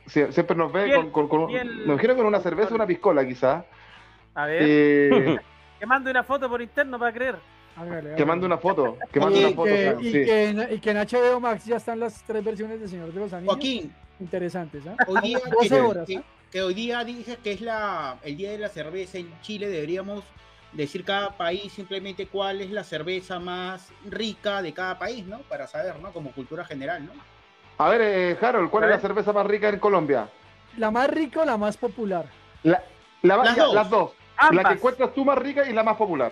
siempre 0.09 0.55
nos 0.55 0.71
ve 0.71 1.09
con, 1.11 1.27
con, 1.27 1.51
nos 1.85 2.01
con 2.01 2.25
una 2.25 2.39
cerveza, 2.39 2.75
una 2.75 2.87
piscola 2.87 3.25
quizás. 3.25 3.63
A 4.35 4.45
ver. 4.45 4.61
Eh, 4.65 5.37
que 5.79 5.85
mande 5.85 6.11
una 6.11 6.23
foto 6.23 6.49
por 6.49 6.61
interno 6.61 6.97
para 6.97 7.13
creer. 7.13 7.35
Que 8.17 8.25
mande 8.25 8.45
una 8.45 8.57
foto. 8.57 8.97
Que 9.11 9.19
mande 9.19 9.45
una 9.45 9.55
foto. 9.55 9.69
y, 9.69 10.11
que 10.11 10.49
en, 10.49 10.67
y, 10.73 10.79
que 10.79 10.91
en, 10.91 10.97
HBO 10.97 11.39
Max 11.39 11.65
ya 11.65 11.77
están 11.77 11.99
las 11.99 12.23
tres 12.23 12.43
versiones 12.43 12.81
de 12.81 12.87
Señor 12.87 13.13
de 13.13 13.19
los 13.19 13.31
Anillos. 13.31 13.53
Joaquín. 13.53 13.93
Interesantes, 14.19 14.85
¿eh? 14.85 14.95
Hoy 15.07 15.21
día, 15.21 15.39
12 15.49 15.81
horas, 15.81 16.05
que, 16.05 16.21
que, 16.51 16.61
hoy 16.61 16.73
día 16.73 17.03
dije 17.03 17.37
que 17.43 17.53
es 17.53 17.61
la, 17.61 18.17
el 18.23 18.37
día 18.37 18.51
de 18.51 18.57
la 18.57 18.69
cerveza 18.69 19.17
en 19.17 19.31
Chile. 19.41 19.67
Deberíamos 19.69 20.23
decir 20.73 21.03
cada 21.03 21.37
país 21.37 21.73
simplemente 21.73 22.27
cuál 22.27 22.61
es 22.61 22.71
la 22.71 22.83
cerveza 22.83 23.39
más 23.39 23.89
rica 24.05 24.61
de 24.61 24.73
cada 24.73 24.99
país, 24.99 25.25
¿no? 25.25 25.39
Para 25.39 25.67
saber, 25.67 25.99
¿no? 25.99 26.11
Como 26.11 26.31
cultura 26.31 26.63
general, 26.65 27.05
¿no? 27.05 27.11
A 27.77 27.89
ver, 27.89 28.01
eh, 28.01 28.37
Harold, 28.41 28.69
¿cuál 28.69 28.85
es 28.85 28.89
la 28.89 28.99
cerveza 28.99 29.31
más 29.31 29.47
rica 29.47 29.69
en 29.69 29.79
Colombia? 29.79 30.29
La 30.77 30.91
más 30.91 31.09
rica 31.09 31.41
o 31.41 31.45
la 31.45 31.57
más 31.57 31.77
popular. 31.77 32.25
La, 32.63 32.83
las, 33.21 33.55
dos. 33.55 33.73
las 33.73 33.89
dos. 33.89 34.11
La 34.51 34.63
que 34.63 34.73
encuentras 34.73 35.13
tú 35.13 35.25
más 35.25 35.37
rica 35.37 35.67
y 35.67 35.73
la 35.73 35.83
más 35.83 35.95
popular. 35.95 36.31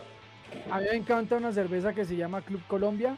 A 0.71 0.79
mí 0.79 0.85
me 0.91 0.97
encanta 0.97 1.35
una 1.35 1.51
cerveza 1.51 1.93
que 1.93 2.05
se 2.05 2.15
llama 2.15 2.41
Club 2.41 2.61
Colombia. 2.67 3.17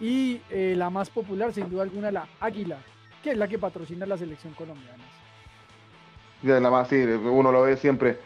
Y 0.00 0.40
eh, 0.50 0.74
la 0.76 0.90
más 0.90 1.08
popular, 1.10 1.52
sin 1.52 1.70
duda 1.70 1.82
alguna, 1.82 2.10
la 2.10 2.26
Águila, 2.40 2.78
que 3.22 3.30
es 3.30 3.36
la 3.36 3.48
que 3.48 3.58
patrocina 3.58 4.06
la 4.06 4.16
selección 4.16 4.52
colombiana. 4.54 5.02
Ya, 6.44 6.60
la 6.60 6.70
más, 6.70 6.88
sí, 6.88 6.96
uno 6.96 7.50
lo 7.50 7.62
ve 7.62 7.78
siempre. 7.78 8.18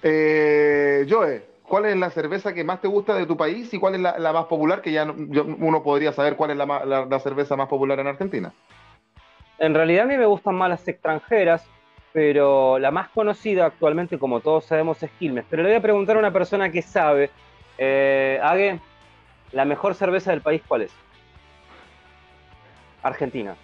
Eh, 0.00 1.04
Joe, 1.10 1.42
¿cuál 1.64 1.86
es 1.86 1.96
la 1.96 2.08
cerveza 2.10 2.54
que 2.54 2.62
más 2.62 2.80
te 2.80 2.86
gusta 2.86 3.14
de 3.14 3.26
tu 3.26 3.36
país 3.36 3.74
y 3.74 3.80
cuál 3.80 3.96
es 3.96 4.00
la, 4.00 4.32
más 4.32 4.44
popular? 4.44 4.80
Que 4.80 4.92
ya 4.92 5.04
uno 5.04 5.82
podría 5.82 6.12
saber 6.12 6.36
cuál 6.36 6.52
es 6.52 6.56
la, 6.56 7.20
cerveza 7.20 7.56
más 7.56 7.68
popular 7.68 7.98
en 7.98 8.06
Argentina. 8.06 8.52
En 9.58 9.74
realidad 9.74 10.04
a 10.04 10.06
mí 10.06 10.16
me 10.16 10.26
gustan 10.26 10.54
más 10.54 10.68
las 10.68 10.86
extranjeras, 10.86 11.66
pero 12.12 12.78
la 12.78 12.92
más 12.92 13.08
conocida 13.08 13.66
actualmente, 13.66 14.20
como 14.20 14.38
todos 14.38 14.66
sabemos, 14.66 15.02
es 15.02 15.10
Quilmes. 15.18 15.46
Pero 15.50 15.64
le 15.64 15.70
voy 15.70 15.78
a 15.78 15.82
preguntar 15.82 16.14
a 16.14 16.20
una 16.20 16.32
persona 16.32 16.70
que 16.70 16.82
sabe, 16.82 17.30
eh, 17.76 18.38
Ague, 18.40 18.78
¿la 19.50 19.64
mejor 19.64 19.96
cerveza 19.96 20.30
del 20.30 20.42
país 20.42 20.62
cuál 20.68 20.82
es? 20.82 20.92
Argentina. 23.02 23.56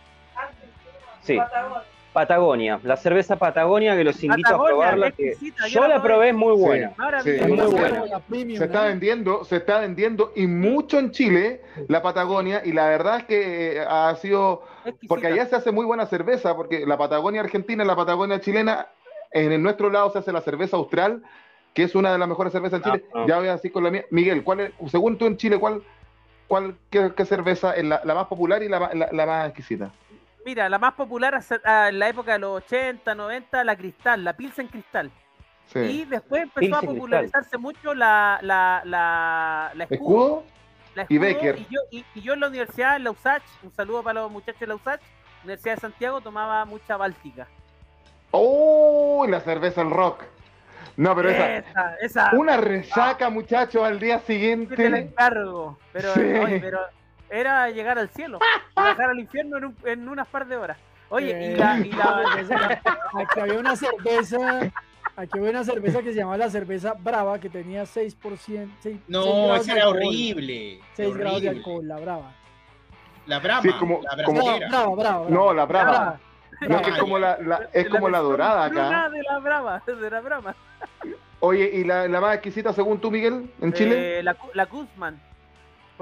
Sí. 1.20 1.36
Patagonia, 1.36 1.91
la 2.82 2.96
cerveza 2.96 3.36
Patagonia 3.36 3.96
que 3.96 4.04
los 4.04 4.22
invito 4.22 4.54
a 4.54 4.64
probarla. 4.64 5.10
Que 5.10 5.36
yo, 5.68 5.88
la 5.88 6.02
probé, 6.02 6.28
es 6.30 6.34
muy 6.34 6.56
buena. 6.56 6.92
muy 7.48 7.66
buena. 7.66 8.04
Se 8.28 8.64
está 8.64 8.84
vendiendo, 8.84 9.44
se 9.44 9.56
está 9.56 9.80
vendiendo 9.80 10.32
y 10.36 10.46
mucho 10.46 10.98
en 10.98 11.10
Chile 11.10 11.62
la 11.88 12.02
Patagonia 12.02 12.62
y 12.64 12.72
la 12.72 12.88
verdad 12.88 13.18
es 13.18 13.24
que 13.24 13.76
eh, 13.76 13.84
ha 13.88 14.14
sido 14.16 14.62
porque 15.08 15.28
allá 15.28 15.46
se 15.46 15.56
hace 15.56 15.72
muy 15.72 15.84
buena 15.84 16.06
cerveza, 16.06 16.56
porque 16.56 16.86
la 16.86 16.98
Patagonia 16.98 17.40
argentina 17.40 17.84
y 17.84 17.86
la 17.86 17.96
Patagonia 17.96 18.40
chilena, 18.40 18.88
en 19.30 19.62
nuestro 19.62 19.90
lado 19.90 20.10
se 20.10 20.18
hace 20.18 20.32
la 20.32 20.40
cerveza 20.40 20.76
austral, 20.76 21.22
que 21.74 21.84
es 21.84 21.94
una 21.94 22.12
de 22.12 22.18
las 22.18 22.28
mejores 22.28 22.52
cervezas 22.52 22.78
en 22.78 22.84
Chile. 22.84 23.04
Ah, 23.14 23.18
ah. 23.20 23.24
Ya 23.28 23.38
voy 23.38 23.48
así 23.48 23.70
con 23.70 23.84
la 23.84 23.90
mía. 23.90 24.04
Miguel, 24.10 24.42
¿cuál 24.42 24.60
es, 24.60 24.72
según 24.90 25.16
tú 25.18 25.26
en 25.26 25.36
Chile, 25.36 25.58
cuál, 25.58 25.82
cuál 26.48 26.76
qué, 26.90 27.24
cerveza 27.24 27.74
es 27.74 27.84
la, 27.84 28.02
más 28.04 28.26
popular 28.26 28.62
y 28.62 28.68
la, 28.68 28.80
más 28.80 29.48
exquisita? 29.48 29.92
Mira, 30.44 30.68
la 30.68 30.78
más 30.78 30.94
popular 30.94 31.40
ah, 31.64 31.88
en 31.88 31.98
la 31.98 32.08
época 32.08 32.32
de 32.32 32.38
los 32.40 32.62
80, 32.64 33.14
90, 33.14 33.64
la 33.64 33.76
cristal, 33.76 34.24
la 34.24 34.36
Pilsen 34.36 34.68
cristal. 34.68 35.10
Y 35.74 36.04
después 36.04 36.42
empezó 36.42 36.76
a 36.76 36.80
popularizarse 36.82 37.56
mucho 37.56 37.94
la, 37.94 38.38
la, 38.42 38.82
la, 38.84 39.86
escudo 39.88 40.44
y 41.08 41.18
Becker. 41.18 41.58
Y 41.90 42.20
yo, 42.20 42.34
en 42.34 42.40
la 42.40 42.48
universidad, 42.48 42.96
en 42.96 43.04
la 43.04 43.10
USACH, 43.12 43.42
un 43.62 43.72
saludo 43.72 44.02
para 44.02 44.20
los 44.20 44.30
muchachos 44.30 44.60
de 44.60 44.66
la 44.66 44.74
USACH, 44.74 45.00
Universidad 45.44 45.76
de 45.76 45.80
Santiago, 45.80 46.20
tomaba 46.20 46.64
mucha 46.66 46.96
báltica. 46.96 47.48
¡Oh! 48.32 49.26
La 49.28 49.40
cerveza 49.40 49.80
el 49.82 49.90
rock. 49.90 50.24
No, 50.96 51.16
pero 51.16 51.30
esa, 51.30 51.96
esa, 52.02 52.30
una 52.34 52.58
resaca, 52.58 53.30
muchachos, 53.30 53.82
al 53.82 53.98
día 53.98 54.18
siguiente. 54.20 54.76
Te 54.76 54.90
la 54.90 54.98
encargo, 54.98 55.78
pero, 55.92 56.12
pero 56.14 56.80
era 57.32 57.70
llegar 57.70 57.98
al 57.98 58.10
cielo, 58.10 58.38
bajar 58.74 59.10
al 59.10 59.18
infierno 59.18 59.56
en, 59.56 59.64
un, 59.64 59.76
en 59.84 60.08
unas 60.08 60.28
par 60.28 60.46
de 60.46 60.56
horas. 60.56 60.78
Oye, 61.08 61.52
y 61.52 61.56
la, 61.56 61.78
y 61.78 61.90
la... 61.90 62.80
Aquí 63.14 63.40
había 63.40 63.58
una 63.58 63.76
cerveza 63.76 64.72
Aquí 65.14 65.38
había 65.38 65.50
una 65.50 65.64
cerveza 65.64 66.02
que 66.02 66.12
se 66.12 66.18
llamaba 66.20 66.38
la 66.38 66.48
cerveza 66.48 66.94
Brava, 66.98 67.38
que 67.38 67.50
tenía 67.50 67.84
6%. 67.84 68.70
6, 68.80 69.00
no, 69.08 69.54
esa 69.54 69.76
era 69.76 69.88
horrible. 69.88 70.80
6 70.94 71.14
grados 71.16 71.42
de 71.42 71.50
alcohol, 71.50 71.86
la 71.86 71.98
Brava. 71.98 72.32
La 73.26 73.38
Brava. 73.38 73.62
Sí, 73.62 73.70
como, 73.78 74.00
la 74.02 74.24
como, 74.24 74.40
no, 74.40 74.58
brava, 74.68 74.94
brava, 74.94 75.26
No, 75.28 75.52
la 75.52 75.66
Brava. 75.66 76.20
No, 76.62 76.78
es 76.80 76.98
como 76.98 77.18
la, 77.18 77.38
la 77.40 77.68
es 77.72 77.88
como 77.88 78.08
la, 78.08 78.18
dorada 78.20 78.64
acá. 78.66 79.10
de 79.10 79.22
la 79.22 79.38
Brava, 79.38 79.82
de 79.86 80.10
la 80.10 80.20
Brava. 80.20 80.54
Oye, 81.40 81.70
¿y 81.74 81.84
la, 81.84 82.08
la 82.08 82.20
más 82.20 82.34
exquisita 82.34 82.72
según 82.72 83.00
tú, 83.00 83.10
Miguel, 83.10 83.50
en 83.60 83.72
Chile? 83.72 84.20
Eh, 84.20 84.22
la, 84.22 84.36
la 84.54 84.64
Guzmán. 84.64 85.20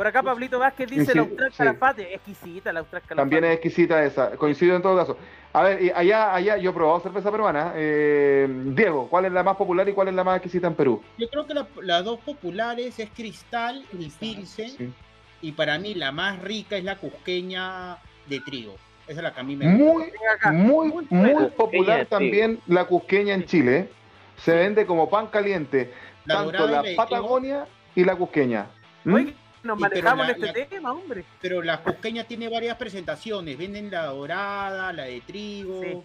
Por 0.00 0.06
acá 0.06 0.22
Pablito 0.22 0.58
Vázquez 0.58 0.88
dice 0.88 1.14
la 1.14 1.20
Austral 1.20 1.52
Calafate, 1.54 2.14
exquisita 2.14 2.72
la 2.72 2.80
Austral 2.80 3.02
Calafate. 3.02 3.20
También 3.20 3.44
es 3.44 3.52
exquisita 3.56 4.02
esa, 4.02 4.30
coincido 4.30 4.74
en 4.74 4.80
todo 4.80 4.96
caso. 4.96 5.18
A 5.52 5.62
ver, 5.62 5.92
allá, 5.94 6.34
allá 6.34 6.56
yo 6.56 6.70
he 6.70 6.72
probado 6.72 7.00
cerveza 7.00 7.30
peruana. 7.30 7.74
Eh, 7.76 8.48
Diego, 8.68 9.08
¿cuál 9.10 9.26
es 9.26 9.32
la 9.32 9.42
más 9.42 9.58
popular 9.58 9.86
y 9.86 9.92
cuál 9.92 10.08
es 10.08 10.14
la 10.14 10.24
más 10.24 10.36
exquisita 10.36 10.68
en 10.68 10.74
Perú? 10.74 11.02
Yo 11.18 11.28
creo 11.28 11.46
que 11.46 11.52
las 11.82 12.02
dos 12.02 12.18
populares 12.20 12.98
es 12.98 13.10
Cristal 13.10 13.84
y 13.92 14.08
Pilsen. 14.08 14.94
Y 15.42 15.52
para 15.52 15.78
mí 15.78 15.92
la 15.92 16.12
más 16.12 16.40
rica 16.40 16.78
es 16.78 16.84
la 16.84 16.96
cusqueña 16.96 17.98
de 18.26 18.40
trigo. 18.40 18.76
Esa 19.06 19.20
es 19.20 19.22
la 19.22 19.34
que 19.34 19.40
a 19.40 19.42
mí 19.42 19.54
me 19.54 19.76
gusta. 19.76 20.50
Muy, 20.50 20.88
muy, 20.88 21.06
muy, 21.10 21.46
popular 21.50 22.06
también 22.06 22.58
la 22.68 22.86
cusqueña 22.86 23.34
en 23.34 23.44
Chile. 23.44 23.90
Se 24.38 24.54
vende 24.54 24.86
como 24.86 25.10
pan 25.10 25.26
caliente. 25.26 25.92
tanto 26.26 26.66
la 26.66 26.84
Patagonia 26.96 27.66
y 27.94 28.02
la 28.02 28.16
cusqueña. 28.16 28.66
¿Mm? 29.04 29.28
Nos 29.62 29.78
manejamos 29.78 30.28
en 30.28 30.44
este 30.44 30.66
tema, 30.66 30.92
hombre. 30.92 31.24
Pero 31.40 31.62
la 31.62 31.82
cusqueña 31.82 32.24
tiene 32.24 32.48
varias 32.48 32.76
presentaciones. 32.76 33.58
Venden 33.58 33.90
la 33.90 34.06
dorada, 34.06 34.92
la 34.92 35.04
de 35.04 35.20
trigo. 35.20 36.04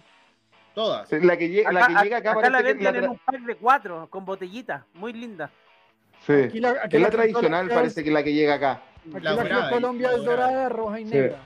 Todas. 0.74 1.10
La 1.10 1.38
que, 1.38 1.48
llega, 1.48 1.72
la 1.72 1.86
que 1.86 1.94
llega 2.04 2.18
acá, 2.18 2.32
acá 2.32 2.50
la 2.50 2.60
venden 2.60 2.96
en 2.96 3.08
un 3.08 3.18
pack 3.18 3.40
de 3.40 3.56
cuatro, 3.56 4.08
con 4.10 4.26
botellita, 4.26 4.84
muy 4.92 5.14
linda. 5.14 5.50
Sí. 6.26 6.34
Aquí 6.34 6.60
la, 6.60 6.72
es 6.72 7.00
la, 7.00 7.10
tradicional, 7.10 7.68
parece 7.68 8.02
que 8.02 8.10
es 8.10 8.14
la 8.14 8.22
que 8.22 8.34
llega 8.34 8.54
acá. 8.54 8.82
Aquí 9.14 9.24
la, 9.24 9.42
la 9.42 9.70
Colombia 9.70 10.10
es 10.14 10.22
dorada, 10.22 10.68
roja 10.68 11.00
y 11.00 11.04
negra. 11.06 11.38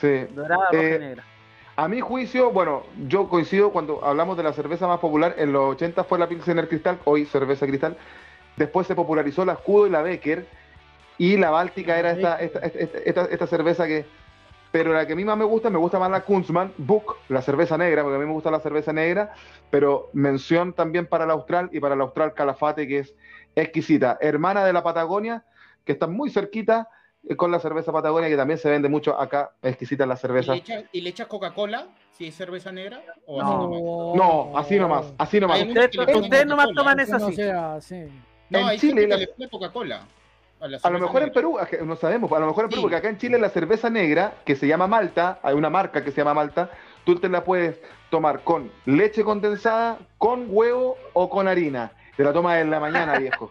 Sí. 0.00 0.24
Dorada, 0.34 0.66
roja 0.72 0.82
y 0.82 0.86
eh, 0.86 0.98
negra. 0.98 1.24
A 1.76 1.88
mi 1.88 2.00
juicio, 2.00 2.50
bueno, 2.50 2.84
yo 3.06 3.28
coincido 3.28 3.70
cuando 3.70 4.02
hablamos 4.02 4.36
de 4.36 4.42
la 4.42 4.54
cerveza 4.54 4.88
más 4.88 4.98
popular, 4.98 5.34
en 5.38 5.52
los 5.52 5.74
80 5.74 6.04
fue 6.04 6.18
la 6.18 6.26
Pilsener 6.26 6.68
Cristal, 6.68 6.98
hoy 7.04 7.26
cerveza 7.26 7.66
Cristal. 7.66 7.96
Después 8.56 8.86
se 8.86 8.94
popularizó 8.94 9.44
la 9.44 9.52
Escudo 9.52 9.86
y 9.86 9.90
la 9.90 10.00
Becker 10.00 10.46
y 11.18 11.36
la 11.36 11.50
Báltica 11.50 11.98
era 11.98 12.12
esta, 12.12 12.36
esta, 12.40 13.24
esta, 13.24 13.46
cerveza 13.46 13.86
que. 13.86 14.04
Pero 14.72 14.92
la 14.92 15.06
que 15.06 15.14
a 15.14 15.16
mí 15.16 15.24
más 15.24 15.38
me 15.38 15.44
gusta, 15.44 15.70
me 15.70 15.78
gusta 15.78 15.98
más 15.98 16.10
la 16.10 16.20
Kunzmann 16.20 16.72
Book, 16.76 17.16
la 17.28 17.40
cerveza 17.40 17.78
negra, 17.78 18.02
porque 18.02 18.16
a 18.16 18.18
mí 18.18 18.26
me 18.26 18.32
gusta 18.32 18.50
la 18.50 18.60
cerveza 18.60 18.92
negra, 18.92 19.32
pero 19.70 20.10
mención 20.12 20.74
también 20.74 21.06
para 21.06 21.24
la 21.24 21.32
Austral 21.32 21.70
y 21.72 21.80
para 21.80 21.96
la 21.96 22.04
Austral 22.04 22.34
Calafate, 22.34 22.86
que 22.86 22.98
es 22.98 23.14
exquisita. 23.54 24.18
Hermana 24.20 24.64
de 24.64 24.72
la 24.72 24.82
Patagonia, 24.82 25.44
que 25.84 25.92
está 25.92 26.06
muy 26.06 26.30
cerquita 26.30 26.88
eh, 27.26 27.36
con 27.36 27.50
la 27.50 27.58
cerveza 27.58 27.90
Patagonia, 27.92 28.28
que 28.28 28.36
también 28.36 28.58
se 28.58 28.68
vende 28.68 28.88
mucho 28.88 29.18
acá, 29.18 29.52
exquisita 29.62 30.04
la 30.04 30.16
cerveza. 30.16 30.54
¿Y 30.92 31.00
le 31.00 31.10
echas 31.10 31.26
Coca-Cola 31.26 31.86
si 32.10 32.26
es 32.26 32.34
cerveza 32.34 32.70
negra? 32.70 33.02
¿O 33.24 33.42
no, 33.42 33.56
así 33.56 34.18
no, 34.18 34.58
así 34.58 34.78
nomás, 34.78 35.14
así 35.16 35.40
nomás. 35.40 35.62
Ustedes 35.62 36.46
nomás 36.46 36.68
toman 36.74 37.00
eso 37.00 37.16
así. 37.16 37.96
No, 38.50 38.70
en 38.70 38.78
Chile, 38.78 39.08
le 39.08 39.48
Coca-Cola. 39.48 40.06
A, 40.58 40.90
lo 40.90 40.98
mejor 40.98 41.22
en 41.22 41.32
Perú, 41.32 41.58
no 41.84 41.96
sabemos, 41.96 42.32
a 42.32 42.38
lo 42.38 42.46
mejor 42.46 42.64
en 42.64 42.70
Perú, 42.70 42.82
porque 42.82 42.96
acá 42.96 43.08
en 43.10 43.18
Chile 43.18 43.38
la 43.38 43.50
cerveza 43.50 43.90
negra, 43.90 44.34
que 44.44 44.56
se 44.56 44.66
llama 44.66 44.86
Malta, 44.86 45.38
hay 45.42 45.54
una 45.54 45.68
marca 45.68 46.02
que 46.02 46.10
se 46.10 46.18
llama 46.18 46.32
Malta, 46.32 46.70
tú 47.04 47.16
te 47.16 47.28
la 47.28 47.44
puedes 47.44 47.78
tomar 48.08 48.40
con 48.40 48.72
leche 48.86 49.22
condensada, 49.22 49.98
con 50.16 50.46
huevo 50.48 50.96
o 51.12 51.28
con 51.28 51.46
harina. 51.46 51.92
Te 52.16 52.24
la 52.24 52.32
tomas 52.32 52.58
en 52.58 52.70
la 52.70 52.80
mañana, 52.80 53.18
viejo. 53.18 53.50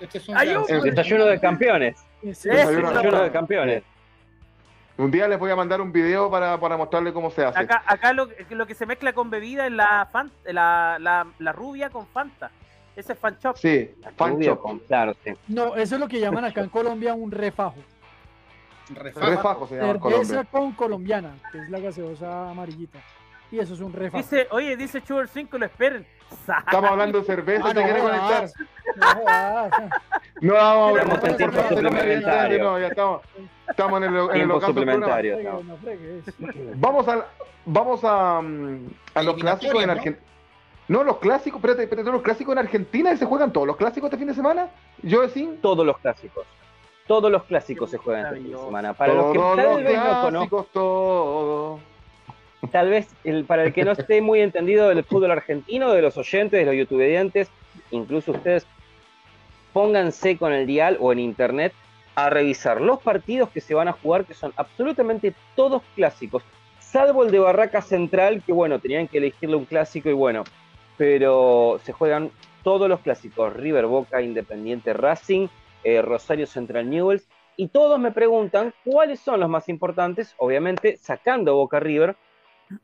Este 0.00 0.18
es 0.18 0.28
un 0.28 0.36
el 0.38 0.80
desayuno 0.82 1.26
de 1.26 1.38
campeones. 1.38 2.04
desayuno, 2.22 3.22
de 3.22 3.30
campeones. 3.30 3.82
Un 4.96 5.10
día 5.10 5.28
les 5.28 5.38
voy 5.38 5.50
a 5.50 5.56
mandar 5.56 5.80
un 5.80 5.92
video 5.92 6.30
para, 6.30 6.58
para 6.58 6.76
mostrarles 6.76 7.12
cómo 7.12 7.30
se 7.30 7.44
hace. 7.44 7.58
Acá, 7.58 7.82
acá 7.86 8.12
lo, 8.12 8.28
lo, 8.50 8.66
que 8.66 8.74
se 8.74 8.86
mezcla 8.86 9.12
con 9.12 9.30
bebida 9.30 9.66
es 9.66 9.72
la, 9.72 10.08
la, 10.44 10.98
la, 10.98 11.26
la 11.38 11.52
rubia 11.52 11.90
con 11.90 12.06
Fanta. 12.06 12.50
Ese 12.94 13.12
es 13.14 13.18
fan 13.18 13.38
shop. 13.42 13.56
Sí, 13.56 13.90
fan 14.16 14.38
shop. 14.38 14.86
Claro, 14.86 15.14
sí. 15.24 15.32
No, 15.48 15.76
eso 15.76 15.94
es 15.94 16.00
lo 16.00 16.08
que 16.08 16.20
llaman 16.20 16.44
acá 16.44 16.60
en 16.60 16.68
Colombia 16.68 17.14
un 17.14 17.30
refajo. 17.30 17.76
Refajo, 18.94 19.26
refajo 19.26 19.66
se 19.68 19.76
llama 19.76 19.98
Cerveza 20.10 20.44
con 20.44 20.72
colombiana, 20.72 21.34
que 21.50 21.58
es 21.58 21.70
la 21.70 21.78
gaseosa 21.78 22.50
amarillita. 22.50 22.98
Y 23.50 23.58
eso 23.58 23.74
es 23.74 23.80
un 23.80 23.92
refajo. 23.92 24.22
Dice, 24.22 24.46
oye, 24.50 24.76
dice 24.76 25.00
Sugar 25.06 25.28
5, 25.28 25.58
lo 25.58 25.66
esperen. 25.66 26.06
Estamos 26.32 26.90
hablando 26.90 27.20
de 27.20 27.24
cerveza, 27.24 27.68
ah, 27.68 27.74
¿te 27.74 27.82
quiere 27.82 28.00
conectar? 28.00 28.50
No, 30.40 30.54
vamos 30.54 30.98
a 30.98 31.04
ver. 31.04 31.36
tiempo 31.36 31.62
suplementario. 31.68 32.64
No, 32.64 32.78
ya 32.78 32.88
estamos, 32.88 33.22
estamos 33.68 34.02
en 34.02 34.14
el, 34.14 34.30
en 34.30 34.50
el 34.50 34.60
suplementario. 34.60 35.62
Vamos 36.76 37.08
a, 37.08 37.26
vamos 37.64 38.00
a, 38.02 38.40
mm, 38.40 38.86
a 39.14 39.22
los 39.22 39.36
clásicos 39.36 39.82
en 39.82 39.90
Argentina. 39.90 40.31
No, 40.88 41.04
los 41.04 41.18
clásicos, 41.18 41.58
espérate, 41.58 41.84
espérate, 41.84 42.10
los 42.10 42.22
clásicos 42.22 42.52
en 42.52 42.58
Argentina 42.58 43.16
se 43.16 43.24
juegan 43.24 43.52
todos 43.52 43.66
los 43.66 43.76
clásicos 43.76 44.08
este 44.08 44.18
fin 44.18 44.28
de 44.28 44.34
semana. 44.34 44.68
Yo 45.02 45.22
decía. 45.22 45.48
Todos 45.60 45.86
los 45.86 45.98
clásicos. 45.98 46.46
Todos 47.06 47.30
los 47.30 47.44
clásicos 47.44 47.90
se 47.90 47.98
juegan 47.98 48.26
este 48.26 48.40
fin 48.40 48.52
de 48.52 48.58
semana. 48.58 48.92
Para 48.92 49.14
los 49.14 49.32
que 49.32 49.38
tal 49.38 49.84
vez 49.84 49.98
no 49.98 50.48
conozcan. 50.48 51.92
Tal 52.70 52.88
vez 52.90 53.08
el, 53.24 53.44
para 53.44 53.64
el 53.64 53.72
que 53.72 53.84
no 53.84 53.92
esté 53.92 54.20
muy 54.20 54.40
entendido 54.40 54.88
del 54.88 55.02
fútbol 55.02 55.32
argentino, 55.32 55.92
de 55.92 56.00
los 56.00 56.16
oyentes, 56.16 56.60
de 56.60 56.64
los 56.64 56.74
youtuberiantes, 56.76 57.50
incluso 57.90 58.32
ustedes, 58.32 58.66
pónganse 59.72 60.36
con 60.36 60.52
el 60.52 60.66
dial 60.66 60.96
o 61.00 61.12
en 61.12 61.18
internet 61.18 61.72
a 62.14 62.30
revisar 62.30 62.80
los 62.80 63.00
partidos 63.00 63.48
que 63.48 63.60
se 63.60 63.74
van 63.74 63.88
a 63.88 63.92
jugar, 63.92 64.26
que 64.26 64.34
son 64.34 64.52
absolutamente 64.56 65.34
todos 65.56 65.82
clásicos, 65.96 66.44
salvo 66.78 67.24
el 67.24 67.30
de 67.30 67.38
Barraca 67.38 67.82
Central, 67.82 68.42
que 68.44 68.52
bueno, 68.52 68.78
tenían 68.78 69.08
que 69.08 69.18
elegirle 69.18 69.56
un 69.56 69.64
clásico 69.64 70.08
y 70.08 70.12
bueno, 70.12 70.44
pero 71.02 71.80
se 71.82 71.92
juegan 71.92 72.30
todos 72.62 72.88
los 72.88 73.00
clásicos, 73.00 73.52
River, 73.54 73.86
Boca, 73.86 74.22
Independiente, 74.22 74.92
Racing, 74.92 75.48
eh, 75.82 76.00
Rosario 76.00 76.46
Central 76.46 76.88
Newells, 76.88 77.26
y 77.56 77.66
todos 77.66 77.98
me 77.98 78.12
preguntan 78.12 78.72
cuáles 78.84 79.18
son 79.18 79.40
los 79.40 79.48
más 79.48 79.68
importantes, 79.68 80.32
obviamente 80.38 80.96
sacando 80.96 81.56
Boca 81.56 81.80
River. 81.80 82.14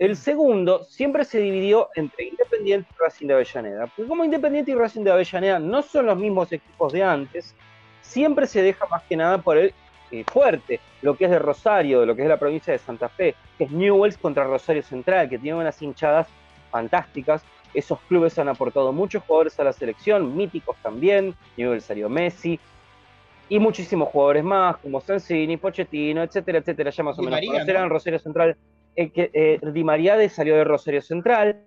El 0.00 0.16
segundo 0.16 0.82
siempre 0.82 1.24
se 1.24 1.38
dividió 1.38 1.90
entre 1.94 2.24
Independiente 2.24 2.88
y 2.90 3.00
Racing 3.00 3.28
de 3.28 3.34
Avellaneda, 3.34 3.86
porque 3.86 4.08
como 4.08 4.24
Independiente 4.24 4.72
y 4.72 4.74
Racing 4.74 5.04
de 5.04 5.12
Avellaneda 5.12 5.60
no 5.60 5.82
son 5.82 6.06
los 6.06 6.18
mismos 6.18 6.50
equipos 6.50 6.92
de 6.92 7.04
antes, 7.04 7.54
siempre 8.00 8.48
se 8.48 8.62
deja 8.62 8.84
más 8.86 9.04
que 9.04 9.16
nada 9.16 9.38
por 9.38 9.58
el 9.58 9.72
eh, 10.10 10.24
fuerte, 10.26 10.80
lo 11.02 11.16
que 11.16 11.26
es 11.26 11.30
de 11.30 11.38
Rosario, 11.38 12.04
lo 12.04 12.16
que 12.16 12.22
es 12.22 12.28
la 12.28 12.40
provincia 12.40 12.72
de 12.72 12.80
Santa 12.80 13.08
Fe, 13.08 13.36
que 13.56 13.62
es 13.62 13.70
Newells 13.70 14.18
contra 14.18 14.42
Rosario 14.42 14.82
Central, 14.82 15.28
que 15.28 15.38
tiene 15.38 15.56
unas 15.56 15.80
hinchadas 15.80 16.26
fantásticas, 16.72 17.44
esos 17.74 18.00
clubes 18.08 18.38
han 18.38 18.48
aportado 18.48 18.92
muchos 18.92 19.22
jugadores 19.24 19.58
a 19.60 19.64
la 19.64 19.72
selección, 19.72 20.36
míticos 20.36 20.76
también, 20.82 21.34
nivel 21.56 21.80
Sario 21.80 22.08
Messi, 22.08 22.58
y 23.48 23.58
muchísimos 23.58 24.08
jugadores 24.08 24.44
más, 24.44 24.76
como 24.78 25.00
Sensini, 25.00 25.56
Pochettino, 25.56 26.22
etcétera, 26.22 26.58
etcétera, 26.58 26.90
ya 26.90 27.02
más 27.02 27.18
o 27.18 27.22
menos 27.22 27.40
conocerán 27.44 27.90
Rosario 27.90 28.18
Central. 28.18 28.56
Eh, 28.94 29.10
que, 29.10 29.30
eh, 29.32 29.60
Di 29.62 29.84
Mariade 29.84 30.28
salió 30.28 30.56
de 30.56 30.64
Rosario 30.64 31.00
Central, 31.00 31.62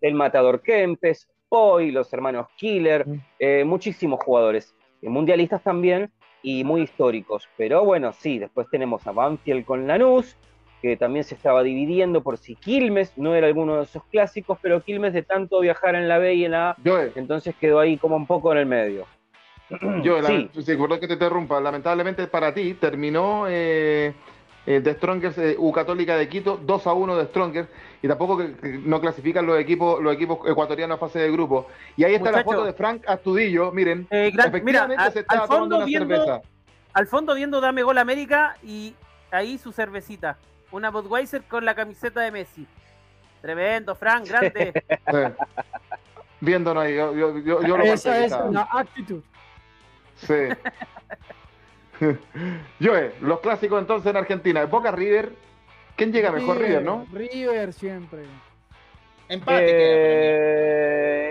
el 0.00 0.14
Matador 0.14 0.60
Kempes, 0.60 1.26
hoy 1.48 1.90
los 1.90 2.12
hermanos 2.12 2.48
Killer, 2.56 3.06
mm. 3.06 3.22
eh, 3.38 3.64
muchísimos 3.64 4.22
jugadores, 4.22 4.74
mundialistas 5.00 5.62
también 5.62 6.10
y 6.42 6.64
muy 6.64 6.82
históricos. 6.82 7.48
Pero 7.56 7.84
bueno, 7.84 8.12
sí, 8.12 8.38
después 8.38 8.68
tenemos 8.70 9.06
a 9.06 9.12
Banfield 9.12 9.64
con 9.64 9.86
Lanús, 9.86 10.36
que 10.82 10.96
también 10.96 11.24
se 11.24 11.34
estaba 11.34 11.62
dividiendo 11.62 12.22
por 12.22 12.38
si 12.38 12.54
Quilmes 12.54 13.12
no 13.16 13.34
era 13.34 13.46
alguno 13.46 13.76
de 13.76 13.84
esos 13.84 14.04
clásicos, 14.04 14.58
pero 14.60 14.82
Quilmes 14.82 15.12
de 15.12 15.22
tanto 15.22 15.60
viajar 15.60 15.94
en 15.94 16.08
la 16.08 16.18
B 16.18 16.34
y 16.34 16.44
en 16.44 16.52
la 16.52 16.70
A, 16.70 16.76
entonces 17.14 17.54
quedó 17.58 17.80
ahí 17.80 17.96
como 17.96 18.16
un 18.16 18.26
poco 18.26 18.52
en 18.52 18.58
el 18.58 18.66
medio. 18.66 19.06
Yo, 20.02 20.22
sí. 20.22 20.48
que 21.00 21.08
te 21.08 21.14
interrumpa, 21.14 21.60
lamentablemente 21.60 22.26
para 22.28 22.54
ti 22.54 22.74
terminó 22.74 23.46
eh, 23.48 24.14
eh 24.64 24.80
de 24.80 24.92
Strongers 24.94 25.38
eh, 25.38 25.56
U 25.58 25.72
Católica 25.72 26.16
de 26.16 26.28
Quito 26.28 26.60
2 26.62 26.86
a 26.86 26.92
1 26.92 27.16
de 27.16 27.24
Strongers 27.26 27.68
y 28.00 28.06
tampoco 28.06 28.38
que, 28.38 28.78
no 28.84 29.00
clasifican 29.00 29.44
los 29.44 29.58
equipos 29.58 30.00
los 30.00 30.14
equipos 30.14 30.38
ecuatorianos 30.48 30.96
a 30.96 31.00
fase 31.00 31.18
de 31.18 31.32
grupo. 31.32 31.66
Y 31.96 32.04
ahí 32.04 32.14
está 32.14 32.30
la 32.30 32.44
foto 32.44 32.64
de 32.64 32.74
Frank 32.74 33.02
Astudillo, 33.08 33.72
miren, 33.72 34.06
eh, 34.10 34.30
efectivamente 34.32 35.10
se 35.10 35.20
está 35.20 35.46
tomando 35.46 35.78
una 35.78 35.86
cerveza. 35.86 36.42
Al 36.92 37.06
fondo 37.06 37.34
viendo 37.34 37.60
Dame 37.60 37.82
Gol 37.82 37.98
América 37.98 38.56
y 38.62 38.94
ahí 39.30 39.58
su 39.58 39.72
cervecita 39.72 40.38
una 40.76 40.90
Budweiser 40.90 41.42
con 41.44 41.64
la 41.64 41.74
camiseta 41.74 42.20
de 42.20 42.30
Messi. 42.30 42.66
Tremendo, 43.40 43.94
Frank, 43.94 44.26
grande. 44.28 44.84
Viéndonos 46.40 46.84
ahí, 46.84 46.96
yo, 46.96 47.14
yo, 47.14 47.38
yo, 47.40 47.76
lo 47.76 47.82
Esa 47.82 48.24
es 48.24 48.32
una 48.32 48.68
actitud. 48.70 49.22
Sí. 50.16 50.34
Joe, 52.80 53.14
los 53.20 53.40
clásicos 53.40 53.80
entonces 53.80 54.10
en 54.10 54.16
Argentina. 54.16 54.64
Boca 54.66 54.90
River. 54.90 55.32
¿Quién 55.96 56.12
llega 56.12 56.30
mejor? 56.30 56.58
River, 56.58 56.82
¿no? 56.82 57.06
River 57.10 57.72
siempre. 57.72 58.24
Empate. 59.28 59.64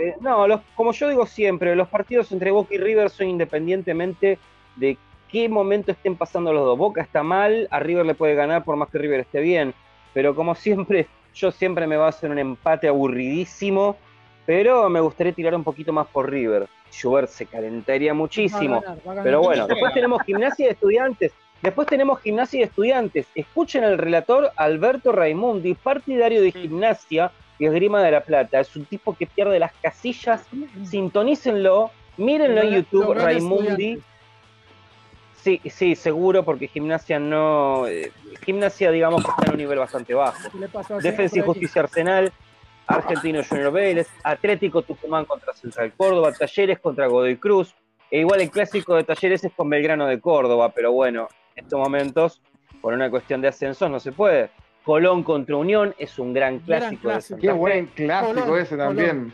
Eh, 0.10 0.16
no, 0.22 0.48
los, 0.48 0.62
como 0.76 0.92
yo 0.92 1.08
digo 1.08 1.28
siempre, 1.28 1.76
los 1.76 1.88
partidos 1.88 2.32
entre 2.32 2.50
Boca 2.50 2.74
y 2.74 2.80
River 2.80 3.12
son 3.12 3.28
independientemente 3.28 4.40
de 4.76 4.98
qué 5.32 5.50
momento 5.50 5.92
estén 5.92 6.16
pasando 6.16 6.54
los 6.54 6.66
dos. 6.66 6.78
Boca 6.78 7.02
está 7.02 7.24
mal, 7.24 7.68
a 7.72 7.80
River 7.80 8.06
le 8.06 8.16
puede 8.16 8.36
ganar 8.36 8.64
por 8.64 8.76
más 8.76 8.90
que 8.90 8.98
River 8.98 9.22
esté 9.22 9.42
bien. 9.42 9.74
Pero 10.14 10.36
como 10.36 10.56
siempre, 10.56 11.08
yo 11.34 11.52
siempre 11.52 11.88
me 11.88 11.98
baso 11.98 12.26
en 12.26 12.34
un 12.34 12.40
empate 12.40 12.88
aburridísimo. 12.88 13.98
Pero 14.46 14.90
me 14.90 15.00
gustaría 15.00 15.34
tirar 15.34 15.56
un 15.56 15.64
poquito 15.64 15.92
más 15.92 16.08
por 16.08 16.30
River. 16.30 16.68
Schubert 16.92 17.30
se 17.30 17.46
calentaría 17.46 18.14
muchísimo. 18.14 18.84
Pero 19.24 19.42
bueno, 19.42 19.68
después 19.68 19.94
tenemos 19.94 20.22
gimnasia 20.24 20.68
de 20.68 20.74
estudiantes. 20.74 21.34
Después 21.62 21.88
tenemos 21.88 22.22
gimnasia 22.22 22.60
de 22.60 22.66
estudiantes. 22.66 23.26
Escuchen 23.34 23.84
al 23.84 23.98
relator 23.98 24.52
Alberto 24.56 25.12
Raimundi, 25.12 25.74
partidario 25.74 26.42
de 26.42 26.52
gimnasia 26.52 27.32
y 27.58 27.66
esgrima 27.66 28.04
de 28.04 28.12
la 28.12 28.22
plata. 28.22 28.60
Es 28.60 28.76
un 28.76 28.86
tipo 28.86 29.16
que 29.16 29.26
pierde 29.26 29.60
las 29.60 29.74
casillas. 29.82 30.46
Sintonícenlo, 30.84 31.90
mírenlo 32.18 32.62
en 32.62 32.70
YouTube, 32.76 33.14
Raimundi. 33.16 34.00
Sí, 35.46 35.62
sí, 35.66 35.94
seguro, 35.96 36.44
porque 36.44 36.68
gimnasia 36.68 37.20
no. 37.20 37.86
Eh, 37.86 38.12
gimnasia, 38.44 38.90
digamos, 38.90 39.24
está 39.24 39.46
en 39.46 39.52
un 39.52 39.58
nivel 39.58 39.78
bastante 39.78 40.16
bajo. 40.16 40.40
Defensa 41.04 41.38
y 41.38 41.42
Justicia 41.44 41.84
Arsenal, 41.84 42.34
Argentino 42.88 43.44
Junior 43.48 43.72
Vélez, 43.72 44.08
Atlético 44.24 44.82
Tucumán 44.82 45.26
contra 45.26 45.54
Central 45.54 45.94
Córdoba, 45.96 46.32
Talleres 46.32 46.80
contra 46.80 47.06
Godoy 47.06 47.38
Cruz. 47.38 47.76
E 48.10 48.22
igual 48.22 48.42
el 48.42 48.50
clásico 48.50 48.96
de 48.96 49.04
Talleres 49.04 49.44
es 49.44 49.54
con 49.54 49.70
Belgrano 49.70 50.08
de 50.08 50.20
Córdoba, 50.20 50.72
pero 50.74 50.94
bueno, 50.94 51.28
en 51.56 51.64
estos 51.64 51.80
momentos, 51.80 52.42
por 52.82 52.96
una 52.96 53.12
cuestión 53.12 53.40
de 53.42 53.50
ascensos, 53.50 53.88
no 53.88 54.00
se 54.00 54.14
puede. 54.14 54.50
Colón 54.84 55.22
contra 55.22 55.58
Unión 55.58 55.94
es 56.00 56.18
un 56.18 56.34
gran 56.34 56.58
clásico. 56.58 57.12
Qué 57.40 57.52
buen 57.52 57.86
clásico 57.86 58.58
ese 58.58 58.78
también. 58.78 59.32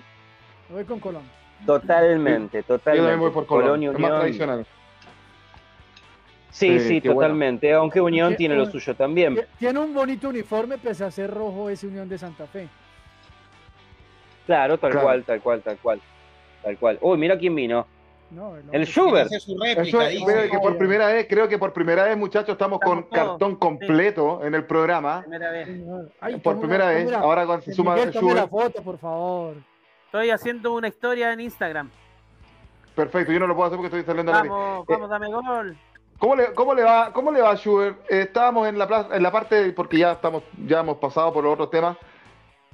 Voy 0.67 0.83
con 0.83 0.99
Colón. 0.99 1.23
Totalmente, 1.65 2.63
totalmente. 2.63 2.97
Yo 2.97 3.03
también 3.07 3.19
voy 3.21 3.31
por 3.31 3.45
Colón, 3.45 3.81
es 3.81 3.97
más 3.97 4.11
tradicional. 4.11 4.65
Sí, 6.51 6.79
sí, 6.81 7.01
totalmente. 7.01 7.73
Aunque 7.73 8.01
Unión 8.01 8.35
tiene 8.35 8.55
lo 8.55 8.65
suyo 8.65 8.93
también. 8.95 9.39
Tiene 9.57 9.79
un 9.79 9.93
bonito 9.93 10.29
uniforme, 10.29 10.77
pese 10.77 11.03
a 11.03 11.11
ser 11.11 11.31
rojo, 11.31 11.69
ese 11.69 11.87
Unión 11.87 12.07
de 12.07 12.17
Santa 12.17 12.45
Fe. 12.45 12.67
Claro, 14.45 14.77
tal 14.77 14.99
cual, 14.99 15.23
tal 15.23 15.41
cual, 15.41 15.61
tal 15.61 15.77
cual. 15.77 16.01
Tal 16.61 16.77
cual. 16.77 16.97
Uy, 17.01 17.17
mira 17.17 17.37
quién 17.37 17.55
vino. 17.55 17.87
el 18.71 18.85
Schubert. 18.85 19.29
creo 20.25 20.51
que 20.51 20.59
por 20.59 20.77
primera 20.77 21.07
vez, 21.07 21.27
creo 21.27 21.47
que 21.47 21.57
por 21.57 21.73
primera 21.73 22.03
vez, 22.03 22.17
muchachos, 22.17 22.53
estamos, 22.53 22.79
con 22.79 23.03
cartón 23.03 23.55
completo 23.55 24.45
en 24.45 24.53
el 24.53 24.65
programa. 24.65 25.25
por 26.43 26.59
primera 26.59 26.89
vez. 26.89 27.11
Ahora 27.13 27.45
con 27.45 27.61
se 27.61 27.73
suma 27.73 27.95
Schubert. 27.97 28.35
la 28.35 28.47
foto, 28.47 28.83
por 28.83 28.97
favor. 28.97 29.55
Estoy 30.05 30.29
haciendo 30.29 30.73
una 30.73 30.89
historia 30.89 31.31
en 31.31 31.39
Instagram. 31.39 31.89
Perfecto, 32.93 33.31
yo 33.31 33.39
no 33.39 33.47
lo 33.47 33.55
puedo 33.55 33.67
hacer 33.67 33.77
porque 33.77 33.87
estoy 33.87 34.03
saliendo 34.03 34.33
Vamos, 34.33 34.85
vamos, 34.85 35.09
dame 35.09 35.31
gol. 35.31 35.77
¿Cómo 36.21 36.35
le, 36.35 36.53
cómo 36.53 36.75
le 36.75 36.83
va, 36.83 37.11
cómo 37.11 37.31
le 37.31 37.41
va 37.41 37.55
Schubert? 37.55 37.99
Eh, 38.07 38.21
estábamos 38.21 38.67
en 38.67 38.77
la, 38.77 39.07
en 39.11 39.23
la 39.23 39.31
parte, 39.31 39.71
porque 39.71 39.97
ya 39.97 40.11
estamos, 40.11 40.43
ya 40.67 40.81
hemos 40.81 40.99
pasado 40.99 41.33
por 41.33 41.43
los 41.43 41.53
otros 41.53 41.71
temas. 41.71 41.97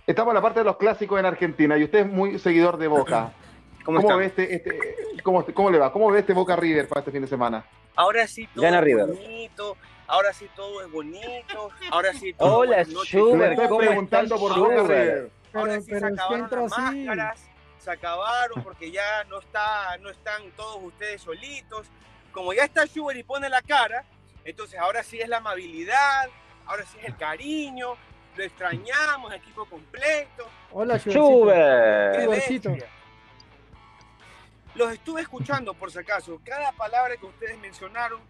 Estamos 0.05 0.31
en 0.31 0.35
la 0.35 0.41
parte 0.41 0.59
de 0.59 0.65
los 0.65 0.75
clásicos 0.75 1.17
en 1.17 1.25
Argentina 1.25 1.77
y 1.77 1.85
usted 1.85 1.99
es 1.99 2.07
muy 2.07 2.37
seguidor 2.39 2.75
de 2.77 2.89
Boca. 2.89 3.31
¿Cómo, 3.85 4.17
ve 4.17 4.25
este, 4.25 4.53
este 4.53 4.77
cómo, 5.23 5.45
cómo, 5.45 5.69
le 5.69 5.79
va? 5.79 5.93
¿Cómo 5.93 6.11
ve 6.11 6.19
este 6.19 6.33
Boca 6.33 6.57
River 6.57 6.89
para 6.89 6.99
este 6.99 7.11
fin 7.11 7.21
de 7.21 7.27
semana? 7.27 7.65
Ahora 7.95 8.27
sí 8.27 8.49
todo 8.53 8.65
es 8.65 9.07
bonito, 9.07 9.77
ahora 10.07 10.33
sí 10.33 10.49
todo 10.53 10.81
es 10.81 10.91
bonito, 10.91 11.69
ahora 11.89 12.13
sí 12.13 12.33
todo 12.33 12.57
Hola, 12.57 12.83
Schubert, 12.83 13.55
¿cómo 13.55 13.77
preguntando 13.77 14.37
por 14.37 14.59
Boca 14.59 14.83
River. 14.83 15.31
Ahora 15.53 15.79
sí 15.79 15.89
se 15.89 16.05
acabaron 16.05 16.49
las 16.51 16.77
máscaras, 16.77 17.49
se 17.79 17.91
acabaron 17.91 18.61
porque 18.61 18.91
ya 18.91 19.23
no 19.29 19.39
está, 19.39 19.97
no 20.01 20.09
están 20.09 20.51
todos 20.57 20.83
ustedes 20.83 21.21
solitos. 21.21 21.89
Como 22.37 22.53
ya 22.53 22.65
está 22.65 22.85
Schubert 22.85 23.17
y 23.17 23.23
pone 23.23 23.49
la 23.49 23.63
cara, 23.63 24.05
entonces 24.45 24.79
ahora 24.79 25.01
sí 25.01 25.19
es 25.19 25.27
la 25.27 25.37
amabilidad, 25.37 26.29
ahora 26.67 26.85
sí 26.85 26.99
es 26.99 27.05
el 27.05 27.17
cariño, 27.17 27.95
lo 28.35 28.43
extrañamos, 28.43 29.33
equipo 29.33 29.65
completo. 29.65 30.47
Hola, 30.71 30.99
Schubert. 30.99 32.29
Los 34.75 34.93
estuve 34.93 35.21
escuchando, 35.21 35.73
por 35.73 35.91
si 35.91 35.97
acaso. 35.97 36.39
Cada 36.45 36.71
palabra 36.73 37.17
que 37.17 37.25
ustedes 37.25 37.57
mencionaron 37.57 38.21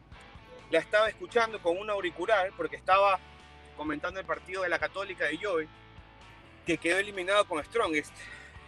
la 0.71 0.79
estaba 0.79 1.09
escuchando 1.09 1.61
con 1.61 1.77
un 1.77 1.89
auricular, 1.89 2.51
porque 2.55 2.77
estaba 2.77 3.19
comentando 3.75 4.21
el 4.21 4.25
partido 4.25 4.63
de 4.63 4.69
la 4.69 4.79
Católica 4.79 5.25
de 5.25 5.37
Joey, 5.37 5.67
que 6.65 6.77
quedó 6.77 6.97
eliminado 6.99 7.45
con 7.45 7.61
Strongest. 7.61 8.15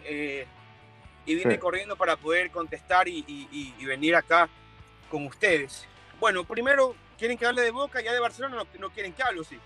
Eh, 0.04 0.46
y 1.26 1.36
vine 1.36 1.58
corriendo 1.58 1.96
para 1.96 2.18
poder 2.18 2.52
contestar 2.52 3.08
y, 3.08 3.86
venir 3.86 4.18
acá 4.18 4.50
con 5.10 5.26
ustedes. 5.26 5.88
Bueno, 6.20 6.44
primero, 6.44 6.96
¿quieren 7.18 7.38
que 7.38 7.46
hable 7.46 7.62
de 7.62 7.72
Boca? 7.72 8.02
Ya 8.02 8.14
de 8.14 8.20
Barcelona 8.20 8.56
no, 8.58 8.80
no 8.80 8.90
quieren 8.90 9.14
que 9.14 9.24
hable, 9.24 9.44
¿sí? 9.44 9.58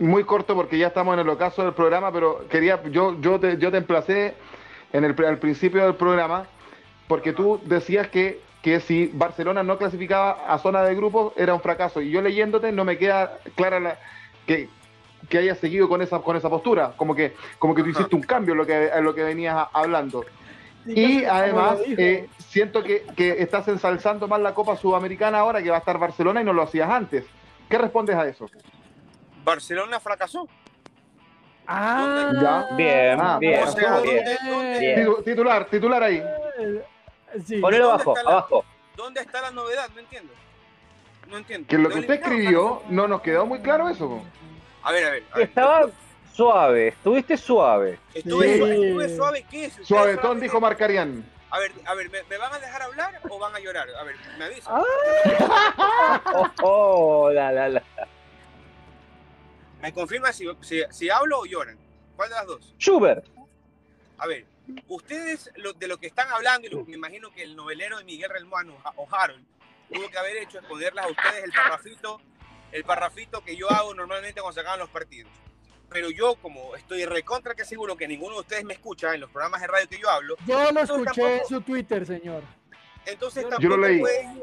Muy 0.00 0.24
corto 0.24 0.54
porque 0.54 0.76
ya 0.78 0.88
estamos 0.88 1.14
en 1.14 1.20
el 1.20 1.28
ocaso 1.28 1.62
del 1.62 1.72
programa, 1.72 2.12
pero 2.12 2.46
quería, 2.48 2.82
yo, 2.84 3.20
yo, 3.20 3.38
te, 3.38 3.58
yo 3.58 3.70
te 3.70 3.76
emplacé 3.76 4.34
en 4.92 5.04
el, 5.04 5.14
al 5.24 5.38
principio 5.38 5.84
del 5.84 5.94
programa, 5.94 6.46
porque 7.06 7.32
tú 7.32 7.60
decías 7.64 8.08
que, 8.08 8.40
que 8.62 8.80
si 8.80 9.10
Barcelona 9.12 9.62
no 9.62 9.78
clasificaba 9.78 10.46
a 10.48 10.58
zona 10.58 10.82
de 10.82 10.94
grupos 10.94 11.32
era 11.36 11.54
un 11.54 11.60
fracaso. 11.60 12.00
Y 12.00 12.10
yo 12.10 12.22
leyéndote 12.22 12.72
no 12.72 12.84
me 12.84 12.98
queda 12.98 13.38
clara 13.54 13.78
la, 13.78 13.98
que, 14.46 14.68
que 15.28 15.38
hayas 15.38 15.58
seguido 15.58 15.88
con 15.88 16.02
esa, 16.02 16.18
con 16.20 16.36
esa 16.36 16.48
postura, 16.48 16.94
como 16.96 17.14
que, 17.14 17.34
como 17.58 17.74
que 17.74 17.82
tú 17.82 17.90
hiciste 17.90 18.16
un 18.16 18.22
cambio 18.22 18.52
en 18.52 18.58
lo 18.58 18.66
que, 18.66 18.86
en 18.86 19.04
lo 19.04 19.14
que 19.14 19.22
venías 19.22 19.68
hablando. 19.72 20.24
Y 20.86 21.24
además, 21.24 21.78
eh, 21.86 22.28
siento 22.48 22.82
que, 22.82 23.06
que, 23.16 23.42
estás 23.42 23.66
ensalzando 23.68 24.28
más 24.28 24.40
la 24.40 24.54
Copa 24.54 24.76
Sudamericana 24.76 25.38
ahora 25.38 25.62
que 25.62 25.70
va 25.70 25.76
a 25.76 25.78
estar 25.78 25.98
Barcelona 25.98 26.40
y 26.40 26.44
no 26.44 26.52
lo 26.52 26.62
hacías 26.62 26.90
antes. 26.90 27.24
¿Qué 27.68 27.78
respondes 27.78 28.16
a 28.16 28.26
eso? 28.26 28.46
Barcelona 29.44 30.00
fracasó. 30.00 30.48
Ah, 31.66 32.30
ya. 32.40 32.76
Bien, 32.76 33.18
ah, 33.20 33.38
bien, 33.38 33.64
Titular, 35.24 35.66
titular 35.66 36.02
ahí. 36.02 36.22
Sí. 37.46 37.58
Ponelo 37.58 37.92
abajo, 37.92 38.14
abajo. 38.18 38.64
¿Dónde 38.96 39.20
está 39.20 39.40
la 39.40 39.50
novedad? 39.50 39.88
No 39.94 40.00
entiendo. 40.00 40.32
No 41.28 41.38
entiendo. 41.38 41.66
Que 41.68 41.78
lo 41.78 41.88
que 41.88 42.00
usted 42.00 42.14
escribió 42.14 42.82
no 42.90 43.08
nos 43.08 43.22
quedó 43.22 43.46
muy 43.46 43.60
claro 43.60 43.88
eso. 43.88 44.22
A 44.82 44.92
ver, 44.92 45.04
a 45.06 45.10
ver. 45.10 45.24
Estaba 45.36 45.86
suave, 46.34 46.88
estuviste 46.88 47.36
suave. 47.36 47.98
Estuve, 48.12 48.58
suave, 48.58 48.74
estuve 48.74 49.16
suave, 49.16 49.46
¿qué 49.50 49.64
es? 49.66 49.78
Suavetón, 49.82 50.40
dijo 50.40 50.60
Marcarian. 50.60 51.24
A 51.50 51.58
ver, 51.60 51.72
a 51.86 51.94
ver, 51.94 52.10
¿me, 52.10 52.36
van 52.36 52.52
a 52.52 52.58
dejar 52.58 52.82
hablar 52.82 53.20
o 53.28 53.38
van 53.38 53.54
a 53.54 53.60
llorar? 53.60 53.88
A 53.94 54.02
ver, 54.02 54.16
me 54.38 54.44
avisan. 54.44 54.74
Ah. 54.76 56.52
oh, 56.62 57.30
la, 57.30 57.52
la, 57.52 57.68
la. 57.68 57.82
¿Me 59.80 59.92
confirma 59.92 60.32
si, 60.32 60.48
si, 60.90 61.10
hablo 61.10 61.40
o 61.40 61.46
lloran? 61.46 61.78
¿Cuál 62.16 62.30
de 62.30 62.34
las 62.34 62.46
dos? 62.46 62.74
Schubert. 62.78 63.24
A 64.18 64.26
ver, 64.26 64.46
ustedes 64.88 65.52
de 65.54 65.88
lo 65.88 65.98
que 65.98 66.08
están 66.08 66.28
hablando, 66.30 66.66
y 66.66 66.74
me 66.86 66.94
imagino 66.94 67.30
que 67.30 67.42
el 67.42 67.54
novelero 67.54 67.98
de 67.98 68.04
Miguel 68.04 68.30
Relmuano 68.30 68.76
o 68.96 69.06
Harold 69.14 69.44
tuvo 69.92 70.08
que 70.08 70.18
haber 70.18 70.38
hecho 70.38 70.58
es 70.58 70.64
ponerles 70.64 71.04
a 71.04 71.08
ustedes 71.08 71.44
el 71.44 71.52
parrafito, 71.52 72.20
el 72.72 72.84
parrafito 72.84 73.44
que 73.44 73.56
yo 73.56 73.70
hago 73.70 73.94
normalmente 73.94 74.40
cuando 74.40 74.54
se 74.54 74.60
acaban 74.60 74.80
los 74.80 74.90
partidos. 74.90 75.30
Pero 75.94 76.10
yo, 76.10 76.34
como 76.42 76.74
estoy 76.74 77.04
recontra 77.04 77.54
que 77.54 77.64
seguro 77.64 77.96
que 77.96 78.08
ninguno 78.08 78.34
de 78.34 78.40
ustedes 78.40 78.64
me 78.64 78.74
escucha 78.74 79.14
en 79.14 79.20
los 79.20 79.30
programas 79.30 79.60
de 79.60 79.68
radio 79.68 79.88
que 79.88 79.96
yo 79.96 80.10
hablo. 80.10 80.34
Yo 80.44 80.72
lo 80.72 80.80
escuché 80.80 81.36
en 81.36 81.46
su 81.46 81.60
Twitter, 81.60 82.04
señor. 82.04 82.42
Entonces 83.06 83.48
tampoco, 83.48 83.76
Pueden, 83.76 84.42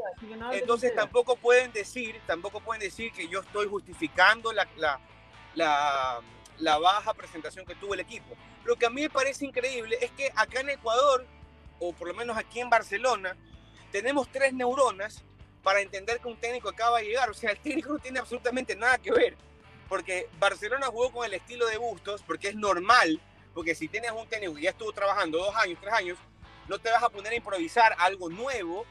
entonces 0.53 0.95
tampoco 0.95 1.36
pueden 1.36 1.73
decir, 1.73 2.22
tampoco 2.26 2.61
pueden 2.61 2.80
decir 2.80 3.11
que 3.11 3.28
yo 3.28 3.41
estoy 3.41 3.68
justificando 3.68 4.53
la, 4.53 4.65
la, 5.56 6.78
baja 6.78 7.14
presentación 7.14 7.65
que 7.65 7.76
tuvo 7.76 7.95
el 7.95 7.99
equipo. 7.99 8.34
Lo 8.64 8.78
que 8.78 8.86
a 8.86 8.90
mí 8.90 9.02
me 9.02 9.10
parece 9.10 9.44
increíble 9.44 9.98
es 9.99 10.11
que 10.11 10.32
acá 10.34 10.61
en 10.61 10.69
Ecuador, 10.69 11.26
o 11.80 11.91
por 11.91 12.07
lo 12.07 12.14
menos 12.14 12.38
aquí 12.38 12.61
en 12.61 12.69
Barcelona, 12.69 13.36
tenemos 13.91 14.32
tres 14.32 14.53
neuronas 14.53 15.22
para 15.64 15.82
entender 15.82 16.22
que 16.22 16.30
un 16.30 16.38
técnico 16.38 16.69
acaba 16.69 16.99
de 16.99 17.07
llegar. 17.07 17.30
O 17.30 17.34
sea, 17.34 17.52
el 17.52 17.60
técnico 17.60 17.91
no 17.91 17.99
tiene 17.99 18.19
absolutamente 18.19 18.73
nada 18.73 18.98
que 18.98 19.11
ver. 19.11 19.36
Porque 19.91 20.30
Barcelona 20.39 20.88
jugó 20.88 21.11
con 21.11 21.26
el 21.26 21.34
estilo 21.34 21.68
de 21.68 21.76
Bustos, 21.76 22.23
porque 22.26 22.47
es 22.47 22.55
normal, 22.55 23.19
porque 23.53 23.76
si 23.76 23.89
tienes 23.89 24.11
un 24.11 24.26
técnico 24.26 24.55
que 24.55 24.61
ya 24.61 24.69
estuvo 24.69 24.93
trabajando 24.93 25.38
dos 25.38 25.53
años, 25.53 25.80
tres 25.81 25.93
años, 25.93 26.18
no 26.69 26.80
te 26.80 26.89
vas 26.89 27.03
a 27.03 27.09
poner 27.09 27.34
a 27.34 27.35
improvisar 27.35 27.93
algo 27.99 28.30
nuevo 28.30 28.85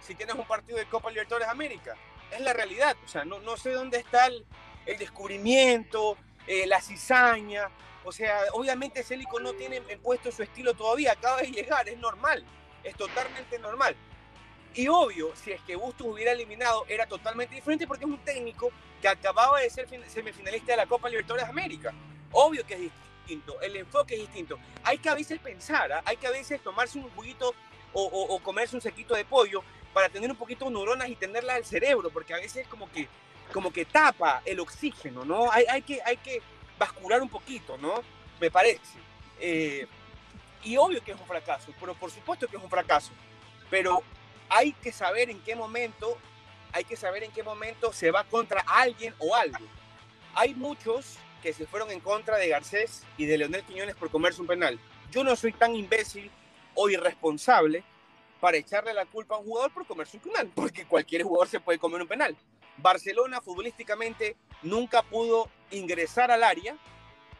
si 0.00 0.16
tienes 0.16 0.34
un 0.34 0.44
partido 0.48 0.76
de 0.76 0.86
Copa 0.86 1.08
Libertadores 1.08 1.46
América. 1.46 1.94
Es 2.32 2.40
la 2.40 2.52
realidad. 2.52 2.96
O 3.04 3.06
sea, 3.06 3.24
no, 3.24 3.38
no 3.38 3.56
sé 3.56 3.70
dónde 3.70 3.98
está 3.98 4.26
el, 4.26 4.44
el 4.86 4.98
descubrimiento, 4.98 6.16
eh, 6.48 6.66
la 6.66 6.80
cizaña. 6.80 7.70
O 8.02 8.10
sea, 8.10 8.40
obviamente 8.54 9.04
Célico 9.04 9.38
no 9.38 9.52
tiene 9.52 9.80
puesto 9.98 10.32
su 10.32 10.42
estilo 10.42 10.74
todavía, 10.74 11.12
acaba 11.12 11.42
de 11.42 11.52
llegar, 11.52 11.88
es 11.88 11.98
normal, 11.98 12.44
es 12.82 12.96
totalmente 12.96 13.56
normal. 13.60 13.94
Y 14.74 14.88
obvio, 14.88 15.30
si 15.36 15.52
es 15.52 15.60
que 15.62 15.76
Bustos 15.76 16.08
hubiera 16.08 16.32
eliminado, 16.32 16.86
era 16.88 17.06
totalmente 17.06 17.54
diferente 17.54 17.86
porque 17.86 18.04
es 18.04 18.10
un 18.10 18.24
técnico 18.24 18.72
que 19.00 19.08
acababa 19.08 19.60
de 19.60 19.70
ser 19.70 19.88
semifinalista 20.06 20.72
de 20.72 20.76
la 20.76 20.86
Copa 20.86 21.08
Libertadores 21.08 21.46
de 21.46 21.50
América. 21.50 21.92
Obvio 22.32 22.66
que 22.66 22.74
es 22.74 22.80
distinto, 22.80 23.60
el 23.60 23.76
enfoque 23.76 24.14
es 24.14 24.20
distinto. 24.20 24.58
Hay 24.84 24.98
que 24.98 25.08
a 25.08 25.14
veces 25.14 25.38
pensar, 25.40 25.92
¿ah? 25.92 26.02
hay 26.04 26.16
que 26.16 26.26
a 26.26 26.30
veces 26.30 26.60
tomarse 26.62 26.98
un 26.98 27.10
juguito 27.10 27.54
o, 27.92 28.38
comerse 28.40 28.76
un 28.76 28.82
sequito 28.82 29.14
de 29.14 29.24
pollo 29.24 29.64
para 29.92 30.08
tener 30.08 30.30
un 30.30 30.36
poquito 30.36 30.66
de 30.66 30.70
neuronas 30.70 31.08
y 31.08 31.16
tenerlas 31.16 31.56
al 31.56 31.64
cerebro, 31.64 32.10
porque 32.10 32.32
a 32.32 32.36
veces 32.36 32.58
es 32.58 32.68
como 32.68 32.90
que 32.90 33.08
como 33.52 33.72
que 33.72 33.84
tapa 33.84 34.42
el 34.44 34.60
oxígeno, 34.60 35.24
¿no? 35.24 35.50
Hay, 35.50 35.64
hay, 35.68 35.82
que, 35.82 36.00
hay 36.04 36.16
que 36.18 36.40
bascular 36.78 37.20
un 37.20 37.28
poquito, 37.28 37.76
¿no? 37.78 38.02
Me 38.40 38.50
parece. 38.50 38.98
Eh, 39.40 39.86
y 40.62 40.76
obvio 40.76 41.02
que 41.02 41.12
es 41.12 41.20
un 41.20 41.26
fracaso, 41.26 41.72
pero 41.80 41.94
por 41.94 42.10
supuesto 42.10 42.46
que 42.46 42.56
es 42.56 42.62
un 42.62 42.70
fracaso. 42.70 43.10
Pero 43.68 44.02
hay 44.48 44.72
que 44.72 44.92
saber 44.92 45.30
en 45.30 45.40
qué 45.40 45.56
momento, 45.56 46.18
hay 46.72 46.84
que 46.84 46.96
saber 46.96 47.22
en 47.22 47.32
qué 47.32 47.42
momento 47.42 47.92
se 47.92 48.10
va 48.10 48.24
contra 48.24 48.60
alguien 48.66 49.14
o 49.18 49.34
algo. 49.34 49.64
Hay 50.34 50.54
muchos 50.54 51.16
que 51.42 51.52
se 51.52 51.66
fueron 51.66 51.90
en 51.90 52.00
contra 52.00 52.36
de 52.36 52.48
Garcés 52.48 53.02
y 53.16 53.24
de 53.24 53.38
Leonel 53.38 53.64
Quiñones 53.64 53.96
por 53.96 54.10
comerse 54.10 54.40
un 54.40 54.46
penal. 54.46 54.78
Yo 55.10 55.24
no 55.24 55.34
soy 55.36 55.52
tan 55.52 55.74
imbécil 55.74 56.30
o 56.74 56.88
irresponsable 56.88 57.82
para 58.40 58.56
echarle 58.56 58.94
la 58.94 59.06
culpa 59.06 59.34
a 59.34 59.38
un 59.38 59.44
jugador 59.44 59.72
por 59.72 59.86
comerse 59.86 60.16
un 60.16 60.22
penal, 60.24 60.50
porque 60.54 60.86
cualquier 60.86 61.22
jugador 61.24 61.48
se 61.48 61.60
puede 61.60 61.78
comer 61.78 62.02
un 62.02 62.08
penal. 62.08 62.36
Barcelona 62.76 63.40
futbolísticamente 63.40 64.36
nunca 64.62 65.02
pudo 65.02 65.48
ingresar 65.70 66.30
al 66.30 66.42
área, 66.42 66.76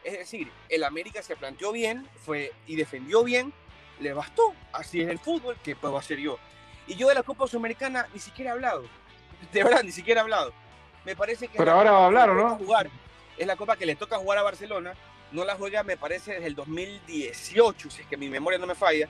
es 0.03 0.13
decir, 0.13 0.51
el 0.69 0.83
América 0.83 1.23
se 1.23 1.35
planteó 1.35 1.71
bien 1.71 2.07
fue, 2.23 2.51
y 2.67 2.75
defendió 2.75 3.23
bien, 3.23 3.53
le 3.99 4.13
bastó, 4.13 4.53
así 4.73 5.01
es 5.01 5.09
el 5.09 5.19
fútbol, 5.19 5.57
que 5.63 5.75
puedo 5.75 5.97
hacer 5.97 6.19
yo? 6.19 6.37
Y 6.87 6.95
yo 6.95 7.07
de 7.07 7.15
la 7.15 7.23
Copa 7.23 7.47
Sudamericana 7.47 8.07
ni 8.13 8.19
siquiera 8.19 8.51
he 8.51 8.53
hablado, 8.53 8.83
de 9.53 9.63
verdad, 9.63 9.83
ni 9.83 9.91
siquiera 9.91 10.21
he 10.21 10.23
hablado. 10.23 10.53
Me 11.05 11.15
parece 11.15 11.47
que... 11.47 11.57
Pero 11.57 11.71
ahora 11.71 11.91
va 11.91 12.03
a 12.03 12.05
hablar, 12.05 12.29
¿o 12.29 12.35
no? 12.35 12.55
Jugar, 12.57 12.89
es 13.37 13.47
la 13.47 13.55
Copa 13.55 13.75
que 13.75 13.85
le 13.85 13.95
toca 13.95 14.17
jugar 14.17 14.37
a 14.37 14.43
Barcelona, 14.43 14.93
no 15.31 15.45
la 15.45 15.55
juega, 15.55 15.83
me 15.83 15.97
parece, 15.97 16.33
desde 16.33 16.47
el 16.47 16.55
2018, 16.55 17.89
si 17.89 18.01
es 18.01 18.07
que 18.07 18.17
mi 18.17 18.29
memoria 18.29 18.59
no 18.59 18.67
me 18.67 18.75
falla. 18.75 19.09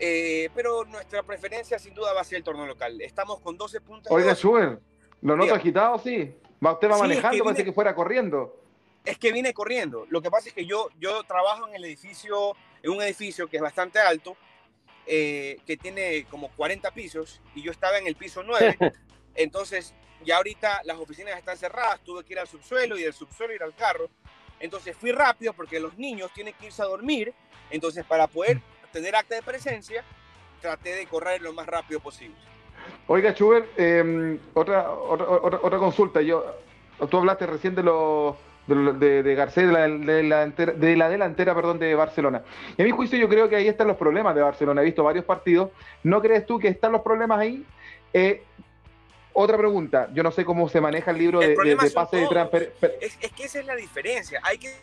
Eh, 0.00 0.50
pero 0.54 0.84
nuestra 0.84 1.22
preferencia 1.22 1.78
sin 1.78 1.94
duda 1.94 2.12
va 2.12 2.20
a 2.20 2.24
ser 2.24 2.38
el 2.38 2.44
torneo 2.44 2.66
local. 2.66 3.00
Estamos 3.00 3.40
con 3.40 3.56
12 3.56 3.80
puntos. 3.80 4.12
Oiga, 4.12 4.34
Schubert, 4.34 4.80
¿Lo 5.22 5.36
noto 5.36 5.54
agitado? 5.54 5.98
Sí. 5.98 6.34
¿Usted 6.60 6.90
va 6.90 6.98
manejando? 6.98 7.44
parece 7.44 7.64
que 7.64 7.72
fuera 7.72 7.94
corriendo. 7.94 8.60
Es 9.04 9.18
que 9.18 9.32
viene 9.32 9.54
corriendo. 9.54 10.06
Lo 10.10 10.20
que 10.20 10.30
pasa 10.30 10.48
es 10.48 10.54
que 10.54 10.66
yo, 10.66 10.88
yo 10.98 11.22
trabajo 11.24 11.66
en 11.68 11.74
el 11.74 11.84
edificio, 11.84 12.54
en 12.82 12.90
un 12.92 13.02
edificio 13.02 13.48
que 13.48 13.56
es 13.56 13.62
bastante 13.62 13.98
alto, 13.98 14.36
eh, 15.06 15.58
que 15.66 15.76
tiene 15.76 16.26
como 16.30 16.50
40 16.50 16.90
pisos, 16.90 17.40
y 17.54 17.62
yo 17.62 17.70
estaba 17.70 17.98
en 17.98 18.06
el 18.06 18.16
piso 18.16 18.42
9. 18.42 18.76
entonces, 19.38 19.94
ya 20.24 20.36
ahorita 20.36 20.80
las 20.84 20.98
oficinas 20.98 21.38
están 21.38 21.56
cerradas, 21.56 22.00
tuve 22.00 22.24
que 22.24 22.32
ir 22.32 22.40
al 22.40 22.48
subsuelo 22.48 22.98
y 22.98 23.04
del 23.04 23.12
subsuelo 23.12 23.54
ir 23.54 23.62
al 23.62 23.74
carro. 23.74 24.10
Entonces 24.58 24.96
fui 24.96 25.12
rápido 25.12 25.52
porque 25.52 25.78
los 25.78 25.96
niños 25.96 26.32
tienen 26.34 26.54
que 26.58 26.66
irse 26.66 26.82
a 26.82 26.86
dormir. 26.86 27.32
Entonces, 27.70 28.04
para 28.04 28.26
poder 28.26 28.60
tener 28.92 29.14
acta 29.14 29.36
de 29.36 29.42
presencia, 29.42 30.04
traté 30.60 30.96
de 30.96 31.06
correr 31.06 31.40
lo 31.40 31.52
más 31.52 31.66
rápido 31.66 32.00
posible. 32.00 32.34
Oiga, 33.06 33.32
Schubert, 33.32 33.68
em, 33.78 34.40
otra, 34.54 34.90
otra, 34.90 35.60
otra, 35.62 35.78
consulta. 35.78 36.20
Yo, 36.20 36.44
tú 37.08 37.18
hablaste 37.18 37.46
recién 37.46 37.76
de 37.76 37.84
los, 37.84 38.36
de, 38.66 39.34
Garcés, 39.36 39.68
de 39.68 39.72
la, 39.72 39.88
de, 39.88 40.22
la, 40.24 40.46
de 40.46 40.96
la 40.96 41.08
delantera 41.08 41.54
perdón, 41.54 41.78
de 41.78 41.94
Barcelona. 41.94 42.42
Y 42.76 42.82
a 42.82 42.84
mi 42.84 42.90
juicio 42.90 43.16
yo 43.16 43.28
creo 43.28 43.48
que 43.48 43.54
ahí 43.54 43.68
están 43.68 43.86
los 43.86 43.96
problemas 43.96 44.34
de 44.34 44.42
Barcelona. 44.42 44.82
He 44.82 44.86
visto 44.86 45.04
varios 45.04 45.24
partidos. 45.24 45.70
¿No 46.02 46.20
crees 46.20 46.44
tú 46.44 46.58
que 46.58 46.68
están 46.68 46.90
los 46.90 47.02
problemas 47.02 47.38
ahí? 47.38 47.64
Eh, 48.12 48.42
otra 49.40 49.56
pregunta, 49.56 50.08
yo 50.12 50.22
no 50.24 50.32
sé 50.32 50.44
cómo 50.44 50.68
se 50.68 50.80
maneja 50.80 51.12
el 51.12 51.18
libro 51.18 51.38
de, 51.38 51.54
pase 51.94 52.16
de 52.16 52.26
transfer. 52.26 52.74
Es, 53.00 53.16
que 53.16 53.44
esa 53.44 53.60
es 53.60 53.66
la 53.66 53.76
diferencia. 53.76 54.40
Hay 54.42 54.58
que. 54.58 54.74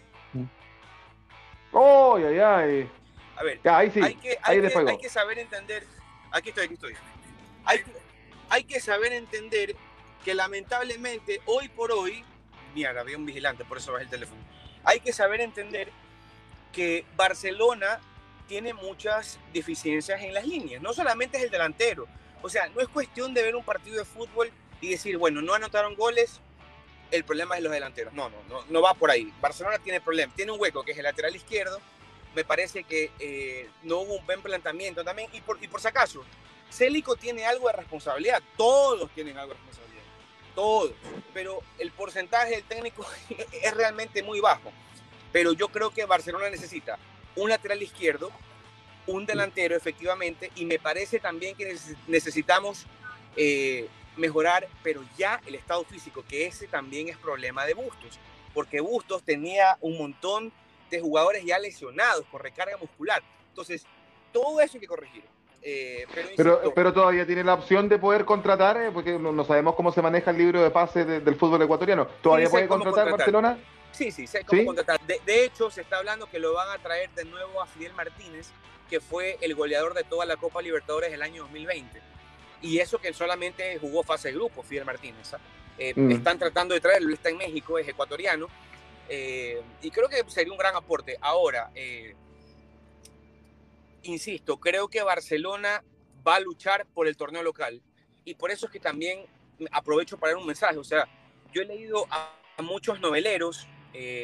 ¡Oh, 1.73 2.15
ay, 2.15 2.39
ay! 2.39 2.89
A 3.35 3.43
ver, 3.43 3.59
ahí 3.65 3.91
sí. 3.91 3.99
Hay 4.01 4.15
que, 4.15 4.29
hay, 4.41 4.61
que, 4.61 4.77
hay 4.77 4.97
que, 4.97 5.09
saber 5.09 5.39
entender. 5.39 5.85
Aquí 6.31 6.49
estoy, 6.49 6.65
aquí 6.65 6.75
estoy. 6.75 6.93
Hay, 7.65 7.81
hay 8.49 8.63
que 8.63 8.79
saber 8.79 9.11
entender 9.11 9.75
que 10.23 10.33
lamentablemente 10.33 11.41
hoy 11.45 11.67
por 11.67 11.91
hoy. 11.91 12.23
Mira, 12.73 12.97
había 12.97 13.17
un 13.17 13.25
vigilante, 13.25 13.65
por 13.65 13.79
eso 13.79 13.91
bajé 13.91 14.05
el 14.05 14.09
teléfono. 14.09 14.41
Hay 14.85 15.01
que 15.01 15.11
saber 15.11 15.41
entender 15.41 15.89
que 16.71 17.05
Barcelona 17.17 17.99
tiene 18.47 18.73
muchas 18.73 19.37
deficiencias 19.51 20.21
en 20.21 20.33
las 20.33 20.45
líneas. 20.45 20.81
No 20.81 20.93
solamente 20.93 21.37
es 21.37 21.43
el 21.43 21.49
delantero, 21.49 22.07
o 22.41 22.49
sea, 22.49 22.67
no 22.69 22.81
es 22.81 22.87
cuestión 22.87 23.33
de 23.33 23.43
ver 23.43 23.55
un 23.55 23.63
partido 23.63 23.97
de 23.97 24.05
fútbol 24.05 24.51
y 24.81 24.89
decir, 24.89 25.17
bueno, 25.17 25.41
no 25.41 25.53
anotaron 25.53 25.95
goles, 25.95 26.39
el 27.11 27.23
problema 27.23 27.57
es 27.57 27.63
los 27.63 27.71
delanteros. 27.71 28.13
No, 28.13 28.29
no, 28.29 28.65
no, 28.67 28.81
va 28.81 28.93
por 28.93 29.11
ahí. 29.11 29.31
Barcelona 29.41 29.79
tiene 29.79 30.01
problemas, 30.01 30.35
tiene 30.35 30.51
un 30.51 30.59
hueco 30.59 30.83
que 30.83 30.91
es 30.91 30.97
el 30.97 31.03
lateral 31.03 31.35
izquierdo. 31.35 31.79
Me 32.35 32.43
parece 32.43 32.83
que 32.83 33.11
eh, 33.19 33.69
no 33.83 33.99
hubo 33.99 34.15
un 34.15 34.25
buen 34.25 34.41
planteamiento 34.41 35.03
también. 35.03 35.29
Y 35.33 35.41
por, 35.41 35.63
y 35.63 35.67
por 35.67 35.79
si 35.79 35.87
acaso, 35.87 36.23
Célico 36.69 37.15
tiene 37.15 37.45
algo 37.45 37.67
de 37.67 37.73
responsabilidad. 37.73 38.41
Todos 38.57 39.09
tienen 39.11 39.37
algo 39.37 39.53
de 39.53 39.59
responsabilidad. 39.59 40.03
Todos. 40.53 40.93
Pero 41.33 41.61
el 41.79 41.91
porcentaje 41.91 42.51
del 42.51 42.63
técnico 42.63 43.05
es 43.61 43.73
realmente 43.73 44.21
muy 44.23 44.39
bajo. 44.39 44.71
Pero 45.31 45.53
yo 45.53 45.69
creo 45.69 45.91
que 45.91 46.05
Barcelona 46.05 46.49
necesita 46.49 46.97
un 47.35 47.49
lateral 47.49 47.81
izquierdo 47.81 48.31
un 49.07 49.25
delantero 49.25 49.75
efectivamente 49.75 50.51
y 50.55 50.65
me 50.65 50.79
parece 50.79 51.19
también 51.19 51.55
que 51.55 51.75
necesitamos 52.07 52.85
eh, 53.35 53.87
mejorar, 54.17 54.67
pero 54.83 55.03
ya 55.17 55.41
el 55.45 55.55
estado 55.55 55.83
físico, 55.83 56.23
que 56.27 56.45
ese 56.45 56.67
también 56.67 57.09
es 57.09 57.17
problema 57.17 57.65
de 57.65 57.73
Bustos, 57.73 58.19
porque 58.53 58.79
Bustos 58.79 59.23
tenía 59.23 59.77
un 59.81 59.97
montón 59.97 60.51
de 60.89 61.01
jugadores 61.01 61.43
ya 61.43 61.59
lesionados 61.59 62.25
con 62.31 62.39
recarga 62.39 62.77
muscular. 62.77 63.21
Entonces, 63.49 63.85
todo 64.31 64.61
eso 64.61 64.75
hay 64.75 64.81
que 64.81 64.87
corregir. 64.87 65.23
Eh, 65.67 66.05
pero, 66.35 66.61
pero, 66.75 66.93
todavía 66.93 67.25
tiene 67.25 67.43
la 67.43 67.55
opción 67.55 67.89
de 67.89 67.97
poder 67.97 68.23
contratar, 68.23 68.77
eh, 68.77 68.91
porque 68.93 69.17
no, 69.17 69.43
sabemos 69.43 69.73
cómo 69.73 69.91
se 69.91 69.99
maneja 69.99 70.29
el 70.29 70.37
libro 70.37 70.61
de 70.61 70.69
pase 70.69 71.03
del 71.03 71.35
fútbol 71.35 71.61
ecuatoriano. 71.63 72.05
¿Todavía 72.21 72.49
puede 72.49 72.67
contratar, 72.67 73.09
Barcelona? 73.09 73.57
Sí, 73.91 74.11
sí, 74.11 74.27
sé 74.27 74.43
cómo 74.45 74.63
contratar. 74.63 75.01
De, 75.01 75.19
de, 75.25 75.45
hecho, 75.45 75.71
se 75.71 75.81
está 75.81 75.97
hablando 75.97 76.27
que 76.27 76.37
lo 76.37 76.53
van 76.53 76.69
a 76.69 76.77
traer 76.77 77.09
de 77.11 77.25
nuevo 77.25 77.61
a 77.61 77.65
Fidel 77.65 77.93
Martínez, 77.93 78.51
que 78.89 78.99
fue 78.99 79.37
el 79.41 79.55
goleador 79.55 79.93
de 79.93 80.03
toda 80.03 80.25
la 80.25 80.37
Copa 80.37 80.61
Libertadores 80.61 81.11
el 81.11 81.21
año 81.21 81.43
2020. 81.43 82.01
Y 82.61 82.79
eso 82.79 82.99
que 82.99 83.13
solamente 83.13 83.77
jugó 83.79 84.03
fase 84.03 84.29
de 84.29 84.35
grupo, 84.35 84.63
Fidel 84.63 84.85
Martínez. 84.85 85.33
¿ah? 85.33 85.39
Eh, 85.77 85.93
mm. 85.95 86.11
Están 86.11 86.39
tratando 86.39 86.73
de 86.73 86.81
traerlo, 86.81 87.13
está 87.13 87.29
en 87.29 87.37
México, 87.37 87.77
es 87.77 87.87
ecuatoriano. 87.87 88.47
Eh, 89.07 89.61
y 89.81 89.91
creo 89.91 90.09
que 90.09 90.23
sería 90.29 90.51
un 90.51 90.57
gran 90.57 90.75
aporte. 90.75 91.17
Ahora, 91.21 91.71
eh, 91.75 92.15
insisto, 94.03 94.57
creo 94.57 94.87
que 94.87 95.03
Barcelona 95.03 95.83
va 96.27 96.35
a 96.35 96.39
luchar 96.39 96.85
por 96.93 97.07
el 97.07 97.17
torneo 97.17 97.43
local. 97.43 97.81
Y 98.23 98.35
por 98.35 98.51
eso 98.51 98.65
es 98.65 98.71
que 98.71 98.79
también 98.79 99.25
aprovecho 99.71 100.17
para 100.17 100.33
dar 100.33 100.41
un 100.41 100.47
mensaje. 100.47 100.77
O 100.77 100.83
sea, 100.83 101.07
yo 101.53 101.61
he 101.61 101.65
leído 101.65 102.07
a, 102.09 102.35
a 102.57 102.61
muchos 102.61 102.99
noveleros, 102.99 103.67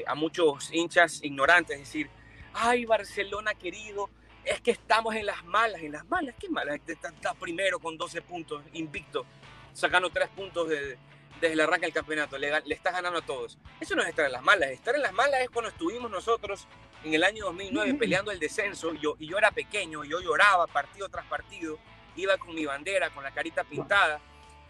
a 0.06 0.16
muchos 0.16 0.70
hinchas 0.74 1.24
ignorantes 1.24 1.80
decir, 1.80 2.10
ay, 2.54 2.84
Barcelona 2.86 3.54
querido, 3.54 4.10
es 4.46 4.62
que 4.62 4.72
estamos 4.72 5.16
en 5.16 5.26
las 5.26 5.44
malas, 5.46 5.82
en 5.82 5.92
las 5.92 6.06
malas, 6.08 6.36
¿qué 6.40 6.50
malas? 6.50 6.80
Está, 6.88 7.34
primero 7.34 7.80
con 7.80 7.98
12 7.98 8.22
puntos, 8.22 8.64
invicto, 8.74 9.26
sacando 9.74 10.10
3 10.10 10.30
puntos 10.30 10.70
desde 10.70 10.98
el 11.42 11.60
arranque 11.60 11.86
del 11.86 11.94
campeonato, 11.94 12.38
le, 12.38 12.62
le, 12.62 12.76
estás 12.76 12.94
ganando 12.94 13.20
a 13.20 13.26
todos. 13.26 13.58
Eso 13.80 13.96
no 13.96 14.02
es 14.02 14.10
estar 14.10 14.26
en 14.26 14.32
las 14.32 14.44
malas, 14.44 14.70
estar 14.72 14.96
en 14.96 15.02
las 15.02 15.14
malas 15.14 15.42
es 15.42 15.50
cuando 15.50 15.70
estuvimos 15.70 16.10
nosotros 16.10 16.68
en 17.04 17.14
el 17.14 17.24
año 17.24 17.46
2009 17.46 17.96
peleando 17.96 18.32
el 18.32 18.40
descenso, 18.40 18.94
y 18.94 19.00
yo, 19.00 19.16
y 19.20 19.28
yo 19.28 19.38
era 19.38 19.52
pequeño, 19.52 20.04
yo 20.04 20.22
lloraba 20.22 20.68
partido 20.68 21.10
tras 21.10 21.26
partido, 21.26 21.80
iba 22.16 22.38
con 22.38 22.54
mi 22.54 22.66
bandera, 22.66 23.10
con 23.10 23.24
la 23.24 23.32
carita 23.32 23.64
pintada, 23.64 24.20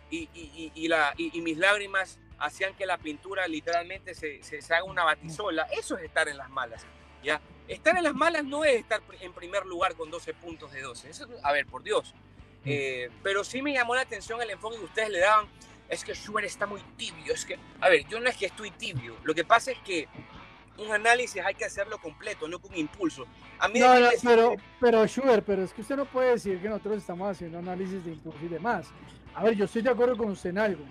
y, 0.10 0.30
y, 0.34 0.72
y, 0.76 0.88
la, 0.90 1.14
y, 1.18 1.40
mis 1.42 1.58
lágrimas 1.58 2.20
hacían 2.38 2.76
que 2.76 2.86
la 2.86 2.98
pintura 2.98 3.48
literalmente 3.48 4.14
se, 4.14 4.44
se, 4.44 4.62
se 4.62 4.74
haga 4.74 4.84
una 4.84 5.06
batisola. 5.06 5.64
Eso 5.72 5.98
es 5.98 6.04
estar 6.04 6.28
en 6.28 6.38
las 6.38 6.50
malas. 6.50 6.86
¿ya? 7.24 7.42
Estar 7.68 7.96
en 7.96 8.04
las 8.04 8.14
malas 8.14 8.44
no 8.44 8.66
es 8.66 8.76
estar 8.76 9.02
en 9.20 9.34
primer 9.34 9.66
lugar 9.66 9.96
con 9.96 10.12
12 10.12 10.34
puntos 10.34 10.72
de 10.72 10.82
12. 10.82 11.12
a 11.44 11.52
ver, 11.52 11.66
por 11.66 11.84
Dios. 11.84 12.14
Mm. 12.64 12.70
Eh, 12.70 13.10
pero 13.24 13.44
sí 13.44 13.62
me 13.62 13.74
llamó 13.74 13.96
la 13.96 14.02
atención 14.02 14.42
el 14.42 14.50
enfoque 14.50 14.78
que 14.78 14.86
ustedes 14.86 15.10
le 15.10 15.20
daban. 15.20 15.48
Es 15.90 16.04
que 16.04 16.14
Schubert 16.14 16.48
está 16.48 16.66
muy 16.66 16.82
tibio. 16.98 17.34
Es 17.34 17.46
que, 17.46 17.58
a 17.80 17.90
ver, 17.90 18.08
yo 18.08 18.20
no 18.20 18.30
es 18.30 18.38
que 18.38 18.46
estoy 18.46 18.72
tibio. 18.72 19.18
Lo 19.24 19.34
que 19.34 19.44
pasa 19.44 19.72
es 19.72 19.78
que 19.80 20.08
un 20.78 20.92
análisis 20.92 21.42
hay 21.44 21.54
que 21.54 21.66
hacerlo 21.66 21.98
completo, 22.00 22.48
no 22.48 22.60
con 22.60 22.76
impulso. 22.76 23.26
A 23.60 23.68
mí 23.68 23.80
no, 23.80 24.00
no, 24.00 24.10
pero, 24.24 24.56
pero 24.80 25.06
Schubert, 25.06 25.46
pero 25.46 25.64
es 25.64 25.74
que 25.74 25.82
usted 25.82 25.96
no 25.96 26.06
puede 26.06 26.32
decir 26.32 26.62
que 26.62 26.70
nosotros 26.70 26.98
estamos 26.98 27.30
haciendo 27.30 27.60
análisis 27.60 28.04
de 28.04 28.12
impulso 28.12 28.40
y 28.44 28.48
demás. 28.48 28.88
A 29.34 29.44
ver, 29.44 29.56
yo 29.56 29.66
estoy 29.66 29.82
de 29.82 29.90
acuerdo 29.90 30.18
con 30.18 30.32
usted 30.32 30.50
en 30.50 30.58
algo. 30.58 30.84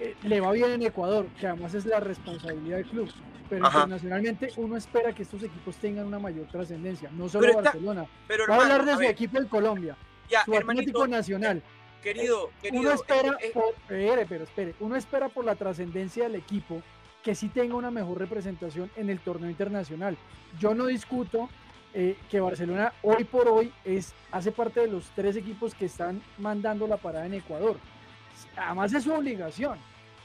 Eh, 0.00 0.14
le 0.22 0.40
va 0.40 0.52
bien 0.52 0.70
en 0.70 0.82
Ecuador, 0.82 1.26
que 1.40 1.46
además 1.46 1.74
es 1.74 1.86
la 1.86 2.00
responsabilidad 2.00 2.76
del 2.76 2.86
club 2.86 3.12
pero 3.48 3.66
internacionalmente 3.66 4.52
uno 4.56 4.76
espera 4.76 5.12
que 5.12 5.22
estos 5.22 5.42
equipos 5.42 5.76
tengan 5.76 6.06
una 6.06 6.18
mayor 6.18 6.46
trascendencia, 6.48 7.10
no 7.12 7.28
solo 7.28 7.54
Barcelona. 7.54 8.06
Pero 8.26 8.52
a 8.52 8.56
hablar 8.56 8.84
de 8.84 8.94
su 8.94 9.02
equipo 9.02 9.38
en 9.38 9.46
Colombia, 9.46 9.96
ya, 10.28 10.44
su 10.44 10.54
Atlético 10.54 11.06
Nacional. 11.06 11.62
Querido, 12.02 12.50
querido, 12.62 12.80
uno 12.80 12.92
espera, 12.92 13.36
eh, 13.40 13.52
eh, 13.88 14.26
pero 14.28 14.44
espere, 14.44 14.74
uno 14.78 14.94
espera 14.94 15.28
por 15.28 15.44
la 15.44 15.56
trascendencia 15.56 16.24
del 16.24 16.36
equipo 16.36 16.80
que 17.24 17.34
sí 17.34 17.48
tenga 17.48 17.74
una 17.74 17.90
mejor 17.90 18.18
representación 18.18 18.90
en 18.96 19.10
el 19.10 19.18
torneo 19.18 19.50
internacional. 19.50 20.16
Yo 20.60 20.74
no 20.74 20.86
discuto 20.86 21.48
eh, 21.94 22.16
que 22.30 22.38
Barcelona 22.38 22.92
hoy 23.02 23.24
por 23.24 23.48
hoy 23.48 23.72
es, 23.84 24.14
hace 24.30 24.52
parte 24.52 24.80
de 24.80 24.86
los 24.86 25.10
tres 25.16 25.34
equipos 25.34 25.74
que 25.74 25.86
están 25.86 26.22
mandando 26.38 26.86
la 26.86 26.98
parada 26.98 27.26
en 27.26 27.34
Ecuador. 27.34 27.78
Además 28.56 28.92
es 28.92 29.04
su 29.04 29.12
obligación, 29.12 29.78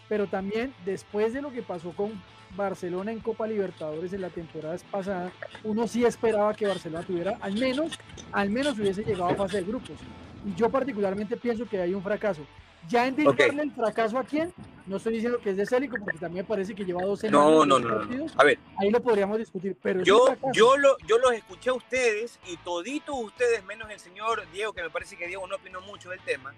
pero 0.09 0.27
también 0.27 0.73
después 0.85 1.33
de 1.33 1.41
lo 1.41 1.51
que 1.51 1.61
pasó 1.61 1.91
con 1.91 2.11
Barcelona 2.55 3.11
en 3.11 3.19
Copa 3.19 3.47
Libertadores 3.47 4.13
en 4.13 4.21
la 4.21 4.29
temporada 4.29 4.77
pasada, 4.91 5.31
uno 5.63 5.87
sí 5.87 6.05
esperaba 6.05 6.53
que 6.53 6.67
Barcelona 6.67 7.05
tuviera 7.05 7.37
al 7.41 7.53
menos, 7.53 7.97
al 8.31 8.49
menos 8.49 8.77
hubiese 8.77 9.03
llegado 9.03 9.31
a 9.31 9.35
fase 9.35 9.57
de 9.57 9.63
grupos. 9.63 9.97
Y 10.45 10.53
yo 10.55 10.69
particularmente 10.69 11.37
pienso 11.37 11.65
que 11.65 11.81
hay 11.81 11.93
un 11.93 12.03
fracaso. 12.03 12.41
Ya 12.89 13.07
en 13.07 13.15
el 13.19 13.71
fracaso 13.71 14.19
a 14.19 14.23
quién, 14.25 14.53
no 14.85 14.97
estoy 14.97 15.13
diciendo 15.13 15.39
que 15.39 15.51
es 15.51 15.57
de 15.57 15.65
Célico, 15.65 15.95
porque 16.03 16.19
también 16.19 16.43
me 16.43 16.47
parece 16.47 16.75
que 16.75 16.83
lleva 16.83 17.01
dos 17.03 17.21
semanas. 17.21 17.49
No, 17.49 17.65
no, 17.65 17.79
no, 17.79 18.03
no, 18.03 18.25
A 18.35 18.43
ver. 18.43 18.59
Ahí 18.77 18.91
lo 18.91 19.01
podríamos 19.01 19.37
discutir, 19.37 19.77
pero 19.81 20.03
yo, 20.03 20.35
yo, 20.53 20.75
lo, 20.75 20.97
yo 21.07 21.17
los 21.17 21.31
escuché 21.31 21.69
a 21.69 21.73
ustedes 21.73 22.39
y 22.45 22.57
toditos 22.57 23.15
ustedes, 23.17 23.63
menos 23.63 23.89
el 23.89 23.99
señor 23.99 24.43
Diego, 24.51 24.73
que 24.73 24.83
me 24.83 24.89
parece 24.89 25.15
que 25.15 25.27
Diego 25.27 25.47
no 25.47 25.55
opinó 25.55 25.79
mucho 25.81 26.09
del 26.09 26.19
tema, 26.21 26.53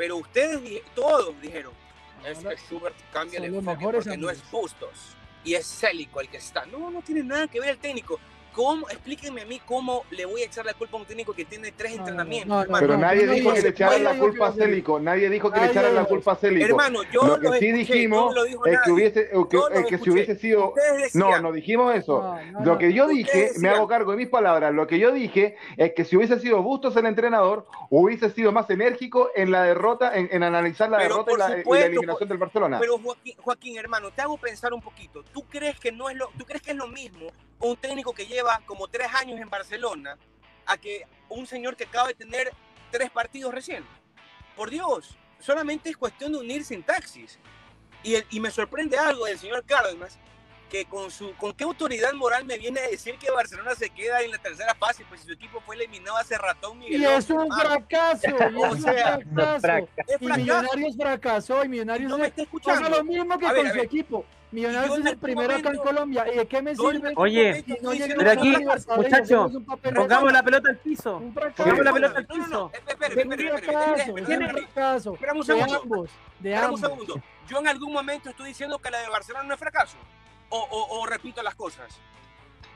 pero 0.00 0.16
ustedes 0.16 0.80
todos 0.94 1.38
dijeron, 1.42 1.74
es 2.26 2.38
que 2.38 2.56
Schubert 2.56 2.96
cambia 3.12 3.38
de 3.38 3.48
enfoque 3.48 3.84
porque 3.84 4.16
no 4.16 4.30
es 4.30 4.50
Bustos 4.50 5.14
y 5.44 5.52
es 5.52 5.66
Célico 5.66 6.22
el 6.22 6.28
que 6.30 6.38
está. 6.38 6.64
No, 6.64 6.90
no 6.90 7.02
tiene 7.02 7.22
nada 7.22 7.46
que 7.48 7.60
ver 7.60 7.68
el 7.68 7.78
técnico. 7.78 8.18
¿Cómo? 8.52 8.88
Explíquenme 8.88 9.42
a 9.42 9.46
mí 9.46 9.60
cómo 9.64 10.04
le 10.10 10.24
voy 10.26 10.42
a 10.42 10.46
echar 10.46 10.64
la 10.64 10.74
culpa 10.74 10.96
a 10.96 11.00
un 11.00 11.06
técnico 11.06 11.32
que 11.32 11.44
tiene 11.44 11.72
tres 11.72 11.92
entrenamientos. 11.92 12.66
pero 12.78 12.96
nadie 12.96 13.26
dijo 13.26 13.52
que 13.52 13.62
le 13.62 13.68
echaran 13.68 14.04
la 14.04 14.18
culpa 14.18 14.48
a 14.48 14.52
Célico. 14.52 15.00
Nadie 15.00 15.30
dijo 15.30 15.50
que 15.50 15.60
le 15.60 15.66
echaran 15.66 15.94
la 15.94 16.04
culpa 16.04 16.32
a 16.32 16.36
Célico. 16.36 16.66
Hermano, 16.66 17.00
yo 17.12 17.36
lo 17.36 17.52
que 17.52 17.58
sí 17.58 17.72
dijimos 17.72 18.34
es 18.66 18.78
que 18.84 18.90
hubiese, 18.90 19.30
que, 19.88 19.98
si 19.98 20.10
hubiese 20.10 20.36
sido. 20.36 20.74
No, 21.14 21.40
no 21.40 21.52
dijimos 21.52 21.94
eso. 21.94 22.36
lo 22.64 22.78
que 22.78 22.92
yo 22.92 23.06
dije, 23.06 23.52
me 23.58 23.68
hago 23.68 23.86
cargo 23.86 24.12
de 24.12 24.16
mis 24.16 24.28
palabras. 24.28 24.72
Lo 24.74 24.86
que 24.86 24.98
yo 24.98 25.12
dije 25.12 25.56
es 25.76 25.92
que 25.94 26.04
si 26.04 26.16
hubiese 26.16 26.38
sido 26.38 26.62
Bustos 26.62 26.94
el 26.96 27.06
entrenador, 27.06 27.66
hubiese 27.88 28.30
sido 28.30 28.52
más 28.52 28.68
enérgico 28.70 29.30
en 29.34 29.50
la 29.50 29.62
derrota, 29.62 30.12
en, 30.14 30.42
analizar 30.42 30.90
la 30.90 30.98
derrota 30.98 31.32
y 31.32 31.36
la, 31.36 31.80
eliminación 31.86 32.28
del 32.28 32.38
Barcelona. 32.38 32.78
Pero 32.80 32.98
Joaquín, 32.98 33.34
Joaquín, 33.38 33.78
hermano, 33.78 34.10
te 34.10 34.22
hago 34.22 34.36
pensar 34.36 34.72
un 34.72 34.80
poquito. 34.80 35.22
¿Tú 35.32 35.44
crees 35.48 35.78
que 35.78 35.92
no 35.92 36.10
es 36.10 36.16
lo, 36.16 36.28
tú 36.38 36.44
crees 36.44 36.62
que 36.62 36.72
es 36.72 36.76
lo 36.76 36.86
mismo 36.86 37.30
un 37.60 37.76
técnico 37.76 38.12
que 38.12 38.26
lleva 38.26 38.60
como 38.66 38.88
tres 38.88 39.08
años 39.14 39.40
en 39.40 39.48
Barcelona 39.48 40.18
a 40.66 40.76
que 40.78 41.06
un 41.28 41.46
señor 41.46 41.76
que 41.76 41.84
acaba 41.84 42.08
de 42.08 42.14
tener 42.14 42.52
tres 42.90 43.10
partidos 43.10 43.54
recién. 43.54 43.84
Por 44.56 44.70
Dios, 44.70 45.16
solamente 45.38 45.90
es 45.90 45.96
cuestión 45.96 46.32
de 46.32 46.38
unir 46.38 46.64
sintaxis. 46.64 47.38
Y, 48.02 48.16
y 48.30 48.40
me 48.40 48.50
sorprende 48.50 48.96
algo 48.96 49.26
del 49.26 49.38
señor 49.38 49.64
Cárdenas, 49.64 50.18
que 50.70 50.86
con, 50.86 51.10
su, 51.10 51.34
con 51.36 51.52
qué 51.52 51.64
autoridad 51.64 52.12
moral 52.14 52.44
me 52.44 52.56
viene 52.56 52.80
a 52.80 52.88
decir 52.88 53.18
que 53.18 53.30
Barcelona 53.30 53.74
se 53.74 53.90
queda 53.90 54.22
en 54.22 54.30
la 54.30 54.38
tercera 54.38 54.74
fase, 54.74 55.04
pues 55.08 55.20
su 55.22 55.32
equipo 55.32 55.60
fue 55.60 55.74
eliminado 55.74 56.16
hace 56.16 56.38
ratón. 56.38 56.78
Miguel 56.78 57.00
y 57.02 57.04
es 57.04 57.28
un 57.28 57.50
fracaso, 57.50 58.28
o 58.56 58.76
sea, 58.76 59.18
Es 59.18 59.60
fracaso. 59.60 59.88
Y 60.20 60.26
Millonarios 60.26 60.96
fracasó 60.96 61.64
y 61.64 61.68
Millonarios 61.68 62.10
no 62.10 62.18
me 62.18 62.28
está 62.28 62.42
escuchando. 62.42 62.88
lo 62.88 63.04
mismo 63.04 63.38
que 63.38 63.46
con 63.46 63.72
su 63.72 63.80
equipo. 63.80 64.24
Millonarios 64.52 64.98
es 64.98 65.06
el 65.06 65.18
primero 65.18 65.54
acá 65.54 65.70
en 65.70 65.76
Colombia. 65.76 66.26
¿Y 66.32 66.38
de 66.38 66.46
qué 66.46 66.62
me 66.62 66.74
sirve? 66.74 67.12
Oye, 67.16 67.64
pero 68.16 68.30
aquí, 68.30 68.56
muchachos, 68.96 69.52
pongamos 69.94 70.32
la 70.32 70.42
pelota 70.42 70.70
al 70.70 70.78
piso. 70.78 71.22
Pongamos 71.56 71.84
la 71.84 71.92
pelota 71.92 72.18
al 72.18 72.26
piso. 72.26 72.72
Espera 72.74 73.08
un 75.34 75.44
segundo. 75.44 76.04
Espera 76.04 76.70
un 76.70 76.78
segundo. 76.78 77.22
Yo 77.48 77.58
en 77.58 77.68
algún 77.68 77.92
momento 77.92 78.30
estoy 78.30 78.48
diciendo 78.48 78.78
que 78.78 78.90
la 78.90 79.00
de 79.00 79.08
Barcelona 79.08 79.44
no 79.44 79.54
es 79.54 79.60
fracaso. 79.60 79.96
O, 80.50 80.58
o, 80.58 81.00
o 81.00 81.06
repito 81.06 81.42
las 81.42 81.54
cosas. 81.54 82.00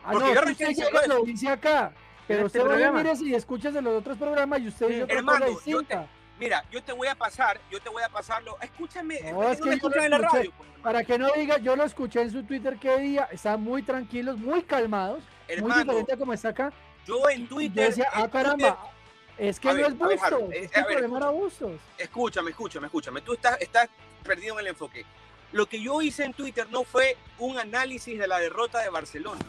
Ah, 0.04 0.12
Porque 0.12 0.34
no, 0.34 0.34
yo 0.34 0.86
usted 0.86 1.06
lo 1.08 1.22
dice 1.24 1.48
acá. 1.48 1.92
Pero 2.26 2.46
este 2.46 2.60
usted 2.60 2.92
mire 2.92 3.16
si 3.16 3.34
escuchas 3.34 3.74
de 3.74 3.82
los 3.82 3.98
otros 3.98 4.16
programas 4.16 4.60
y 4.60 4.68
usted 4.68 4.88
dice 4.88 5.02
otra 5.04 5.16
Hermano, 5.16 5.46
cosa 5.46 5.50
distinta. 5.50 6.06
Mira, 6.38 6.64
yo 6.70 6.82
te 6.82 6.92
voy 6.92 7.08
a 7.08 7.14
pasar, 7.14 7.60
yo 7.70 7.80
te 7.80 7.88
voy 7.88 8.02
a 8.02 8.08
pasarlo. 8.08 8.56
Escúchame, 8.60 9.20
no, 9.32 9.42
es 9.44 9.60
que 9.60 9.70
en 9.70 10.10
la 10.10 10.18
radio. 10.18 10.52
Pues, 10.56 10.68
para 10.82 11.04
que 11.04 11.18
no 11.18 11.32
diga, 11.32 11.58
yo 11.58 11.76
lo 11.76 11.84
escuché 11.84 12.22
en 12.22 12.32
su 12.32 12.42
Twitter 12.42 12.76
que 12.78 12.98
día, 12.98 13.28
están 13.30 13.62
muy 13.62 13.82
tranquilos, 13.82 14.36
muy 14.36 14.62
calmados, 14.62 15.22
muy 15.60 15.72
diferente 15.72 16.12
a 16.12 16.16
como 16.16 16.32
está 16.32 16.48
acá. 16.48 16.72
Yo 17.06 17.28
en 17.30 17.46
Twitter. 17.46 17.88
decía, 17.88 18.08
ah, 18.12 18.28
caramba, 18.28 18.90
es 19.38 19.60
que 19.60 19.72
no 19.72 19.86
es 19.86 19.96
Bustos, 19.96 20.42
es 20.52 20.70
que 20.70 20.80
el 20.80 20.86
problema 20.86 21.18
era 21.18 21.30
Bustos. 21.30 21.80
Escúchame, 21.98 22.50
escúchame, 22.50 22.86
escúchame. 22.86 23.20
Tú 23.20 23.34
estás, 23.34 23.60
estás 23.60 23.88
perdido 24.22 24.54
en 24.54 24.60
el 24.60 24.66
enfoque. 24.68 25.04
Lo 25.52 25.66
que 25.66 25.80
yo 25.80 26.02
hice 26.02 26.24
en 26.24 26.34
Twitter 26.34 26.66
no 26.70 26.82
fue 26.82 27.16
un 27.38 27.58
análisis 27.58 28.18
de 28.18 28.26
la 28.26 28.40
derrota 28.40 28.80
de 28.80 28.88
Barcelona. 28.88 29.44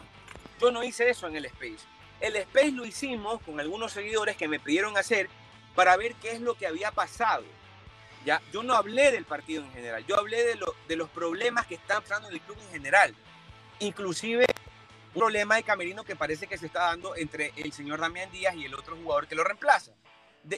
Yo 0.60 0.70
no 0.70 0.84
hice 0.84 1.10
eso 1.10 1.26
en 1.26 1.34
el 1.34 1.46
Space. 1.46 1.84
El 2.20 2.36
Space 2.36 2.70
lo 2.70 2.86
hicimos 2.86 3.42
con 3.42 3.58
algunos 3.58 3.92
seguidores 3.92 4.36
que 4.36 4.46
me 4.46 4.60
pidieron 4.60 4.96
hacer 4.96 5.28
para 5.76 5.96
ver 5.96 6.14
qué 6.16 6.32
es 6.32 6.40
lo 6.40 6.54
que 6.54 6.66
había 6.66 6.90
pasado. 6.90 7.44
Ya, 8.24 8.42
yo 8.52 8.64
no 8.64 8.74
hablé 8.74 9.12
del 9.12 9.24
partido 9.24 9.62
en 9.62 9.70
general, 9.70 10.04
yo 10.04 10.18
hablé 10.18 10.42
de, 10.42 10.58
de 10.88 10.96
los 10.96 11.08
problemas 11.10 11.66
que 11.66 11.76
están 11.76 12.02
pasando 12.02 12.26
en 12.28 12.34
el 12.34 12.40
club 12.40 12.58
en 12.60 12.70
general. 12.70 13.14
Inclusive 13.78 14.46
un 15.14 15.20
problema 15.20 15.54
de 15.54 15.62
camerino 15.62 16.02
que 16.02 16.16
parece 16.16 16.48
que 16.48 16.58
se 16.58 16.66
está 16.66 16.86
dando 16.86 17.14
entre 17.14 17.52
el 17.56 17.72
señor 17.72 18.00
Damián 18.00 18.30
Díaz 18.32 18.56
y 18.56 18.64
el 18.64 18.74
otro 18.74 18.96
jugador 18.96 19.28
que 19.28 19.36
lo 19.36 19.44
reemplaza. 19.44 19.92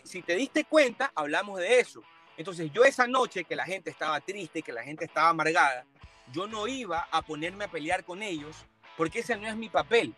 si 0.05 0.23
te 0.23 0.35
diste 0.35 0.65
cuenta, 0.65 1.12
hablamos 1.15 1.59
de 1.59 1.81
eso. 1.81 2.03
Entonces 2.39 2.70
yo 2.73 2.85
esa 2.85 3.07
noche 3.07 3.45
que 3.45 3.57
la 3.57 3.66
gente 3.66 3.90
estaba 3.90 4.20
triste, 4.20 4.62
que 4.62 4.73
la 4.73 4.82
gente 4.82 5.05
estaba 5.05 5.28
amargada, 5.28 5.85
yo 6.32 6.47
no 6.47 6.66
iba 6.69 7.07
a 7.11 7.20
ponerme 7.23 7.65
a 7.65 7.69
pelear 7.69 8.05
con 8.05 8.23
ellos 8.23 8.57
porque 8.97 9.19
ese 9.19 9.36
no 9.36 9.47
es 9.47 9.57
mi 9.57 9.69
papel. 9.69 10.15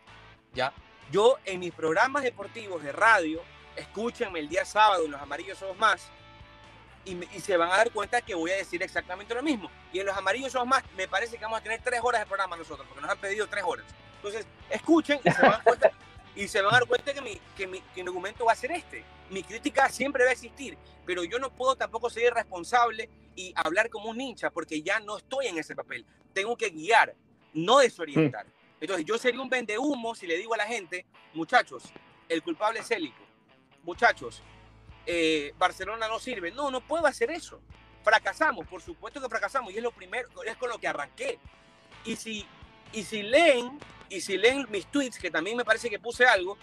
¿ya? 0.55 0.73
Yo 1.11 1.39
en 1.45 1.61
mis 1.61 1.73
programas 1.73 2.23
deportivos 2.23 2.83
de 2.83 2.93
radio 2.93 3.43
escúchenme 3.81 4.39
el 4.39 4.49
día 4.49 4.65
sábado 4.65 5.05
en 5.05 5.11
Los 5.11 5.21
Amarillos 5.21 5.59
Somos 5.59 5.77
Más 5.79 6.11
y, 7.05 7.17
se 7.41 7.57
van 7.57 7.71
a 7.73 7.79
dar 7.79 7.91
cuenta 7.91 8.21
que 8.21 8.35
voy 8.35 8.51
a 8.51 8.57
decir 8.57 8.83
exactamente 8.83 9.35
lo 9.35 9.43
mismo. 9.43 9.71
Y 9.93 10.01
en 10.01 10.07
Los 10.07 10.17
Amarillos 10.17 10.53
Somos 10.53 10.69
Más 10.69 10.85
me 10.97 11.09
parece 11.09 11.37
que 11.37 11.45
vamos 11.45 11.61
a 11.61 11.63
tener 11.63 11.81
tres 11.83 12.01
horas 12.03 12.21
de 12.21 12.27
programa 12.27 12.57
nosotros, 12.57 12.87
porque 12.87 13.01
nos 13.01 13.11
han 13.11 13.19
pedido 13.19 13.47
tres 13.49 13.65
horas. 13.67 13.87
Entonces, 14.17 14.47
escuchen 14.69 15.19
y 15.25 15.31
se 15.31 15.43
van 15.43 15.51
a 15.51 15.55
dar 15.55 15.65
cuenta, 15.65 15.91
y 16.37 16.49
se 16.49 16.61
van 16.61 16.75
a 16.75 16.79
dar 16.79 16.87
cuenta 16.87 17.15
que, 17.15 17.21
mi, 17.23 17.41
que, 17.57 17.67
mi, 17.67 17.81
que 17.95 18.03
mi 18.03 18.09
argumento 18.09 18.45
va 18.45 18.53
a 18.53 18.57
ser 18.57 18.73
este. 18.73 19.03
Mi 19.31 19.43
crítica 19.43 19.89
siempre 19.89 20.25
va 20.25 20.31
a 20.31 20.33
existir, 20.35 20.77
pero 21.07 21.25
yo 21.25 21.39
no 21.39 21.51
puedo 21.51 21.75
tampoco 21.77 22.11
ser 22.11 22.35
responsable 22.35 23.09
y 23.35 23.53
hablar 23.57 23.89
como 23.89 24.11
un 24.11 24.21
hincha, 24.21 24.51
porque 24.51 24.83
ya 24.83 25.01
no 25.01 25.17
estoy 25.17 25.47
en 25.47 25.59
ese 25.59 25.75
papel. 25.75 26.05
Tengo 26.35 26.57
que 26.57 26.69
guiar, 26.69 27.15
no 27.55 27.79
desorientar. 27.79 28.47
Entonces, 28.81 29.07
yo 29.07 29.17
sería 29.19 29.41
un 29.41 29.49
vende 29.49 29.79
humo 29.79 30.15
si 30.15 30.27
le 30.27 30.37
digo 30.37 30.55
a 30.55 30.59
la 30.59 30.67
gente, 30.67 31.07
muchachos, 31.33 31.85
el 32.29 32.43
culpable 32.43 32.81
es 32.81 32.89
Célico 32.89 33.30
muchachos, 33.83 34.43
eh, 35.07 35.53
Barcelona 35.59 36.09
no 36.09 36.19
sirve. 36.19 36.51
No, 36.51 36.71
no 36.71 36.81
puedo 36.81 37.07
hacer 37.07 37.31
eso. 37.31 37.61
Fracasamos, 38.03 38.67
por 38.67 38.81
supuesto 38.81 39.21
que 39.21 39.29
fracasamos 39.29 39.73
y 39.73 39.77
es 39.77 39.83
lo 39.83 39.93
primero, 39.93 40.29
es 40.45 40.57
con 40.57 40.71
lo 40.71 40.79
que 40.79 40.89
arranqué. 40.89 41.39
Y 42.05 42.17
si, 42.17 42.47
y 42.93 43.03
si 43.05 43.23
leen, 43.23 43.79
y 44.09 44.21
si 44.21 44.39
leen 44.39 44.67
mis 44.71 44.87
tweets, 44.87 45.19
que 45.19 45.31
también 45.31 45.57
me 45.57 45.65
parece 45.65 45.91
que 45.91 45.99
puse 45.99 46.25
algo, 46.25 46.57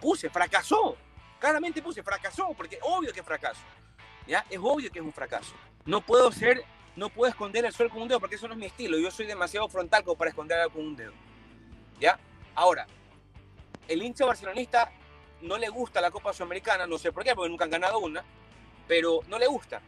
puse, 0.00 0.30
fracasó. 0.30 0.96
Claramente 1.40 1.82
puse, 1.82 2.02
fracasó, 2.02 2.52
porque 2.56 2.78
obvio 2.82 3.12
que 3.12 3.22
fracaso. 3.22 3.62
¿Ya? 4.26 4.44
Es 4.48 4.58
obvio 4.62 4.92
que 4.92 5.00
es 5.00 5.04
un 5.04 5.12
fracaso. 5.12 5.54
No 5.84 6.00
puedo 6.00 6.30
ser, 6.30 6.62
no 6.94 7.08
puedo 7.08 7.30
esconder 7.30 7.64
el 7.64 7.72
sol 7.72 7.90
con 7.90 8.02
un 8.02 8.08
dedo, 8.08 8.20
porque 8.20 8.36
eso 8.36 8.46
no 8.46 8.54
es 8.54 8.60
mi 8.60 8.66
estilo. 8.66 8.96
Yo 8.98 9.10
soy 9.10 9.26
demasiado 9.26 9.68
frontal 9.68 10.04
como 10.04 10.16
para 10.16 10.30
esconder 10.30 10.60
algo 10.60 10.74
con 10.74 10.86
un 10.86 10.94
dedo. 10.94 11.12
¿Ya? 11.98 12.20
Ahora, 12.54 12.86
el 13.88 14.02
hincha 14.02 14.24
barcelonista 14.24 14.92
no 15.42 15.58
le 15.58 15.68
gusta 15.68 16.00
la 16.00 16.10
Copa 16.10 16.32
Sudamericana, 16.32 16.86
no 16.86 16.98
sé 16.98 17.12
por 17.12 17.24
qué, 17.24 17.34
porque 17.34 17.50
nunca 17.50 17.64
han 17.64 17.70
ganado 17.70 17.98
una, 17.98 18.24
pero 18.86 19.20
no 19.28 19.38
le 19.38 19.46
gusta. 19.46 19.80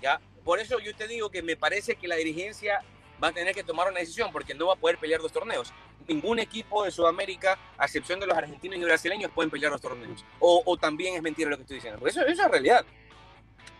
¿ya? 0.00 0.20
Por 0.44 0.58
eso 0.58 0.78
yo 0.80 0.94
te 0.94 1.06
digo 1.06 1.30
que 1.30 1.42
me 1.42 1.56
parece 1.56 1.96
que 1.96 2.08
la 2.08 2.16
dirigencia 2.16 2.82
va 3.22 3.28
a 3.28 3.32
tener 3.32 3.54
que 3.54 3.62
tomar 3.62 3.88
una 3.88 4.00
decisión 4.00 4.30
porque 4.32 4.54
no 4.54 4.66
va 4.66 4.74
a 4.74 4.76
poder 4.76 4.98
pelear 4.98 5.20
dos 5.20 5.32
torneos. 5.32 5.72
Ningún 6.08 6.40
equipo 6.40 6.84
de 6.84 6.90
Sudamérica, 6.90 7.56
a 7.78 7.84
excepción 7.84 8.18
de 8.18 8.26
los 8.26 8.36
argentinos 8.36 8.76
y 8.76 8.82
brasileños, 8.82 9.30
pueden 9.30 9.50
pelear 9.50 9.70
dos 9.70 9.80
torneos. 9.80 10.24
O, 10.40 10.76
también 10.76 11.14
es 11.14 11.22
mentira 11.22 11.48
lo 11.48 11.56
que 11.56 11.62
estoy 11.62 11.76
diciendo. 11.76 12.00
Porque 12.00 12.10
eso, 12.10 12.26
eso 12.26 12.42
es 12.42 12.50
realidad. 12.50 12.84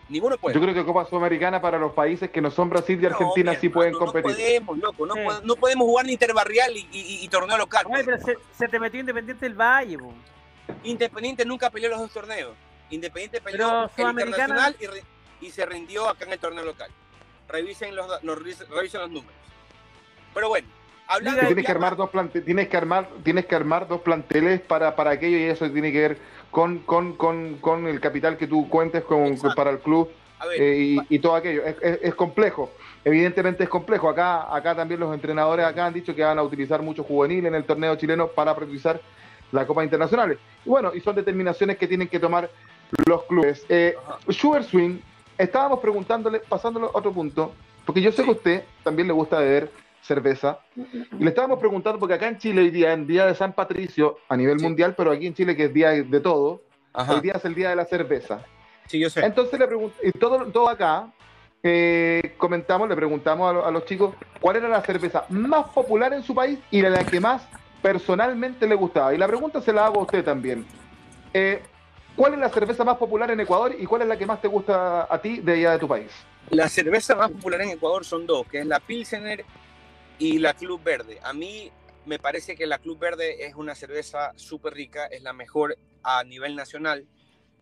Ninguno 0.07 0.37
puede. 0.37 0.55
Yo 0.55 0.61
creo 0.61 0.73
que 0.73 0.85
Copa 0.85 1.05
Sudamericana 1.05 1.61
para 1.61 1.77
los 1.77 1.93
países 1.93 2.29
que 2.29 2.39
no 2.41 2.51
son 2.51 2.69
Brasil 2.69 2.99
y 3.01 3.05
Argentina 3.05 3.55
sí 3.55 3.69
pueden 3.69 3.93
competir. 3.93 4.31
No 4.31 4.65
podemos, 4.65 4.77
loco, 4.77 5.41
no, 5.43 5.55
podemos 5.55 5.85
jugar 5.85 6.05
ni 6.05 6.13
interbarrial 6.13 6.71
y, 6.75 7.27
torneo 7.29 7.57
local. 7.57 7.85
pero 8.05 8.17
se, 8.53 8.67
te 8.67 8.79
metió 8.79 8.99
Independiente 8.99 9.45
del 9.45 9.55
Valle. 9.55 9.97
Independiente 10.83 11.45
nunca 11.45 11.69
peleó 11.69 11.89
los 11.89 11.99
dos 11.99 12.11
torneos. 12.11 12.55
Independiente 12.89 13.41
peleó 13.41 13.89
el 13.95 14.09
internacional 14.09 14.75
y, 15.41 15.49
se 15.51 15.65
rindió 15.65 16.07
acá 16.07 16.25
en 16.25 16.33
el 16.33 16.39
torneo 16.39 16.63
local. 16.63 16.89
Revisen 17.47 17.95
los, 17.95 18.07
revisen 18.21 19.01
los 19.01 19.09
números. 19.09 19.35
Pero 20.33 20.49
bueno, 20.49 20.67
tienes 21.19 21.65
que 21.65 21.71
armar 21.71 21.95
dos 21.95 22.09
tienes 22.45 22.67
que 22.67 22.77
armar 22.77 23.09
tienes 23.23 23.45
que 23.45 23.55
armar 23.55 23.87
dos 23.87 24.01
planteles 24.01 24.61
para, 24.61 24.95
para 24.95 25.11
aquello 25.11 25.37
y 25.37 25.43
eso 25.43 25.69
tiene 25.69 25.91
que 25.91 25.99
ver 25.99 26.17
con, 26.51 26.79
con, 26.79 27.13
con, 27.13 27.57
con 27.57 27.87
el 27.87 27.99
capital 27.99 28.37
que 28.37 28.47
tú 28.47 28.69
cuentes 28.69 29.03
con, 29.03 29.37
para 29.55 29.71
el 29.71 29.79
club 29.79 30.09
eh, 30.57 30.97
y, 31.09 31.19
todo 31.19 31.35
aquello 31.35 31.63
es, 31.65 31.75
es, 31.81 32.15
complejo 32.15 32.71
evidentemente 33.05 33.63
es 33.63 33.69
complejo 33.69 34.09
acá 34.09 34.53
acá 34.53 34.75
también 34.75 34.99
los 34.99 35.13
entrenadores 35.13 35.65
acá 35.65 35.85
han 35.85 35.93
dicho 35.93 36.15
que 36.15 36.23
van 36.23 36.37
a 36.37 36.43
utilizar 36.43 36.81
mucho 36.81 37.03
juvenil 37.03 37.45
en 37.45 37.55
el 37.55 37.63
torneo 37.63 37.95
chileno 37.95 38.27
para 38.27 38.55
priorizar 38.55 38.99
la 39.53 39.65
Copa 39.65 39.83
Internacional. 39.83 40.37
Y 40.65 40.69
bueno, 40.69 40.91
y 40.93 40.99
son 40.99 41.15
determinaciones 41.15 41.77
que 41.77 41.87
tienen 41.87 42.07
que 42.07 42.19
tomar 42.19 42.49
los 43.07 43.23
clubes. 43.23 43.65
Eh, 43.69 43.95
Sugar 44.29 44.63
Swing, 44.63 44.99
estábamos 45.37 45.79
preguntándole, 45.79 46.39
pasándole 46.39 46.87
a 46.87 46.89
otro 46.93 47.13
punto, 47.13 47.53
porque 47.85 48.01
yo 48.01 48.11
sé 48.11 48.23
que 48.23 48.29
a 48.29 48.33
usted 48.33 48.63
también 48.83 49.07
le 49.07 49.13
gusta 49.13 49.39
beber 49.39 49.71
cerveza, 50.01 50.59
y 50.75 51.23
le 51.23 51.29
estábamos 51.29 51.59
preguntando, 51.59 51.97
porque 51.97 52.15
acá 52.15 52.27
en 52.27 52.37
Chile 52.37 52.61
hoy 52.61 52.71
día, 52.71 52.91
en 52.91 53.07
Día 53.07 53.25
de 53.25 53.35
San 53.35 53.53
Patricio, 53.53 54.17
a 54.27 54.35
nivel 54.35 54.59
mundial, 54.59 54.95
pero 54.97 55.11
aquí 55.11 55.27
en 55.27 55.33
Chile 55.33 55.55
que 55.55 55.65
es 55.65 55.73
día 55.73 55.91
de 55.91 56.19
todo, 56.19 56.61
hoy 56.91 57.21
día 57.21 57.33
es 57.33 57.45
el 57.45 57.55
Día 57.55 57.69
de 57.69 57.77
la 57.77 57.85
Cerveza. 57.85 58.43
Sí, 58.87 58.99
yo 58.99 59.09
sé. 59.09 59.25
Entonces 59.25 59.57
le 59.57 59.65
pregunto, 59.65 59.95
y 60.03 60.11
todo, 60.11 60.45
todo 60.47 60.67
acá, 60.67 61.09
eh, 61.63 62.33
comentamos, 62.37 62.89
le 62.89 62.95
preguntamos 62.97 63.55
a, 63.55 63.67
a, 63.69 63.71
los 63.71 63.85
chicos 63.85 64.13
cuál 64.41 64.57
era 64.57 64.67
la 64.67 64.81
cerveza 64.81 65.25
más 65.29 65.69
popular 65.69 66.11
en 66.11 66.21
su 66.21 66.35
país 66.35 66.59
y 66.69 66.81
la 66.81 67.05
que 67.05 67.21
más 67.21 67.47
personalmente 67.83 68.65
le 68.65 68.73
gustaba. 68.73 69.13
Y 69.13 69.17
la 69.17 69.27
pregunta 69.27 69.61
se 69.61 69.73
la 69.73 69.85
hago 69.85 69.99
a 69.99 70.03
usted 70.03 70.23
también. 70.23 70.65
Eh, 71.33 71.61
¿Cuál 72.15 72.33
es 72.33 72.39
la 72.39 72.49
cerveza 72.49 72.83
más 72.83 72.97
popular 72.97 73.29
en 73.29 73.41
Ecuador 73.41 73.75
y 73.77 73.85
cuál 73.85 74.03
es 74.03 74.07
la 74.07 74.17
que 74.17 74.25
más 74.25 74.41
te 74.41 74.47
gusta 74.47 75.07
a 75.13 75.21
ti 75.21 75.39
de 75.39 75.53
allá 75.53 75.71
de 75.73 75.79
tu 75.79 75.87
país? 75.87 76.11
La 76.49 76.69
cerveza 76.69 77.15
más 77.15 77.29
popular 77.31 77.61
en 77.61 77.71
Ecuador 77.71 78.05
son 78.05 78.25
dos, 78.25 78.47
que 78.47 78.59
es 78.59 78.65
la 78.65 78.79
Pilsener 78.79 79.43
y 80.17 80.37
la 80.39 80.53
Club 80.53 80.81
Verde. 80.83 81.19
A 81.23 81.33
mí 81.33 81.71
me 82.05 82.19
parece 82.19 82.55
que 82.55 82.67
la 82.67 82.77
Club 82.77 82.99
Verde 82.99 83.45
es 83.45 83.55
una 83.55 83.75
cerveza 83.75 84.31
súper 84.35 84.73
rica, 84.73 85.07
es 85.07 85.21
la 85.23 85.33
mejor 85.33 85.75
a 86.03 86.23
nivel 86.23 86.55
nacional, 86.55 87.05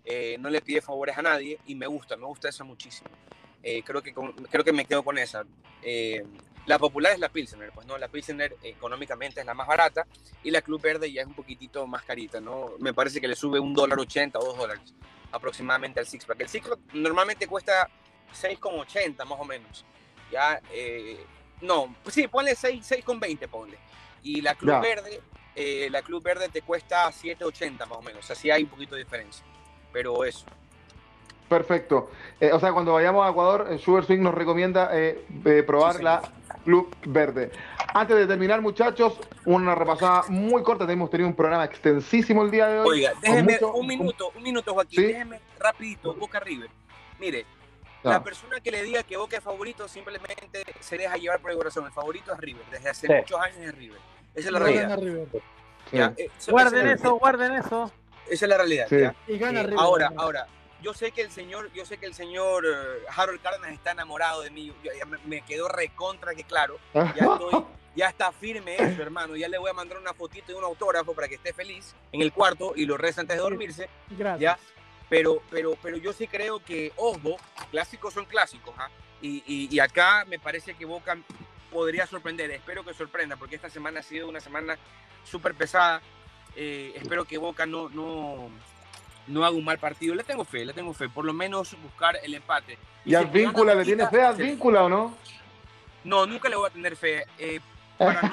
eh, 0.04 0.36
no 0.40 0.50
le 0.50 0.62
pide 0.62 0.82
favores 0.82 1.18
a 1.18 1.22
nadie 1.22 1.60
y 1.66 1.76
me 1.76 1.88
gusta, 1.88 2.18
me 2.18 2.26
gusta 2.26 2.50
esa 2.50 2.64
muchísimo. 2.64 3.10
Eh, 3.64 3.82
creo, 3.84 4.02
que 4.02 4.14
creo 4.14 4.64
que 4.64 4.74
me 4.74 4.86
quedo 4.86 5.04
con 5.04 5.18
esa. 5.18 5.46
La 6.68 6.78
popular 6.78 7.14
es 7.14 7.20
la 7.20 7.30
Pilsener, 7.30 7.72
pues 7.74 7.88
no, 7.88 7.98
la 7.98 8.08
Pilsener 8.08 8.56
económicamente 8.62 9.40
es 9.40 9.46
la 9.46 9.54
más 9.54 9.68
barata 9.68 10.06
y 10.44 10.52
la 10.52 10.62
Club 10.62 10.82
Verde 10.82 11.12
ya 11.12 11.22
es 11.22 11.28
un 11.28 11.34
poquitito 11.34 11.88
más 11.88 12.04
carita, 12.04 12.40
¿no? 12.40 12.74
Me 12.80 12.94
parece 12.94 13.20
que 13.20 13.28
le 13.28 13.36
sube 13.36 13.60
un 13.60 13.74
dólar 13.74 14.00
ochenta 14.00 14.38
o 14.38 14.46
dos 14.46 14.58
dólares 14.58 14.94
aproximadamente 15.32 16.00
al 16.00 16.06
six 16.06 16.26
pack. 16.26 16.42
El 16.42 16.50
ciclo 16.50 16.78
normalmente 16.94 17.48
cuesta 17.48 17.90
6,80 18.34 19.26
más 19.26 19.40
o 19.40 19.46
menos. 19.46 19.86
Ya, 20.32 20.62
eh, 20.72 21.26
no, 21.62 21.94
pues 22.04 22.16
sí, 22.16 22.28
ponle 22.28 22.56
6, 22.56 22.90
6,20 22.90 23.48
ponle. 23.48 23.78
Y 24.24 24.42
la 24.42 24.56
Club 24.56 24.82
Verde, 24.82 25.22
eh, 25.56 25.90
la 25.90 26.02
Club 26.02 26.24
Verde 26.24 26.50
te 26.50 26.62
cuesta 26.62 27.12
7,80 27.12 27.80
más 27.88 27.98
o 27.98 28.02
menos. 28.02 28.30
Así 28.30 28.50
hay 28.52 28.64
un 28.64 28.70
poquito 28.70 28.96
de 28.96 29.04
diferencia. 29.04 29.44
Pero 29.92 30.24
eso. 30.24 30.46
Perfecto. 31.50 32.12
Eh, 32.40 32.52
o 32.54 32.60
sea, 32.60 32.72
cuando 32.72 32.94
vayamos 32.94 33.26
a 33.26 33.32
Ecuador, 33.32 33.78
Sugar 33.80 34.06
Swing 34.06 34.22
nos 34.22 34.34
recomienda 34.34 34.90
probar 35.66 36.02
la 36.02 36.22
Club 36.64 36.96
Verde. 37.06 37.52
Antes 37.94 38.18
de 38.18 38.28
terminar, 38.28 38.62
muchachos, 38.62 39.20
una 39.46 39.76
repasada 39.76 40.24
muy 40.30 40.64
corta. 40.64 40.92
Hemos 40.92 41.10
tenido 41.10 41.28
un 41.28 41.36
programa 41.36 41.66
extensísimo 41.66 42.44
el 42.44 42.52
día 42.52 42.68
de 42.68 42.80
hoy. 42.80 42.88
Oiga, 42.90 43.14
déjeme 43.22 43.60
un 43.74 43.88
minuto, 43.88 44.32
un 44.36 44.44
minuto, 44.44 44.74
Joaquín. 44.74 45.08
Déjeme 45.08 45.40
rapidito, 45.60 46.14
Boca 46.14 46.40
River. 46.40 46.70
Mire, 47.20 47.46
la 48.04 48.24
persona 48.24 48.60
que 48.60 48.72
le 48.72 48.84
diga 48.84 49.04
que 49.04 49.18
Boca 49.18 49.38
es 49.38 49.44
favorito 49.44 49.88
simplemente 49.88 50.64
se 50.80 50.98
deja 50.98 51.18
llevar 51.18 51.40
por 51.40 51.52
el 51.52 51.58
corazón. 51.58 51.86
El 51.86 51.92
favorito 51.92 52.34
es 52.34 52.40
River, 52.40 52.64
desde 52.72 52.90
hace 52.90 53.08
muchos 53.08 53.40
años 53.40 53.58
es 53.58 53.76
River. 53.76 54.00
Esa 54.34 54.48
es 54.48 54.54
la 54.54 54.60
realidad. 54.60 55.00
Eh, 55.92 56.30
guarden 56.50 56.88
eso, 56.88 57.16
guarden 57.16 57.52
eso. 57.54 57.92
Esa 58.30 58.46
es 58.46 58.50
la 58.50 58.58
realidad. 58.58 58.88
Y 59.28 59.38
gana 59.38 59.64
River, 59.64 59.80
ahora, 59.80 60.12
ahora, 60.16 60.48
yo 60.82 60.94
sé 60.94 61.12
que 61.12 61.22
el 61.22 61.32
señor, 61.32 61.72
yo 61.74 61.86
sé 61.86 61.98
que 61.98 62.06
el 62.06 62.14
señor 62.14 62.66
eh, 62.66 63.06
Harold 63.16 63.42
Cárdenas 63.42 63.72
está 63.72 63.92
enamorado 63.92 64.42
de 64.42 64.50
mí. 64.50 64.74
me, 65.26 65.42
quedó 65.42 65.68
recontra 65.68 66.34
que 66.34 66.44
claro. 66.44 66.80
Ya, 66.94 67.04
estoy, 67.12 67.66
ya 67.96 68.10
está 68.10 68.32
firme 68.32 68.76
eso, 68.76 69.02
hermano. 69.02 69.36
Ya 69.36 69.48
le 69.48 69.58
voy 69.58 69.70
a 69.70 69.74
mandar 69.74 69.98
una 69.98 70.14
fotito 70.14 70.52
y 70.52 70.56
un 70.56 70.64
autógrafo 70.64 71.14
para 71.14 71.28
que 71.28 71.36
esté 71.36 71.54
feliz 71.54 71.96
en 72.12 72.22
el 72.22 72.32
cuarto 72.34 72.74
y 72.76 72.86
lo 72.86 72.98
reza 72.98 73.22
antes 73.22 73.38
de 73.38 73.44
dormirse. 73.44 73.90
Gracias. 74.10 74.40
¿ya? 74.40 74.60
Pero, 75.10 75.42
pero, 75.50 75.78
pero 75.82 75.98
yo 75.98 76.14
sí 76.14 76.28
creo 76.28 76.64
que, 76.64 76.94
ojo, 76.96 77.36
clásicos 77.70 78.14
son 78.14 78.26
clásicos. 78.26 78.74
¿ah? 78.78 78.90
Y, 79.22 79.68
y, 79.70 79.80
acá 79.80 80.26
me 80.26 80.40
parece 80.40 80.74
que 80.74 80.86
Boca 80.86 81.18
podría 81.70 82.08
sorprender. 82.08 82.50
Espero 82.50 82.84
que 82.84 82.94
sorprenda, 82.94 83.36
porque 83.36 83.56
esta 83.56 83.70
semana 83.70 84.00
ha 84.00 84.04
sido 84.04 84.28
una 84.28 84.40
semana 84.40 84.78
súper 85.24 85.54
pesada. 85.54 86.02
Eh, 86.56 86.94
espero 86.96 87.26
que 87.26 87.38
Boca 87.38 87.66
no, 87.66 87.90
no, 87.90 88.50
no 89.32 89.46
haga 89.46 89.56
un 89.56 89.66
mal 89.66 89.78
partido. 89.78 90.14
Le 90.16 90.24
tengo 90.24 90.44
fe, 90.44 90.66
le 90.66 90.74
tengo 90.74 90.94
fe. 90.94 91.10
Por 91.10 91.26
lo 91.26 91.34
menos 91.34 91.76
buscar 91.82 92.18
el 92.24 92.34
empate. 92.34 92.78
¿Y, 93.06 93.16
al 93.16 93.28
vínculo 93.28 93.74
le 93.74 93.84
tiene 93.84 94.08
fe 94.08 94.22
al 94.22 94.36
vínculo 94.36 94.86
o 94.86 94.90
no? 94.90 95.18
No, 96.04 96.26
nunca 96.26 96.50
le 96.50 96.56
voy 96.56 96.68
a 96.68 96.74
tener 96.74 96.96
fe. 96.96 97.26
Eh, 97.38 97.60
para 97.98 98.22
mí, 98.22 98.30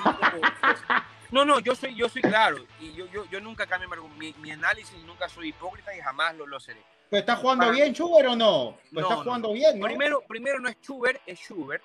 no, 1.31 1.45
no, 1.45 1.61
yo 1.61 1.75
soy, 1.75 1.95
yo 1.95 2.09
soy 2.09 2.23
claro. 2.23 2.59
Y 2.81 2.93
yo, 2.95 3.07
yo, 3.13 3.25
yo 3.31 3.41
nunca 3.41 3.67
cambio 3.67 3.89
mi, 4.19 4.35
mi, 4.41 4.51
análisis, 4.51 4.97
nunca 5.05 5.29
soy 5.29 5.49
hipócrita 5.49 5.95
y 5.95 6.01
jamás 6.01 6.35
lo, 6.37 6.47
lo 6.47 6.59
seré. 6.59 6.83
¿Pero 7.11 7.21
está 7.21 7.37
jugando 7.37 7.71
bien 7.71 7.95
Schubert 7.95 8.29
o 8.29 8.37
no? 8.37 8.77
no 8.91 9.01
está 9.01 9.17
jugando 9.17 9.53
bien, 9.53 9.79
¿no? 9.79 9.87
Primero, 9.87 10.23
primero 10.27 10.61
no 10.61 10.69
es 10.69 10.77
Schubert, 10.83 11.21
es 11.27 11.39
Schubert. 11.39 11.83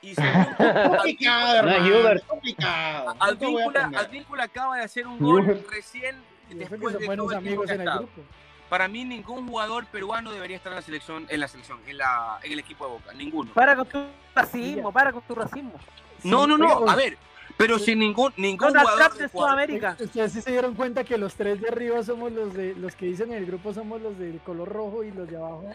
Y 0.00 0.14
segundo, 0.14 0.56
complicado, 0.88 1.62
no 1.62 2.10
es 2.10 2.22
complicado. 2.24 3.16
Advíncula, 3.20 4.44
acaba 4.44 4.76
de 4.76 4.84
hacer 4.84 5.06
un 5.06 5.18
gol 5.18 5.64
recién 5.70 6.22
después 6.50 6.98
de 6.98 7.06
todo 7.06 7.30
el 7.30 7.36
amigos 7.36 7.70
en 7.70 7.80
el 7.80 7.90
grupo. 7.90 8.22
Para 8.68 8.88
mí 8.88 9.04
ningún 9.04 9.48
jugador 9.48 9.86
peruano 9.86 10.32
debería 10.32 10.56
estar 10.56 10.72
en 10.72 10.76
la 10.76 10.82
selección, 10.82 11.26
en 11.28 11.40
la 11.40 11.48
selección, 11.48 11.80
en, 11.86 11.98
la, 11.98 12.38
en 12.42 12.52
el 12.52 12.58
equipo 12.58 12.84
de 12.86 12.92
Boca, 12.92 13.12
ninguno. 13.12 13.52
Para 13.52 13.76
con 13.76 13.86
tu 13.86 14.04
racismo, 14.34 14.92
para 14.92 15.12
con 15.12 15.22
tu 15.22 15.34
racismo. 15.34 15.74
No, 16.22 16.46
no, 16.46 16.56
no, 16.56 16.88
a 16.88 16.96
ver, 16.96 17.18
pero 17.56 17.78
sin 17.78 17.98
ningún, 17.98 18.32
ningún 18.36 18.68
jugador. 18.68 19.14
De 19.14 19.28
Sudamérica. 19.28 19.96
Ustedes 20.00 20.32
sí 20.32 20.40
se 20.40 20.50
dieron 20.50 20.74
cuenta 20.74 21.04
que 21.04 21.18
los 21.18 21.34
tres 21.34 21.60
de 21.60 21.68
arriba 21.68 22.02
somos 22.02 22.32
los 22.32 22.54
de 22.54 22.74
los 22.74 22.96
que 22.96 23.06
dicen 23.06 23.32
en 23.32 23.38
el 23.38 23.46
grupo 23.46 23.72
somos 23.72 24.00
los 24.00 24.18
del 24.18 24.40
color 24.40 24.68
rojo 24.68 25.04
y 25.04 25.10
los 25.10 25.28
de 25.28 25.36
abajo. 25.36 25.70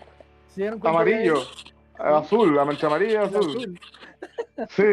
¿Sí 0.53 0.63
Amarillo, 0.65 1.47
azul, 1.97 2.55
la 2.55 2.65
mancha 2.65 2.87
amarilla, 2.87 3.23
azul. 3.23 3.79
Sí. 4.69 4.83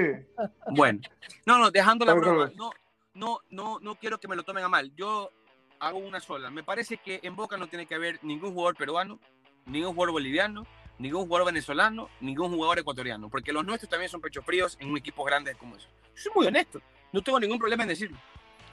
Bueno, 0.70 1.00
no, 1.44 1.58
no, 1.58 1.70
dejando 1.70 2.04
la 2.04 2.14
broma, 2.14 2.50
no, 2.54 2.70
no, 3.14 3.40
no, 3.50 3.80
no 3.80 3.94
quiero 3.96 4.20
que 4.20 4.28
me 4.28 4.36
lo 4.36 4.44
tomen 4.44 4.64
a 4.64 4.68
mal. 4.68 4.92
Yo 4.94 5.32
hago 5.80 5.98
una 5.98 6.20
sola. 6.20 6.50
Me 6.50 6.62
parece 6.62 6.98
que 6.98 7.20
en 7.22 7.36
Boca 7.36 7.56
no 7.56 7.68
tiene 7.68 7.86
que 7.86 7.94
haber 7.94 8.18
ningún 8.22 8.52
jugador 8.52 8.76
peruano, 8.76 9.18
ningún 9.66 9.94
jugador 9.94 10.12
boliviano, 10.12 10.66
ningún 10.98 11.26
jugador 11.26 11.46
venezolano, 11.46 12.08
ningún 12.20 12.50
jugador 12.50 12.78
ecuatoriano, 12.78 13.28
porque 13.28 13.52
los 13.52 13.64
nuestros 13.64 13.90
también 13.90 14.10
son 14.10 14.20
pechos 14.20 14.44
fríos 14.44 14.76
en 14.80 14.90
un 14.90 14.98
equipo 14.98 15.24
grande 15.24 15.54
como 15.54 15.76
eso. 15.76 15.88
Yo 16.14 16.22
soy 16.22 16.32
muy 16.34 16.46
honesto, 16.46 16.80
no 17.12 17.22
tengo 17.22 17.40
ningún 17.40 17.58
problema 17.58 17.82
en 17.82 17.90
decirlo. 17.90 18.16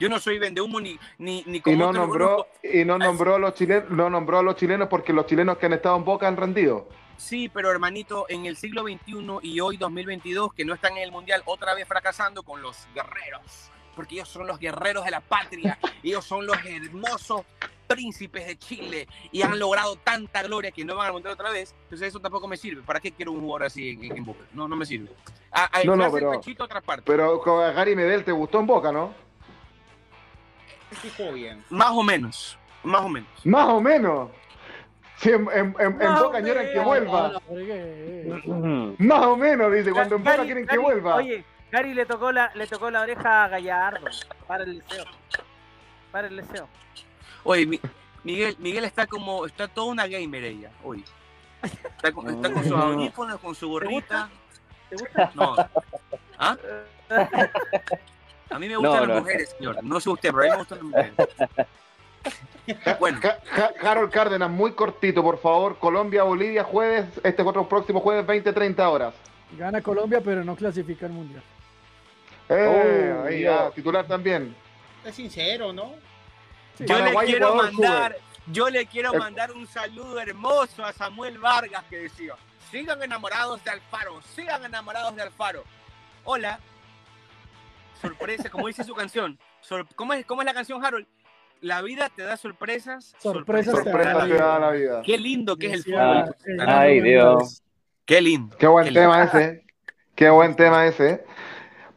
Yo 0.00 0.08
no 0.08 0.18
soy 0.18 0.38
vende 0.38 0.60
humo 0.60 0.80
ni, 0.80 0.98
ni, 1.18 1.44
ni 1.46 1.60
como 1.60 1.76
y 1.76 1.78
no 1.78 1.92
nombró 1.92 2.48
Y 2.62 2.84
no 2.84 2.98
nombró, 2.98 3.36
a 3.36 3.38
los 3.38 3.54
chilenos, 3.54 3.90
no 3.90 4.10
nombró 4.10 4.40
a 4.40 4.42
los 4.42 4.56
chilenos 4.56 4.88
porque 4.88 5.12
los 5.12 5.26
chilenos 5.26 5.56
que 5.58 5.66
han 5.66 5.72
estado 5.72 5.96
en 5.96 6.04
Boca 6.04 6.26
han 6.26 6.36
rendido. 6.36 6.88
Sí, 7.16 7.48
pero 7.48 7.70
hermanito, 7.70 8.26
en 8.28 8.46
el 8.46 8.56
siglo 8.56 8.82
XXI 8.82 9.38
y 9.42 9.60
hoy 9.60 9.76
2022, 9.76 10.52
que 10.52 10.64
no 10.64 10.74
están 10.74 10.96
en 10.96 11.04
el 11.04 11.12
Mundial, 11.12 11.42
otra 11.44 11.74
vez 11.74 11.86
fracasando 11.86 12.42
con 12.42 12.60
los 12.60 12.88
guerreros, 12.92 13.70
porque 13.94 14.16
ellos 14.16 14.28
son 14.28 14.46
los 14.46 14.58
guerreros 14.58 15.04
de 15.04 15.10
la 15.10 15.20
patria, 15.20 15.78
ellos 16.02 16.24
son 16.24 16.46
los 16.46 16.56
hermosos 16.64 17.42
príncipes 17.86 18.46
de 18.46 18.58
Chile 18.58 19.08
y 19.30 19.42
han 19.42 19.58
logrado 19.58 19.96
tanta 19.96 20.42
gloria 20.42 20.70
que 20.70 20.84
no 20.84 20.96
van 20.96 21.08
a 21.08 21.12
montar 21.12 21.32
otra 21.32 21.50
vez, 21.50 21.74
entonces 21.84 22.08
eso 22.08 22.20
tampoco 22.20 22.48
me 22.48 22.56
sirve. 22.56 22.82
¿Para 22.82 23.00
qué 23.00 23.12
quiero 23.12 23.32
un 23.32 23.40
jugador 23.40 23.64
así 23.64 23.98
en, 24.02 24.24
Boca? 24.24 24.44
No, 24.52 24.68
no 24.68 24.76
me 24.76 24.86
sirve. 24.86 25.10
A, 25.50 25.78
a 25.78 25.84
no, 25.84 25.96
no, 25.96 26.10
pero, 26.10 26.40
otra 26.58 26.80
parte. 26.80 27.04
pero 27.06 27.40
con 27.40 27.60
Gary 27.74 27.94
Medel 27.94 28.24
te 28.24 28.32
gustó 28.32 28.60
en 28.60 28.66
Boca, 28.66 28.90
¿no? 28.92 29.14
bien. 31.32 31.64
Más 31.70 31.90
o 31.90 32.02
menos, 32.02 32.58
más 32.82 33.02
o 33.02 33.08
menos. 33.08 33.28
Más 33.44 33.68
o 33.68 33.80
menos. 33.80 34.30
Sí, 35.16 35.30
en, 35.30 35.72
Boca 35.72 36.42
quieren 36.42 36.72
que 36.72 36.80
vuelva. 36.80 37.40
Más 38.98 39.22
o 39.26 39.36
menos, 39.36 39.72
dice, 39.72 39.92
cuando 39.92 40.16
en 40.16 40.24
Boca 40.24 40.44
quieren 40.44 40.66
que 40.66 40.78
vuelva. 40.78 41.16
Oye, 41.16 41.44
Gary 41.74 41.92
le 41.92 42.06
tocó 42.06 42.30
la, 42.30 42.52
le 42.54 42.68
tocó 42.68 42.88
la 42.88 43.00
oreja 43.00 43.42
a 43.42 43.48
Gallardo 43.48 44.06
para 44.46 44.62
el 44.62 44.74
liceo. 44.74 45.04
Para 46.12 46.28
el 46.28 46.36
liceo. 46.36 46.68
Oye, 47.42 47.80
Miguel, 48.22 48.54
Miguel 48.60 48.84
está 48.84 49.08
como, 49.08 49.44
está 49.44 49.66
toda 49.66 49.88
una 49.88 50.06
gamer 50.06 50.44
ella, 50.44 50.70
hoy. 50.84 51.04
Está 51.64 52.12
con, 52.12 52.30
está 52.30 52.52
con 52.52 52.62
sus 52.62 52.78
audífonos, 52.78 53.40
con 53.40 53.56
su 53.56 53.68
gorrita. 53.68 54.30
¿Te 54.88 54.94
gusta? 54.94 55.32
No. 55.34 55.56
¿Ah? 56.38 56.56
A 58.50 58.58
mí 58.60 58.68
me 58.68 58.76
gustan 58.76 59.08
las 59.08 59.18
mujeres, 59.18 59.56
señor. 59.58 59.82
No 59.82 59.98
sé 59.98 60.10
usted, 60.10 60.32
pero 60.32 60.42
a 60.42 60.44
mí 60.44 60.50
me 60.50 60.56
gustan 60.58 60.78
las 60.78 60.86
mujeres. 60.86 61.14
Bueno. 63.00 63.20
Harold 63.82 64.12
Cárdenas, 64.12 64.48
muy 64.48 64.74
cortito, 64.74 65.24
por 65.24 65.38
favor. 65.38 65.76
Colombia, 65.80 66.22
Bolivia, 66.22 66.62
jueves, 66.62 67.06
este 67.24 67.42
otro 67.42 67.68
próximo 67.68 67.98
jueves, 67.98 68.24
20-30 68.24 68.78
horas. 68.88 69.14
Gana 69.58 69.82
Colombia, 69.82 70.20
pero 70.24 70.44
no 70.44 70.54
clasifica 70.54 71.06
al 71.06 71.12
mundial. 71.12 71.42
Eh, 72.56 73.14
oh, 73.16 73.24
ahí 73.26 73.42
ya, 73.42 73.70
titular 73.70 74.06
también. 74.06 74.54
Es 75.04 75.14
sincero, 75.14 75.72
¿no? 75.72 75.94
Yo 76.78 76.98
le 76.98 77.14
quiero 77.26 77.54
mandar, 77.54 78.16
yo 78.46 78.68
le 78.68 78.86
quiero 78.86 79.14
mandar 79.14 79.52
un 79.52 79.66
saludo 79.66 80.20
hermoso 80.20 80.84
a 80.84 80.92
Samuel 80.92 81.38
Vargas 81.38 81.84
que 81.88 81.98
decía, 81.98 82.34
sigan 82.70 83.02
enamorados 83.02 83.62
de 83.64 83.70
Alfaro, 83.70 84.20
sigan 84.34 84.64
enamorados 84.64 85.14
de 85.14 85.22
Alfaro. 85.22 85.64
Hola. 86.24 86.58
Sorpresa, 88.00 88.50
como 88.50 88.66
dice 88.66 88.84
su 88.84 88.94
canción. 88.94 89.38
¿cómo, 89.94 90.12
es, 90.12 90.26
¿Cómo 90.26 90.42
es 90.42 90.46
la 90.46 90.54
canción, 90.54 90.84
Harold? 90.84 91.06
La 91.60 91.80
vida 91.80 92.10
te 92.14 92.22
da 92.22 92.36
sorpresas. 92.36 93.14
Sorpresas, 93.18 93.82
te, 93.84 93.90
da 93.90 94.58
la 94.58 94.70
vida. 94.70 95.02
Qué 95.02 95.16
lindo 95.16 95.56
que 95.56 95.68
es 95.68 95.72
el 95.74 95.84
fútbol. 95.84 96.34
Ay, 96.66 97.00
Dios. 97.00 97.62
Qué 98.04 98.20
lindo. 98.20 98.56
Qué 98.58 98.66
buen 98.66 98.92
tema 98.92 99.24
ese. 99.24 99.64
Qué 100.14 100.28
buen 100.28 100.54
tema 100.54 100.86
ese. 100.86 101.24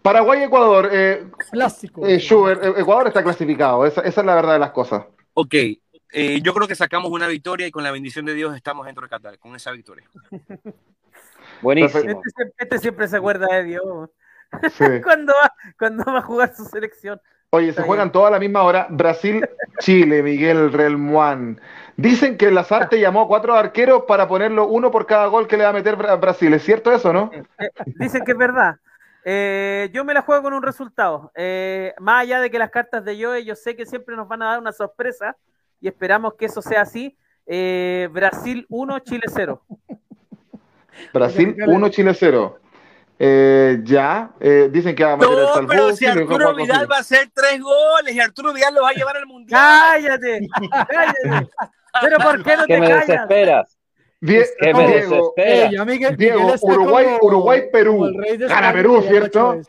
Paraguay-Ecuador. 0.08 0.90
Eh, 0.94 1.28
Clásico. 1.52 2.08
Eh, 2.08 2.16
eh, 2.16 2.74
Ecuador 2.78 3.08
está 3.08 3.22
clasificado, 3.22 3.86
esa, 3.86 4.02
es 4.02 4.16
la 4.18 4.36
verdad 4.36 4.54
de 4.54 4.60
las 4.60 4.72
cosas. 4.72 5.04
Ok, 5.34 5.54
eh, 5.54 6.42
yo 6.42 6.54
creo 6.54 6.66
que 6.66 6.76
sacamos 6.76 7.12
una 7.12 7.28
victoria 7.28 7.68
y 7.68 7.72
con 7.72 7.84
la 7.84 7.92
bendición 7.92 8.26
de 8.26 8.34
Dios 8.34 8.56
estamos 8.56 8.86
dentro 8.86 9.04
de 9.04 9.10
Qatar, 9.10 9.38
con 9.38 9.54
esa 9.56 9.72
victoria. 9.72 10.10
Buenísimo. 11.62 12.22
Este, 12.26 12.54
este, 12.58 12.80
siempre 12.80 13.10
se 13.10 13.18
acuerda 13.18 13.48
de 13.54 13.64
Dios. 13.66 14.10
cuando, 15.04 15.34
va, 15.34 15.54
cuando 15.78 16.06
va 16.06 16.20
a 16.20 16.22
jugar 16.22 16.56
su 16.56 16.64
selección. 16.64 17.20
Oye, 17.50 17.74
se 17.74 17.82
juegan 17.82 18.12
todas 18.14 18.30
a 18.30 18.32
la 18.32 18.40
misma 18.40 18.64
hora. 18.64 18.88
Brasil-Chile, 18.90 20.24
Miguel 20.24 20.72
Relmuán. 20.72 21.60
Dicen 21.98 22.38
que 22.38 22.50
Lazarte 22.50 22.98
llamó 22.98 23.24
a 23.24 23.28
cuatro 23.28 23.56
arqueros 23.56 24.04
para 24.08 24.28
ponerlo 24.30 24.68
uno 24.68 24.90
por 24.90 25.06
cada 25.06 25.28
gol 25.28 25.48
que 25.48 25.58
le 25.58 25.64
va 25.66 25.72
a 25.72 25.74
meter 25.74 25.98
Brasil. 25.98 26.54
¿Es 26.54 26.64
cierto 26.64 26.94
eso, 26.94 27.12
no? 27.12 27.30
Dicen 28.00 28.24
que 28.24 28.32
es 28.32 28.38
verdad. 28.38 28.78
Eh, 29.30 29.90
yo 29.92 30.06
me 30.06 30.14
la 30.14 30.22
juego 30.22 30.44
con 30.44 30.54
un 30.54 30.64
resultado. 30.64 31.34
Eh, 31.36 31.94
más 32.00 32.22
allá 32.22 32.40
de 32.40 32.50
que 32.50 32.58
las 32.58 32.70
cartas 32.70 33.04
de 33.04 33.22
Joe, 33.22 33.44
yo 33.44 33.56
sé 33.56 33.76
que 33.76 33.86
siempre 33.86 34.16
nos 34.16 34.26
van 34.26 34.42
a 34.42 34.46
dar 34.52 34.60
una 34.60 34.72
sorpresa 34.72 35.36
y 35.82 35.90
esperamos 35.90 36.36
que 36.36 36.46
eso 36.46 36.62
sea 36.62 36.84
así. 36.84 37.18
Eh, 37.46 38.08
Brasil 38.14 38.66
1, 38.70 39.00
Chile 39.00 39.24
0. 39.28 39.66
Brasil 41.14 41.58
1, 41.68 41.90
Chile 41.90 42.14
0. 42.14 42.60
ya, 43.84 44.32
dicen 44.72 44.96
que 44.96 45.04
va 45.04 45.12
a 45.12 45.18
meter 45.18 45.30
no, 45.30 45.60
el 45.60 45.68
pero 45.68 45.94
si 45.94 46.06
Arturo 46.06 46.56
Vidal 46.56 46.90
va 46.90 46.96
a 46.96 47.00
hacer 47.02 47.30
tres 47.34 47.60
goles 47.60 48.16
y 48.16 48.22
Arturo 48.22 48.54
Vidal 48.54 48.76
lo 48.76 48.84
va 48.84 48.92
a 48.92 48.94
llevar 48.94 49.18
al 49.18 49.26
mundial. 49.26 49.60
Cállate, 49.60 50.48
cállate. 50.72 51.50
Pero 52.00 52.18
¿por 52.20 52.44
qué 52.44 52.56
no 52.56 52.66
te 52.66 52.80
callas? 52.80 53.77
Diego, 54.20 55.34
Diego, 56.18 56.56
Uruguay, 56.62 57.06
Uruguay, 57.22 57.62
Perú. 57.72 58.12
Gana 58.40 58.74
Perú, 58.74 59.04
¿cierto? 59.08 59.62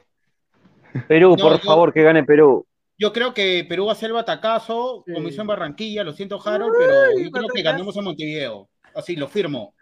Perú, 1.07 1.37
por 1.37 1.61
favor, 1.61 1.93
que 1.93 2.03
gane 2.03 2.25
Perú. 2.25 2.67
Yo 2.97 3.13
creo 3.13 3.33
que 3.33 3.65
Perú 3.69 3.87
va 3.87 3.93
a 3.93 3.97
ser 3.97 4.09
el 4.09 4.15
batacazo, 4.15 5.05
como 5.13 5.29
hizo 5.29 5.41
en 5.43 5.47
Barranquilla, 5.47 6.03
lo 6.03 6.13
siento, 6.13 6.41
Harold, 6.45 6.75
pero 6.77 7.19
yo 7.19 7.31
creo 7.31 7.49
que 7.49 7.63
ganamos 7.63 7.97
a 7.97 8.01
Montevideo. 8.01 8.69
Así, 8.95 9.15
lo 9.15 9.29
firmo. 9.29 9.75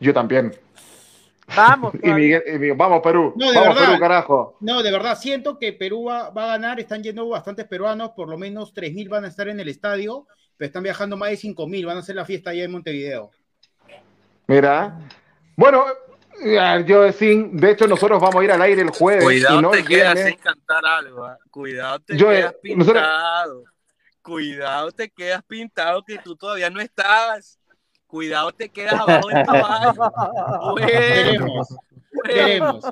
Yo 0.00 0.12
también. 0.12 0.52
Vamos. 1.54 1.92
y 2.02 2.10
Miguel, 2.10 2.42
vamos, 2.74 3.00
Perú. 3.02 3.34
vamos, 3.36 3.78
Perú, 3.78 3.98
carajo. 4.00 4.56
No, 4.60 4.82
de 4.82 4.90
verdad, 4.90 5.16
siento 5.16 5.58
que 5.58 5.72
Perú 5.72 6.04
va, 6.04 6.30
va, 6.30 6.44
a 6.44 6.58
ganar. 6.58 6.80
Están 6.80 7.02
yendo 7.02 7.28
bastantes 7.28 7.66
peruanos, 7.66 8.10
por 8.16 8.28
lo 8.28 8.38
menos 8.38 8.74
3.000 8.74 9.08
van 9.08 9.24
a 9.24 9.28
estar 9.28 9.48
en 9.48 9.60
el 9.60 9.68
estadio, 9.68 10.26
pero 10.56 10.66
están 10.66 10.82
viajando 10.82 11.16
más 11.16 11.30
de 11.30 11.36
5.000. 11.36 11.86
Van 11.86 11.98
a 11.98 12.00
hacer 12.00 12.16
la 12.16 12.24
fiesta 12.24 12.50
allá 12.50 12.64
en 12.64 12.72
Montevideo. 12.72 13.30
Mira, 14.46 14.98
Bueno, 15.56 15.84
yo 16.86 17.12
sin, 17.12 17.56
de 17.56 17.70
hecho 17.70 17.86
nosotros 17.86 18.20
vamos 18.20 18.36
a 18.36 18.44
ir 18.44 18.52
al 18.52 18.62
aire 18.62 18.82
el 18.82 18.90
jueves. 18.90 19.24
Cuidado 19.24 19.58
y 19.58 19.62
no 19.62 19.70
te 19.70 19.84
quedas 19.84 20.18
sin 20.20 20.36
cantar 20.36 20.84
algo, 20.84 21.28
¿eh? 21.28 21.36
cuidado 21.50 22.00
te 22.00 22.16
quedas 22.16 22.54
pintado, 22.62 23.64
cuidado 24.22 24.92
te 24.92 25.10
quedas 25.10 25.42
pintado 25.44 26.04
que 26.04 26.18
tú 26.18 26.36
todavía 26.36 26.70
no 26.70 26.80
estás, 26.80 27.58
cuidado 28.06 28.52
te 28.52 28.68
quedas 28.68 28.94
abajo 28.94 29.28
del 29.28 29.46
caballo. 29.46 30.74
Veremos, 30.76 31.76
veremos. 32.24 32.84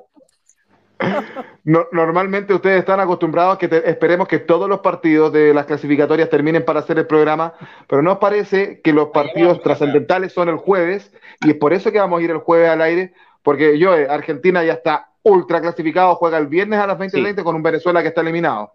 Normalmente 1.65 2.55
ustedes 2.55 2.81
están 2.81 3.01
acostumbrados 3.01 3.55
a 3.55 3.59
que 3.59 3.83
esperemos 3.87 4.29
que 4.29 4.39
todos 4.39 4.69
los 4.69 4.81
partidos 4.81 5.33
de 5.33 5.55
las 5.55 5.67
clasificatorias 5.67 6.29
terminen 6.29 6.65
para 6.65 6.81
hacer 6.81 6.99
el 6.99 7.07
programa, 7.07 7.55
pero 7.89 8.03
nos 8.03 8.19
parece 8.19 8.81
que 8.81 8.93
los 8.93 9.09
partidos 9.09 9.63
trascendentales 9.63 10.33
son 10.33 10.49
el 10.49 10.57
jueves 10.57 11.13
y 11.41 11.51
es 11.51 11.57
por 11.57 11.73
eso 11.73 11.93
que 11.93 11.99
vamos 11.99 12.21
a 12.21 12.23
ir 12.23 12.31
el 12.31 12.39
jueves 12.39 12.69
al 12.69 12.83
aire, 12.83 13.13
porque 13.43 13.79
yo, 13.79 13.97
eh, 13.97 14.07
Argentina 14.09 14.65
ya 14.65 14.75
está 14.75 15.11
ultra 15.23 15.61
clasificado, 15.61 16.15
juega 16.17 16.39
el 16.39 16.49
viernes 16.49 16.81
a 16.81 16.87
las 16.87 16.99
20:20 16.99 17.43
con 17.45 17.55
un 17.55 17.63
Venezuela 17.63 18.03
que 18.03 18.09
está 18.09 18.21
eliminado. 18.21 18.73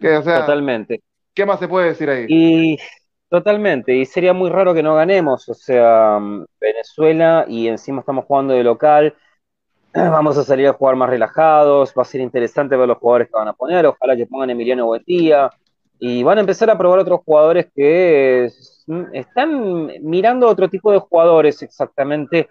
totalmente. 0.00 1.02
¿Qué 1.34 1.46
más 1.46 1.58
se 1.58 1.68
puede 1.68 1.88
decir 1.88 2.08
ahí? 2.10 2.26
Y 2.28 2.78
totalmente, 3.28 3.94
y 3.94 4.06
sería 4.06 4.32
muy 4.32 4.50
raro 4.50 4.74
que 4.74 4.82
no 4.82 4.94
ganemos, 4.94 5.48
o 5.48 5.54
sea, 5.54 6.18
Venezuela 6.60 7.44
y 7.48 7.68
encima 7.68 8.00
estamos 8.00 8.24
jugando 8.24 8.54
de 8.54 8.64
local 8.64 9.14
Vamos 9.96 10.36
a 10.36 10.44
salir 10.44 10.68
a 10.68 10.74
jugar 10.74 10.94
más 10.94 11.08
relajados, 11.08 11.94
va 11.96 12.02
a 12.02 12.04
ser 12.04 12.20
interesante 12.20 12.76
ver 12.76 12.86
los 12.86 12.98
jugadores 12.98 13.28
que 13.28 13.38
van 13.38 13.48
a 13.48 13.54
poner, 13.54 13.86
ojalá 13.86 14.14
que 14.14 14.26
pongan 14.26 14.50
Emiliano 14.50 14.84
Buetía, 14.84 15.50
y 15.98 16.22
van 16.22 16.36
a 16.36 16.42
empezar 16.42 16.68
a 16.68 16.76
probar 16.76 16.98
otros 16.98 17.20
jugadores 17.24 17.68
que 17.74 18.50
están 19.14 19.90
mirando 20.02 20.48
otro 20.48 20.68
tipo 20.68 20.92
de 20.92 20.98
jugadores 20.98 21.62
exactamente. 21.62 22.50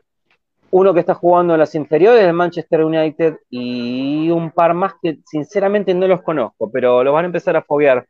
Uno 0.72 0.91
que 0.95 1.01
está 1.01 1.13
jugando 1.13 1.53
en 1.53 1.59
las 1.59 1.76
inferiores 1.76 2.23
del 2.23 2.34
Manchester 2.34 2.84
United 2.84 3.38
y 3.51 4.31
un 4.31 4.49
par 4.49 4.73
más 4.73 4.93
que 4.99 5.19
sinceramente 5.26 5.93
no 5.93 6.07
los 6.07 6.23
conozco, 6.23 6.72
pero 6.72 7.03
lo 7.03 7.13
van 7.13 7.26
a 7.26 7.27
empezar 7.27 7.55
a 7.55 7.61
foguear. 7.61 8.07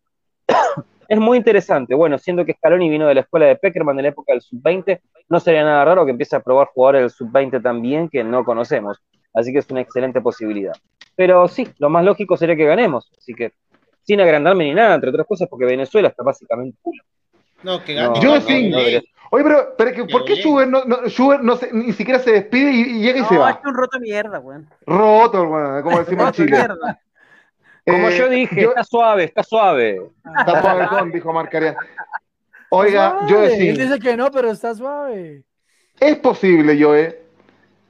es 1.09 1.19
muy 1.19 1.37
interesante. 1.37 1.93
Bueno, 1.93 2.17
siendo 2.17 2.45
que 2.45 2.53
Scaloni 2.53 2.89
vino 2.89 3.05
de 3.05 3.15
la 3.15 3.21
escuela 3.21 3.47
de 3.47 3.57
Peckerman 3.57 3.97
de 3.97 4.03
la 4.03 4.09
época 4.09 4.31
del 4.31 4.41
sub-20, 4.41 5.01
no 5.27 5.41
sería 5.41 5.65
nada 5.65 5.83
raro 5.83 6.05
que 6.05 6.11
empiece 6.11 6.37
a 6.37 6.39
probar 6.39 6.69
jugadores 6.73 7.01
del 7.01 7.09
sub-20 7.11 7.61
también 7.61 8.07
que 8.07 8.23
no 8.23 8.45
conocemos. 8.45 9.01
Así 9.35 9.51
que 9.51 9.59
es 9.59 9.69
una 9.69 9.81
excelente 9.81 10.21
posibilidad. 10.21 10.73
Pero 11.15 11.47
sí, 11.47 11.67
lo 11.77 11.89
más 11.89 12.03
lógico 12.03 12.37
sería 12.37 12.55
que 12.55 12.65
ganemos. 12.65 13.11
Así 13.17 13.33
que 13.33 13.53
sin 14.03 14.21
agrandarme 14.21 14.65
ni 14.65 14.73
nada, 14.73 14.95
entre 14.95 15.09
otras 15.09 15.27
cosas, 15.27 15.47
porque 15.49 15.65
Venezuela 15.65 16.09
está 16.09 16.23
básicamente 16.23 16.77
No, 17.63 17.83
que 17.83 17.95
gane. 17.95 18.19
yo 18.21 18.39
sí. 18.41 18.71
Oye, 19.31 19.43
pero, 19.43 19.75
pero 19.75 20.07
¿por 20.07 20.23
qué 20.23 20.35
Schubert, 20.35 20.69
no, 20.69 20.85
no, 20.85 20.97
no 21.41 21.55
se, 21.57 21.73
ni 21.73 21.91
siquiera 21.93 22.19
se 22.19 22.31
despide 22.31 22.71
y, 22.71 22.99
llega 23.01 23.19
y 23.19 23.25
se 23.25 23.37
va? 23.37 23.51
No, 23.51 23.57
es 23.57 23.65
un 23.65 23.73
roto 23.73 23.99
mierda, 23.99 24.39
weón. 24.39 24.69
Roto, 24.85 25.43
weón, 25.43 25.81
como 25.81 25.99
decimos 25.99 26.27
en 26.27 26.33
Chile. 26.33 26.57
Mierda. 26.57 26.99
Como 27.85 28.09
yo 28.09 28.25
eh, 28.25 28.29
dije, 28.29 28.61
está 28.61 28.83
suave, 28.83 29.23
está 29.25 29.43
suave. 29.43 30.01
Está 30.39 30.61
suave, 30.61 31.11
dijo 31.11 31.33
Marcaria. 31.33 31.75
Oiga, 32.69 33.25
yo 33.27 33.41
decía. 33.41 33.71
Él 33.71 33.77
dice 33.77 33.99
que 33.99 34.15
no, 34.15 34.31
pero 34.31 34.51
está 34.51 34.73
suave. 34.73 35.43
Es 35.99 36.17
posible, 36.17 36.81
Joe, 36.81 37.19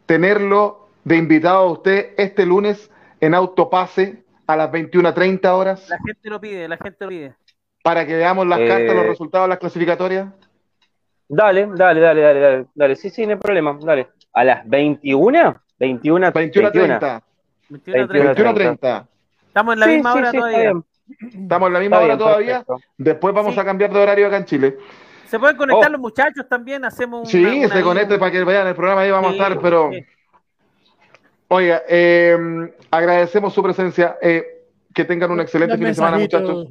tenerlo 0.06 0.85
de 1.06 1.18
invitado 1.18 1.60
a 1.60 1.72
usted 1.72 2.14
este 2.18 2.46
lunes 2.46 2.92
en 3.22 3.34
Autopase 3.34 4.26
a 4.48 4.58
las 4.58 4.72
21.30 4.72 5.48
horas. 5.48 5.88
La 5.88 5.98
gente 6.06 6.30
lo 6.30 6.42
pide, 6.42 6.68
la 6.68 6.78
gente 6.78 6.98
lo 7.06 7.10
pide. 7.10 7.36
Para 7.84 8.06
que 8.06 8.16
veamos 8.16 8.48
las 8.48 8.60
cartas, 8.60 8.96
los 8.96 9.06
eh, 9.06 9.08
resultados 9.08 9.46
de 9.46 9.50
las 9.50 9.60
clasificatorias. 9.60 10.28
Dale, 11.28 11.68
dale, 11.76 12.02
dale, 12.02 12.22
dale, 12.22 12.40
dale, 12.40 12.66
dale, 12.74 12.96
sí, 12.96 13.10
sí, 13.10 13.26
no 13.26 13.34
hay 13.34 13.38
problema, 13.38 13.78
dale. 13.82 14.10
¿A 14.34 14.44
las 14.44 14.68
21? 14.68 15.62
21, 15.80 16.28
21.30. 16.28 17.22
21.30. 17.70 19.08
Estamos 19.48 19.74
en 19.74 19.80
la 19.80 19.88
misma 19.88 20.14
hora 20.14 20.32
todavía. 20.32 20.74
Estamos 21.20 21.68
en 21.68 21.74
la 21.74 21.80
misma 21.80 22.00
hora 22.00 22.18
todavía. 22.18 22.66
Después 22.98 23.34
vamos 23.34 23.58
a 23.58 23.64
cambiar 23.64 23.94
de 23.94 24.00
horario 24.00 24.28
acá 24.28 24.38
en 24.38 24.46
Chile. 24.46 24.78
Se 25.28 25.40
pueden 25.40 25.56
conectar 25.56 25.90
oh. 25.90 25.92
los 25.92 26.02
muchachos 26.02 26.48
también, 26.50 26.84
hacemos 26.86 27.22
un. 27.22 27.26
Sí, 27.28 27.68
se 27.68 27.82
conecte 27.82 28.18
para 28.18 28.32
que 28.32 28.44
vean 28.44 28.68
el 28.68 28.76
programa, 28.76 29.02
ahí 29.02 29.12
vamos 29.12 29.32
a 29.32 29.34
estar, 29.34 29.60
pero. 29.60 29.92
Oiga, 31.56 31.84
eh, 31.88 32.38
agradecemos 32.92 33.54
su 33.54 33.64
presencia. 33.64 34.18
Eh, 34.22 34.44
que 34.94 35.04
tengan 35.04 35.30
un 35.30 35.42
excelente 35.42 35.76
fin 35.78 35.88
de 35.88 35.94
semana, 35.94 36.18
muchachos. 36.18 36.70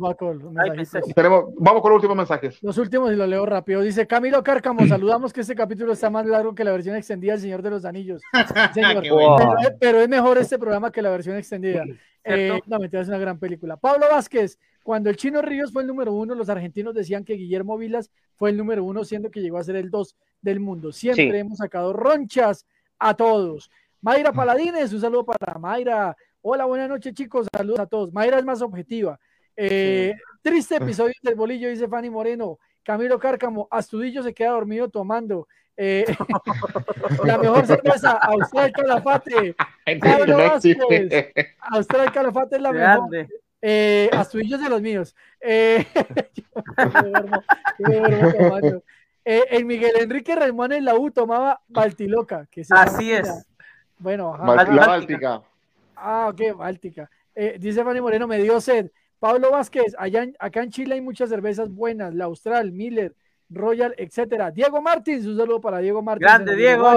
Tenemos, 1.15 1.45
vamos 1.59 1.83
con 1.83 1.91
los 1.91 1.97
últimos 1.97 2.17
mensajes. 2.17 2.59
Los 2.63 2.79
últimos 2.79 3.13
y 3.13 3.17
los 3.17 3.29
leo 3.29 3.45
rápido. 3.45 3.83
Dice 3.83 4.07
Camilo 4.07 4.43
Cárcamo, 4.43 4.87
saludamos 4.87 5.31
que 5.31 5.43
este 5.43 5.55
capítulo 5.55 5.93
está 5.93 6.09
más 6.09 6.25
largo 6.25 6.55
que 6.55 6.65
la 6.65 6.73
versión 6.73 6.97
extendida 6.97 7.33
del 7.33 7.43
Señor 7.43 7.61
de 7.61 7.69
los 7.69 7.85
Anillos. 7.85 8.23
pero, 9.79 10.01
es 10.01 10.09
mejor 10.09 10.39
este 10.39 10.59
programa 10.59 10.91
que 10.91 11.03
la 11.03 11.11
versión 11.11 11.37
extendida. 11.37 11.85
Eh, 12.25 12.59
no, 12.67 12.79
mentira, 12.79 13.03
es 13.03 13.09
una 13.09 13.19
gran 13.19 13.39
película. 13.39 13.77
Pablo 13.77 14.07
Vázquez, 14.11 14.59
cuando 14.83 15.11
el 15.11 15.17
Chino 15.17 15.43
Ríos 15.43 15.71
fue 15.71 15.83
el 15.83 15.89
número 15.89 16.15
uno, 16.15 16.35
los 16.35 16.49
argentinos 16.49 16.95
decían 16.95 17.25
que 17.25 17.35
Guillermo 17.35 17.77
Vilas 17.77 18.11
fue 18.37 18.49
el 18.49 18.57
número 18.57 18.85
uno, 18.85 19.05
siendo 19.05 19.31
que 19.31 19.43
llegó 19.43 19.59
a 19.59 19.65
ser 19.65 19.77
el 19.77 19.91
dos 19.91 20.17
del 20.41 20.61
mundo. 20.61 20.93
Siempre 20.93 21.41
hemos 21.41 21.59
sacado 21.59 21.93
ronchas 21.93 22.67
a 22.99 23.15
todos. 23.15 23.71
Mayra 24.05 24.33
Paladines, 24.33 24.93
un 24.93 25.01
saludo 25.01 25.25
para 25.25 25.59
Mayra. 25.59 26.15
Hola, 26.43 26.67
buenas 26.67 26.91
noches, 26.91 27.15
chicos. 27.15 27.47
Saludos 27.57 27.81
a 27.81 27.87
todos. 27.87 28.13
Mayra 28.13 28.39
es 28.39 28.45
más 28.45 28.61
objetiva. 28.61 29.19
Eh, 29.57 30.15
triste 30.43 30.77
episodio 30.77 31.15
del 31.23 31.35
bolillo, 31.35 31.71
dice 31.71 31.89
Fanny 31.89 32.11
Moreno. 32.11 32.59
Camilo 32.83 33.19
Cárcamo, 33.19 33.67
Astudillo 33.71 34.23
se 34.23 34.35
queda 34.35 34.51
dormido 34.51 34.91
tomando. 34.91 35.49
Eh, 35.75 36.05
la 37.25 37.39
mejor 37.39 37.67
cerveza, 37.67 38.11
Austral 38.11 38.73
Calafate. 38.73 39.57
Pablo 39.99 40.37
Vázquez, 40.37 41.33
Austral 41.61 42.13
Calafate 42.13 42.57
es 42.57 42.63
la 42.63 42.73
mejor. 42.73 43.27
Eh, 43.63 44.11
Astudillos 44.13 44.61
de 44.61 44.69
los 44.69 44.83
míos. 44.83 45.17
Eh, 45.41 45.87
el 49.25 49.65
Miguel 49.65 49.93
Enrique 49.99 50.37
Ramón 50.37 50.73
en 50.73 50.85
la 50.85 50.95
U 50.95 51.11
tomaba 51.11 51.63
Baltiloca. 51.69 52.47
Que 52.51 52.65
Así 52.69 53.11
es. 53.11 53.47
Bueno, 53.99 54.37
La 54.39 54.87
Báltica. 54.87 55.43
Ah, 55.97 56.29
ok, 56.31 56.57
Báltica. 56.57 57.11
Eh, 57.35 57.57
dice 57.59 57.83
Fanny 57.85 58.01
Moreno, 58.01 58.27
me 58.27 58.39
dio 58.39 58.61
sed. 58.61 58.91
Pablo 59.19 59.51
Vázquez, 59.51 59.95
allá 59.99 60.27
acá 60.39 60.63
en 60.63 60.71
Chile 60.71 60.95
hay 60.95 61.01
muchas 61.01 61.31
cervezas 61.31 61.71
buenas, 61.71 62.15
la 62.15 62.27
Austral, 62.27 62.73
Miller, 62.73 63.15
Royal, 63.49 63.95
etcétera. 63.97 64.51
Diego 64.51 64.83
Martins, 64.83 65.27
un 65.27 65.37
saludo 65.37 65.61
para 65.61 65.79
Diego 65.79 66.03
Martins. 66.03 66.31
Grande 66.31 66.57
Diego. 66.57 66.93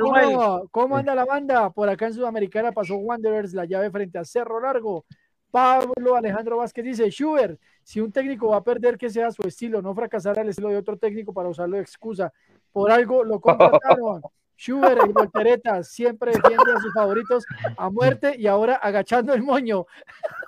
¿Cómo, 0.00 0.68
¿Cómo, 0.70 0.96
anda 0.96 1.14
la 1.14 1.24
banda? 1.24 1.70
Por 1.70 1.88
acá 1.88 2.06
en 2.06 2.14
Sudamericana 2.14 2.72
pasó 2.72 2.96
Wanderers 2.96 3.54
la 3.54 3.64
llave 3.64 3.90
frente 3.90 4.18
a 4.18 4.24
Cerro 4.24 4.60
Largo. 4.60 5.04
Pablo 5.52 6.16
Alejandro 6.16 6.56
Vázquez 6.56 6.84
dice, 6.84 7.10
Schubert, 7.10 7.60
si 7.82 8.00
un 8.00 8.10
técnico 8.10 8.48
va 8.48 8.56
a 8.56 8.64
perder 8.64 8.96
que 8.96 9.10
sea 9.10 9.30
su 9.30 9.42
estilo, 9.42 9.82
no 9.82 9.94
fracasar 9.94 10.38
al 10.38 10.48
estilo 10.48 10.70
de 10.70 10.78
otro 10.78 10.96
técnico 10.96 11.34
para 11.34 11.50
usarlo 11.50 11.76
de 11.76 11.82
excusa. 11.82 12.32
Por 12.72 12.90
algo 12.90 13.22
lo 13.22 13.38
contrataron. 13.40 14.22
Schubert, 14.56 15.02
el 15.02 15.12
voltereta, 15.12 15.82
siempre 15.82 16.32
defiende 16.32 16.72
a 16.76 16.80
sus 16.80 16.94
favoritos 16.94 17.44
a 17.76 17.90
muerte 17.90 18.36
y 18.38 18.46
ahora 18.46 18.76
agachando 18.76 19.34
el 19.34 19.42
moño. 19.42 19.86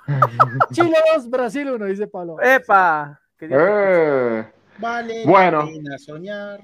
Chile 0.73 0.97
2, 1.15 1.31
Brasil 1.31 1.71
1, 1.71 1.85
dice 1.87 2.07
Pablo. 2.07 2.41
¡Epa! 2.41 3.21
Eh. 3.41 4.45
Vale, 4.79 5.25
bueno. 5.27 5.69
soñar. 5.99 6.61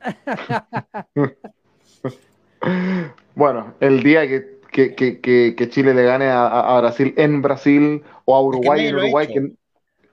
bueno, 3.34 3.74
el 3.80 4.02
día 4.02 4.26
que, 4.26 4.60
que, 4.70 4.94
que, 4.94 5.54
que 5.56 5.68
Chile 5.68 5.94
le 5.94 6.04
gane 6.04 6.26
a, 6.26 6.46
a, 6.46 6.80
Brasil 6.80 7.14
en 7.16 7.42
Brasil 7.42 8.02
o 8.24 8.36
a 8.36 8.42
Uruguay 8.42 8.86
en 8.86 8.96
Uruguay, 8.96 9.26
que 9.28 9.52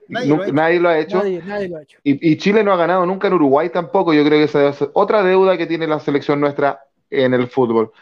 Nadie, 0.08 0.80
lo, 0.80 0.88
ha 0.88 0.98
hecho. 0.98 1.22
Y, 2.02 2.36
Chile 2.36 2.62
no 2.62 2.72
ha 2.72 2.76
ganado 2.76 3.06
nunca 3.06 3.28
en 3.28 3.34
Uruguay 3.34 3.70
tampoco. 3.70 4.12
Yo 4.12 4.24
creo 4.24 4.38
que 4.38 4.44
esa 4.44 4.68
es 4.68 4.84
otra 4.92 5.22
deuda 5.22 5.56
que 5.56 5.66
tiene 5.66 5.86
la 5.86 6.00
selección 6.00 6.40
nuestra 6.40 6.80
en 7.10 7.34
el 7.34 7.48
fútbol. 7.48 7.92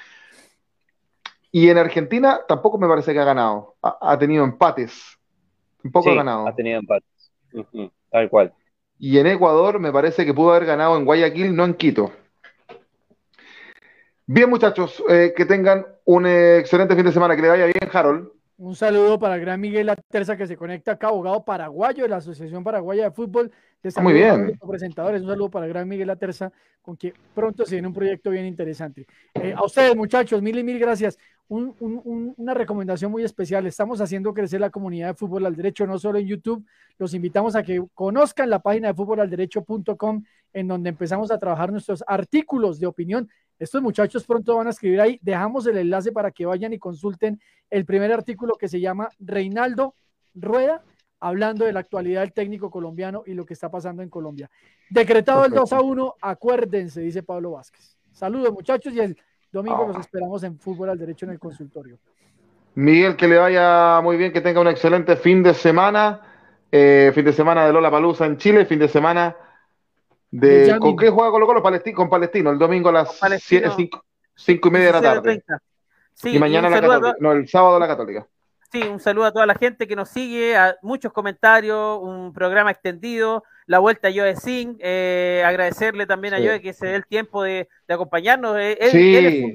Y 1.52 1.68
en 1.68 1.78
Argentina 1.78 2.40
tampoco 2.46 2.78
me 2.78 2.88
parece 2.88 3.12
que 3.12 3.18
ha 3.18 3.24
ganado. 3.24 3.76
Ha, 3.82 4.18
tenido 4.18 4.44
empates. 4.44 5.18
Tampoco 5.82 6.10
ha 6.10 6.14
ganado. 6.14 6.46
Ha 6.46 6.54
tenido 6.54 6.78
empates. 6.78 7.32
Tal 8.10 8.28
cual. 8.28 8.52
Y 8.98 9.18
en 9.18 9.26
Ecuador 9.26 9.78
me 9.78 9.92
parece 9.92 10.24
que 10.24 10.34
pudo 10.34 10.50
haber 10.50 10.66
ganado 10.66 10.96
en 10.96 11.04
Guayaquil, 11.04 11.54
no 11.54 11.64
en 11.64 11.74
Quito. 11.74 12.12
Bien, 14.26 14.48
muchachos, 14.48 15.02
eh, 15.08 15.32
que 15.36 15.44
tengan 15.44 15.84
un 16.04 16.26
excelente 16.26 16.94
fin 16.94 17.04
de 17.04 17.12
semana. 17.12 17.34
Que 17.34 17.42
le 17.42 17.48
vaya 17.48 17.66
bien, 17.66 17.90
Harold. 17.92 18.30
Un 18.60 18.76
saludo 18.76 19.18
para 19.18 19.36
el 19.36 19.40
gran 19.40 19.58
Miguel 19.58 19.86
Laterza 19.86 20.36
que 20.36 20.46
se 20.46 20.54
conecta 20.54 20.92
acá, 20.92 21.06
abogado 21.06 21.42
paraguayo 21.42 22.02
de 22.02 22.10
la 22.10 22.18
Asociación 22.18 22.62
Paraguaya 22.62 23.04
de 23.04 23.10
Fútbol. 23.10 23.50
Muy 24.02 24.12
bien. 24.12 24.60
Presentadores, 24.68 25.22
un 25.22 25.28
saludo 25.28 25.50
para 25.50 25.64
el 25.64 25.72
gran 25.72 25.88
Miguel 25.88 26.08
Laterza, 26.08 26.52
con 26.82 26.94
quien 26.94 27.14
pronto 27.34 27.64
se 27.64 27.76
viene 27.76 27.88
un 27.88 27.94
proyecto 27.94 28.28
bien 28.28 28.44
interesante. 28.44 29.06
Eh, 29.32 29.54
a 29.56 29.64
ustedes, 29.64 29.96
muchachos, 29.96 30.42
mil 30.42 30.58
y 30.58 30.62
mil 30.62 30.78
gracias. 30.78 31.16
una 31.48 32.52
recomendación 32.52 33.10
muy 33.10 33.24
especial. 33.24 33.66
Estamos 33.66 33.98
haciendo 34.02 34.34
crecer 34.34 34.60
la 34.60 34.68
comunidad 34.68 35.08
de 35.08 35.14
fútbol 35.14 35.46
al 35.46 35.56
derecho, 35.56 35.86
no 35.86 35.98
solo 35.98 36.18
en 36.18 36.26
YouTube. 36.26 36.62
Los 36.98 37.14
invitamos 37.14 37.56
a 37.56 37.62
que 37.62 37.82
conozcan 37.94 38.50
la 38.50 38.58
página 38.58 38.88
de 38.88 38.94
fútbolalderecho.com 38.94 40.22
en 40.52 40.68
donde 40.68 40.90
empezamos 40.90 41.30
a 41.30 41.38
trabajar 41.38 41.70
nuestros 41.70 42.02
artículos 42.06 42.80
de 42.80 42.86
opinión. 42.86 43.28
Estos 43.58 43.82
muchachos 43.82 44.24
pronto 44.24 44.56
van 44.56 44.66
a 44.66 44.70
escribir 44.70 45.00
ahí. 45.00 45.18
Dejamos 45.22 45.66
el 45.66 45.78
enlace 45.78 46.12
para 46.12 46.30
que 46.30 46.46
vayan 46.46 46.72
y 46.72 46.78
consulten 46.78 47.40
el 47.68 47.84
primer 47.84 48.12
artículo 48.12 48.54
que 48.54 48.68
se 48.68 48.80
llama 48.80 49.08
Reinaldo 49.18 49.94
Rueda, 50.34 50.82
hablando 51.20 51.66
de 51.66 51.72
la 51.72 51.80
actualidad 51.80 52.22
del 52.22 52.32
técnico 52.32 52.70
colombiano 52.70 53.22
y 53.26 53.34
lo 53.34 53.44
que 53.44 53.54
está 53.54 53.70
pasando 53.70 54.02
en 54.02 54.08
Colombia. 54.08 54.50
Decretado 54.88 55.44
el 55.44 55.52
2 55.52 55.72
a 55.72 55.80
1, 55.80 56.14
acuérdense, 56.22 57.00
dice 57.02 57.22
Pablo 57.22 57.52
Vázquez. 57.52 57.96
Saludos 58.12 58.52
muchachos 58.52 58.92
y 58.94 59.00
el 59.00 59.16
domingo 59.52 59.86
los 59.86 59.98
esperamos 59.98 60.42
en 60.42 60.58
Fútbol 60.58 60.90
al 60.90 60.98
Derecho 60.98 61.26
en 61.26 61.32
el 61.32 61.38
consultorio. 61.38 61.98
Miguel, 62.74 63.16
que 63.16 63.28
le 63.28 63.36
vaya 63.36 64.00
muy 64.00 64.16
bien, 64.16 64.32
que 64.32 64.40
tenga 64.40 64.60
un 64.60 64.68
excelente 64.68 65.16
fin 65.16 65.42
de 65.42 65.54
semana. 65.54 66.22
Eh, 66.72 67.10
fin 67.14 67.24
de 67.24 67.32
semana 67.32 67.66
de 67.66 67.72
Lola 67.72 67.90
Palusa 67.90 68.24
en 68.26 68.38
Chile, 68.38 68.64
fin 68.64 68.78
de 68.78 68.88
semana 68.88 69.36
de. 70.30 70.78
¿Con 70.78 70.96
qué 70.96 71.10
juega 71.10 71.30
Colo 71.30 71.46
Colo? 71.46 71.62
Palestino, 71.62 71.96
con 71.96 72.08
Palestino, 72.08 72.50
el 72.50 72.58
domingo 72.58 72.88
a 72.88 72.92
las 72.92 73.20
5 73.48 74.68
y 74.68 74.70
media 74.70 74.86
de 74.86 74.92
la 74.92 75.00
tarde. 75.00 75.42
y 76.24 76.38
mañana 76.38 76.70
la 76.70 76.80
Católica. 76.80 77.16
No, 77.20 77.32
el 77.32 77.48
sábado 77.48 77.78
la 77.78 77.88
Católica. 77.88 78.26
Sí, 78.72 78.82
un 78.82 79.00
saludo 79.00 79.24
a 79.24 79.32
toda 79.32 79.46
la 79.46 79.56
gente 79.56 79.88
que 79.88 79.96
nos 79.96 80.10
sigue, 80.10 80.56
a 80.56 80.76
muchos 80.82 81.12
comentarios, 81.12 81.98
un 82.02 82.32
programa 82.32 82.70
extendido, 82.70 83.42
la 83.66 83.80
vuelta 83.80 84.08
a 84.08 84.12
Joe 84.12 84.36
Singh, 84.36 84.76
eh, 84.78 85.42
agradecerle 85.44 86.06
también 86.06 86.34
a 86.34 86.38
Joe 86.38 86.60
que 86.60 86.72
se 86.72 86.86
dé 86.86 86.94
el 86.94 87.04
tiempo 87.04 87.42
de, 87.42 87.68
acompañarnos. 87.88 88.56
Eh, 88.58 88.78
él, 88.80 89.26
es 89.26 89.52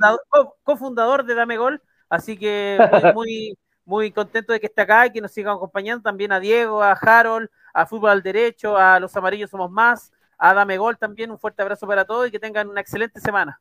cofundador 0.64 1.26
de 1.26 1.34
Dame 1.34 1.56
Gol, 1.56 1.82
así 2.10 2.38
que 2.38 2.78
muy, 3.16 3.58
muy 3.86 4.12
contento 4.12 4.52
de 4.52 4.60
que 4.60 4.66
esté 4.66 4.82
acá 4.82 5.06
y 5.06 5.12
que 5.12 5.22
nos 5.22 5.32
siga 5.32 5.54
acompañando 5.54 6.04
también 6.04 6.34
a 6.34 6.42
Diego, 6.42 6.84
a 6.84 6.92
Harold, 6.92 7.50
a 7.74 7.86
Fútbol 7.86 8.10
al 8.10 8.22
Derecho, 8.22 8.78
a 8.78 9.00
Los 9.00 9.16
Amarillos 9.16 9.50
Somos 9.50 9.72
Más, 9.72 10.12
a 10.38 10.54
Dame 10.54 10.78
Gol 10.78 10.98
también. 10.98 11.32
Un 11.32 11.40
fuerte 11.40 11.62
abrazo 11.62 11.88
para 11.88 12.06
todos 12.06 12.28
y 12.28 12.32
que 12.32 12.40
tengan 12.40 12.70
una 12.70 12.82
excelente 12.82 13.20
semana. 13.20 13.60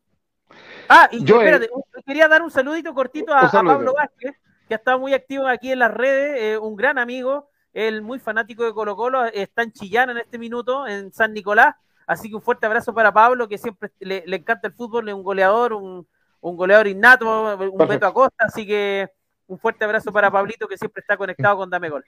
Ah, 0.89 1.09
y 1.11 1.25
Yo, 1.25 1.41
espérate, 1.41 1.69
quería 2.05 2.29
dar 2.29 2.43
un 2.43 2.51
saludito 2.51 2.95
cortito 2.95 3.35
a, 3.35 3.51
Pablo 3.51 3.95
Vázquez, 3.95 4.35
que 4.69 4.75
ha 4.75 4.77
estado 4.77 4.99
muy 4.99 5.15
activo 5.15 5.47
aquí 5.47 5.73
en 5.73 5.79
las 5.79 5.93
redes, 5.93 6.41
eh, 6.41 6.59
un 6.59 6.77
gran 6.77 6.99
amigo, 6.99 7.49
él 7.73 8.03
muy 8.03 8.19
fanático 8.19 8.65
de 8.65 8.73
Colo 8.73 8.95
Colo, 8.95 9.25
está 9.25 9.63
en 9.63 9.73
Chillán 9.73 10.11
en 10.11 10.19
este 10.19 10.39
minuto, 10.39 10.87
en 10.87 11.13
San 11.13 11.33
Nicolás. 11.33 11.75
Así 12.07 12.29
que 12.29 12.37
un 12.37 12.43
fuerte 12.43 12.67
abrazo 12.67 12.93
para 12.93 13.13
Pablo, 13.13 13.49
que 13.49 13.57
siempre 13.57 13.91
le, 13.99 14.23
encanta 14.27 14.69
el 14.69 14.75
fútbol, 14.75 15.09
es 15.09 15.15
un 15.15 15.23
goleador, 15.23 15.73
un, 15.73 16.07
goleador 16.41 16.87
innato, 16.87 17.57
un 17.57 17.89
Beto 17.89 18.07
Acosta, 18.07 18.45
así 18.45 18.67
que 18.67 19.11
un 19.47 19.59
fuerte 19.59 19.85
abrazo 19.85 20.13
para 20.13 20.31
Pablito 20.31 20.69
que 20.69 20.77
siempre 20.77 21.01
está 21.01 21.17
conectado 21.17 21.57
con 21.57 21.71
Dame 21.71 21.89
Gol. 21.89 22.05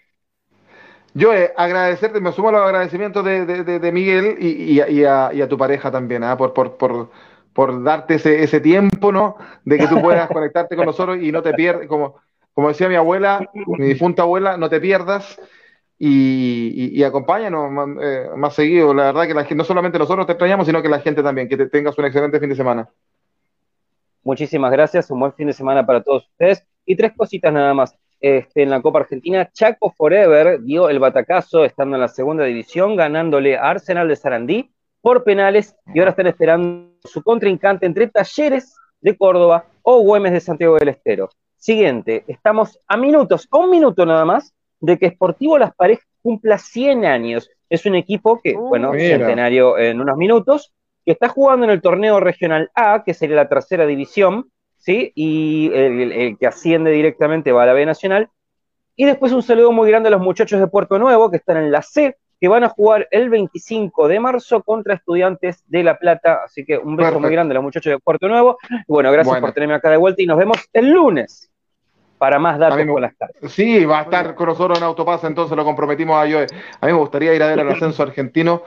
Yo 1.17 1.33
eh, 1.33 1.51
agradecerte, 1.57 2.21
me 2.21 2.31
sumo 2.31 2.51
a 2.51 2.53
los 2.53 2.61
agradecimientos 2.61 3.25
de, 3.25 3.91
Miguel 3.91 4.37
y, 4.39 5.05
a, 5.05 5.49
tu 5.49 5.57
pareja 5.57 5.91
también, 5.91 6.23
¿ah? 6.23 6.37
por, 6.37 6.53
por, 6.53 7.83
darte 7.83 8.17
ese, 8.17 8.61
tiempo, 8.61 9.11
¿no? 9.11 9.39
De 9.65 9.79
que 9.79 9.87
tú 9.87 9.99
puedas 10.03 10.29
conectarte 10.33 10.77
con 10.77 10.85
nosotros 10.85 11.17
y 11.23 11.33
no 11.33 11.41
te 11.43 11.55
pierdas, 11.55 11.87
como, 11.87 12.17
como 12.53 12.69
decía 12.69 12.91
mi 12.91 12.97
abuela, 12.97 13.49
mi 13.55 13.87
difunta 13.87 14.25
abuela, 14.25 14.59
no 14.59 14.69
te 14.69 14.79
pierdas 14.79 15.41
y, 15.99 17.03
acompáñanos 17.03 17.99
eh, 18.03 18.29
más, 18.37 18.55
seguido. 18.55 18.93
La 18.93 19.05
verdad 19.05 19.27
que 19.27 19.33
la 19.33 19.47
no 19.57 19.65
solamente 19.65 19.99
nosotros 19.99 20.27
te 20.27 20.33
extrañamos, 20.33 20.67
sino 20.67 20.83
que 20.83 20.91
la 20.91 21.01
gente 21.01 21.23
también. 21.23 21.49
Que 21.49 21.57
te 21.57 21.67
tengas 21.71 21.97
un 21.97 22.05
excelente 22.05 22.39
fin 22.39 22.51
de 22.51 22.57
semana. 22.57 22.91
Muchísimas 24.23 24.71
gracias, 24.71 25.11
un 25.11 25.21
buen 25.21 25.33
fin 25.33 25.47
de 25.47 25.55
semana 25.55 25.87
para 25.87 26.03
todos 26.03 26.27
ustedes. 26.29 26.63
Y 26.85 26.95
tres 26.95 27.13
cositas 27.17 27.51
nada 27.51 27.73
más. 27.73 27.97
Este, 28.21 28.63
en 28.63 28.71
la 28.71 28.81
Copa 28.81 29.01
Argentina, 29.01 29.49
Chaco 29.53 29.91
Forever 29.91 30.63
dio 30.63 30.89
el 30.89 30.99
batacazo 30.99 31.65
estando 31.65 31.97
en 31.97 32.01
la 32.01 32.09
segunda 32.09 32.45
división, 32.45 32.97
ganándole 32.97 33.57
a 33.57 33.71
Arsenal 33.71 34.09
de 34.09 34.17
Sarandí 34.17 34.71
por 35.01 35.23
penales 35.23 35.77
y 35.95 35.99
ahora 35.99 36.11
están 36.11 36.27
esperando 36.27 36.91
su 37.05 37.23
contrincante 37.23 37.87
entre 37.87 38.09
Talleres 38.09 38.75
de 39.01 39.17
Córdoba 39.17 39.67
o 39.83 40.01
Güemes 40.01 40.33
de 40.33 40.41
Santiago 40.41 40.77
del 40.77 40.89
Estero. 40.89 41.29
Siguiente, 41.57 42.25
estamos 42.27 42.81
a 42.89 42.97
minutos, 42.97 43.47
a 43.51 43.59
un 43.59 43.71
minuto 43.71 44.05
nada 44.05 44.25
más, 44.25 44.55
de 44.81 44.99
que 44.99 45.11
Sportivo 45.11 45.59
Las 45.59 45.75
Parejas 45.75 46.07
cumpla 46.23 46.59
100 46.59 47.05
años. 47.05 47.51
Es 47.69 47.87
un 47.87 47.95
equipo 47.95 48.41
que, 48.43 48.57
uh, 48.57 48.61
bueno, 48.61 48.93
centenario 48.93 49.79
en 49.79 50.01
unos 50.01 50.17
minutos, 50.17 50.73
que 51.05 51.13
está 51.13 51.29
jugando 51.29 51.65
en 51.65 51.71
el 51.71 51.81
torneo 51.81 52.19
regional 52.19 52.71
A, 52.75 53.05
que 53.05 53.15
sería 53.15 53.37
la 53.37 53.49
tercera 53.49 53.87
división, 53.87 54.51
¿sí? 54.87 55.13
Y 55.17 55.71
el, 55.75 56.39
que 56.39 56.47
asciende 56.47 56.93
directamente 56.93 57.51
va 57.51 57.65
a 57.65 57.67
la 57.67 57.73
B 57.73 57.85
Nacional. 57.85 58.31
Y 58.95 59.05
después 59.05 59.33
un 59.33 59.43
saludo 59.43 59.73
muy 59.73 59.91
grande 59.91 60.09
a 60.09 60.13
los 60.13 60.21
muchachos 60.21 60.61
de 60.61 60.69
Puerto 60.69 60.99
Nuevo, 60.99 61.29
que 61.31 61.39
están 61.39 61.57
en 61.57 61.73
la 61.73 61.83
C, 61.83 62.17
que 62.41 62.49
van 62.49 62.63
a 62.63 62.69
jugar 62.69 63.09
el 63.11 63.29
25 63.29 64.09
de 64.09 64.21
marzo 64.21 64.63
contra 64.63 64.95
estudiantes 64.95 65.65
de 65.67 65.83
La 65.83 65.99
Plata. 65.99 66.41
Así 66.45 66.65
que 66.65 66.79
un 66.79 66.97
beso 66.97 67.19
muy 67.19 67.31
grande 67.31 67.53
a 67.53 67.57
los 67.57 67.65
muchachos 67.65 67.91
de 67.91 67.99
Puerto 67.99 68.29
Nuevo. 68.29 68.59
bueno, 68.87 69.11
gracias 69.11 69.41
por 69.41 69.53
tenerme 69.53 69.75
acá 69.75 69.91
de 69.91 69.97
vuelta 69.97 70.23
y 70.23 70.27
nos 70.27 70.39
vemos 70.39 70.59
el 70.73 70.91
lunes 70.91 71.51
para 72.17 72.39
más 72.39 72.59
datos 72.59 72.87
con 72.87 73.03
las 73.03 73.15
cartas. 73.17 73.53
Sí, 73.53 73.85
va 73.85 73.99
a 73.99 74.03
estar 74.03 74.35
con 74.35 74.47
nosotros 74.47 74.79
en 74.79 74.85
Autopasa, 74.85 75.27
entonces 75.27 75.55
lo 75.57 75.65
comprometimos 75.65 76.17
a 76.17 76.27
yo. 76.27 76.39
A 76.39 76.87
mí 76.87 76.93
me 76.93 76.99
gustaría 76.99 77.35
ir 77.35 77.43
a 77.43 77.49
ver 77.49 77.59
el 77.59 77.69
ascenso 77.69 78.05
argentino 78.05 78.63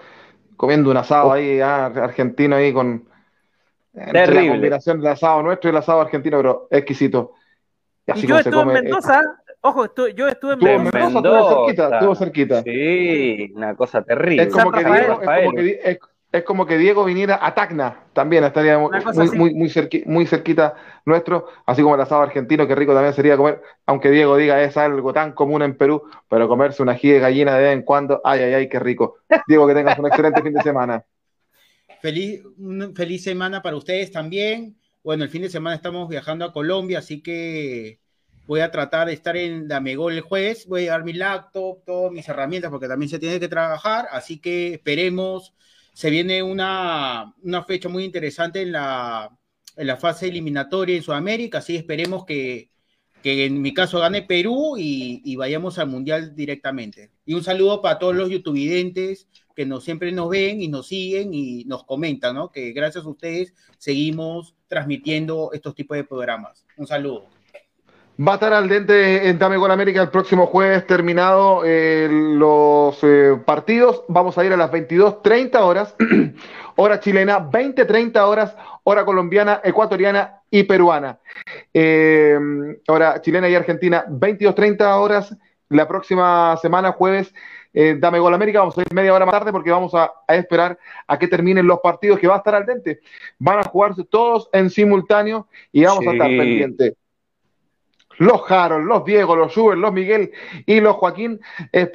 comiendo 0.57 0.91
un 0.91 0.97
asado 0.97 1.31
ahí, 1.31 1.61
ah, 1.61 1.85
argentino 1.85 2.57
ahí 2.57 2.73
con 2.73 3.08
Terrible. 3.93 4.43
la 4.43 4.51
combinación 4.51 5.01
del 5.01 5.11
asado 5.11 5.43
nuestro 5.43 5.69
y 5.69 5.71
el 5.71 5.77
asado 5.77 6.01
argentino, 6.01 6.37
pero 6.37 6.67
exquisito. 6.69 7.33
Y, 8.05 8.11
así 8.11 8.27
yo 8.27 8.37
estuve 8.37 8.61
en 8.61 8.67
Mendoza, 8.67 9.21
ojo, 9.61 9.85
yo 10.15 10.27
estuve 10.27 10.53
en 10.53 10.83
Mendoza. 10.83 11.07
Estuvo 11.07 11.65
cerquita, 11.65 11.93
estuvo 11.93 12.15
cerquita. 12.15 12.63
Sí, 12.63 13.51
una 13.55 13.75
cosa 13.75 14.03
terrible. 14.03 14.43
Es 14.43 14.53
como, 14.53 14.71
que 14.71 14.83
Diego, 14.83 15.21
es, 15.21 15.45
como 15.45 15.53
que, 15.53 15.99
es 16.31 16.43
como 16.43 16.65
que 16.67 16.77
Diego 16.77 17.05
viniera 17.05 17.39
a 17.41 17.55
Tacna, 17.55 18.03
también 18.13 18.43
estaría 18.43 18.77
muy, 18.77 18.91
muy, 19.55 19.69
muy, 20.05 20.25
cerquita 20.27 20.75
nuestro, 21.05 21.47
así 21.65 21.81
como 21.81 21.95
el 21.95 22.01
asado 22.01 22.21
argentino, 22.21 22.67
que 22.67 22.75
rico 22.75 22.93
también 22.93 23.13
sería 23.13 23.35
comer, 23.35 23.61
aunque 23.87 24.11
Diego 24.11 24.37
diga 24.37 24.61
es 24.61 24.77
algo 24.77 25.11
tan 25.11 25.31
común 25.31 25.63
en 25.63 25.75
Perú, 25.75 26.03
pero 26.27 26.47
comerse 26.47 26.83
una 26.83 26.91
ají 26.91 27.09
de 27.09 27.19
gallina 27.19 27.55
de 27.55 27.63
vez 27.63 27.73
en 27.73 27.81
cuando, 27.81 28.21
ay, 28.23 28.41
ay, 28.41 28.53
ay, 28.53 28.69
qué 28.69 28.79
rico. 28.79 29.17
Diego, 29.47 29.67
que 29.67 29.73
tengas 29.73 29.97
un 29.97 30.05
excelente 30.05 30.43
fin 30.43 30.53
de 30.53 30.61
semana. 30.61 31.03
Feliz, 32.01 32.41
feliz 32.95 33.23
semana 33.23 33.61
para 33.61 33.75
ustedes 33.75 34.11
también. 34.11 34.77
Bueno, 35.03 35.23
el 35.23 35.29
fin 35.29 35.41
de 35.41 35.49
semana 35.49 35.75
estamos 35.75 36.07
viajando 36.09 36.45
a 36.45 36.53
Colombia, 36.53 36.99
así 36.99 37.21
que 37.21 37.99
voy 38.47 38.61
a 38.61 38.71
tratar 38.71 39.07
de 39.07 39.13
estar 39.13 39.37
en 39.37 39.67
Damegol 39.67 40.13
el 40.13 40.21
jueves, 40.21 40.65
voy 40.67 40.87
a 40.87 40.91
dar 40.91 41.03
mi 41.03 41.13
laptop, 41.13 41.83
todas 41.85 42.11
mis 42.11 42.27
herramientas, 42.27 42.71
porque 42.71 42.87
también 42.87 43.09
se 43.09 43.19
tiene 43.19 43.39
que 43.39 43.47
trabajar, 43.47 44.07
así 44.11 44.39
que 44.39 44.73
esperemos 44.73 45.53
se 45.99 46.09
viene 46.09 46.41
una, 46.41 47.35
fecha 47.67 47.89
muy 47.89 48.05
interesante 48.05 48.61
en 48.61 48.71
la, 48.71 49.29
en 49.75 49.85
la 49.85 49.97
fase 49.97 50.29
eliminatoria 50.29 50.95
en 50.95 51.03
Sudamérica, 51.03 51.57
así 51.57 51.75
esperemos 51.75 52.25
que, 52.25 52.71
en 53.21 53.61
mi 53.61 53.73
caso 53.73 53.99
gane 53.99 54.21
Perú 54.21 54.75
y, 54.77 55.35
vayamos 55.35 55.77
al 55.77 55.87
Mundial 55.87 56.33
directamente. 56.35 57.11
Y 57.25 57.33
un 57.33 57.43
saludo 57.43 57.81
para 57.81 57.99
todos 57.99 58.15
los 58.15 58.29
youtubidentes 58.29 59.27
que 59.59 59.65
nos, 59.65 59.83
siempre 59.83 60.09
nos 60.13 60.29
ven 60.29 60.61
y 60.61 60.69
nos 60.69 60.87
siguen 60.87 61.33
y 61.33 61.65
nos 61.65 61.83
comentan, 61.83 62.33
¿no? 62.33 62.49
Que 62.49 62.71
gracias 62.71 63.03
a 63.03 63.09
ustedes 63.09 63.53
seguimos 63.77 64.55
transmitiendo 64.69 65.49
estos 65.51 65.75
tipos 65.75 65.97
de 65.97 66.05
programas. 66.05 66.65
Un 66.77 66.87
saludo. 66.87 67.25
Va 68.25 68.31
a 68.31 68.35
estar 68.35 68.53
al 68.53 68.69
dente 68.69 69.27
en 69.27 69.37
Dame 69.37 69.57
Gol 69.57 69.71
América 69.71 70.01
el 70.01 70.11
próximo 70.11 70.45
jueves 70.45 70.87
terminado 70.87 71.63
eh, 71.65 72.07
los 72.09 72.99
eh, 73.03 73.37
partidos. 73.45 74.05
Vamos 74.07 74.37
a 74.37 74.45
ir 74.45 74.53
a 74.53 74.55
las 74.55 74.71
22.30 74.71 75.59
horas, 75.59 75.93
hora 76.77 77.01
chilena, 77.01 77.41
20.30 77.51 78.17
horas, 78.17 78.55
hora 78.85 79.03
colombiana, 79.03 79.59
ecuatoriana 79.61 80.41
y 80.49 80.63
peruana. 80.63 81.19
Eh, 81.73 82.39
hora 82.87 83.21
chilena 83.21 83.49
y 83.49 83.55
argentina, 83.55 84.05
22.30 84.07 85.01
horas. 85.01 85.35
La 85.67 85.85
próxima 85.85 86.57
semana, 86.61 86.93
jueves, 86.93 87.31
Dame 87.99 88.19
Gol 88.19 88.33
América. 88.33 88.59
Vamos 88.59 88.77
a 88.77 88.81
ir 88.81 88.93
media 88.93 89.13
hora 89.13 89.25
más 89.25 89.33
tarde 89.33 89.51
porque 89.51 89.71
vamos 89.71 89.93
a, 89.95 90.11
esperar 90.27 90.77
a 91.07 91.17
que 91.17 91.27
terminen 91.27 91.67
los 91.67 91.79
partidos 91.79 92.19
que 92.19 92.27
va 92.27 92.35
a 92.35 92.37
estar 92.39 92.55
al 92.55 92.65
dente. 92.65 92.99
Van 93.37 93.59
a 93.59 93.63
jugarse 93.63 94.03
todos 94.03 94.49
en 94.53 94.69
simultáneo 94.69 95.47
y 95.71 95.83
vamos 95.83 96.05
a 96.07 96.11
estar 96.11 96.27
pendientes 96.27 96.93
los 98.19 98.51
Harold, 98.51 98.85
los 98.85 99.05
Diego, 99.05 99.35
los 99.35 99.51
Schubert, 99.51 99.79
los 99.79 99.93
Miguel 99.93 100.31
y 100.65 100.81
los 100.81 100.95
Joaquín 100.97 101.39
eh, 101.71 101.87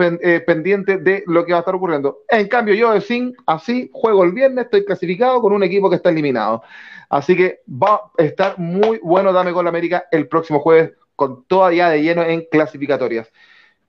pendiente 0.46 0.96
de 0.96 1.22
lo 1.26 1.44
que 1.44 1.52
va 1.52 1.58
a 1.58 1.60
estar 1.60 1.74
ocurriendo. 1.74 2.22
En 2.28 2.48
cambio, 2.48 2.74
yo 2.74 2.92
de 2.92 3.00
Sin, 3.00 3.34
así 3.46 3.90
juego 3.92 4.24
el 4.24 4.32
viernes, 4.32 4.64
estoy 4.64 4.84
clasificado 4.84 5.40
con 5.40 5.52
un 5.52 5.62
equipo 5.62 5.88
que 5.88 5.96
está 5.96 6.08
eliminado. 6.08 6.62
Así 7.10 7.36
que 7.36 7.60
va 7.70 8.10
a 8.18 8.22
estar 8.22 8.58
muy 8.58 8.98
bueno 9.02 9.32
Dame 9.32 9.52
con 9.52 9.64
la 9.64 9.68
América 9.68 10.06
el 10.10 10.26
próximo 10.26 10.60
jueves 10.60 10.92
con 11.14 11.44
todavía 11.44 11.90
de 11.90 12.02
lleno 12.02 12.22
en 12.22 12.46
clasificatorias. 12.50 13.30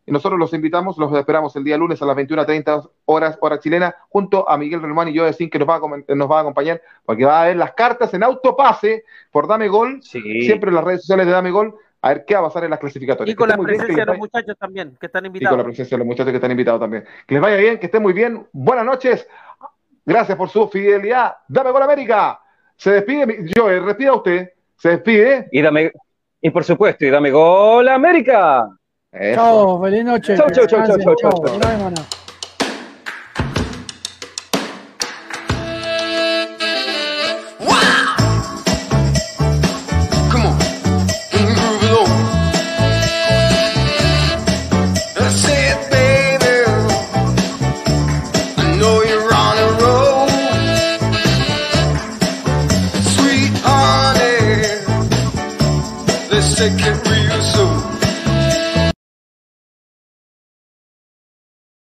Y 0.06 0.12
nosotros 0.12 0.40
los 0.40 0.54
invitamos, 0.54 0.98
los 0.98 1.12
esperamos 1.14 1.56
el 1.56 1.64
día 1.64 1.78
lunes 1.78 2.02
a 2.02 2.06
las 2.06 2.16
21.30 2.16 2.90
horas, 3.06 3.38
hora 3.42 3.60
chilena, 3.60 3.96
junto 4.10 4.48
a 4.48 4.58
Miguel 4.58 4.82
Román 4.82 5.08
y 5.08 5.14
yo 5.14 5.26
decín 5.26 5.50
que 5.50 5.58
nos 5.58 5.68
va, 5.68 5.78
a, 5.78 6.16
nos 6.16 6.32
va 6.32 6.38
a 6.38 6.42
acompañar, 6.42 6.82
porque 7.06 7.26
va 7.26 7.42
a 7.42 7.46
ver 7.48 7.58
las 7.58 7.74
cartas 7.74 8.14
en 8.14 8.24
autopase 8.24 9.04
por 9.32 9.48
Dame 9.48 9.68
Gol, 9.68 10.04
siempre 10.04 10.70
en 10.70 10.76
las 10.76 10.84
redes 10.84 11.02
sociales 11.02 11.26
de 11.26 11.32
Dame 11.32 11.50
Gol, 11.50 11.76
a 12.02 12.10
ver 12.10 12.26
qué 12.26 12.36
va 12.36 12.42
a 12.42 12.44
pasar 12.44 12.64
en 12.66 12.70
las 12.70 12.80
clasificatorias. 12.80 13.34
Y 13.34 13.36
con 13.36 13.50
la 13.50 13.58
presencia 13.58 13.96
de 13.96 14.06
los 14.06 14.18
muchachos 14.20 14.56
también, 14.60 14.96
que 15.00 15.08
están 15.08 15.26
invitados. 15.26 15.52
Y 15.52 15.54
con 15.54 15.58
la 15.58 15.64
presencia 15.64 15.96
de 15.96 16.00
los 16.00 16.08
muchachos 16.08 16.30
que 16.32 16.38
están 16.38 16.52
invitados 16.52 16.80
también. 16.80 17.04
Que 17.26 17.34
les 17.34 17.42
vaya 17.42 17.58
bien, 17.58 17.80
que 17.80 17.88
estén 17.88 18.04
muy 18.04 18.14
bien. 18.14 18.46
Buenas 18.52 18.86
noches. 18.86 19.28
Gracias 20.06 20.38
por 20.38 20.50
su 20.50 20.68
fidelidad. 20.68 21.38
Dame 21.48 21.72
Gol 21.72 21.82
América. 21.82 22.40
Se 22.76 22.92
despide, 22.92 23.46
yo, 23.56 23.72
eh, 23.72 23.80
respira 23.80 24.14
usted. 24.14 24.52
Se 24.76 24.90
despide. 24.90 25.50
Y 25.52 25.64
dame, 25.64 25.92
y 26.42 26.52
por 26.52 26.64
supuesto, 26.64 27.06
y 27.06 27.10
dame 27.10 27.32
Gol 27.32 27.90
América. 27.90 28.70
Eh. 29.18 29.34
Ciao, 29.34 29.78
buona 29.78 30.02
notte. 30.02 30.36
Ciao, 30.36 30.50
ciao, 30.50 30.66
ciao, 30.66 30.86
ciao, 30.86 30.98
ciao, 30.98 31.16
ciao. 31.16 31.60
ciao. 31.60 31.94
ciao. 31.94 32.25